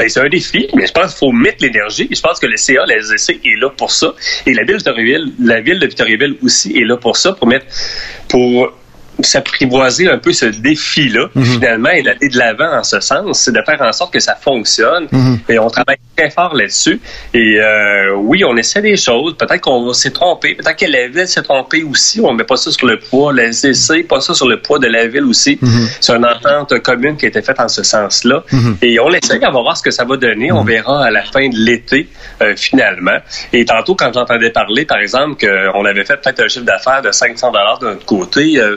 Ben, 0.00 0.08
c'est 0.08 0.20
un 0.20 0.30
défi, 0.30 0.66
mais 0.74 0.86
je 0.86 0.92
pense 0.92 1.08
qu'il 1.08 1.18
faut 1.18 1.30
mettre 1.30 1.62
l'énergie. 1.62 2.08
Je 2.10 2.20
pense 2.22 2.38
que 2.38 2.46
le 2.46 2.56
CA, 2.56 2.86
la 2.86 2.96
SDC 2.96 3.38
est 3.44 3.60
là 3.60 3.68
pour 3.68 3.90
ça. 3.90 4.14
Et 4.46 4.54
la 4.54 4.62
ville 4.62 4.72
de 4.72 4.76
Victoriaville, 4.78 5.32
la 5.38 5.60
ville 5.60 5.78
de 5.78 5.86
Victoriaville 5.86 6.36
aussi 6.42 6.74
est 6.74 6.86
là 6.86 6.96
pour 6.96 7.18
ça, 7.18 7.34
pour 7.34 7.46
mettre, 7.46 7.66
pour 8.26 8.72
s'apprivoiser 9.26 10.08
un 10.08 10.18
peu 10.18 10.32
ce 10.32 10.46
défi-là, 10.46 11.28
mhm. 11.34 11.44
finalement, 11.44 11.90
et 11.90 12.02
d'aller 12.02 12.28
de 12.28 12.38
l'avant 12.38 12.78
en 12.78 12.84
ce 12.84 13.00
sens, 13.00 13.40
c'est 13.40 13.52
de 13.52 13.62
faire 13.64 13.80
en 13.80 13.92
sorte 13.92 14.12
que 14.12 14.20
ça 14.20 14.34
fonctionne. 14.34 15.06
Mhm. 15.10 15.40
Et 15.48 15.58
on 15.58 15.68
travaille 15.68 15.98
très 16.16 16.30
fort 16.30 16.54
là-dessus. 16.54 17.00
Et 17.34 17.58
euh, 17.60 18.14
oui, 18.16 18.44
on 18.44 18.56
essaie 18.56 18.82
des 18.82 18.96
choses. 18.96 19.36
Peut-être 19.36 19.60
qu'on 19.60 19.92
s'est 19.92 20.10
trompé. 20.10 20.54
Peut-être 20.54 20.78
que 20.78 20.86
la 20.86 21.08
ville 21.08 21.28
s'est 21.28 21.42
trompée 21.42 21.82
aussi. 21.82 22.20
On 22.20 22.32
met 22.32 22.44
pas 22.44 22.56
ça 22.56 22.70
sur 22.70 22.86
le 22.86 22.98
poids. 22.98 23.32
La 23.32 23.44
SDC, 23.44 24.06
pas 24.06 24.20
ça 24.20 24.34
sur 24.34 24.48
le 24.48 24.60
poids 24.60 24.78
de 24.78 24.86
la 24.86 25.06
ville 25.06 25.24
aussi. 25.24 25.58
Mhm. 25.60 25.88
C'est 26.00 26.12
une 26.12 26.26
entente 26.26 26.78
commune 26.80 27.16
qui 27.16 27.26
a 27.26 27.28
été 27.28 27.42
faite 27.42 27.60
en 27.60 27.68
ce 27.68 27.82
sens-là. 27.82 28.44
Et 28.82 28.98
on 29.00 29.10
essaie, 29.10 29.38
on 29.42 29.52
va 29.52 29.60
voir 29.62 29.76
ce 29.76 29.82
que 29.82 29.90
ça 29.90 30.04
va 30.04 30.16
donner. 30.16 30.52
On 30.52 30.64
verra 30.64 31.04
à 31.04 31.10
la 31.10 31.22
fin 31.22 31.48
de 31.48 31.56
l'été, 31.56 32.08
euh, 32.42 32.54
finalement. 32.56 33.18
Et 33.52 33.64
tantôt, 33.64 33.94
quand 33.94 34.12
j'entendais 34.12 34.50
parler, 34.50 34.84
par 34.84 34.98
exemple, 34.98 35.46
qu'on 35.46 35.84
avait 35.84 36.04
fait 36.04 36.16
peut-être 36.16 36.40
un 36.40 36.48
chiffre 36.48 36.64
d'affaires 36.64 37.02
de 37.02 37.12
500 37.12 37.52
dollars 37.52 37.78
de 37.78 37.86
notre 37.86 38.06
côté, 38.06 38.58
euh, 38.58 38.76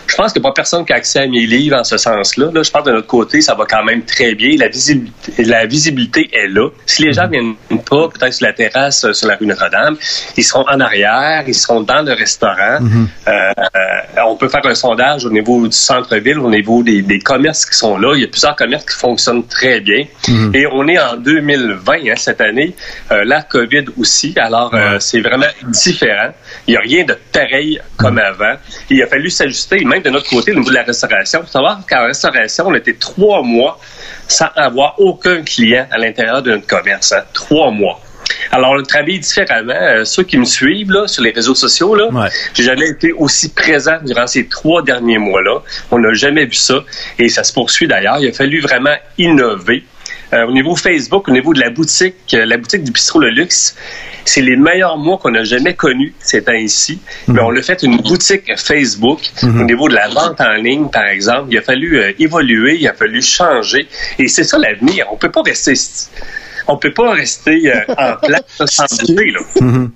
je 0.11 0.17
pense 0.17 0.33
qu'il 0.33 0.41
n'y 0.41 0.47
a 0.47 0.49
pas 0.49 0.55
personne 0.55 0.85
qui 0.85 0.91
a 0.91 0.97
accès 0.97 1.19
à 1.19 1.27
mes 1.27 1.45
livres 1.45 1.77
en 1.77 1.85
ce 1.85 1.97
sens-là. 1.97 2.51
Là, 2.53 2.63
je 2.63 2.69
pense 2.69 2.83
de 2.83 2.91
notre 2.91 3.07
côté, 3.07 3.39
ça 3.39 3.55
va 3.55 3.63
quand 3.65 3.83
même 3.83 4.03
très 4.03 4.35
bien. 4.35 4.57
La 4.57 4.67
visibilité, 4.67 5.43
la 5.45 5.65
visibilité 5.65 6.29
est 6.33 6.49
là. 6.49 6.67
Si 6.85 7.03
les 7.03 7.13
gens 7.13 7.27
ne 7.27 7.29
viennent 7.29 7.55
pas, 7.89 8.09
peut-être 8.09 8.33
sur 8.33 8.45
la 8.45 8.51
terrasse, 8.51 9.09
sur 9.13 9.27
la 9.29 9.37
rue 9.37 9.45
Notre-Dame, 9.45 9.95
ils 10.35 10.43
seront 10.43 10.65
en 10.67 10.81
arrière, 10.81 11.45
ils 11.47 11.55
seront 11.55 11.79
dans 11.81 12.01
le 12.01 12.11
restaurant. 12.11 12.81
Mhm. 12.81 13.07
Euh, 13.29 13.51
on 14.27 14.35
peut 14.35 14.49
faire 14.49 14.65
un 14.65 14.75
sondage 14.75 15.23
au 15.25 15.29
niveau 15.29 15.65
du 15.65 15.71
centre-ville, 15.71 16.39
au 16.39 16.49
niveau 16.49 16.83
des, 16.83 17.19
commerces 17.19 17.65
qui 17.65 17.77
sont 17.77 17.97
là. 17.97 18.13
Il 18.15 18.21
y 18.21 18.25
a 18.25 18.27
plusieurs 18.27 18.57
commerces 18.57 18.85
qui 18.85 18.97
fonctionnent 18.97 19.47
très 19.47 19.79
bien. 19.79 20.03
Mhm. 20.27 20.51
Et 20.53 20.67
on 20.67 20.87
est 20.89 20.99
en 20.99 21.15
2020, 21.15 21.93
hein, 21.93 22.13
cette 22.17 22.41
année, 22.41 22.75
euh, 23.11 23.23
la 23.23 23.43
COVID 23.43 23.85
aussi. 23.97 24.33
Alors, 24.37 24.73
euh, 24.73 24.97
c'est 24.99 25.21
vraiment 25.21 25.51
différent. 25.69 26.31
Il 26.67 26.71
n'y 26.71 26.77
a 26.77 26.81
rien 26.81 27.05
de 27.05 27.17
pareil 27.31 27.79
comme 27.95 28.15
mhm. 28.15 28.19
avant. 28.19 28.55
Il 28.89 29.01
a 29.01 29.07
fallu 29.07 29.29
s'ajuster, 29.29 29.85
même 29.85 30.00
de 30.01 30.09
notre 30.09 30.29
côté, 30.29 30.51
au 30.51 30.55
niveau 30.55 30.69
de 30.69 30.75
la 30.75 30.83
restauration. 30.83 31.39
Il 31.41 31.45
faut 31.45 31.51
savoir 31.51 31.79
qu'en 31.89 32.05
restauration, 32.05 32.65
on 32.67 32.75
était 32.75 32.93
trois 32.93 33.41
mois 33.41 33.79
sans 34.27 34.47
avoir 34.55 34.99
aucun 34.99 35.41
client 35.43 35.87
à 35.91 35.97
l'intérieur 35.97 36.41
de 36.41 36.51
notre 36.51 36.67
commerce. 36.67 37.11
Hein. 37.11 37.23
Trois 37.33 37.71
mois. 37.71 37.99
Alors, 38.51 38.75
on 38.77 38.83
travaille 38.83 39.19
différemment. 39.19 39.73
Euh, 39.73 40.05
ceux 40.05 40.23
qui 40.23 40.37
me 40.37 40.45
suivent 40.45 40.91
là, 40.91 41.07
sur 41.07 41.23
les 41.23 41.31
réseaux 41.31 41.55
sociaux, 41.55 41.95
là, 41.95 42.29
j'ai 42.53 42.63
jamais 42.63 42.87
été 42.89 43.13
aussi 43.13 43.53
présent 43.53 43.97
durant 44.03 44.27
ces 44.27 44.47
trois 44.47 44.83
derniers 44.83 45.17
mois-là. 45.17 45.59
On 45.91 45.99
n'a 45.99 46.13
jamais 46.13 46.45
vu 46.45 46.53
ça. 46.53 46.83
Et 47.19 47.29
ça 47.29 47.43
se 47.43 47.53
poursuit 47.53 47.87
d'ailleurs. 47.87 48.17
Il 48.19 48.29
a 48.29 48.33
fallu 48.33 48.61
vraiment 48.61 48.95
innover. 49.17 49.83
Euh, 50.33 50.47
au 50.47 50.51
niveau 50.51 50.75
Facebook, 50.75 51.27
au 51.27 51.31
niveau 51.31 51.53
de 51.53 51.59
la 51.59 51.69
boutique, 51.69 52.33
euh, 52.33 52.45
la 52.45 52.57
boutique 52.57 52.83
du 52.83 52.91
bistrot 52.91 53.19
Le 53.19 53.29
Luxe, 53.29 53.75
c'est 54.23 54.41
les 54.41 54.55
meilleurs 54.55 54.97
mois 54.97 55.17
qu'on 55.17 55.35
a 55.35 55.43
jamais 55.43 55.73
connus 55.73 56.13
ces 56.19 56.43
temps-ci. 56.43 56.99
Mhm. 57.27 57.35
Mais 57.35 57.41
on 57.41 57.55
a 57.55 57.61
fait 57.61 57.83
une 57.83 57.97
boutique 57.97 58.49
Facebook 58.57 59.19
mhm. 59.43 59.61
au 59.61 59.63
niveau 59.65 59.89
de 59.89 59.95
la 59.95 60.07
vente 60.07 60.39
en 60.39 60.53
ligne, 60.53 60.87
par 60.89 61.05
exemple. 61.05 61.47
Il 61.51 61.57
a 61.57 61.61
fallu 61.61 61.99
euh, 61.99 62.13
évoluer, 62.19 62.77
il 62.79 62.87
a 62.87 62.93
fallu 62.93 63.21
changer. 63.21 63.87
Et 64.19 64.27
c'est 64.27 64.45
ça 64.45 64.57
l'avenir. 64.57 65.07
On 65.11 65.17
peut 65.17 65.31
pas 65.31 65.41
rester 65.41 65.73
on 66.67 66.77
peut 66.77 66.93
pas 66.93 67.11
rester 67.13 67.73
euh, 67.73 67.79
en 67.97 68.15
place 68.15 68.41
sans 68.65 68.85
bouger, 68.99 69.31
là. 69.31 69.39
Mhm. 69.61 69.91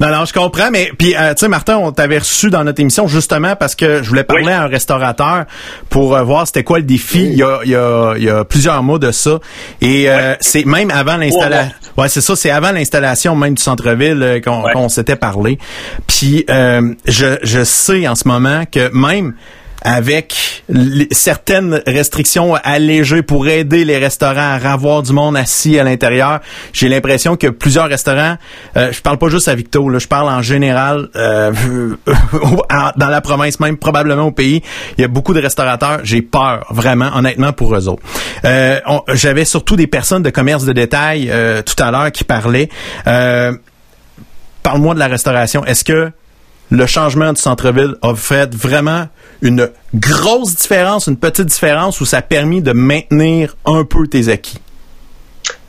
Non, 0.00 0.08
non, 0.08 0.24
je 0.24 0.32
comprends, 0.32 0.70
mais 0.70 0.90
puis 0.98 1.14
euh, 1.14 1.34
tu 1.34 1.40
sais, 1.40 1.48
Martin, 1.48 1.76
on 1.76 1.92
t'avait 1.92 2.18
reçu 2.18 2.50
dans 2.50 2.64
notre 2.64 2.80
émission 2.80 3.06
justement 3.06 3.54
parce 3.54 3.74
que 3.74 4.02
je 4.02 4.08
voulais 4.08 4.24
parler 4.24 4.50
à 4.50 4.62
un 4.62 4.66
restaurateur 4.66 5.44
pour 5.90 6.16
euh, 6.16 6.22
voir 6.22 6.46
c'était 6.46 6.64
quoi 6.64 6.78
le 6.78 6.84
défi. 6.84 7.24
Il, 7.24 7.36
y 7.36 7.42
a, 7.42 7.60
il, 7.64 7.70
y 7.70 7.76
a, 7.76 8.14
il 8.16 8.24
y 8.24 8.30
a 8.30 8.44
plusieurs 8.44 8.82
mois 8.82 8.98
de 8.98 9.10
ça, 9.12 9.38
et 9.80 10.08
c'est 10.40 10.64
même 10.64 10.90
avant 10.90 11.16
l'installation. 11.16 11.72
Ouais, 11.98 12.08
c'est 12.08 12.22
ça, 12.22 12.34
c'est 12.34 12.50
avant 12.50 12.72
l'installation 12.72 13.36
même 13.36 13.54
du 13.54 13.62
centre-ville 13.62 14.40
qu'on 14.44 14.88
s'était 14.88 15.16
parlé. 15.16 15.58
Puis 16.06 16.44
je, 16.48 17.36
je 17.42 17.64
sais 17.64 18.08
en 18.08 18.14
ce 18.14 18.26
moment 18.26 18.64
que 18.70 18.90
même 18.92 19.34
avec 19.82 20.64
certaines 21.10 21.82
restrictions 21.86 22.54
allégées 22.62 23.22
pour 23.22 23.48
aider 23.48 23.84
les 23.84 23.98
restaurants 23.98 24.58
à 24.62 24.72
avoir 24.72 25.02
du 25.02 25.12
monde 25.12 25.36
assis 25.36 25.78
à 25.78 25.84
l'intérieur, 25.84 26.40
j'ai 26.72 26.88
l'impression 26.88 27.36
que 27.36 27.48
plusieurs 27.48 27.88
restaurants, 27.88 28.36
euh, 28.76 28.92
je 28.92 29.00
parle 29.00 29.18
pas 29.18 29.28
juste 29.28 29.48
à 29.48 29.54
Victo, 29.54 29.88
là, 29.88 29.98
je 29.98 30.08
parle 30.08 30.28
en 30.28 30.42
général 30.42 31.08
euh, 31.16 31.52
dans 32.96 33.08
la 33.08 33.20
province 33.20 33.60
même, 33.60 33.76
probablement 33.76 34.24
au 34.24 34.32
pays, 34.32 34.62
il 34.96 35.02
y 35.02 35.04
a 35.04 35.08
beaucoup 35.08 35.34
de 35.34 35.40
restaurateurs. 35.40 36.00
J'ai 36.02 36.22
peur 36.22 36.66
vraiment, 36.70 37.10
honnêtement, 37.14 37.52
pour 37.52 37.74
eux 37.74 37.88
autres. 37.88 38.02
Euh, 38.44 38.80
J'avais 39.08 39.44
surtout 39.44 39.76
des 39.76 39.86
personnes 39.86 40.22
de 40.22 40.30
commerce 40.30 40.64
de 40.64 40.72
détail 40.72 41.28
euh, 41.30 41.62
tout 41.62 41.80
à 41.82 41.90
l'heure 41.90 42.12
qui 42.12 42.24
parlaient. 42.24 42.68
Euh, 43.06 43.52
Parle-moi 44.62 44.94
de 44.94 45.00
la 45.00 45.08
restauration. 45.08 45.64
Est-ce 45.64 45.84
que 45.84 46.12
le 46.70 46.86
changement 46.86 47.32
du 47.32 47.40
centre-ville 47.40 47.96
a 48.02 48.14
fait 48.14 48.54
vraiment 48.54 49.08
une 49.42 49.70
grosse 49.94 50.54
différence, 50.54 51.08
une 51.08 51.16
petite 51.16 51.46
différence, 51.46 52.00
ou 52.00 52.06
ça 52.06 52.18
a 52.18 52.22
permis 52.22 52.62
de 52.62 52.72
maintenir 52.72 53.56
un 53.66 53.84
peu 53.84 54.06
tes 54.06 54.28
acquis? 54.28 54.58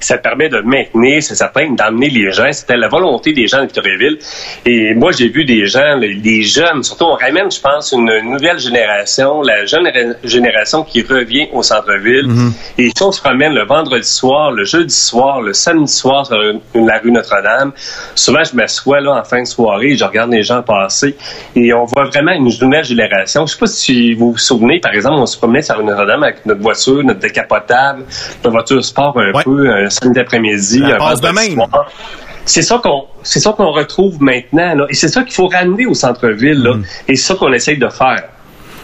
Ça 0.03 0.17
permet 0.17 0.49
de 0.49 0.59
maintenir, 0.59 1.21
c'est 1.23 1.35
certain, 1.35 1.71
d'amener 1.71 2.09
les 2.09 2.31
gens. 2.31 2.51
C'était 2.51 2.77
la 2.77 2.87
volonté 2.87 3.33
des 3.33 3.47
gens 3.47 3.57
de 3.57 3.63
Victoriaville. 3.63 4.17
Et 4.65 4.93
moi, 4.95 5.11
j'ai 5.11 5.29
vu 5.29 5.45
des 5.45 5.65
gens, 5.65 5.95
les, 5.97 6.43
jeunes, 6.43 6.83
surtout, 6.83 7.05
on 7.05 7.15
ramène, 7.15 7.51
je 7.51 7.59
pense, 7.59 7.91
une 7.91 8.11
nouvelle 8.23 8.59
génération, 8.59 9.41
la 9.41 9.65
jeune 9.65 9.87
génération 10.23 10.83
qui 10.83 11.01
revient 11.01 11.47
au 11.53 11.63
centre-ville. 11.63 12.27
Mm-hmm. 12.27 12.51
Et 12.77 12.91
on 13.01 13.11
se 13.11 13.21
promène 13.21 13.53
le 13.53 13.65
vendredi 13.65 14.07
soir, 14.07 14.51
le 14.51 14.63
jeudi 14.63 14.93
soir, 14.93 15.41
le 15.41 15.53
samedi 15.53 15.91
soir 15.91 16.25
sur 16.25 16.37
la 16.37 16.99
rue 16.99 17.11
Notre-Dame. 17.11 17.73
Souvent, 18.15 18.43
je 18.43 18.55
m'assois 18.55 19.01
là 19.01 19.19
en 19.19 19.23
fin 19.23 19.41
de 19.41 19.47
soirée, 19.47 19.95
je 19.95 20.03
regarde 20.03 20.31
les 20.31 20.43
gens 20.43 20.61
passer 20.63 21.15
et 21.55 21.73
on 21.73 21.85
voit 21.85 22.05
vraiment 22.05 22.31
une 22.31 22.45
nouvelle 22.45 22.83
génération. 22.83 23.45
Je 23.45 23.53
sais 23.53 23.59
pas 23.59 23.67
si 23.67 24.13
vous 24.13 24.31
vous 24.31 24.37
souvenez, 24.37 24.79
par 24.79 24.93
exemple, 24.93 25.19
on 25.19 25.25
se 25.25 25.37
promenait 25.37 25.61
sur 25.61 25.75
la 25.75 25.79
rue 25.81 25.85
Notre-Dame 25.85 26.23
avec 26.23 26.45
notre 26.45 26.61
voiture, 26.61 27.03
notre 27.03 27.19
décapotable, 27.19 28.03
notre 28.43 28.51
voiture 28.51 28.83
sport 28.83 29.17
un 29.17 29.41
peu, 29.43 29.89
samedi 29.93 30.19
après-midi. 30.19 30.81
C'est 32.45 32.61
ça 32.61 32.79
qu'on 32.83 33.05
c'est 33.23 33.39
ça 33.39 33.53
qu'on 33.53 33.71
retrouve 33.71 34.21
maintenant 34.21 34.75
là. 34.75 34.85
et 34.89 34.95
c'est 34.95 35.07
ça 35.07 35.23
qu'il 35.23 35.33
faut 35.33 35.47
ramener 35.47 35.85
au 35.85 35.93
centre-ville 35.93 36.61
là 36.61 36.75
mm. 36.75 36.83
et 37.07 37.15
c'est 37.15 37.27
ça 37.27 37.35
qu'on 37.35 37.53
essaye 37.53 37.77
de 37.77 37.87
faire. 37.87 38.23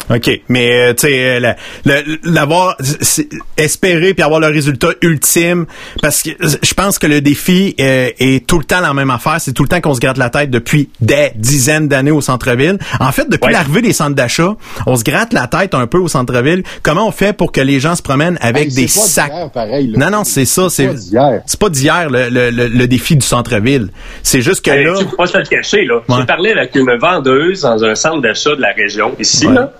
OK. 0.09 0.41
Mais, 0.49 0.89
euh, 0.89 0.93
tu 0.93 1.07
sais, 1.07 1.39
euh, 1.39 2.17
l'avoir 2.23 2.77
espéré 3.57 4.13
puis 4.13 4.23
avoir 4.23 4.39
le 4.39 4.47
résultat 4.47 4.89
ultime, 5.01 5.65
parce 6.01 6.23
que 6.23 6.31
je 6.39 6.73
pense 6.73 6.97
que 6.97 7.05
le 7.07 7.21
défi 7.21 7.75
euh, 7.79 8.09
est 8.19 8.45
tout 8.47 8.57
le 8.57 8.65
temps 8.65 8.81
la 8.81 8.93
même 8.93 9.11
affaire. 9.11 9.39
C'est 9.39 9.53
tout 9.53 9.63
le 9.63 9.69
temps 9.69 9.81
qu'on 9.81 9.93
se 9.93 9.99
gratte 9.99 10.17
la 10.17 10.29
tête 10.29 10.49
depuis 10.49 10.89
des 10.99 11.31
dizaines 11.35 11.87
d'années 11.87 12.11
au 12.11 12.21
centre-ville. 12.21 12.79
En 12.99 13.11
fait, 13.11 13.29
depuis 13.29 13.53
l'arrivée 13.53 13.81
des 13.81 13.93
centres 13.93 14.15
d'achat, 14.15 14.55
on 14.87 14.95
se 14.95 15.03
gratte 15.03 15.33
la 15.33 15.47
tête 15.47 15.75
un 15.75 15.85
peu 15.85 15.99
au 15.99 16.07
centre-ville. 16.07 16.63
Comment 16.81 17.07
on 17.07 17.11
fait 17.11 17.33
pour 17.33 17.51
que 17.51 17.61
les 17.61 17.79
gens 17.79 17.95
se 17.95 18.01
promènent 18.01 18.37
avec 18.41 18.73
des 18.73 18.87
sacs? 18.87 19.31
non, 19.95 20.09
non, 20.09 20.23
c'est 20.23 20.45
ça. 20.45 20.69
C'est 20.69 21.59
pas 21.59 21.69
d'hier 21.69 22.09
le, 22.09 22.29
le, 22.29 22.49
le, 22.49 22.87
défi 22.87 23.15
du 23.15 23.25
centre-ville. 23.25 23.89
C'est 24.23 24.41
juste 24.41 24.65
que 24.65 24.71
là... 24.71 24.97
Tu 24.97 25.05
peux 25.05 25.17
pas 25.17 25.27
te 25.27 25.37
le 25.37 25.45
cacher, 25.45 25.85
là. 25.85 26.01
J'ai 26.17 26.25
parlé 26.25 26.51
avec 26.51 26.75
une 26.75 26.97
vendeuse 26.97 27.61
dans 27.61 27.83
un 27.83 27.95
centre 27.95 28.21
d'achat 28.21 28.55
de 28.55 28.61
la 28.61 28.71
région, 28.71 29.13
ici, 29.19 29.45
là. 29.47 29.71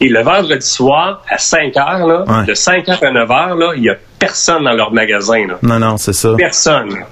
Et 0.00 0.08
le 0.08 0.22
vendredi 0.22 0.66
soir, 0.66 1.22
à 1.28 1.38
5 1.38 1.76
heures, 1.76 2.06
là, 2.06 2.44
de 2.44 2.54
5 2.54 2.88
heures 2.88 3.02
à 3.02 3.10
9 3.10 3.30
heures, 3.30 3.54
là, 3.56 3.72
il 3.74 3.82
n'y 3.82 3.88
a 3.88 3.96
personne 4.18 4.64
dans 4.64 4.72
leur 4.72 4.92
magasin. 4.92 5.46
Là. 5.46 5.58
Non, 5.62 5.78
non, 5.78 5.96
c'est 5.96 6.12
ça. 6.12 6.34
Personne. 6.36 7.04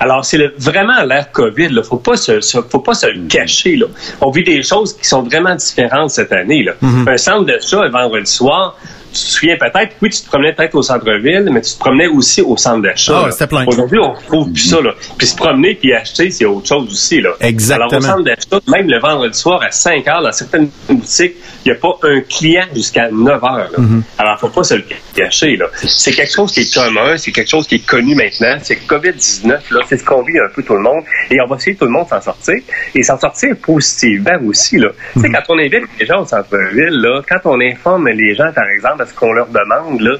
Alors, 0.00 0.24
c'est 0.24 0.38
vraiment 0.58 1.02
l'ère 1.04 1.30
COVID. 1.30 1.66
Il 1.66 1.74
ne 1.76 1.82
faut 1.82 1.98
pas 1.98 2.16
se, 2.16 2.40
faut 2.40 2.80
pas 2.80 2.94
se 2.94 3.06
le 3.06 3.28
cacher. 3.28 3.76
Là. 3.76 3.86
On 4.20 4.30
vit 4.30 4.42
des 4.42 4.62
choses 4.62 4.96
qui 4.96 5.06
sont 5.06 5.22
vraiment 5.22 5.54
différentes 5.54 6.10
cette 6.10 6.32
année. 6.32 6.64
Là. 6.64 6.72
Mm-hmm. 6.82 7.08
Un 7.08 7.16
centre 7.16 7.44
de 7.44 7.58
chat, 7.60 7.84
le 7.84 7.90
vendredi 7.90 8.30
soir, 8.30 8.76
te 9.12 9.18
souviens 9.18 9.56
peut-être, 9.56 9.96
oui, 10.00 10.10
tu 10.10 10.22
te 10.22 10.26
promenais 10.26 10.52
peut-être 10.52 10.74
au 10.74 10.82
centre-ville, 10.82 11.48
mais 11.52 11.60
tu 11.60 11.72
te 11.72 11.78
promenais 11.78 12.06
aussi 12.06 12.42
au 12.42 12.56
centre 12.56 12.82
d'achat. 12.82 13.28
Ah, 13.28 13.64
Aujourd'hui, 13.66 13.98
on 13.98 14.14
trouve 14.14 14.52
plus 14.52 14.68
ça. 14.68 14.80
Là. 14.80 14.94
Puis 15.18 15.26
se 15.26 15.36
promener 15.36 15.74
puis 15.74 15.92
acheter, 15.92 16.30
c'est 16.30 16.44
autre 16.44 16.66
chose 16.66 16.90
aussi. 16.90 17.20
Là. 17.20 17.30
Exactement. 17.40 17.88
Alors, 17.88 17.98
au 17.98 18.00
centre 18.00 18.24
d'achat, 18.24 18.60
même 18.68 18.88
le 18.88 19.00
vendredi 19.00 19.38
soir 19.38 19.62
à 19.62 19.70
5 19.70 20.06
heures, 20.08 20.22
dans 20.22 20.32
certaines 20.32 20.68
boutiques, 20.88 21.34
il 21.64 21.72
n'y 21.72 21.76
a 21.76 21.80
pas 21.80 21.98
un 22.02 22.20
client 22.20 22.64
jusqu'à 22.74 23.08
9 23.10 23.32
heures. 23.32 23.40
Là. 23.42 23.78
Mm-hmm. 23.78 24.02
Alors, 24.18 24.40
faut 24.40 24.48
pas 24.48 24.64
se 24.64 24.74
le 24.74 24.84
cacher. 25.14 25.56
Là. 25.56 25.66
C'est 25.74 26.12
quelque 26.12 26.32
chose 26.32 26.52
qui 26.52 26.60
est 26.60 26.74
commun, 26.74 27.16
c'est 27.16 27.32
quelque 27.32 27.50
chose 27.50 27.66
qui 27.66 27.76
est 27.76 27.86
connu 27.86 28.14
maintenant. 28.14 28.56
C'est 28.62 28.76
COVID-19, 28.86 29.48
là, 29.48 29.80
c'est 29.88 29.98
ce 29.98 30.04
qu'on 30.04 30.22
vit 30.22 30.38
un 30.38 30.48
peu 30.54 30.62
tout 30.62 30.74
le 30.74 30.82
monde. 30.82 31.04
Et 31.30 31.40
on 31.40 31.46
va 31.46 31.56
essayer 31.56 31.76
tout 31.76 31.84
le 31.84 31.90
monde 31.90 32.08
s'en 32.08 32.20
sortir. 32.20 32.56
Et 32.94 33.02
s'en 33.02 33.18
sortir 33.18 33.54
positivement 33.62 34.38
aussi. 34.46 34.78
Là. 34.78 34.88
Tu 35.12 35.20
sais, 35.20 35.28
mm-hmm. 35.28 35.32
quand 35.32 35.54
on 35.54 35.58
invite 35.58 35.82
les 36.00 36.06
gens 36.06 36.22
au 36.22 36.26
centre-ville, 36.26 37.00
là, 37.00 37.22
quand 37.28 37.50
on 37.50 37.60
informe 37.60 38.08
les 38.08 38.34
gens, 38.34 38.50
par 38.52 38.68
exemple, 38.68 39.01
ce 39.06 39.14
qu'on 39.14 39.32
leur 39.32 39.48
demande, 39.48 40.00
là. 40.00 40.16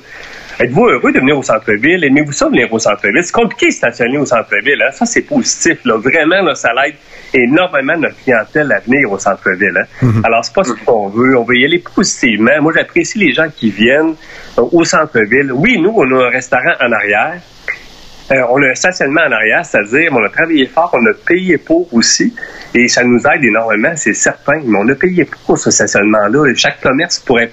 Êtes-vous 0.60 0.86
heureux 0.86 1.12
de 1.12 1.18
venir 1.18 1.38
au 1.38 1.42
centre-ville? 1.42 2.04
Aimez-vous 2.04 2.32
ça 2.32 2.48
venir 2.48 2.72
au 2.72 2.78
centre-ville? 2.78 3.24
C'est 3.24 3.32
compliqué 3.32 3.68
de 3.68 3.72
stationner 3.72 4.18
au 4.18 4.26
centre-ville. 4.26 4.80
Hein? 4.82 4.92
Ça, 4.92 5.06
c'est 5.06 5.22
positif. 5.22 5.78
Là. 5.84 5.96
Vraiment, 5.96 6.42
là, 6.42 6.54
ça 6.54 6.70
l'aide 6.74 6.94
énormément 7.32 7.96
notre 7.96 8.22
clientèle 8.22 8.70
à 8.70 8.80
venir 8.80 9.10
au 9.10 9.18
centre-ville. 9.18 9.76
Hein? 9.76 9.86
Mm-hmm. 10.02 10.26
Alors, 10.26 10.44
c'est 10.44 10.54
pas 10.54 10.64
ce 10.64 10.72
qu'on 10.84 11.08
veut. 11.08 11.38
On 11.38 11.44
veut 11.44 11.56
y 11.56 11.64
aller 11.64 11.78
positivement. 11.78 12.52
Moi, 12.60 12.72
j'apprécie 12.76 13.18
les 13.18 13.32
gens 13.32 13.48
qui 13.48 13.70
viennent 13.70 14.14
euh, 14.58 14.62
au 14.70 14.84
centre-ville. 14.84 15.52
Oui, 15.52 15.78
nous, 15.80 15.94
on 15.96 16.20
a 16.20 16.26
un 16.26 16.30
restaurant 16.30 16.74
en 16.80 16.92
arrière. 16.92 17.40
Euh, 18.30 18.42
on 18.50 18.62
a 18.62 18.68
un 18.68 18.74
stationnement 18.74 19.22
en 19.22 19.32
arrière, 19.32 19.64
c'est-à-dire 19.64 20.10
on 20.12 20.24
a 20.24 20.28
travaillé 20.28 20.66
fort, 20.66 20.90
on 20.92 21.04
a 21.06 21.12
payé 21.26 21.58
pour 21.58 21.92
aussi, 21.92 22.32
et 22.72 22.86
ça 22.86 23.02
nous 23.02 23.18
aide 23.18 23.44
énormément, 23.44 23.92
c'est 23.96 24.14
certain. 24.14 24.60
Mais 24.64 24.78
on 24.78 24.88
a 24.88 24.94
payé 24.94 25.28
pour 25.44 25.58
ce 25.58 25.70
stationnement-là. 25.70 26.54
Chaque 26.54 26.80
commerce 26.80 27.18
pourrait 27.18 27.50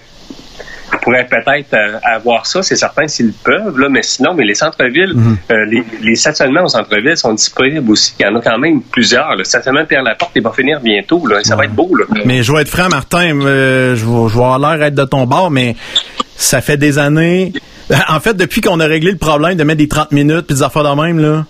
pourraient 0.97 1.27
peut-être 1.29 1.73
euh, 1.73 1.99
avoir 2.03 2.45
ça, 2.45 2.61
c'est 2.63 2.75
certain 2.75 3.07
s'ils 3.07 3.33
peuvent, 3.33 3.77
là, 3.77 3.87
mais 3.89 4.03
sinon, 4.03 4.33
mais 4.33 4.45
les 4.45 4.55
centres-villes, 4.55 5.13
mhm. 5.15 5.37
euh, 5.51 5.65
les, 5.65 5.83
les, 6.01 6.15
stationnements 6.15 6.63
au 6.63 6.67
centre-ville 6.67 7.17
sont 7.17 7.33
disponibles 7.33 7.91
aussi. 7.91 8.13
Il 8.19 8.23
y 8.23 8.29
en 8.29 8.35
a 8.35 8.41
quand 8.41 8.57
même 8.57 8.81
plusieurs. 8.81 9.35
Le 9.35 9.43
stationnement 9.43 9.81
de 9.81 9.87
Pierre-Laporte, 9.87 10.31
il 10.35 10.41
va 10.41 10.51
finir 10.51 10.79
bientôt. 10.81 11.25
Là, 11.27 11.43
ça 11.43 11.55
va 11.55 11.65
être 11.65 11.73
beau. 11.73 11.89
Là. 11.95 12.05
Mais 12.25 12.43
je 12.43 12.51
vais 12.51 12.61
être 12.61 12.69
franc, 12.69 12.89
Martin, 12.89 13.39
euh, 13.41 13.95
je, 13.95 14.05
vais, 14.05 14.29
je 14.29 14.37
vais 14.37 14.43
avoir 14.43 14.59
l'air 14.59 14.79
d'être 14.79 14.95
de 14.95 15.05
ton 15.05 15.25
bord, 15.25 15.51
mais 15.51 15.75
ça 16.35 16.61
fait 16.61 16.77
des 16.77 16.99
années... 16.99 17.53
En 18.07 18.19
fait, 18.19 18.35
depuis 18.35 18.61
qu'on 18.61 18.79
a 18.79 18.85
réglé 18.85 19.09
le 19.09 19.17
problème 19.17 19.55
de 19.55 19.63
mettre 19.63 19.79
des 19.79 19.87
30 19.87 20.11
minutes 20.11 20.45
puis 20.45 20.55
des 20.55 20.61
affaires 20.61 20.83
de 20.83 21.01
même, 21.01 21.17
là, 21.17 21.45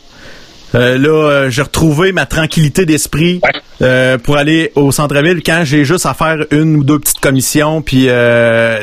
euh, 0.75 0.97
là, 0.97 1.09
euh, 1.09 1.49
j'ai 1.49 1.61
retrouvé 1.61 2.11
ma 2.11 2.25
tranquillité 2.25 2.85
d'esprit 2.85 3.41
euh, 3.81 4.17
pour 4.17 4.37
aller 4.37 4.71
au 4.75 4.91
centre-ville 4.91 5.41
quand 5.43 5.63
j'ai 5.63 5.83
juste 5.83 6.05
à 6.05 6.13
faire 6.13 6.45
une 6.51 6.77
ou 6.77 6.83
deux 6.83 6.99
petites 6.99 7.19
commissions 7.19 7.81
puis 7.81 8.07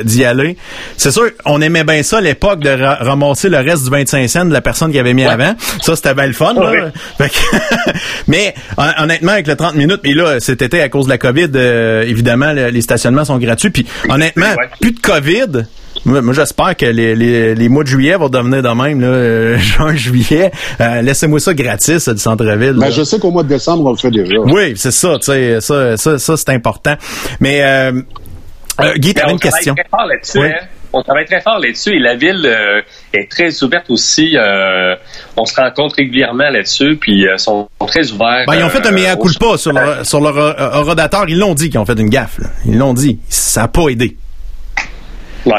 d'y 0.04 0.24
aller. 0.24 0.56
C'est 0.96 1.10
sûr, 1.10 1.30
on 1.44 1.60
aimait 1.60 1.84
bien 1.84 2.02
ça 2.02 2.18
à 2.18 2.20
l'époque 2.20 2.60
de 2.60 2.70
ramasser 2.70 3.48
le 3.48 3.58
reste 3.58 3.84
du 3.84 3.90
25 3.90 4.28
cents 4.28 4.44
de 4.44 4.52
la 4.52 4.60
personne 4.60 4.90
qui 4.90 4.98
avait 4.98 5.14
mis 5.14 5.24
avant. 5.24 5.54
Ça, 5.82 5.96
c'était 5.96 6.14
bien 6.14 6.26
le 6.26 6.32
fun. 6.32 6.54
Là. 6.54 6.90
Mais 8.28 8.54
honnêtement, 8.98 9.32
avec 9.32 9.46
le 9.46 9.56
30 9.56 9.74
minutes, 9.74 10.00
et 10.04 10.14
là, 10.14 10.40
cet 10.40 10.62
été, 10.62 10.80
à 10.80 10.88
cause 10.88 11.06
de 11.06 11.10
la 11.10 11.18
COVID, 11.18 11.50
évidemment, 12.08 12.52
les 12.52 12.80
stationnements 12.80 13.24
sont 13.24 13.38
gratuits. 13.38 13.70
Puis 13.70 13.86
honnêtement, 14.08 14.54
plus 14.80 14.92
de 14.92 15.00
COVID 15.00 15.66
moi, 16.04 16.32
j'espère 16.32 16.76
que 16.76 16.86
les, 16.86 17.14
les, 17.14 17.54
les, 17.54 17.68
mois 17.68 17.82
de 17.82 17.88
juillet 17.88 18.16
vont 18.16 18.28
devenir 18.28 18.62
de 18.62 18.68
même, 18.68 19.00
là, 19.00 19.06
euh, 19.08 19.58
juin, 19.58 19.94
juillet. 19.94 20.50
Euh, 20.80 21.02
laissez-moi 21.02 21.40
ça 21.40 21.54
gratis 21.54 22.08
du 22.08 22.18
centre-ville. 22.18 22.74
Ben, 22.74 22.90
je 22.90 23.02
sais 23.02 23.18
qu'au 23.18 23.30
mois 23.30 23.42
de 23.42 23.48
décembre, 23.48 23.86
on 23.86 23.90
le 23.90 23.96
fait 23.96 24.10
déjà. 24.10 24.38
Oui, 24.38 24.74
c'est 24.76 24.90
ça, 24.90 25.16
tu 25.18 25.26
sais, 25.26 25.60
ça, 25.60 25.96
ça, 25.96 26.18
ça 26.18 26.36
c'est 26.36 26.50
important. 26.50 26.96
Mais 27.40 27.62
euh, 27.62 27.92
euh 28.80 28.94
Guy, 28.96 29.14
t'avais 29.14 29.32
une 29.32 29.40
question. 29.40 29.74
Très 29.74 29.88
fort 29.88 30.06
là-dessus, 30.06 30.40
hein? 30.40 30.66
On 30.92 31.02
travaille 31.02 31.26
très 31.26 31.42
fort 31.42 31.58
là-dessus 31.58 31.90
et 31.90 31.98
la 31.98 32.14
ville 32.14 32.48
est 33.12 33.30
très 33.30 33.62
ouverte 33.62 33.90
aussi. 33.90 34.34
on 35.36 35.44
se 35.44 35.54
rencontre 35.60 35.96
régulièrement 35.96 36.48
là-dessus, 36.48 36.96
puis 36.98 37.24
ils 37.24 37.38
sont 37.38 37.68
très 37.86 38.10
ouverts. 38.12 38.44
Ben, 38.46 38.54
ils 38.54 38.64
ont 38.64 38.70
fait 38.70 38.86
un 38.86 38.92
mea 38.92 39.14
culpa 39.16 39.58
sur 39.58 39.72
leur, 39.72 40.06
sur 40.06 40.20
leur 40.20 40.86
rodateur. 40.86 41.24
Ils 41.28 41.38
l'ont 41.38 41.54
dit 41.54 41.68
qu'ils 41.68 41.80
ont 41.80 41.84
fait 41.84 41.98
une 41.98 42.08
gaffe. 42.08 42.38
Là. 42.38 42.48
Ils 42.64 42.78
l'ont 42.78 42.94
dit. 42.94 43.18
Ça 43.28 43.62
n'a 43.62 43.68
pas 43.68 43.88
aidé 43.88 44.16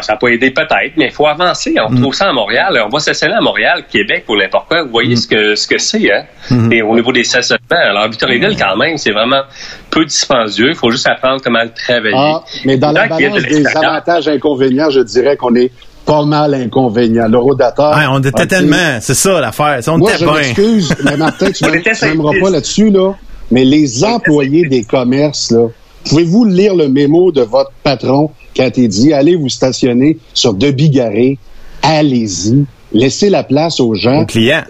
ça 0.01 0.13
n'a 0.13 0.17
pas 0.17 0.27
aidé 0.27 0.51
peut-être, 0.51 0.93
mais 0.97 1.05
il 1.05 1.11
faut 1.11 1.27
avancer. 1.27 1.75
On 1.85 1.91
mm. 1.91 2.01
trouve 2.01 2.13
ça 2.13 2.29
à 2.29 2.33
Montréal. 2.33 2.81
On 2.85 2.89
va 2.89 2.99
s'asseoir 2.99 3.37
à 3.37 3.41
Montréal, 3.41 3.83
Québec 3.89 4.25
ou 4.27 4.35
n'importe 4.35 4.67
quoi. 4.67 4.83
Vous 4.83 4.91
voyez 4.91 5.15
mm. 5.15 5.17
ce 5.17 5.27
que 5.27 5.55
ce 5.55 5.67
que 5.67 5.77
c'est, 5.77 6.11
hein? 6.11 6.23
Mm. 6.49 6.73
Et 6.73 6.81
au 6.81 6.95
niveau 6.95 7.11
des 7.11 7.23
stationnements. 7.23 7.57
Alors, 7.69 8.07
Victoriaville, 8.09 8.57
quand 8.57 8.75
même, 8.77 8.97
c'est 8.97 9.11
vraiment 9.11 9.41
peu 9.89 10.05
dispendieux. 10.05 10.69
Il 10.69 10.75
faut 10.75 10.91
juste 10.91 11.07
apprendre 11.07 11.41
comment 11.43 11.63
le 11.63 11.71
travailler. 11.71 12.15
Ah, 12.15 12.43
mais 12.65 12.77
dans 12.77 12.91
la 12.91 13.07
balance 13.07 13.41
des 13.43 13.65
avantages 13.67 14.27
et 14.27 14.31
inconvénients, 14.31 14.89
je 14.89 15.01
dirais 15.01 15.37
qu'on 15.37 15.55
est 15.55 15.71
pas 16.05 16.25
mal 16.25 16.53
inconvénient. 16.53 17.27
Le 17.27 17.37
rodateur. 17.37 17.97
on 18.11 18.19
était 18.19 18.47
tellement, 18.47 18.99
c'est 19.01 19.13
ça 19.13 19.41
l'affaire. 19.41 19.79
On 19.87 19.97
Moi, 19.97 20.11
je 20.17 20.25
m'excuse, 20.25 20.95
mais 21.03 21.17
Martin, 21.17 21.51
tu 21.51 21.65
m'aimeras 22.05 22.33
pas 22.39 22.49
là-dessus, 22.49 22.89
là. 22.89 23.13
Mais 23.51 23.63
les 23.63 24.03
employés 24.03 24.67
des 24.67 24.83
commerces, 24.83 25.51
là, 25.51 25.67
pouvez-vous 26.09 26.45
lire 26.45 26.75
le 26.75 26.87
mémo 26.87 27.31
de 27.31 27.41
votre 27.41 27.71
patron 27.83 28.31
quand 28.55 28.69
il 28.77 28.87
dit 28.87 29.13
allez 29.13 29.35
vous 29.35 29.49
stationner 29.49 30.17
sur 30.33 30.53
De 30.53 30.71
Bigarré, 30.71 31.37
allez-y, 31.81 32.65
laissez 32.91 33.29
la 33.29 33.43
place 33.43 33.79
aux 33.79 33.93
gens. 33.93 34.21
Le 34.21 34.25
client. 34.25 34.63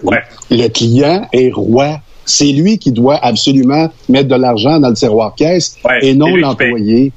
Le 0.50 0.68
client 0.68 1.28
est 1.32 1.50
roi. 1.52 2.00
C'est 2.24 2.52
lui 2.52 2.78
qui 2.78 2.92
doit 2.92 3.18
absolument 3.24 3.90
mettre 4.08 4.28
de 4.28 4.34
l'argent 4.34 4.78
dans 4.78 4.88
le 4.88 4.94
tiroir 4.94 5.34
caisse 5.34 5.76
et 6.02 6.14
non 6.14 6.36
l'employé. 6.36 7.12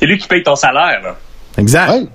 c'est 0.00 0.06
lui 0.06 0.18
qui 0.18 0.26
paye 0.26 0.42
ton 0.42 0.56
salaire. 0.56 1.00
Là. 1.02 1.16
Exact. 1.56 1.92
Ouais. 1.92 2.06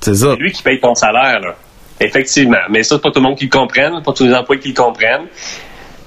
C'est 0.00 0.14
ça. 0.14 0.34
C'est 0.36 0.42
lui 0.42 0.52
qui 0.52 0.62
paye 0.62 0.78
ton 0.80 0.94
salaire. 0.94 1.40
Là. 1.40 1.56
Effectivement. 2.00 2.58
Mais 2.70 2.82
ça, 2.82 2.96
c'est 2.96 3.02
pas 3.02 3.10
tout 3.10 3.20
le 3.20 3.24
monde 3.24 3.36
qui 3.36 3.44
le 3.44 3.50
comprenne, 3.50 4.02
pas 4.04 4.12
tous 4.12 4.24
les 4.24 4.34
employés 4.34 4.60
qui 4.60 4.68
le 4.68 4.74
comprennent. 4.74 5.26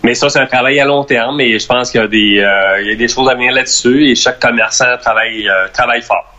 Mais 0.08 0.16
ça, 0.16 0.30
c'est 0.30 0.40
un 0.40 0.46
travail 0.46 0.80
à 0.80 0.86
long 0.86 1.04
terme 1.04 1.42
et 1.42 1.60
je 1.60 1.66
pense 1.68 1.92
qu'il 1.92 2.00
y 2.00 2.04
a 2.06 2.08
des, 2.08 2.40
euh, 2.40 2.82
y 2.82 2.94
a 2.94 2.96
des 2.96 3.10
choses 3.10 3.28
à 3.28 3.34
venir 3.34 3.52
là-dessus 3.52 4.10
et 4.10 4.16
chaque 4.16 4.40
commerçant 4.40 4.86
travaille, 5.02 5.50
euh, 5.50 6.02
fort. 6.02 6.34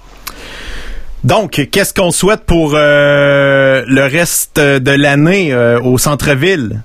Donc, 1.23 1.69
qu'est-ce 1.71 1.93
qu'on 1.93 2.11
souhaite 2.11 2.47
pour 2.47 2.73
euh, 2.75 3.85
le 3.87 4.05
reste 4.05 4.59
de 4.59 4.91
l'année 4.93 5.55
au 5.85 5.99
centre-ville? 5.99 6.81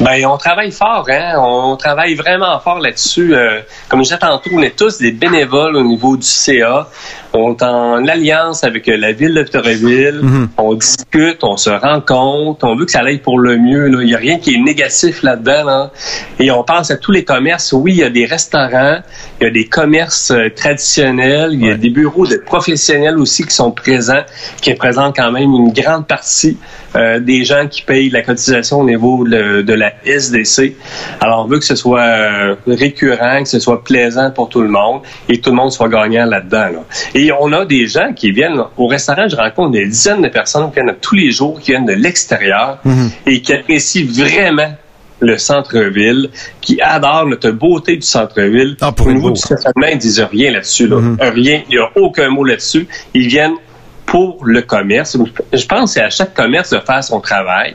Ben, 0.00 0.26
on 0.26 0.36
travaille 0.36 0.72
fort, 0.72 1.06
hein. 1.08 1.34
On 1.38 1.76
travaille 1.76 2.14
vraiment 2.14 2.58
fort 2.58 2.80
là-dessus. 2.80 3.34
Euh, 3.34 3.60
comme 3.88 4.00
je 4.00 4.04
disais 4.04 4.18
tantôt, 4.18 4.50
on 4.52 4.60
est 4.62 4.76
tous 4.76 4.98
des 4.98 5.12
bénévoles 5.12 5.76
au 5.76 5.82
niveau 5.84 6.16
du 6.16 6.26
CA. 6.26 6.88
On 7.32 7.52
est 7.52 7.62
en 7.62 8.06
alliance 8.06 8.64
avec 8.64 8.88
euh, 8.88 8.96
la 8.96 9.12
ville 9.12 9.34
de 9.34 9.40
Victoriaville. 9.40 10.20
On 10.58 10.74
discute, 10.74 11.38
on 11.42 11.56
se 11.56 11.70
rencontre. 11.70 12.64
On 12.66 12.74
veut 12.76 12.84
que 12.86 12.90
ça 12.90 13.00
aille 13.00 13.18
pour 13.18 13.38
le 13.38 13.56
mieux. 13.56 13.86
là. 13.88 13.98
Il 14.02 14.06
n'y 14.06 14.14
a 14.14 14.18
rien 14.18 14.38
qui 14.38 14.54
est 14.54 14.58
négatif 14.58 15.22
là-dedans. 15.22 15.64
là. 15.64 15.90
Et 16.40 16.50
on 16.50 16.64
pense 16.64 16.90
à 16.90 16.96
tous 16.96 17.12
les 17.12 17.24
commerces. 17.24 17.72
Oui, 17.72 17.92
il 17.92 17.98
y 17.98 18.04
a 18.04 18.10
des 18.10 18.24
restaurants, 18.26 18.98
il 19.40 19.44
y 19.44 19.46
a 19.46 19.50
des 19.50 19.66
commerces 19.68 20.32
euh, 20.32 20.48
traditionnels, 20.54 21.50
il 21.52 21.60
y 21.64 21.68
a 21.68 21.72
Ouais. 21.72 21.78
des 21.78 21.90
bureaux 21.90 22.26
de 22.26 22.36
professionnels 22.36 23.18
aussi 23.18 23.44
qui 23.44 23.54
sont 23.54 23.70
présents, 23.70 24.22
qui 24.60 24.72
représentent 24.72 25.16
quand 25.16 25.30
même 25.30 25.52
une 25.52 25.72
grande 25.72 26.06
partie 26.06 26.58
euh, 26.96 27.18
des 27.20 27.44
gens 27.44 27.66
qui 27.68 27.82
payent 27.82 28.10
la 28.10 28.22
cotisation 28.22 28.80
au 28.80 28.84
niveau 28.84 29.24
de, 29.26 29.62
de 29.62 29.72
la 29.74 29.92
SDC. 30.04 30.74
Alors, 31.20 31.44
on 31.44 31.48
veut 31.48 31.58
que 31.58 31.64
ce 31.64 31.74
soit 31.74 32.00
euh, 32.00 32.54
récurrent, 32.66 33.42
que 33.42 33.48
ce 33.48 33.58
soit 33.58 33.82
plaisant 33.82 34.30
pour 34.30 34.48
tout 34.48 34.62
le 34.62 34.68
monde 34.68 35.00
et 35.28 35.38
que 35.38 35.42
tout 35.42 35.50
le 35.50 35.56
monde 35.56 35.72
soit 35.72 35.88
gagnant 35.88 36.26
là-dedans. 36.26 36.68
là. 36.72 36.84
Et 37.14 37.30
on 37.32 37.52
a 37.52 37.64
des 37.64 37.86
gens 37.86 38.12
qui 38.14 38.30
viennent 38.30 38.62
au 38.76 38.86
restaurant, 38.86 39.28
je 39.28 39.36
rencontre 39.36 39.72
des 39.72 39.86
dizaines 39.86 40.22
de 40.22 40.28
personnes 40.28 40.68
qui 40.70 40.74
viennent 40.80 40.94
tous 41.00 41.14
les 41.14 41.30
jours, 41.30 41.60
qui 41.60 41.72
viennent 41.72 41.86
de 41.86 41.92
l'extérieur 41.92 42.78
et 43.26 43.40
qui 43.42 43.52
apprécient 43.52 44.06
vraiment 44.06 44.72
le 45.20 45.38
centre-ville, 45.38 46.28
qui 46.60 46.80
adorent 46.80 47.26
notre 47.26 47.50
beauté 47.50 47.96
du 47.96 48.02
centre-ville. 48.02 48.76
Ah, 48.80 48.92
pour 48.92 49.06
Au 49.06 49.12
niveau 49.12 49.30
du 49.30 49.40
stationnement, 49.40 49.86
ils 49.90 49.98
disent 49.98 50.20
rien 50.20 50.52
là-dessus. 50.52 50.86
Là. 50.86 50.96
Rien, 51.20 51.62
il 51.68 51.76
n'y 51.76 51.78
a 51.82 51.88
aucun 51.96 52.28
mot 52.30 52.44
là-dessus. 52.44 52.86
Ils 53.14 53.28
viennent 53.28 53.54
pour 54.06 54.38
le 54.44 54.62
commerce. 54.62 55.16
Je 55.52 55.66
pense 55.66 55.80
que 55.80 55.86
c'est 55.94 56.02
à 56.02 56.10
chaque 56.10 56.34
commerce 56.34 56.70
de 56.70 56.78
faire 56.78 57.02
son 57.02 57.20
travail. 57.20 57.74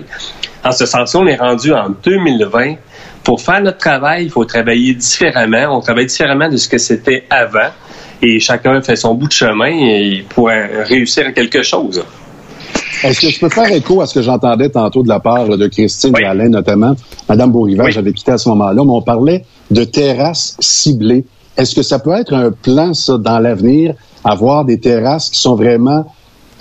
En 0.64 0.72
ce 0.72 0.86
sens-là, 0.86 1.20
on 1.22 1.28
est 1.28 1.36
rendu 1.38 1.74
en 1.74 1.90
2020. 2.04 2.76
Pour 3.24 3.42
faire 3.42 3.62
notre 3.62 3.78
travail, 3.78 4.26
il 4.26 4.30
faut 4.30 4.46
travailler 4.46 4.94
différemment. 4.94 5.78
On 5.78 5.82
travaille 5.82 6.06
différemment 6.06 6.50
de 6.50 6.58
ce 6.58 6.68
que 6.68 6.78
c'était 6.78 7.26
avant. 7.30 7.70
Et 8.22 8.40
chacun 8.40 8.82
fait 8.82 8.96
son 8.96 9.14
bout 9.16 9.28
de 9.28 9.34
chemin 9.34 9.68
et 9.72 10.26
pour 10.30 10.48
réussir 10.50 11.28
à 11.28 11.32
quelque 11.32 11.62
chose. 11.64 12.04
Est-ce 13.04 13.22
que 13.22 13.30
je 13.30 13.40
peux 13.40 13.50
faire 13.50 13.72
écho 13.72 14.02
à 14.02 14.06
ce 14.08 14.14
que 14.16 14.22
j'entendais 14.22 14.70
tantôt 14.70 15.04
de 15.04 15.08
la 15.08 15.22
part 15.22 15.48
de 15.48 15.68
Christine 15.68 16.12
Oui. 16.16 16.22
et 16.24 16.26
Alain, 16.26 16.50
notamment? 16.50 16.96
Madame 17.30 17.52
Oui. 17.56 17.78
j'avais 17.90 18.12
quitté 18.12 18.32
à 18.32 18.38
ce 18.38 18.50
moment-là, 18.50 18.82
mais 18.84 18.92
on 18.92 19.02
parlait 19.02 19.46
de 19.72 19.84
terrasses 19.86 20.58
ciblées. 20.60 21.24
Est-ce 21.56 21.76
que 21.76 21.82
ça 21.82 22.00
peut 22.00 22.14
être 22.14 22.34
un 22.34 22.52
plan, 22.52 22.94
ça, 22.94 23.18
dans 23.18 23.40
l'avenir, 23.40 23.94
avoir 24.26 24.66
des 24.66 24.80
terrasses 24.80 25.30
qui 25.30 25.40
sont 25.40 25.56
vraiment 25.56 26.12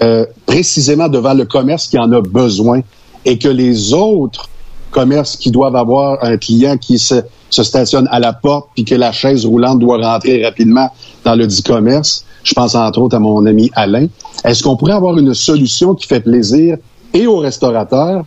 euh, 0.03 0.27
précisément 0.47 1.09
devant 1.09 1.35
le 1.35 1.45
commerce 1.45 1.89
qui 1.89 1.99
en 1.99 2.11
a 2.13 2.21
besoin 2.21 2.81
et 3.25 3.39
que 3.39 3.49
les 3.49 3.93
autres 3.93 4.49
commerces 4.91 5.37
qui 5.37 5.51
doivent 5.51 5.77
avoir 5.77 6.23
un 6.25 6.37
client 6.37 6.79
qui 6.79 6.99
se, 6.99 7.17
se 7.51 7.63
stationne 7.63 8.09
à 8.11 8.21
la 8.21 8.33
porte 8.33 8.69
puis 8.75 8.85
que 8.85 8.95
la 8.95 9.13
chaise 9.13 9.45
roulante 9.45 9.79
doit 9.79 9.99
rentrer 9.99 10.45
rapidement 10.45 10.91
dans 11.25 11.35
le 11.35 11.47
dit 11.47 11.63
commerce, 11.63 12.25
je 12.45 12.55
pense 12.55 12.75
entre 12.75 13.01
autres 13.01 13.17
à 13.17 13.19
mon 13.19 13.45
ami 13.45 13.71
Alain, 13.75 14.07
est-ce 14.45 14.63
qu'on 14.63 14.77
pourrait 14.77 14.95
avoir 14.95 15.19
une 15.19 15.35
solution 15.35 15.95
qui 15.95 16.07
fait 16.07 16.21
plaisir 16.21 16.77
et 17.13 17.27
aux 17.27 17.39
restaurateurs 17.39 18.25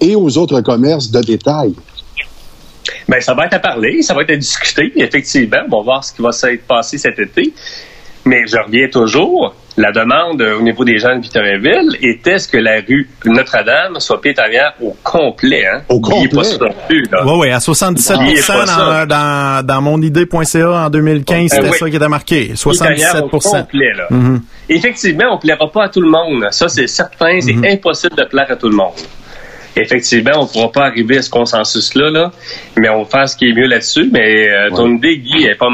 et 0.00 0.16
aux 0.16 0.36
autres 0.38 0.60
commerces 0.60 1.10
de 1.10 1.20
détail? 1.20 1.74
Ben, 3.08 3.20
ça 3.20 3.34
va 3.34 3.46
être 3.46 3.54
à 3.54 3.58
parler, 3.58 4.02
ça 4.02 4.14
va 4.14 4.22
être 4.22 4.30
à 4.30 4.36
discuter. 4.36 4.92
Effectivement, 4.96 5.58
on 5.70 5.78
va 5.78 5.82
voir 5.82 6.04
ce 6.04 6.12
qui 6.12 6.22
va 6.22 6.32
s'être 6.32 6.66
passé 6.66 6.98
cet 6.98 7.18
été. 7.18 7.52
Mais 8.24 8.46
je 8.46 8.56
reviens 8.56 8.88
toujours. 8.88 9.54
La 9.78 9.90
demande 9.90 10.42
euh, 10.42 10.58
au 10.58 10.62
niveau 10.62 10.84
des 10.84 10.98
gens 10.98 11.16
de 11.16 11.22
Victoriaville 11.22 11.96
était 12.02 12.38
ce 12.38 12.46
que 12.46 12.58
la 12.58 12.80
rue 12.86 13.08
Notre-Dame 13.24 13.98
soit 14.00 14.20
piétonnière 14.20 14.74
au 14.82 14.94
complet. 15.02 15.64
Hein? 15.66 15.80
Au 15.88 15.98
pas 15.98 16.08
complet? 16.10 16.44
ça 16.44 16.58
non 16.60 16.74
plus, 16.86 17.02
là. 17.10 17.22
Oui, 17.24 17.32
oui, 17.40 17.50
à 17.50 17.58
77 17.60 18.16
Oubliez 18.18 18.34
pas 18.36 18.66
ça. 18.66 18.66
dans, 18.66 19.06
dans, 19.06 19.66
dans 19.66 19.80
monidée.ca 19.82 20.68
en 20.86 20.90
2015, 20.90 21.50
c'était 21.50 21.62
Euh, 21.66 21.70
oui. 21.72 21.78
ça 21.78 21.88
qui 21.90 21.96
était 21.96 22.08
marqué. 22.08 22.40
Piétonnière 22.52 22.58
77 22.58 23.22
au 23.22 23.38
complet, 23.38 23.92
là. 23.96 24.04
Mhm. 24.10 24.42
Effectivement, 24.68 25.24
on 25.30 25.34
ne 25.36 25.40
plaira 25.40 25.70
pas 25.72 25.84
à 25.84 25.88
tout 25.88 26.00
le 26.02 26.10
monde. 26.10 26.46
Ça, 26.50 26.68
c'est 26.68 26.86
certain. 26.86 27.40
C'est 27.40 27.54
Mhm. 27.54 27.64
impossible 27.72 28.16
de 28.16 28.24
plaire 28.24 28.46
à 28.50 28.56
tout 28.56 28.68
le 28.68 28.76
monde. 28.76 28.92
Effectivement, 29.76 30.32
on 30.36 30.42
ne 30.42 30.48
pourra 30.48 30.70
pas 30.70 30.86
arriver 30.86 31.18
à 31.18 31.22
ce 31.22 31.30
consensus-là, 31.30 32.10
là, 32.10 32.32
mais 32.76 32.88
on 32.90 33.04
va 33.04 33.08
faire 33.08 33.28
ce 33.28 33.36
qui 33.36 33.46
est 33.48 33.54
mieux 33.54 33.66
là-dessus. 33.66 34.10
Mais 34.12 34.48
euh, 34.50 34.70
ton 34.70 34.94
idée, 34.96 35.18
Guy, 35.18 35.44
n'est 35.44 35.54
pas, 35.54 35.68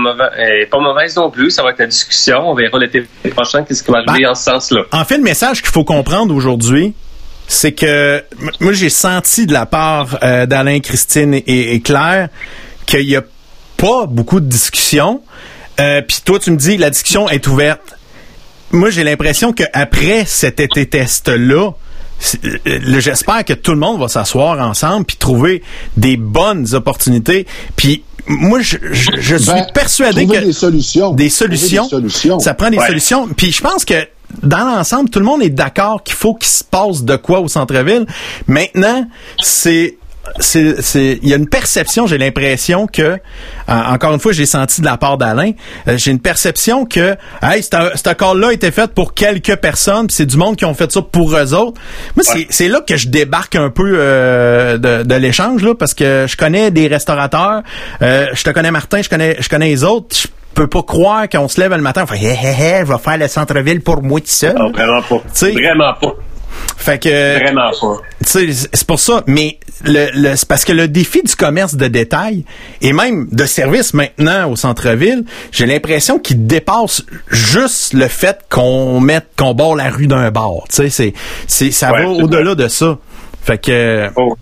pas 0.70 0.78
mauvaise 0.80 1.16
non 1.16 1.30
plus. 1.30 1.50
Ça 1.50 1.62
va 1.62 1.70
être 1.70 1.80
la 1.80 1.86
discussion. 1.86 2.38
On 2.50 2.54
verra 2.54 2.78
l'été 2.78 3.02
prochain 3.30 3.64
qu'est-ce 3.64 3.82
qui 3.82 3.90
va 3.90 3.98
arriver 4.06 4.24
Ben, 4.24 4.30
en 4.30 4.34
ce 4.34 4.44
sens-là. 4.44 4.82
En 4.92 5.04
fait, 5.04 5.16
le 5.16 5.24
message 5.24 5.62
qu'il 5.62 5.72
faut 5.72 5.84
comprendre 5.84 6.34
aujourd'hui, 6.34 6.94
c'est 7.48 7.72
que 7.72 8.22
moi 8.60 8.72
j'ai 8.72 8.90
senti 8.90 9.46
de 9.46 9.52
la 9.52 9.66
part 9.66 10.18
euh, 10.22 10.46
d'Alain, 10.46 10.80
Christine 10.80 11.34
et, 11.34 11.74
et 11.74 11.80
Claire 11.80 12.28
qu'il 12.86 13.08
y 13.08 13.16
a 13.16 13.22
pas 13.76 14.06
beaucoup 14.06 14.40
de 14.40 14.46
discussion. 14.46 15.22
Euh, 15.80 16.02
Puis 16.06 16.18
toi, 16.24 16.38
tu 16.38 16.50
me 16.50 16.56
dis 16.56 16.76
la 16.76 16.90
discussion 16.90 17.28
est 17.28 17.46
ouverte. 17.46 17.96
Moi, 18.70 18.90
j'ai 18.90 19.02
l'impression 19.02 19.52
qu'après 19.52 20.24
cet 20.26 20.60
été 20.60 20.84
test-là, 20.86 21.70
j'espère 22.98 23.44
que 23.44 23.52
tout 23.52 23.72
le 23.72 23.78
monde 23.78 24.00
va 24.00 24.08
s'asseoir 24.08 24.58
ensemble 24.66 25.06
puis 25.06 25.16
trouver 25.16 25.62
des 25.96 26.16
bonnes 26.16 26.74
opportunités. 26.74 27.46
Puis 27.76 28.02
moi, 28.26 28.60
je, 28.60 28.76
je, 28.92 29.10
je 29.18 29.36
suis 29.36 29.46
Ben, 29.52 29.66
persuadé 29.72 30.26
que 30.26 30.38
des 30.38 30.52
solutions. 30.52 31.12
des 31.12 31.30
solutions, 31.30 31.84
des 31.84 31.88
solutions. 31.90 32.38
ça 32.40 32.54
prend 32.54 32.70
des 32.70 32.78
Ouais. 32.78 32.86
solutions. 32.86 33.28
Puis 33.28 33.52
je 33.52 33.62
pense 33.62 33.84
que 33.84 34.06
dans 34.42 34.58
l'ensemble, 34.64 35.08
tout 35.08 35.18
le 35.20 35.24
monde 35.24 35.42
est 35.42 35.48
d'accord 35.48 36.02
qu'il 36.02 36.14
faut 36.14 36.34
qu'il 36.34 36.48
se 36.50 36.62
passe 36.62 37.02
de 37.02 37.16
quoi 37.16 37.40
au 37.40 37.48
centre-ville. 37.48 38.04
Maintenant, 38.46 39.06
c'est 39.42 39.96
c'est 40.40 40.82
c'est 40.82 41.18
il 41.22 41.28
y 41.28 41.32
a 41.32 41.36
une 41.36 41.48
perception 41.48 42.06
j'ai 42.06 42.18
l'impression 42.18 42.86
que 42.86 43.02
euh, 43.02 43.16
encore 43.66 44.12
une 44.12 44.20
fois 44.20 44.32
j'ai 44.32 44.44
senti 44.46 44.80
de 44.82 44.86
la 44.86 44.96
part 44.98 45.16
d'Alain 45.16 45.52
euh, 45.88 45.96
j'ai 45.96 46.10
une 46.10 46.20
perception 46.20 46.84
que 46.84 47.16
hey 47.42 47.62
cet 47.62 47.74
cet 47.94 48.06
accord 48.06 48.34
là 48.34 48.52
était 48.52 48.70
fait 48.70 48.92
pour 48.92 49.14
quelques 49.14 49.56
personnes 49.56 50.06
puis 50.06 50.14
c'est 50.16 50.26
du 50.26 50.36
monde 50.36 50.56
qui 50.56 50.64
ont 50.66 50.74
fait 50.74 50.92
ça 50.92 51.00
pour 51.02 51.34
eux 51.34 51.54
autres 51.54 51.80
moi 52.14 52.22
c'est 52.24 52.46
c'est 52.50 52.68
là 52.68 52.80
que 52.86 52.96
je 52.96 53.08
débarque 53.08 53.56
un 53.56 53.70
peu 53.70 53.94
euh, 53.96 54.76
de, 54.76 55.02
de 55.02 55.14
l'échange 55.14 55.62
là 55.62 55.74
parce 55.74 55.94
que 55.94 56.26
je 56.28 56.36
connais 56.36 56.70
des 56.70 56.88
restaurateurs 56.88 57.62
euh, 58.02 58.26
je 58.34 58.42
te 58.44 58.50
connais 58.50 58.70
Martin 58.70 59.00
je 59.00 59.08
connais 59.08 59.36
je 59.40 59.48
connais 59.48 59.68
les 59.68 59.82
autres 59.82 60.14
je 60.16 60.28
peux 60.54 60.66
pas 60.66 60.82
croire 60.82 61.28
qu'on 61.28 61.48
se 61.48 61.58
lève 61.60 61.72
le 61.72 61.78
matin 61.80 62.02
on 62.04 62.06
fait 62.06 62.18
hé 62.22 62.36
hé 62.42 62.48
hé 62.48 62.82
je 62.86 62.92
vais 62.92 62.98
faire 62.98 63.16
le 63.16 63.28
centre-ville 63.28 63.80
pour 63.80 64.02
moi 64.02 64.20
tout 64.20 64.26
seul 64.26 64.56
Ah, 64.58 64.68
vraiment 64.72 65.02
pas. 65.02 65.22
Vraiment 65.52 65.94
pas. 66.00 66.14
Fait 66.76 66.98
que 67.02 67.38
Vraiment 67.42 67.70
pas. 67.80 67.96
c'est 68.22 68.86
pour 68.86 69.00
ça. 69.00 69.22
Mais 69.26 69.58
le, 69.84 70.06
le- 70.14 70.36
c'est 70.36 70.48
parce 70.48 70.64
que 70.64 70.72
le 70.72 70.88
défi 70.88 71.22
du 71.22 71.34
commerce 71.36 71.74
de 71.76 71.86
détail 71.88 72.44
et 72.80 72.92
même 72.92 73.28
de 73.30 73.44
service 73.44 73.94
maintenant 73.94 74.50
au 74.50 74.56
centre-ville, 74.56 75.24
j'ai 75.52 75.66
l'impression 75.66 76.18
qu'il 76.18 76.46
dépasse 76.46 77.02
juste 77.30 77.92
le 77.94 78.08
fait 78.08 78.38
qu'on 78.50 79.00
mette 79.00 79.26
qu'on 79.36 79.54
barre 79.54 79.76
la 79.76 79.90
rue 79.90 80.06
d'un 80.06 80.30
bar. 80.30 80.50
Tu 80.70 80.76
sais, 80.76 80.90
c'est, 80.90 81.12
c'est, 81.46 81.70
ça 81.70 81.92
Ouais, 81.92 82.02
va 82.04 82.08
au-delà 82.08 82.54
de 82.54 82.68
ça. 82.68 82.98
Fait 83.42 83.58
que 83.58 84.08
Oh. 84.16 84.36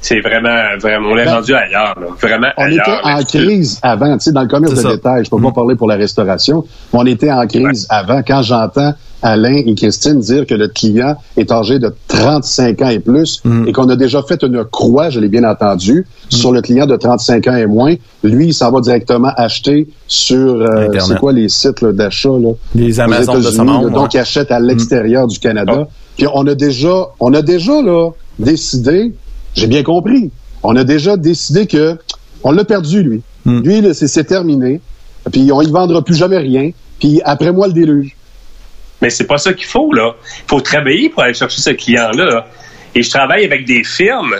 C'est 0.00 0.20
vraiment, 0.20 0.76
vraiment, 0.80 1.08
on 1.10 1.18
est 1.18 1.24
Ben, 1.24 1.34
rendu 1.34 1.52
ailleurs, 1.54 1.98
là. 1.98 2.06
Vraiment 2.22 2.46
On 2.56 2.62
ailleurs. 2.62 2.86
était 2.88 3.00
en 3.02 3.22
crise 3.24 3.80
avant, 3.82 4.16
tu 4.16 4.24
sais, 4.24 4.32
dans 4.32 4.42
le 4.42 4.46
commerce 4.48 4.74
de 4.74 4.80
ça. 4.80 4.90
détail. 4.94 5.24
Je 5.24 5.30
peux 5.30 5.42
pas 5.42 5.50
parler 5.50 5.74
pour 5.74 5.88
la 5.88 5.96
restauration, 5.96 6.64
mais 6.92 7.00
on 7.00 7.06
était 7.06 7.32
en 7.32 7.44
crise 7.48 7.84
avant. 7.90 8.22
Quand 8.24 8.42
j'entends 8.42 8.94
Alain 9.22 9.62
et 9.66 9.74
Christine 9.74 10.20
dire 10.20 10.46
que 10.46 10.54
le 10.54 10.68
client 10.68 11.16
est 11.36 11.50
âgé 11.50 11.78
de 11.78 11.92
35 12.08 12.82
ans 12.82 12.88
et 12.88 13.00
plus 13.00 13.42
et 13.66 13.72
qu'on 13.72 13.88
a 13.88 13.96
déjà 13.96 14.22
fait 14.22 14.42
une 14.42 14.64
croix, 14.64 15.10
je 15.10 15.20
l'ai 15.20 15.28
bien 15.28 15.44
entendu, 15.44 16.06
sur 16.28 16.52
le 16.52 16.62
client 16.62 16.86
de 16.86 16.96
35 16.96 17.46
ans 17.48 17.56
et 17.56 17.66
moins, 17.66 17.94
lui, 18.22 18.48
il 18.48 18.54
s'en 18.54 18.70
va 18.70 18.80
directement 18.80 19.32
acheter 19.36 19.88
sur, 20.06 20.36
euh, 20.38 20.88
c'est 21.00 21.18
quoi 21.18 21.32
les 21.32 21.48
sites 21.48 21.84
d'achat, 21.84 22.28
là? 22.28 22.50
Les 22.74 23.00
Amazon 23.00 23.34
de 23.34 23.42
ce 23.42 23.48
États-Unis, 23.48 23.70
monde, 23.70 23.84
là, 23.86 23.90
Donc, 23.90 24.14
il 24.14 24.18
achète 24.18 24.50
à 24.50 24.60
l'extérieur 24.60 25.26
du 25.26 25.38
Canada. 25.38 25.88
Puis 26.16 26.26
on 26.32 26.46
a 26.46 26.54
déjà, 26.54 27.08
on 27.20 27.32
a 27.32 27.42
déjà 27.42 27.80
là 27.80 28.10
décidé. 28.38 29.12
J'ai 29.54 29.66
bien 29.66 29.82
compris. 29.82 30.30
On 30.62 30.76
a 30.76 30.84
déjà 30.84 31.16
décidé 31.16 31.66
que 31.66 31.96
on 32.42 32.50
l'a 32.50 32.64
perdu 32.64 33.02
lui. 33.02 33.22
Mm. 33.44 33.60
Lui, 33.60 33.94
c'est 33.94 34.24
terminé. 34.24 34.80
Puis 35.30 35.50
on 35.52 35.62
y 35.62 35.70
vendra 35.70 36.02
plus 36.02 36.14
jamais 36.14 36.38
rien. 36.38 36.70
Puis 36.98 37.20
après 37.24 37.52
moi 37.52 37.68
le 37.68 37.72
déluge. 37.72 38.16
Mais 39.00 39.10
c'est 39.10 39.26
pas 39.26 39.38
ça 39.38 39.52
qu'il 39.52 39.66
faut, 39.66 39.92
là. 39.92 40.14
Il 40.38 40.48
faut 40.48 40.60
travailler 40.60 41.08
pour 41.08 41.22
aller 41.22 41.34
chercher 41.34 41.60
ce 41.60 41.70
client-là. 41.70 42.24
là. 42.24 42.46
Et 42.94 43.02
je 43.02 43.10
travaille 43.10 43.44
avec 43.44 43.64
des 43.64 43.84
firmes 43.84 44.36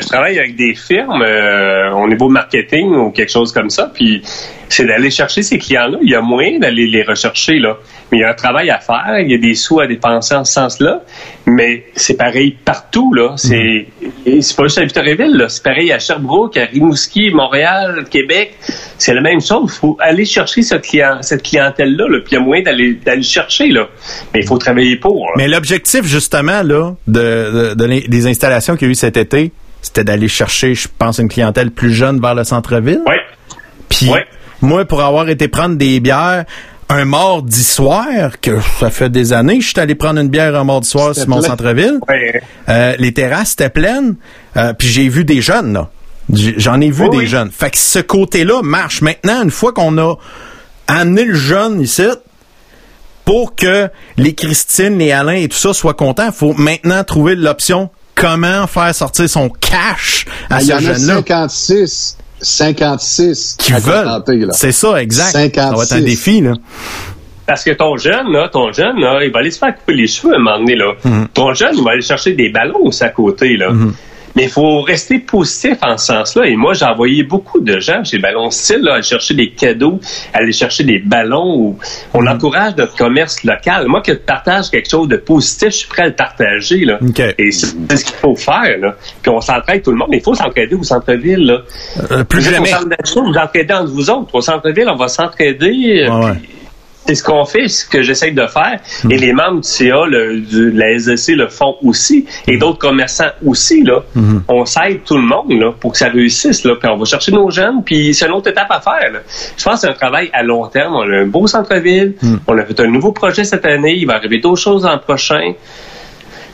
je 0.00 0.06
travaille 0.06 0.38
avec 0.38 0.56
des 0.56 0.74
firmes 0.74 1.22
euh, 1.22 1.90
au 1.92 2.08
niveau 2.08 2.28
marketing 2.28 2.94
ou 2.94 3.10
quelque 3.10 3.32
chose 3.32 3.52
comme 3.52 3.70
ça, 3.70 3.90
puis 3.92 4.22
c'est 4.68 4.84
d'aller 4.84 5.10
chercher 5.10 5.42
ces 5.42 5.58
clients-là. 5.58 5.98
Il 6.02 6.10
y 6.10 6.14
a 6.14 6.20
moyen 6.20 6.58
d'aller 6.58 6.86
les 6.86 7.02
rechercher, 7.02 7.58
là. 7.58 7.76
Mais 8.10 8.18
il 8.18 8.20
y 8.20 8.24
a 8.24 8.30
un 8.30 8.34
travail 8.34 8.70
à 8.70 8.78
faire, 8.78 9.18
il 9.20 9.30
y 9.30 9.34
a 9.34 9.38
des 9.38 9.54
sous 9.54 9.80
à 9.80 9.86
dépenser 9.86 10.34
en 10.34 10.44
ce 10.44 10.52
sens-là, 10.52 11.02
mais 11.46 11.84
c'est 11.94 12.16
pareil 12.16 12.56
partout, 12.64 13.12
là. 13.12 13.34
C'est 13.36 13.86
pas 14.56 14.64
juste 14.64 14.78
à 14.78 14.82
Victoriaville. 14.82 15.46
C'est 15.48 15.62
pareil 15.62 15.92
à 15.92 15.98
Sherbrooke, 15.98 16.56
à 16.56 16.64
Rimouski, 16.64 17.30
Montréal, 17.30 18.04
Québec. 18.10 18.54
C'est 18.98 19.14
la 19.14 19.20
même 19.20 19.40
chose. 19.40 19.72
Il 19.74 19.78
faut 19.80 19.96
aller 20.00 20.24
chercher 20.24 20.62
ce 20.62 20.76
client, 20.76 21.18
cette 21.22 21.42
clientèle-là, 21.42 22.06
là, 22.08 22.18
puis 22.24 22.32
il 22.32 22.34
y 22.34 22.38
a 22.38 22.40
moyen 22.40 22.62
d'aller 22.62 23.22
chercher, 23.22 23.68
là. 23.68 23.88
Mais 24.34 24.40
il 24.40 24.46
faut 24.46 24.58
travailler 24.58 24.96
pour. 24.96 25.30
Mais 25.36 25.48
l'objectif, 25.48 26.04
justement, 26.04 26.62
là, 26.62 26.94
de, 27.06 27.74
des 28.08 28.26
installations 28.26 28.76
qu'il 28.76 28.88
y 28.88 28.90
a 28.90 28.92
eu 28.92 28.94
cet 28.94 29.16
été, 29.16 29.52
c'était 29.86 30.04
d'aller 30.04 30.28
chercher, 30.28 30.74
je 30.74 30.88
pense, 30.98 31.18
une 31.18 31.28
clientèle 31.28 31.70
plus 31.70 31.92
jeune 31.92 32.20
vers 32.20 32.34
le 32.34 32.44
centre-ville. 32.44 33.00
Ouais. 33.06 33.20
Puis, 33.88 34.08
Ouais. 34.10 34.26
moi, 34.60 34.84
pour 34.84 35.02
avoir 35.02 35.28
été 35.28 35.48
prendre 35.48 35.76
des 35.76 36.00
bières 36.00 36.44
un 36.88 37.04
mardi 37.04 37.64
soir, 37.64 38.06
que 38.40 38.60
ça 38.78 38.90
fait 38.90 39.10
des 39.10 39.32
années 39.32 39.60
je 39.60 39.68
suis 39.70 39.80
allé 39.80 39.94
prendre 39.96 40.20
une 40.20 40.28
bière 40.28 40.54
un 40.54 40.62
mardi 40.64 40.88
soir 40.88 41.14
sur 41.16 41.28
mon 41.28 41.40
centre-ville, 41.42 41.98
Ouais. 42.08 42.40
euh, 42.68 42.94
les 42.98 43.12
terrasses 43.12 43.52
étaient 43.54 43.70
pleines, 43.70 44.14
euh, 44.56 44.72
puis 44.72 44.86
j'ai 44.88 45.08
vu 45.08 45.24
des 45.24 45.40
jeunes, 45.40 45.72
là. 45.72 45.90
J'en 46.32 46.80
ai 46.80 46.90
vu 46.90 47.04
Oui, 47.04 47.10
des 47.10 47.16
oui. 47.18 47.26
jeunes. 47.28 47.50
Fait 47.52 47.70
que 47.70 47.78
ce 47.78 48.00
côté-là 48.00 48.60
marche. 48.62 49.00
Maintenant, 49.00 49.42
une 49.44 49.50
fois 49.52 49.72
qu'on 49.72 49.96
a 49.98 50.14
amené 50.88 51.24
le 51.24 51.34
jeune 51.36 51.80
ici, 51.80 52.02
pour 53.24 53.54
que 53.56 53.88
les 54.16 54.34
Christine, 54.34 54.98
les 54.98 55.12
Alain 55.12 55.34
et 55.34 55.48
tout 55.48 55.56
ça 55.56 55.72
soient 55.72 55.94
contents, 55.94 56.26
il 56.26 56.32
faut 56.32 56.52
maintenant 56.54 57.02
trouver 57.04 57.34
l'option 57.36 57.90
comment 58.16 58.66
faire 58.66 58.92
sortir 58.94 59.28
son 59.28 59.48
cash 59.48 60.24
à 60.50 60.56
Ah, 60.56 60.62
Il 60.62 60.66
y 60.68 60.72
ce 60.72 60.80
jeune-là? 60.80 61.14
56, 61.16 62.16
56 62.40 63.56
qui 63.58 63.72
veulent. 63.72 64.22
C'est 64.52 64.72
ça, 64.72 65.00
exact. 65.00 65.30
Ça 65.32 65.38
va 65.38 65.44
être 65.46 65.58
un 65.62 65.76
56. 65.84 66.04
défi, 66.04 66.40
là. 66.40 66.54
Parce 67.46 67.62
que 67.62 67.70
ton 67.70 67.96
jeune, 67.96 68.32
là, 68.32 68.48
ton 68.52 68.72
jeune, 68.72 68.98
là, 68.98 69.20
il 69.22 69.30
va 69.30 69.38
aller 69.38 69.52
se 69.52 69.58
faire 69.58 69.74
couper 69.76 69.94
les 69.94 70.08
cheveux 70.08 70.32
à 70.32 70.36
un 70.36 70.40
moment 70.40 70.58
donné, 70.58 70.74
là. 70.74 70.94
Mhm. 71.04 71.28
Ton 71.32 71.54
jeune, 71.54 71.76
il 71.76 71.84
va 71.84 71.92
aller 71.92 72.02
chercher 72.02 72.32
des 72.32 72.48
ballons 72.48 72.90
à 73.00 73.08
côté, 73.10 73.56
là. 73.56 73.68
Mais 74.36 74.44
il 74.44 74.48
faut 74.50 74.82
rester 74.82 75.18
positif 75.18 75.78
en 75.82 75.96
ce 75.96 76.06
sens-là. 76.06 76.46
Et 76.46 76.56
moi, 76.56 76.74
j'ai 76.74 76.84
envoyé 76.84 77.22
beaucoup 77.22 77.58
de 77.60 77.80
gens 77.80 78.04
chez 78.04 78.18
Ballon 78.18 78.50
Style, 78.50 78.80
là, 78.82 78.94
à 78.96 79.02
chercher 79.02 79.34
des 79.34 79.50
cadeaux, 79.50 79.98
à 80.34 80.38
aller 80.38 80.52
chercher 80.52 80.84
des 80.84 80.98
ballons. 80.98 81.56
Où 81.56 81.78
on 82.14 82.20
Mhm. 82.22 82.28
encourage 82.28 82.76
notre 82.76 82.94
commerce 82.96 83.42
local. 83.44 83.86
Moi, 83.88 84.02
que 84.02 84.12
tu 84.12 84.18
partages 84.18 84.70
quelque 84.70 84.90
chose 84.90 85.08
de 85.08 85.16
positif, 85.16 85.68
je 85.70 85.76
suis 85.78 85.88
prêt 85.88 86.02
à 86.02 86.06
le 86.08 86.14
partager, 86.14 86.84
là. 86.84 86.98
OK. 87.00 87.20
Et 87.38 87.50
c'est 87.50 87.66
ce 87.96 88.04
qu'il 88.04 88.14
faut 88.16 88.36
faire, 88.36 88.78
là. 88.80 88.94
Puis 89.22 89.30
on 89.30 89.40
s'entraide 89.40 89.82
tout 89.82 89.90
le 89.90 89.96
monde. 89.96 90.08
Mais 90.10 90.18
il 90.18 90.22
faut 90.22 90.34
s'entraider 90.34 90.74
au 90.74 90.82
centre-ville, 90.82 91.46
là. 91.46 91.58
Euh, 92.12 92.24
plus 92.24 92.42
jamais. 92.42 92.70
Vous 93.14 93.32
entraidez 93.38 93.72
entre 93.74 93.90
vous 93.90 94.10
autres. 94.10 94.34
Au 94.34 94.40
centre-ville, 94.40 94.88
on 94.88 94.96
va 94.96 95.08
s'entraider. 95.08 96.04
euh, 96.08 96.10
Ouais, 96.20 96.32
C'est 97.06 97.14
ce 97.14 97.22
qu'on 97.22 97.44
fait, 97.44 97.68
c'est 97.68 97.84
ce 97.84 97.88
que 97.88 98.02
j'essaie 98.02 98.32
de 98.32 98.46
faire. 98.46 98.80
Hmm. 99.04 99.12
Et 99.12 99.16
les 99.18 99.32
membres 99.32 99.60
du 99.60 99.68
CA, 99.68 100.04
le, 100.06 100.40
du- 100.40 100.72
de 100.72 100.78
la 100.78 100.90
SDC 100.92 101.36
le 101.36 101.48
font 101.48 101.76
aussi. 101.82 102.26
Hmm. 102.46 102.50
Et 102.50 102.56
d'autres 102.58 102.78
commerçants 102.78 103.30
aussi. 103.44 103.82
Là. 103.84 104.02
On 104.48 104.64
s'aide 104.66 105.04
tout 105.04 105.16
le 105.16 105.22
monde 105.22 105.52
là, 105.52 105.72
pour 105.78 105.92
que 105.92 105.98
ça 105.98 106.08
réussisse. 106.08 106.64
Là. 106.64 106.74
Puis 106.80 106.88
on 106.88 106.96
va 106.96 107.04
chercher 107.04 107.32
nos 107.32 107.50
jeunes. 107.50 107.82
Puis 107.84 108.12
c'est 108.14 108.26
une 108.26 108.32
autre 108.32 108.50
étape 108.50 108.70
à 108.70 108.80
faire. 108.80 109.12
là. 109.12 109.20
Je 109.56 109.62
pense 109.64 109.74
que 109.74 109.80
c'est 109.80 109.88
un 109.88 109.92
travail 109.94 110.30
à 110.32 110.42
long 110.42 110.66
terme. 110.68 110.94
On 110.94 111.02
a 111.12 111.16
un 111.18 111.26
beau 111.26 111.46
centre-ville. 111.46 112.14
Hmm. 112.22 112.36
On 112.48 112.58
a 112.58 112.64
fait 112.64 112.80
un 112.80 112.88
nouveau 112.88 113.12
projet 113.12 113.44
cette 113.44 113.64
année. 113.64 113.94
Il 113.96 114.06
va 114.06 114.14
arriver 114.16 114.38
d'autres 114.38 114.60
choses 114.62 114.84
l'an 114.84 114.98
prochain. 114.98 115.52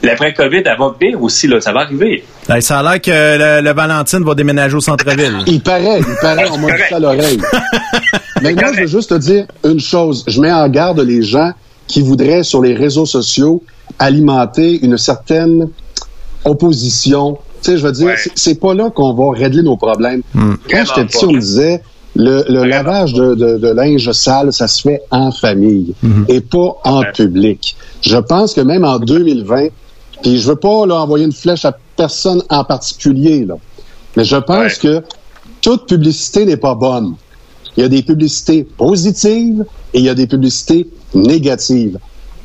L'après-COVID, 0.03 0.63
elle 0.65 0.79
va 0.79 0.95
venir 1.01 1.23
aussi. 1.23 1.47
Là. 1.47 1.61
Ça 1.61 1.73
va 1.73 1.81
arriver. 1.81 2.25
Ben, 2.49 2.61
ça 2.61 2.81
a 2.81 2.83
l'air 2.83 3.01
que 3.01 3.11
le, 3.11 3.63
le 3.63 3.73
Valentine 3.75 4.25
va 4.25 4.35
déménager 4.35 4.75
au 4.77 4.81
centre-ville. 4.81 5.39
Il 5.47 5.61
paraît, 5.61 6.01
il 6.01 6.17
paraît, 6.21 6.49
on 6.51 6.59
m'a 6.59 6.73
dit 6.73 6.83
ça 6.89 6.97
à 6.97 6.99
l'oreille. 7.01 7.39
Mais 8.43 8.53
moi, 8.55 8.73
je 8.75 8.81
veux 8.81 8.87
juste 8.89 9.11
te 9.11 9.15
dire 9.15 9.47
une 9.65 9.79
chose. 9.81 10.25
Je 10.27 10.41
mets 10.41 10.51
en 10.53 10.69
garde 10.69 10.99
les 11.01 11.23
gens 11.23 11.53
qui 11.87 12.03
voudraient, 12.03 12.43
sur 12.43 12.61
les 12.63 12.75
réseaux 12.75 13.07
sociaux, 13.07 13.63
alimenter 13.99 14.81
une 14.85 14.99
certaine 14.99 15.69
opposition. 16.45 17.39
Tu 17.63 17.71
sais, 17.73 17.77
je 17.79 17.83
veux 17.87 17.93
dire, 17.93 18.07
Ouais. 18.07 18.17
c'est- 18.35 18.59
pas 18.61 18.75
là 18.75 18.91
qu'on 18.91 19.15
va 19.15 19.39
régler 19.39 19.63
nos 19.63 19.77
problèmes. 19.77 20.23
Quand 20.33 20.41
Vraiment 20.41 20.85
j'étais 20.85 21.05
petit, 21.07 21.25
on 21.25 21.33
me 21.33 21.39
disait, 21.41 21.83
le, 22.17 22.45
le 22.49 22.65
lavage 22.65 23.13
de, 23.15 23.35
de- 23.35 23.59
de 23.59 23.69
linge 23.69 24.11
sale, 24.13 24.53
ça 24.53 24.67
se 24.69 24.83
fait 24.83 25.01
en 25.11 25.31
famille 25.31 25.95
et 26.29 26.41
pas 26.41 26.77
en 26.85 27.01
Ouais. 27.01 27.13
public. 27.13 27.77
Je 28.03 28.17
pense 28.17 28.55
que 28.55 28.61
même 28.61 28.85
en 28.85 28.99
2020, 28.99 29.69
puis 30.23 30.39
je 30.39 30.49
veux 30.49 30.57
pas 30.57 30.87
là, 30.87 31.01
envoyer 31.01 31.25
une 31.25 31.33
flèche 31.33 31.65
à 31.65 31.77
personne 31.97 32.43
en 32.49 32.65
particulier, 32.65 33.45
là, 33.45 33.57
mais 34.17 34.25
je 34.25 34.37
pense 34.37 34.75
que 34.75 35.03
toute 35.61 35.87
publicité 35.87 36.45
n'est 36.45 36.57
pas 36.57 36.75
bonne. 36.75 37.15
Il 37.77 37.83
y 37.83 37.87
a 37.87 37.89
des 37.89 38.03
publicités 38.03 38.65
positives 38.65 39.65
et 39.95 39.99
il 40.01 40.05
y 40.05 40.09
a 40.09 40.15
des 40.15 40.27
publicités 40.27 40.89
négatives. 41.15 41.99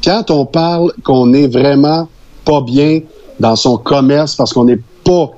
Quand 0.03 0.31
on 0.31 0.45
parle 0.45 0.93
qu'on 1.03 1.33
est 1.33 1.47
vraiment 1.47 2.07
pas 2.45 2.61
bien 2.61 3.01
dans 3.39 3.55
son 3.55 3.77
commerce 3.77 4.35
parce 4.35 4.53
qu'on 4.53 4.65
n'est 4.65 4.79
pas 5.03 5.31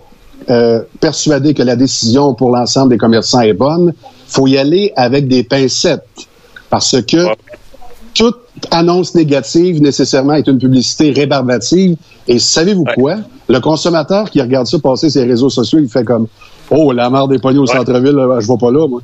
euh, 0.50 0.84
persuadé 1.00 1.54
que 1.54 1.64
la 1.64 1.76
décision 1.76 2.34
pour 2.34 2.56
l'ensemble 2.56 2.90
des 2.90 2.98
commerçants 2.98 3.42
est 3.42 3.54
bonne, 3.54 3.94
faut 4.28 4.48
y 4.48 4.58
aller 4.58 4.94
avec 4.96 5.28
des 5.28 5.44
pincettes 5.44 6.06
parce 6.70 7.02
que 7.02 7.26
Ouais. 7.26 7.36
Toute 8.20 8.36
annonce 8.70 9.16
négative 9.16 9.82
nécessairement 9.82 10.34
est 10.34 10.46
une 10.48 10.60
publicité 10.60 11.12
rébarbative. 11.12 11.96
Et 12.28 12.38
savez-vous 12.38 12.84
Ouais. 12.84 12.94
quoi? 12.96 13.16
Le 13.48 13.60
consommateur 13.62 14.30
qui 14.30 14.42
regarde 14.42 14.68
ça 14.68 14.78
passer 14.78 15.10
sur 15.10 15.22
les 15.22 15.28
réseaux 15.30 15.50
sociaux, 15.50 15.80
il 15.82 15.88
fait 15.88 16.04
comme 16.04 16.28
Oh, 16.70 16.92
la 16.92 17.10
merde 17.10 17.32
des 17.32 17.40
pognons 17.40 17.62
au 17.62 17.66
Ouais. 17.66 17.74
centre-ville, 17.78 18.12
là, 18.12 18.40
je 18.42 18.48
vais 18.48 18.58
pas 18.60 18.72
là, 18.72 18.88
moi. 18.90 19.02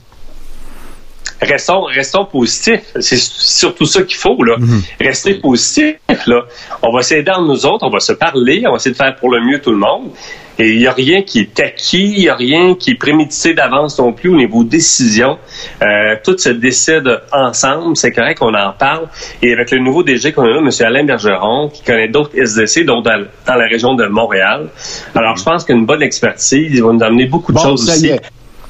Restons, 1.41 1.83
restons 1.83 2.25
positifs. 2.25 2.81
C'est 2.99 3.17
surtout 3.19 3.85
ça 3.85 4.03
qu'il 4.03 4.17
faut, 4.17 4.41
là. 4.43 4.55
Mhm. 4.57 4.81
Rester 5.01 5.35
positif, 5.35 5.95
là. 6.27 6.41
On 6.81 6.91
va 6.91 7.01
s'aider 7.01 7.31
entre 7.31 7.47
nous 7.47 7.65
autres, 7.65 7.85
on 7.85 7.89
va 7.91 7.99
se 7.99 8.13
parler, 8.13 8.63
on 8.67 8.71
va 8.71 8.75
essayer 8.77 8.91
de 8.91 8.97
faire 8.97 9.15
pour 9.15 9.31
le 9.31 9.41
mieux 9.41 9.59
tout 9.61 9.71
le 9.71 9.77
monde. 9.77 10.11
Et 10.57 10.71
il 10.71 10.77
n'y 10.77 10.87
a 10.87 10.93
rien 10.93 11.21
qui 11.21 11.41
est 11.41 11.59
acquis, 11.59 12.13
il 12.15 12.19
n'y 12.21 12.29
a 12.29 12.35
rien 12.35 12.75
qui 12.75 12.91
est 12.91 12.95
prémédité 12.95 13.53
d'avance 13.53 13.99
non 13.99 14.13
plus 14.13 14.29
au 14.29 14.37
niveau 14.37 14.63
décision. 14.63 15.37
Euh, 15.81 16.15
tout 16.23 16.37
se 16.37 16.47
décide 16.47 17.03
ensemble, 17.33 17.97
c'est 17.97 18.13
correct 18.13 18.39
qu'on 18.39 18.53
en 18.53 18.71
parle. 18.71 19.09
Et 19.41 19.51
avec 19.51 19.71
le 19.71 19.79
nouveau 19.79 20.01
DG 20.03 20.31
qu'on 20.31 20.43
a 20.43 20.47
là, 20.47 20.59
M. 20.59 20.69
Alain 20.79 21.03
Bergeron, 21.03 21.67
qui 21.67 21.83
connaît 21.83 22.07
d'autres 22.07 22.31
SDC, 22.39 22.85
dont 22.85 23.01
dans, 23.01 23.25
dans 23.45 23.55
la 23.55 23.67
région 23.67 23.95
de 23.95 24.05
Montréal. 24.07 24.69
Alors, 25.13 25.35
je 25.35 25.43
pense 25.43 25.65
qu'une 25.65 25.85
bonne 25.85 26.01
expertise, 26.01 26.79
va 26.81 26.93
nous 26.93 27.03
amener 27.03 27.25
beaucoup 27.25 27.51
de 27.51 27.57
Bon, 27.57 27.63
choses 27.63 27.89
aussi. 27.89 28.07
est. 28.07 28.21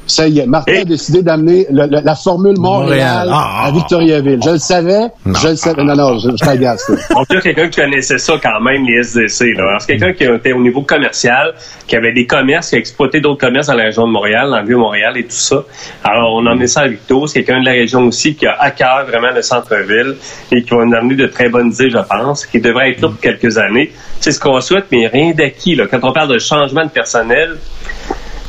Ça 0.08 0.28
y 0.28 0.40
est. 0.40 0.46
Martin 0.46 0.74
Et- 0.74 0.80
a 0.82 0.86
décidé 0.86 1.22
d'amener 1.24 1.66
la 1.72 2.16
formule 2.16 2.56
Montréal, 2.60 3.28
Montréal. 3.28 3.30
Ah. 3.32 3.66
à 3.66 3.72
Victoriaville. 3.72 4.40
Je 4.44 4.50
le 4.52 4.58
savais. 4.58 5.08
Je 5.26 5.48
le 5.50 5.56
savais. 5.56 5.84
Non, 5.84 5.96
non, 5.96 6.18
je, 6.20 6.30
je 6.32 6.36
t'agace, 6.46 6.88
là. 6.90 6.96
On 7.16 7.24
dirait 7.30 7.42
quelqu'un 7.42 7.70
qui 7.70 7.82
connaissait 7.82 8.18
ça 8.18 8.34
quand 8.42 8.62
même, 8.62 8.84
les 8.86 9.00
SDC. 9.02 9.46
Là. 9.58 9.64
Alors, 9.68 9.82
c'est 9.82 9.98
quelqu'un 9.98 10.14
qui 10.14 10.24
était 10.24 10.54
au 10.54 10.62
niveau 10.62 10.82
commercial, 10.84 11.54
qui 11.88 11.96
avait 11.96 12.14
des 12.14 12.26
commerces, 12.28 12.70
qui 12.70 12.76
a 12.76 12.80
exploité 12.80 13.20
d'autres 13.22 13.40
commerces 13.40 13.68
dans 13.68 13.74
la 13.74 13.86
région 13.86 14.06
de 14.08 14.12
Montréal, 14.12 14.50
dans 14.50 14.60
le 14.62 14.68
Vieux-Montréal 14.68 15.18
et 15.18 15.24
tout 15.24 15.32
ça. 15.32 15.64
Alors, 16.04 16.34
on 16.36 16.46
a 16.46 16.52
emmené 16.52 16.68
ça 16.68 16.82
à 16.82 16.88
Victo. 16.88 17.26
C'est 17.28 17.44
quelqu'un 17.44 17.62
de 17.62 17.66
la 17.66 17.72
région 17.72 18.02
aussi 18.04 18.36
qui 18.36 18.46
a 18.46 18.56
à 18.60 18.72
cœur 18.72 19.06
vraiment 19.08 19.32
le 19.34 19.42
centre-ville 19.42 20.16
et 20.52 20.62
qui 20.64 20.70
va 20.70 20.86
nous 20.86 20.96
amener 20.96 21.16
de 21.16 21.26
très 21.28 21.50
bonnes 21.50 21.72
idées, 21.74 21.90
je 21.90 21.98
pense, 21.98 22.46
qui 22.46 22.60
devrait 22.62 22.92
être 22.92 23.02
là 23.02 23.10
pour 23.10 23.20
quelques 23.20 23.58
années. 23.58 23.92
C'est 24.20 24.32
ce 24.32 24.40
qu'on 24.40 24.60
souhaite, 24.62 24.86
mais 24.92 25.08
rien 25.08 25.32
d'acquis. 25.34 25.76
Là. 25.76 25.86
Quand 25.90 26.00
on 26.04 26.14
parle 26.14 26.32
de 26.34 26.38
changement 26.40 26.84
de 26.84 26.90
personnel, 26.90 27.58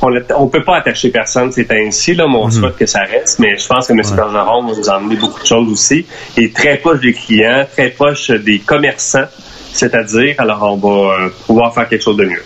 on 0.02 0.10
ne 0.10 0.48
peut 0.50 0.62
pas 0.64 0.76
attacher 0.76 1.10
personne, 1.10 1.50
c'est 1.52 1.70
ainsi, 1.72 2.14
là, 2.14 2.26
mais 2.28 2.36
on 2.36 2.50
souhaite 2.50 2.76
que 2.76 2.86
ça 2.86 3.00
reste. 3.00 3.38
Mais 3.38 3.56
je 3.56 3.66
pense 3.66 3.86
que 3.86 3.92
M. 3.92 4.00
Bergeron 4.16 4.66
va 4.66 4.76
nous 4.76 4.88
emmener 4.88 5.16
beaucoup 5.16 5.40
de 5.40 5.46
choses 5.46 5.70
aussi. 5.70 6.06
Et 6.36 6.50
très 6.52 6.76
proche 6.78 7.00
des 7.00 7.12
clients, 7.14 7.64
très 7.72 7.90
proche 7.90 8.30
des 8.30 8.58
commerçants, 8.58 9.24
c'est-à-dire, 9.72 10.34
alors 10.38 10.62
on 10.62 10.76
va 10.76 11.14
euh, 11.24 11.28
pouvoir 11.46 11.74
faire 11.74 11.88
quelque 11.88 12.02
chose 12.02 12.16
de 12.16 12.24
mieux. 12.24 12.42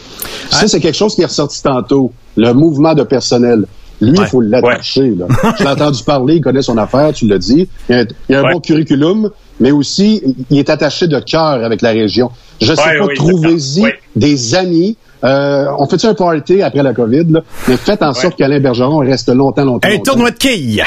Ça, 0.50 0.66
c'est 0.68 0.80
quelque 0.80 0.96
chose 0.96 1.14
qui 1.14 1.22
est 1.22 1.26
ressorti 1.26 1.62
tantôt. 1.62 2.12
Le 2.36 2.52
mouvement 2.52 2.94
de 2.94 3.02
personnel. 3.02 3.64
Lui, 4.00 4.12
il 4.14 4.20
Ouais. 4.20 4.26
faut 4.26 4.40
l'attacher. 4.40 5.10
là. 5.10 5.26
Je 5.58 5.62
l'ai 5.62 5.68
entendu 5.70 6.02
parler, 6.04 6.36
il 6.36 6.40
connaît 6.40 6.62
son 6.62 6.78
affaire, 6.78 7.12
tu 7.12 7.26
l'as 7.26 7.36
dit. 7.36 7.68
Il 7.88 7.94
y 7.94 7.98
a, 7.98 8.00
un- 8.00 8.06
il 8.30 8.32
y 8.32 8.34
a 8.34 8.40
un 8.40 8.44
Ouais. 8.44 8.52
bon 8.54 8.60
curriculum, 8.60 9.30
mais 9.60 9.72
aussi, 9.72 10.22
il 10.48 10.58
est 10.58 10.70
attaché 10.70 11.06
de 11.06 11.18
cœur 11.20 11.62
avec 11.62 11.82
la 11.82 11.90
région. 11.90 12.30
Je 12.62 12.72
sais 12.74 12.80
Ouais, 12.82 12.98
pas, 12.98 13.04
oui, 13.04 13.14
trouvez-y. 13.14 13.82
Ouais. 13.82 13.98
des 14.16 14.54
amis. 14.54 14.96
Euh, 15.22 15.66
on 15.78 15.86
fait 15.86 16.04
un 16.04 16.14
party 16.14 16.62
après 16.62 16.82
la 16.82 16.94
COVID, 16.94 17.24
là, 17.30 17.40
mais 17.68 17.76
faites 17.76 18.02
en 18.02 18.14
sorte 18.14 18.36
qu'Alain 18.36 18.60
Bergeron 18.60 18.98
reste 18.98 19.28
longtemps, 19.28 19.64
longtemps. 19.64 19.88
Un 19.88 19.92
longtemps. 19.92 20.12
tournoi 20.12 20.30
de 20.30 20.36
quilles. 20.36 20.82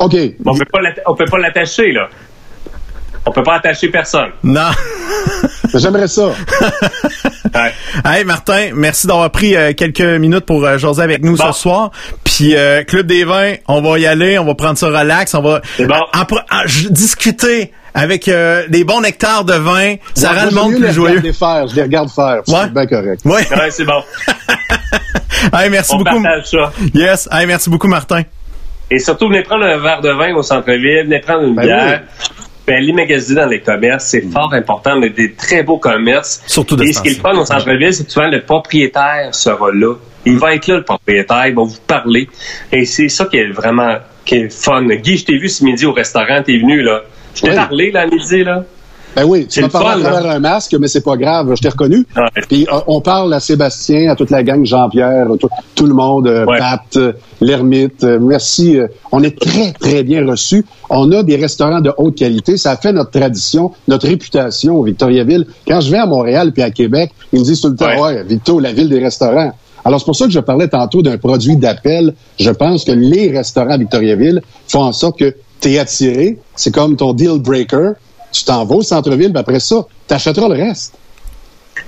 OK. 0.00 0.14
On 0.44 0.54
peut 0.54 0.64
pas 0.70 0.80
l'atta- 0.82 1.02
on 1.06 1.14
peut 1.14 1.24
pas 1.24 1.38
l'attacher, 1.38 1.92
là. 1.92 2.08
On 3.26 3.30
peut 3.32 3.42
pas 3.42 3.56
attacher 3.56 3.88
personne. 3.88 4.30
Non. 4.42 4.70
J'aimerais 5.74 6.08
ça. 6.08 6.30
Ouais. 7.54 7.72
Hey 8.04 8.24
Martin, 8.24 8.68
merci 8.74 9.06
d'avoir 9.06 9.30
pris 9.30 9.56
euh, 9.56 9.72
quelques 9.72 10.02
minutes 10.02 10.44
pour 10.44 10.64
euh, 10.66 10.76
jaser 10.76 11.02
avec 11.02 11.24
nous 11.24 11.34
Bon. 11.34 11.50
ce 11.50 11.58
soir. 11.58 11.90
Puis 12.22 12.54
euh, 12.54 12.84
Club 12.84 13.06
des 13.06 13.24
vins, 13.24 13.54
on 13.68 13.80
va 13.80 13.98
y 13.98 14.06
aller, 14.06 14.38
on 14.38 14.44
va 14.44 14.54
prendre 14.54 14.76
ça 14.76 14.88
relax, 14.88 15.32
on 15.34 15.40
va 15.40 15.62
C'est 15.78 15.86
bon. 15.86 15.94
en- 16.14 16.20
en- 16.20 16.66
je- 16.66 16.88
discuter 16.88 17.72
avec 17.94 18.28
euh, 18.28 18.66
des 18.68 18.84
bons 18.84 19.00
nectars 19.00 19.44
de 19.44 19.54
vin. 19.54 19.94
Ça 20.14 20.32
Ouais, 20.32 20.38
rend 20.40 20.44
le 20.44 20.50
monde 20.50 20.74
plus 20.74 20.82
les 20.84 20.92
joyeux. 20.92 21.16
regarder 21.16 21.32
faire, 21.32 21.66
je 21.68 21.74
les 21.76 21.82
regarde 21.82 22.10
faire. 22.10 22.42
Ouais. 22.48 22.54
C'est 22.64 22.72
bien 22.74 22.86
correct. 22.86 23.20
Ouais. 23.24 23.48
Ouais, 23.50 23.70
c'est 23.70 23.84
bon. 23.84 24.02
Hey, 25.52 25.70
merci 25.70 25.94
On 25.94 25.98
beaucoup. 25.98 26.22
partage 26.22 26.46
ça. 26.50 26.72
Yes. 26.94 27.28
Hey, 27.32 27.46
merci 27.46 27.70
beaucoup, 27.70 27.88
Martin. 27.88 28.22
Et 28.90 28.98
surtout, 28.98 29.28
venez 29.28 29.42
prendre 29.42 29.64
un 29.64 29.78
verre 29.78 30.00
de 30.02 30.10
vin 30.10 30.34
au 30.34 30.42
centre-ville, 30.42 31.04
venez 31.04 31.20
prendre 31.20 31.44
une 31.44 31.54
Ben 31.54 31.62
bière. 31.62 32.02
Ben, 32.68 32.94
magasiner 32.94 33.40
dans 33.40 33.46
les 33.46 33.60
commerces, 33.60 34.04
c'est 34.06 34.20
fort 34.30 34.52
important. 34.52 34.92
On 34.98 35.02
a 35.02 35.08
des 35.08 35.32
très 35.32 35.62
beaux 35.62 35.78
commerces. 35.78 36.42
Surtout 36.46 36.76
de 36.76 36.84
Et 36.84 36.92
ce 36.92 37.00
qui 37.00 37.08
est 37.08 37.14
le 37.14 37.20
fun 37.20 37.36
au 37.36 37.44
centre-ville, 37.44 37.92
c'est 37.92 38.04
que 38.04 38.12
souvent 38.12 38.28
le 38.28 38.42
propriétaire 38.42 39.34
sera 39.34 39.70
là. 39.72 39.94
Il 40.26 40.38
va 40.38 40.54
être 40.54 40.66
là, 40.66 40.76
le 40.76 40.84
propriétaire, 40.84 41.46
il 41.46 41.54
va 41.54 41.62
vous 41.62 41.80
parler. 41.86 42.28
Et 42.70 42.84
c'est 42.84 43.08
ça 43.08 43.24
qui 43.24 43.38
est 43.38 43.50
vraiment 43.50 43.96
qui 44.24 44.34
est 44.36 44.52
fun. 44.52 44.84
Guy, 44.86 45.16
je 45.16 45.24
t'ai 45.24 45.38
vu 45.38 45.48
ce 45.48 45.64
midi 45.64 45.86
au 45.86 45.92
restaurant, 45.92 46.42
t'es 46.44 46.58
venu, 46.58 46.82
là. 46.82 47.02
Je 47.34 47.40
t'ai 47.42 47.50
Oui. 47.50 47.56
parlé, 47.56 47.90
là, 47.90 48.02
à 48.02 48.06
midi, 48.06 48.44
là. 48.44 48.64
Ben 49.16 49.24
oui, 49.24 49.46
tu 49.48 49.60
m'as 49.60 49.68
parlé 49.68 50.04
à 50.04 50.10
travers 50.10 50.30
un 50.30 50.38
masque, 50.38 50.76
mais 50.78 50.86
c'est 50.86 51.00
pas 51.02 51.16
grave, 51.16 51.52
je 51.56 51.60
t'ai 51.60 51.68
reconnu. 51.70 52.06
Ouais. 52.16 52.42
Puis 52.48 52.66
euh, 52.72 52.78
on 52.86 53.00
parle 53.00 53.32
à 53.34 53.40
Sébastien, 53.40 54.10
à 54.10 54.14
toute 54.14 54.30
la 54.30 54.42
gang, 54.44 54.64
Jean-Pierre, 54.64 55.26
tout, 55.40 55.48
tout 55.74 55.86
le 55.86 55.94
monde, 55.94 56.28
euh, 56.28 56.44
Ouais. 56.46 56.58
Pat, 56.58 56.82
euh, 56.96 57.12
l'ermite. 57.40 58.04
merci. 58.04 58.78
on 59.10 59.22
est 59.22 59.36
très, 59.38 59.72
très 59.72 60.02
bien 60.04 60.24
reçus. 60.24 60.64
On 60.88 61.10
a 61.12 61.22
des 61.24 61.36
restaurants 61.36 61.80
de 61.80 61.92
haute 61.96 62.16
qualité. 62.16 62.56
Ça 62.56 62.76
fait 62.76 62.92
notre 62.92 63.10
tradition, 63.10 63.72
notre 63.88 64.06
réputation 64.06 64.74
au 64.74 64.84
Victoriaville. 64.84 65.46
Quand 65.66 65.80
je 65.80 65.90
vais 65.90 65.98
à 65.98 66.06
Montréal 66.06 66.52
puis 66.52 66.62
à 66.62 66.70
Québec, 66.70 67.10
ils 67.32 67.40
me 67.40 67.44
disent 67.44 67.60
tout 67.60 67.68
le 67.70 67.76
temps, 67.76 67.86
Ouais. 67.86 68.00
ouais, 68.00 68.24
Victo, 68.24 68.60
la 68.60 68.72
ville 68.72 68.88
des 68.88 69.00
restaurants. 69.00 69.52
Alors, 69.84 69.98
c'est 70.00 70.06
pour 70.06 70.16
ça 70.16 70.26
que 70.26 70.32
je 70.32 70.40
parlais 70.40 70.68
tantôt 70.68 71.02
d'un 71.02 71.16
produit 71.18 71.56
d'appel. 71.56 72.14
Je 72.38 72.50
pense 72.50 72.84
que 72.84 72.92
les 72.92 73.30
restaurants 73.30 73.70
à 73.70 73.78
Victoriaville 73.78 74.42
font 74.68 74.82
en 74.82 74.92
sorte 74.92 75.18
que 75.18 75.34
tu 75.60 75.70
es 75.72 75.78
attiré. 75.78 76.38
C'est 76.54 76.72
comme 76.74 76.94
ton 76.96 77.14
deal 77.14 77.38
breaker. 77.40 77.92
Tu 78.32 78.44
t'en 78.44 78.64
vas 78.64 78.76
au 78.76 78.82
centre-ville, 78.82 79.30
puis 79.30 79.40
après 79.40 79.60
ça, 79.60 79.86
tu 80.06 80.14
achèteras 80.14 80.48
le 80.48 80.54
reste. 80.54 80.94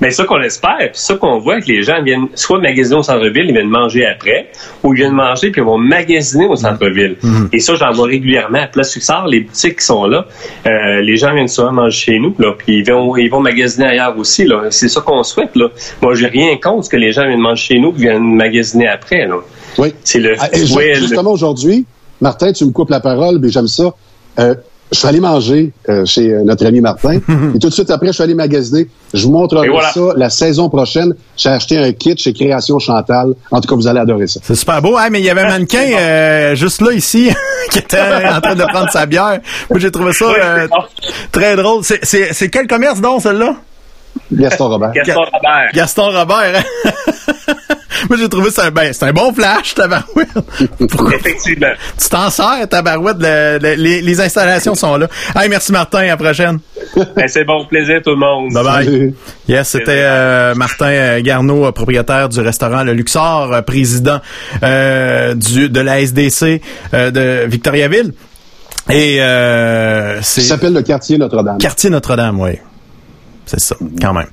Mais 0.00 0.12
ça 0.12 0.24
qu'on 0.24 0.40
espère, 0.40 0.78
puis 0.78 0.90
ça 0.94 1.16
qu'on 1.16 1.40
voit 1.40 1.60
que 1.60 1.66
les 1.66 1.82
gens 1.82 2.00
viennent 2.02 2.28
soit 2.34 2.60
magasiner 2.60 2.96
au 2.96 3.02
centre-ville, 3.02 3.46
ils 3.48 3.52
viennent 3.52 3.68
manger 3.68 4.06
après, 4.06 4.50
ou 4.84 4.94
ils 4.94 4.98
viennent 4.98 5.12
manger 5.12 5.50
puis 5.50 5.60
ils 5.60 5.64
vont 5.64 5.76
magasiner 5.78 6.46
au 6.46 6.54
centre-ville. 6.56 7.16
Et 7.52 7.58
ça, 7.58 7.74
j'en 7.74 7.90
vois 7.92 8.06
régulièrement 8.06 8.60
à 8.62 8.66
Place 8.68 8.92
Suxard, 8.92 9.26
les 9.26 9.40
boutiques 9.40 9.80
qui 9.80 9.84
sont 9.84 10.06
là, 10.06 10.26
euh, 10.66 11.00
les 11.02 11.16
gens 11.16 11.34
viennent 11.34 11.48
souvent 11.48 11.72
manger 11.72 11.98
chez 12.12 12.18
nous, 12.20 12.34
là, 12.38 12.52
puis 12.56 12.78
ils 12.78 12.90
vont, 12.90 13.16
ils 13.16 13.28
vont 13.28 13.40
magasiner 13.40 13.86
ailleurs 13.88 14.16
aussi. 14.16 14.44
Là. 14.46 14.68
C'est 14.70 14.88
ça 14.88 15.00
qu'on 15.00 15.22
souhaite. 15.24 15.54
Là. 15.56 15.66
Moi, 16.00 16.14
j'ai 16.14 16.28
rien 16.28 16.56
contre 16.56 16.88
que 16.88 16.96
les 16.96 17.10
gens 17.12 17.26
viennent 17.26 17.40
manger 17.40 17.74
chez 17.74 17.78
nous, 17.80 17.92
puis 17.92 18.02
viennent 18.02 18.34
magasiner 18.36 18.86
après. 18.86 19.26
Là. 19.26 19.36
Oui. 19.76 19.92
C'est 20.04 20.20
le 20.20 20.36
Ah, 20.38 20.48
le- 20.52 20.94
justement, 20.94 21.32
aujourd'hui, 21.32 21.84
Martin, 22.20 22.52
tu 22.52 22.64
me 22.64 22.70
coupes 22.70 22.90
la 22.90 23.00
parole, 23.00 23.38
mais 23.40 23.50
j'aime 23.50 23.66
ça. 23.68 23.92
Euh, 24.38 24.54
je 24.92 24.98
suis 24.98 25.06
allé 25.08 25.20
manger 25.20 25.72
euh, 25.88 26.04
chez 26.04 26.32
euh, 26.32 26.42
notre 26.44 26.66
ami 26.66 26.80
Martin. 26.80 27.20
et 27.54 27.58
tout 27.58 27.68
de 27.68 27.72
suite 27.74 27.90
après, 27.90 28.08
je 28.08 28.12
suis 28.12 28.22
allé 28.22 28.34
magasiner. 28.34 28.88
Je 29.14 29.24
vous 29.26 29.32
montrerai 29.32 29.68
voilà. 29.68 29.92
ça 29.92 30.00
la 30.16 30.30
saison 30.30 30.68
prochaine. 30.68 31.14
J'ai 31.36 31.48
acheté 31.48 31.76
un 31.78 31.92
kit 31.92 32.16
chez 32.16 32.32
Création 32.32 32.78
Chantal. 32.78 33.34
En 33.50 33.60
tout 33.60 33.68
cas, 33.68 33.74
vous 33.76 33.86
allez 33.86 34.00
adorer 34.00 34.26
ça. 34.26 34.40
C'est 34.42 34.54
super 34.54 34.80
beau. 34.82 34.98
Hey, 34.98 35.10
mais 35.10 35.20
il 35.20 35.24
y 35.24 35.30
avait 35.30 35.42
un 35.42 35.48
mannequin 35.48 35.78
euh, 35.98 36.54
juste 36.54 36.80
là, 36.82 36.92
ici, 36.92 37.30
qui 37.70 37.78
était 37.78 37.98
en 38.00 38.40
train 38.40 38.54
de 38.54 38.64
prendre 38.64 38.90
sa 38.90 39.06
bière. 39.06 39.40
Moi, 39.70 39.78
j'ai 39.78 39.90
trouvé 39.90 40.12
ça 40.12 40.24
euh, 40.26 40.66
très 41.32 41.56
drôle. 41.56 41.84
C'est- 41.84 42.00
C'est 42.04 42.32
c'est 42.32 42.48
quel 42.48 42.66
commerce, 42.66 43.00
donc, 43.00 43.22
celle-là? 43.22 43.54
Gaston 44.32 44.68
Robert. 44.68 44.92
Gaston 44.92 45.20
Robert. 45.32 45.70
Gaston 45.72 46.10
Robert. 46.10 46.52
hein? 46.56 46.92
Moi, 48.08 48.18
j'ai 48.18 48.28
trouvé 48.30 48.50
ça 48.50 48.70
ben, 48.70 48.92
c'est 48.94 49.04
un 49.04 49.12
bon 49.12 49.32
flash, 49.32 49.74
tabarouette. 49.74 50.28
Pourquoi? 50.90 51.14
Effectivement. 51.16 51.66
tu 52.00 52.08
t'en 52.08 52.30
sers, 52.30 52.66
tabarouette? 52.68 53.18
Le- 53.20 53.58
le- 53.60 53.74
les, 53.74 54.00
les 54.00 54.20
installations 54.22 54.74
sont 54.74 54.96
là. 54.96 55.06
Hey, 55.36 55.50
merci 55.50 55.70
Martin, 55.70 55.98
à 55.98 56.06
la 56.06 56.16
prochaine. 56.16 56.60
Ben, 56.96 57.28
c'est 57.28 57.44
bon, 57.44 57.66
plaisir 57.66 58.00
tout 58.02 58.10
le 58.10 58.16
monde. 58.16 58.52
Bye 58.54 58.64
bye. 58.64 58.84
Salut. 58.86 59.14
Yes, 59.48 59.68
c'était 59.68 59.90
euh, 59.96 60.54
Martin 60.54 60.86
euh, 60.88 61.20
Garneau, 61.20 61.66
euh, 61.66 61.72
propriétaire 61.72 62.30
du 62.30 62.40
restaurant 62.40 62.84
Le 62.84 62.94
Luxor, 62.94 63.52
euh, 63.52 63.60
président 63.62 64.20
euh, 64.62 65.34
du 65.34 65.68
de 65.68 65.80
la 65.80 66.00
SDC 66.00 66.62
euh, 66.94 67.10
de 67.10 67.46
Victoriaville. 67.48 68.14
Et 68.88 69.20
euh, 69.20 70.16
Ça 70.16 70.22
c'est 70.22 70.40
s'appelle 70.40 70.72
le 70.72 70.82
quartier 70.82 71.18
Notre-Dame. 71.18 71.58
quartier 71.58 71.90
Notre-Dame, 71.90 72.40
oui. 72.40 72.52
C'est 73.46 73.60
ça, 73.60 73.74
quand 74.00 74.12
même. 74.12 74.26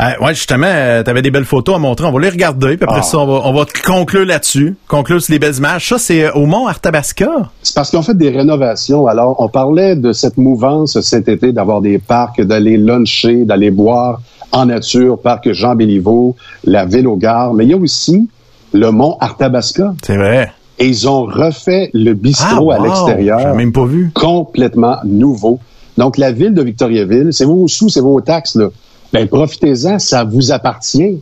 Euh, 0.00 0.24
ouais, 0.24 0.34
justement, 0.34 0.66
euh, 0.68 1.02
t'avais 1.02 1.22
des 1.22 1.30
belles 1.30 1.44
photos 1.44 1.76
à 1.76 1.78
montrer. 1.78 2.06
On 2.06 2.12
va 2.12 2.20
les 2.20 2.28
regarder, 2.28 2.76
puis 2.76 2.84
après 2.84 3.00
Ah. 3.00 3.02
ça, 3.02 3.18
on 3.18 3.26
va, 3.26 3.40
on 3.46 3.52
va 3.52 3.64
conclure 3.86 4.26
là-dessus. 4.26 4.76
Conclure 4.88 5.20
sur 5.22 5.32
les 5.32 5.38
belles 5.38 5.56
images. 5.56 5.88
Ça, 5.88 5.98
c'est 5.98 6.24
euh, 6.24 6.32
au 6.32 6.46
Mont 6.46 6.66
Arthabasca. 6.66 7.28
C'est 7.62 7.74
parce 7.74 7.90
qu'on 7.90 8.02
fait 8.02 8.16
des 8.16 8.30
rénovations. 8.30 9.06
Alors, 9.06 9.36
on 9.40 9.48
parlait 9.48 9.96
de 9.96 10.12
cette 10.12 10.36
mouvance 10.36 11.00
cet 11.00 11.28
été 11.28 11.52
d'avoir 11.52 11.80
des 11.80 11.98
parcs, 11.98 12.40
d'aller 12.42 12.76
luncher, 12.76 13.44
d'aller 13.44 13.70
boire 13.70 14.20
en 14.52 14.66
nature, 14.66 15.18
parc 15.20 15.52
Jean 15.52 15.74
Béliveau, 15.76 16.34
la 16.64 16.84
ville 16.84 17.06
aux 17.06 17.16
gares. 17.16 17.54
Mais 17.54 17.64
il 17.64 17.70
y 17.70 17.74
a 17.74 17.76
aussi 17.78 18.28
le 18.72 18.90
mont 18.90 19.16
Arthabasca. 19.20 19.94
C'est 20.04 20.16
vrai. 20.16 20.52
Et 20.78 20.86
ils 20.86 21.08
ont 21.08 21.22
refait 21.24 21.90
le 21.92 22.14
bistrot 22.14 22.70
Ah, 22.72 22.76
à 22.76 22.78
l'extérieur. 22.80 23.54
Même 23.54 23.70
pas 23.72 23.84
vu. 23.84 24.10
complètement 24.14 24.96
nouveau. 25.04 25.60
Donc, 25.98 26.18
la 26.18 26.32
ville 26.32 26.54
de 26.54 26.62
Victoriaville, 26.62 27.28
c'est 27.32 27.44
vos 27.44 27.68
sous, 27.68 27.88
c'est 27.88 28.00
vos 28.00 28.20
taxes, 28.20 28.56
là. 28.56 28.68
Ben, 29.12 29.26
profitez-en, 29.26 29.98
ça 29.98 30.24
vous 30.24 30.52
appartient. 30.52 31.18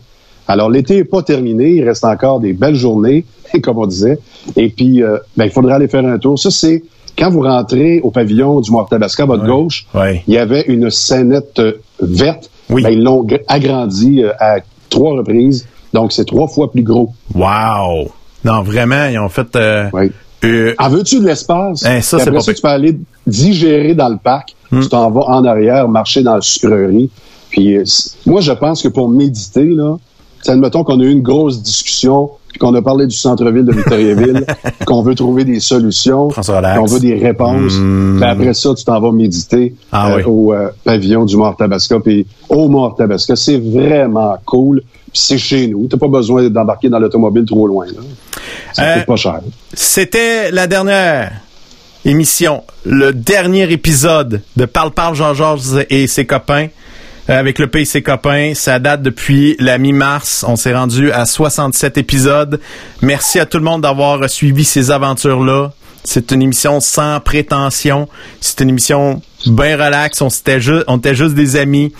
Alors, 0.47 0.71
l'été 0.71 0.97
n'est 0.97 1.05
pas 1.05 1.23
terminé, 1.23 1.71
il 1.73 1.85
reste 1.85 2.05
encore 2.05 2.41
des 2.41 2.53
belles 2.53 2.75
journées, 2.75 3.25
comme 3.63 3.79
on 3.79 3.87
disait. 3.87 4.19
Et 4.57 4.69
puis, 4.69 5.03
euh, 5.03 5.19
ben, 5.37 5.45
il 5.47 5.51
faudra 5.51 5.75
aller 5.77 5.89
faire 5.89 6.05
un 6.07 6.19
tour. 6.19 6.39
Ça, 6.39 6.51
c'est 6.51 6.83
quand 7.19 7.31
vous 7.31 7.41
rentrez 7.43 8.01
au 8.01 8.11
pavillon 8.11 8.61
du 8.61 8.71
Mont-Tabasca, 8.71 9.25
à 9.25 9.27
votre 9.27 9.45
gauche, 9.47 9.87
Ouais. 9.95 10.23
il 10.29 10.35
y 10.35 10.39
avait 10.39 10.63
une 10.69 10.91
scénette 10.91 11.59
euh, 11.59 11.73
verte. 12.01 12.51
Oui. 12.71 12.83
Ben, 12.83 12.91
ils 12.91 13.03
l'ont 13.03 13.25
gr- 13.25 13.43
agrandi 13.49 14.23
euh, 14.23 14.33
à 14.39 14.59
trois 14.91 15.13
reprises. 15.17 15.67
Donc, 15.95 16.13
c'est 16.13 16.27
trois 16.27 16.47
fois 16.49 16.71
plus 16.71 16.83
gros. 16.83 17.11
Wow. 17.35 18.09
Non, 18.45 18.63
vraiment, 18.63 19.07
ils 19.07 19.19
ont 19.19 19.29
fait... 19.31 19.57
euh, 19.57 19.89
Oui. 19.93 20.13
euh, 20.45 20.75
En 20.79 20.89
veux-tu 20.91 21.21
de 21.21 21.27
l'espace? 21.27 21.83
Eh, 21.85 22.01
ça, 22.03 22.19
c'est 22.19 22.31
pas 22.31 22.41
tu 22.41 22.55
peux 22.63 22.69
aller 22.69 22.97
digérer 23.27 23.95
dans 23.95 24.09
le 24.11 24.19
parc. 24.19 24.55
Hmm. 24.71 24.81
Tu 24.81 24.89
t'en 24.89 25.11
vas 25.11 25.23
en 25.29 25.45
arrière, 25.45 25.89
marcher 25.89 26.23
dans 26.23 26.35
la 26.35 26.41
sucrerie. 26.41 27.11
Puis 27.51 27.77
euh, 27.77 27.85
moi, 28.27 28.41
je 28.41 28.53
pense 28.53 28.83
que 28.83 28.89
pour 28.89 29.09
méditer, 29.09 29.65
là, 29.65 29.97
admettons 30.47 30.85
qu'on 30.85 31.01
a 31.01 31.05
eu 31.05 31.11
une 31.11 31.23
grosse 31.23 31.63
discussion, 31.63 32.31
puis 32.49 32.59
qu'on 32.59 32.75
a 32.75 32.81
parlé 32.83 33.07
du 33.07 33.15
centre-ville 33.17 33.65
de 33.65 33.73
Victoriaville, 33.73 34.47
qu'on 34.87 35.03
veut 35.03 35.15
trouver 35.15 35.45
des 35.45 35.61
solutions, 35.61 36.29
qu'on 36.29 36.87
veut 36.87 37.01
des 37.01 37.15
réponses. 37.15 37.73
Puis 38.21 38.25
après 38.25 38.55
ça, 38.55 38.75
tu 38.75 38.85
t'en 38.85 39.01
vas 39.01 39.13
méditer 39.13 39.75
Ah 39.93 40.11
euh, 40.13 40.17
oui. 40.17 40.23
au 40.27 40.53
euh, 40.53 40.69
pavillon 40.85 41.25
du 41.25 41.37
Mont-Tabasca. 41.37 42.01
Puis 42.01 42.27
au 42.49 42.69
Mont-Tabasca, 42.69 43.37
c'est 43.37 43.59
vraiment 43.59 44.37
cool. 44.45 44.83
Puis 45.13 45.21
c'est 45.23 45.39
chez 45.39 45.67
nous. 45.69 45.87
T'as 45.91 45.97
pas 45.99 46.09
besoin 46.09 46.49
d'embarquer 46.51 46.89
dans 46.91 46.99
l'automobile 46.99 47.45
trop 47.47 47.67
loin. 47.67 47.87
Là. 47.87 47.93
Ça 48.75 48.83
Euh, 48.83 48.95
coûte 48.99 49.07
pas 49.07 49.17
cher. 49.17 49.41
C'était 49.73 50.51
la 50.51 50.67
dernière 50.67 51.33
émission, 52.09 52.65
le 52.85 53.13
dernier 53.13 53.71
épisode 53.71 54.43
de 54.57 54.65
Parle 54.65 54.91
Parle 54.93 55.15
Jean-Georges 55.15 55.85
et 55.91 56.07
ses 56.07 56.25
copains. 56.27 56.69
euh, 57.29 57.39
Avec 57.39 57.59
le 57.59 57.67
pays 57.67 57.87
ses 57.87 58.03
copains, 58.03 58.53
ça 58.55 58.79
date 58.79 59.03
depuis 59.03 59.57
la 59.59 59.79
mi-mars. 59.79 60.45
On 60.49 60.57
s'est 60.57 60.75
rendu 60.75 61.13
à 61.13 61.27
67 61.27 61.99
épisodes. 61.99 62.61
Merci 63.03 63.39
à 63.39 63.47
tout 63.47 63.59
le 63.59 63.65
monde 63.65 63.83
d'avoir 63.83 64.29
suivi 64.31 64.65
ces 64.65 64.91
aventures-là. 64.91 65.73
C'est 66.05 66.33
une 66.33 66.43
émission 66.43 66.81
sans 66.81 67.21
prétention. 67.21 68.09
C'est 68.41 68.61
une 68.61 68.71
émission 68.71 69.21
bien 69.47 69.77
relax. 69.77 70.23
On 70.23 70.29
on 70.87 70.97
était 70.97 71.15
juste 71.15 71.35
des 71.35 71.57
amis 71.57 71.93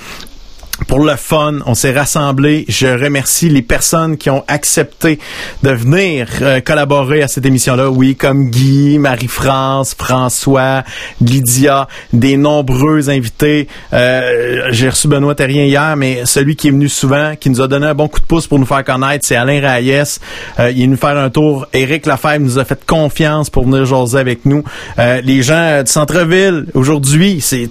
pour 0.87 1.01
le 1.01 1.17
fun, 1.17 1.59
on 1.67 1.75
s'est 1.75 1.93
rassemblés. 1.93 2.65
Je 2.69 2.87
remercie 2.87 3.49
les 3.49 3.63
personnes 3.63 4.17
qui 4.17 4.31
ont 4.31 4.45
accepté 4.49 5.19
de 5.63 5.71
venir 5.71 6.29
euh, 6.41 6.61
collaborer 6.61 7.23
à 7.23 7.29
cette 7.29 7.45
émission-là. 7.45 7.91
Oui, 7.91 8.17
comme 8.17 8.51
Guy, 8.51 8.99
Marie-France, 8.99 9.95
François, 9.99 10.85
Lydia, 11.21 11.89
des 12.13 12.37
nombreux 12.37 13.11
invités. 13.11 13.69
Euh, 13.93 14.69
J'ai 14.71 14.89
reçu 14.89 15.09
Benoît 15.09 15.35
Terrien 15.35 15.65
hier, 15.65 15.97
mais 15.97 16.25
celui 16.25 16.57
qui 16.57 16.69
est 16.69 16.73
venu 16.73 16.89
souvent, 16.89 17.35
qui 17.37 17.51
nous 17.51 17.61
a 17.61 17.69
donné 17.69 17.87
un 17.87 17.95
bon 17.95 18.09
coup 18.09 18.21
de 18.21 18.27
pouce 18.27 18.47
pour 18.47 18.59
nous 18.59 18.67
faire 18.67 18.85
connaître, 18.85 19.27
c'est 19.27 19.37
Alain 19.37 19.61
Raïs. 19.61 20.21
Euh, 20.59 20.71
il 20.71 20.83
est 20.83 20.87
venu 20.87 20.97
faire 20.97 21.17
un 21.17 21.31
tour. 21.31 21.67
Éric 21.73 22.07
Lafèvre 22.07 22.45
nous 22.45 22.59
a 22.59 22.65
fait 22.65 22.85
confiance 22.85 23.51
pour 23.51 23.65
venir 23.65 23.85
jaser 23.85 24.19
avec 24.19 24.45
nous. 24.45 24.65
Euh, 24.99 25.21
les 25.23 25.43
gens 25.43 25.55
euh, 25.55 25.83
du 25.83 25.91
centre-ville, 25.91 26.67
aujourd'hui, 26.75 27.41
c'est, 27.41 27.69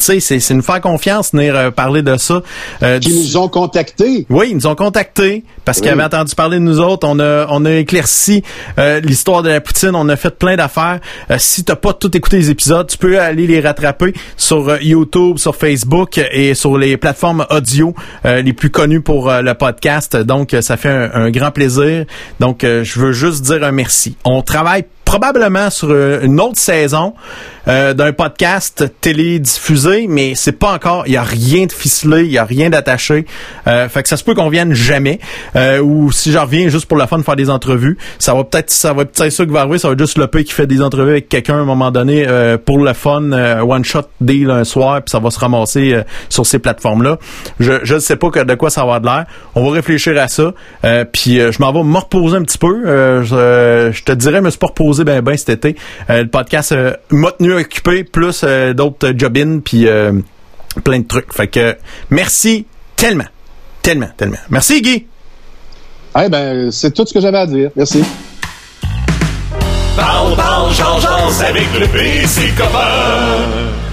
nous 0.51 0.61
faire 0.61 0.81
confiance, 0.81 1.31
venir 1.33 1.71
parler 1.73 2.01
de 2.01 2.17
ça. 2.17 2.41
Qui 2.99 3.13
nous 3.13 3.37
ont 3.37 3.47
contactés. 3.47 4.25
Oui, 4.29 4.47
ils 4.51 4.55
nous 4.55 4.67
ont 4.67 4.75
contactés 4.75 5.43
parce 5.65 5.81
qu'ils 5.81 5.89
avaient 5.89 6.03
entendu 6.03 6.35
parler 6.35 6.57
de 6.57 6.63
nous 6.63 6.79
autres. 6.79 7.07
On 7.07 7.19
a, 7.19 7.47
on 7.49 7.65
a 7.65 7.71
éclairci 7.73 8.43
l'histoire 9.03 9.43
de 9.43 9.49
la 9.49 9.61
poutine. 9.61 9.91
On 9.93 10.07
a 10.09 10.15
fait 10.15 10.37
plein 10.37 10.55
d'affaires. 10.55 10.99
si 11.37 11.63
t'as 11.63 11.75
pas 11.75 11.93
tout 11.93 12.15
écouté 12.15 12.37
les 12.37 12.49
épisodes, 12.49 12.87
tu 12.87 12.97
peux 12.97 13.19
aller 13.19 13.47
les 13.47 13.59
rattraper 13.59 14.13
sur 14.35 14.81
YouTube, 14.81 15.37
sur 15.37 15.55
Facebook 15.55 16.19
et 16.31 16.53
sur 16.53 16.77
les 16.77 16.97
plateformes 16.97 17.45
audio 17.49 17.93
les 18.23 18.53
plus 18.53 18.69
connues 18.69 19.01
pour 19.01 19.31
le 19.31 19.53
podcast. 19.53 20.15
Donc, 20.15 20.55
ça 20.61 20.77
fait 20.77 20.89
un, 20.89 21.11
un 21.13 21.31
grand 21.31 21.51
plaisir. 21.51 22.05
Donc, 22.39 22.59
je 22.63 22.99
veux 22.99 23.11
juste 23.11 23.43
dire 23.43 23.63
un 23.63 23.71
merci. 23.71 24.15
On 24.23 24.41
travaille 24.41 24.85
probablement 25.07 25.69
sur 25.69 25.87
euh, 25.89 26.19
une 26.21 26.39
autre 26.41 26.59
saison 26.59 27.13
euh, 27.67 27.93
d'un 27.93 28.13
podcast 28.13 28.85
télé 29.01 29.39
diffusé, 29.39 30.07
mais 30.07 30.35
c'est 30.35 30.53
pas 30.53 30.71
encore, 30.73 31.03
il 31.05 31.13
y 31.13 31.17
a 31.17 31.23
rien 31.23 31.65
de 31.65 31.71
ficelé, 31.71 32.23
il 32.23 32.31
y 32.31 32.37
a 32.37 32.45
rien 32.45 32.69
d'attaché. 32.69 33.25
Euh, 33.67 33.89
fait 33.89 34.03
que 34.03 34.09
ça 34.09 34.15
se 34.15 34.23
peut 34.23 34.33
qu'on 34.35 34.49
vienne 34.49 34.73
jamais. 34.73 35.19
Euh, 35.57 35.81
ou 35.81 36.11
si 36.13 36.31
j'en 36.31 36.43
reviens 36.43 36.69
juste 36.69 36.85
pour 36.85 36.97
la 36.97 37.07
fun 37.07 37.17
de 37.17 37.23
faire 37.23 37.35
des 37.35 37.49
entrevues, 37.49 37.97
ça 38.19 38.33
va 38.33 38.45
peut-être 38.45 38.69
ça 38.69 38.93
va 38.93 39.03
peut-être 39.03 39.31
ça 39.31 39.45
qui 39.45 39.51
va 39.51 39.61
arriver, 39.61 39.79
ça 39.79 39.89
va 39.89 39.93
être 39.95 39.99
juste 39.99 40.17
le 40.17 40.27
P 40.27 40.45
qui 40.45 40.53
fait 40.53 40.65
des 40.67 40.81
entrevues 40.81 41.11
avec 41.11 41.27
quelqu'un 41.27 41.55
à 41.55 41.57
un 41.57 41.65
moment 41.65 41.91
donné 41.91 42.25
pour 42.65 42.79
le 42.79 42.93
fun, 42.93 43.31
one 43.31 43.83
shot 43.83 44.03
deal 44.21 44.49
un 44.49 44.63
soir, 44.63 45.01
puis 45.01 45.11
ça 45.11 45.19
va 45.19 45.29
se 45.29 45.39
ramasser 45.39 46.01
sur 46.29 46.45
ces 46.45 46.59
plateformes 46.59 47.03
là. 47.03 47.17
Je 47.59 47.73
je 47.83 47.99
sais 47.99 48.15
pas 48.15 48.29
de 48.29 48.55
quoi 48.55 48.69
ça 48.69 48.85
va 48.85 48.99
de 48.99 49.05
l'air. 49.05 49.25
On 49.55 49.65
va 49.65 49.71
réfléchir 49.71 50.17
à 50.17 50.27
ça. 50.27 50.53
puis 51.11 51.39
je 51.39 51.61
m'en 51.61 51.73
vais 51.73 51.83
me 51.83 51.97
reposer 51.97 52.37
un 52.37 52.43
petit 52.43 52.57
peu. 52.57 52.83
Je, 53.23 53.91
je, 53.91 54.03
te 54.03 54.11
dirais 54.13 54.41
me 54.41 54.49
suis 54.49 54.59
pas 54.59 54.67
reposé 54.67 55.03
ben 55.03 55.21
ben 55.21 55.35
cet 55.35 55.49
été. 55.49 55.75
le 56.09 56.25
podcast 56.25 56.73
m'a 57.11 57.31
tenu 57.31 57.56
occupé, 57.61 58.03
plus 58.03 58.41
euh, 58.43 58.73
d'autres 58.73 59.13
jobins, 59.17 59.59
puis 59.59 59.87
euh, 59.87 60.13
plein 60.83 60.99
de 60.99 61.07
trucs. 61.07 61.33
Fait 61.33 61.47
que 61.47 61.77
merci 62.09 62.65
tellement, 62.95 63.27
tellement, 63.81 64.09
tellement. 64.15 64.37
Merci 64.49 64.81
Guy. 64.81 65.05
Eh 66.19 66.29
ben, 66.29 66.71
c'est 66.71 66.91
tout 66.91 67.05
ce 67.05 67.13
que 67.13 67.21
j'avais 67.21 67.37
à 67.37 67.45
dire. 67.45 67.69
Merci. 67.75 68.03
Parle, 69.95 70.35
parle, 70.35 70.71
avec 71.47 71.67
le 71.79 71.87
PC 71.87 72.53
copain. 72.57 73.86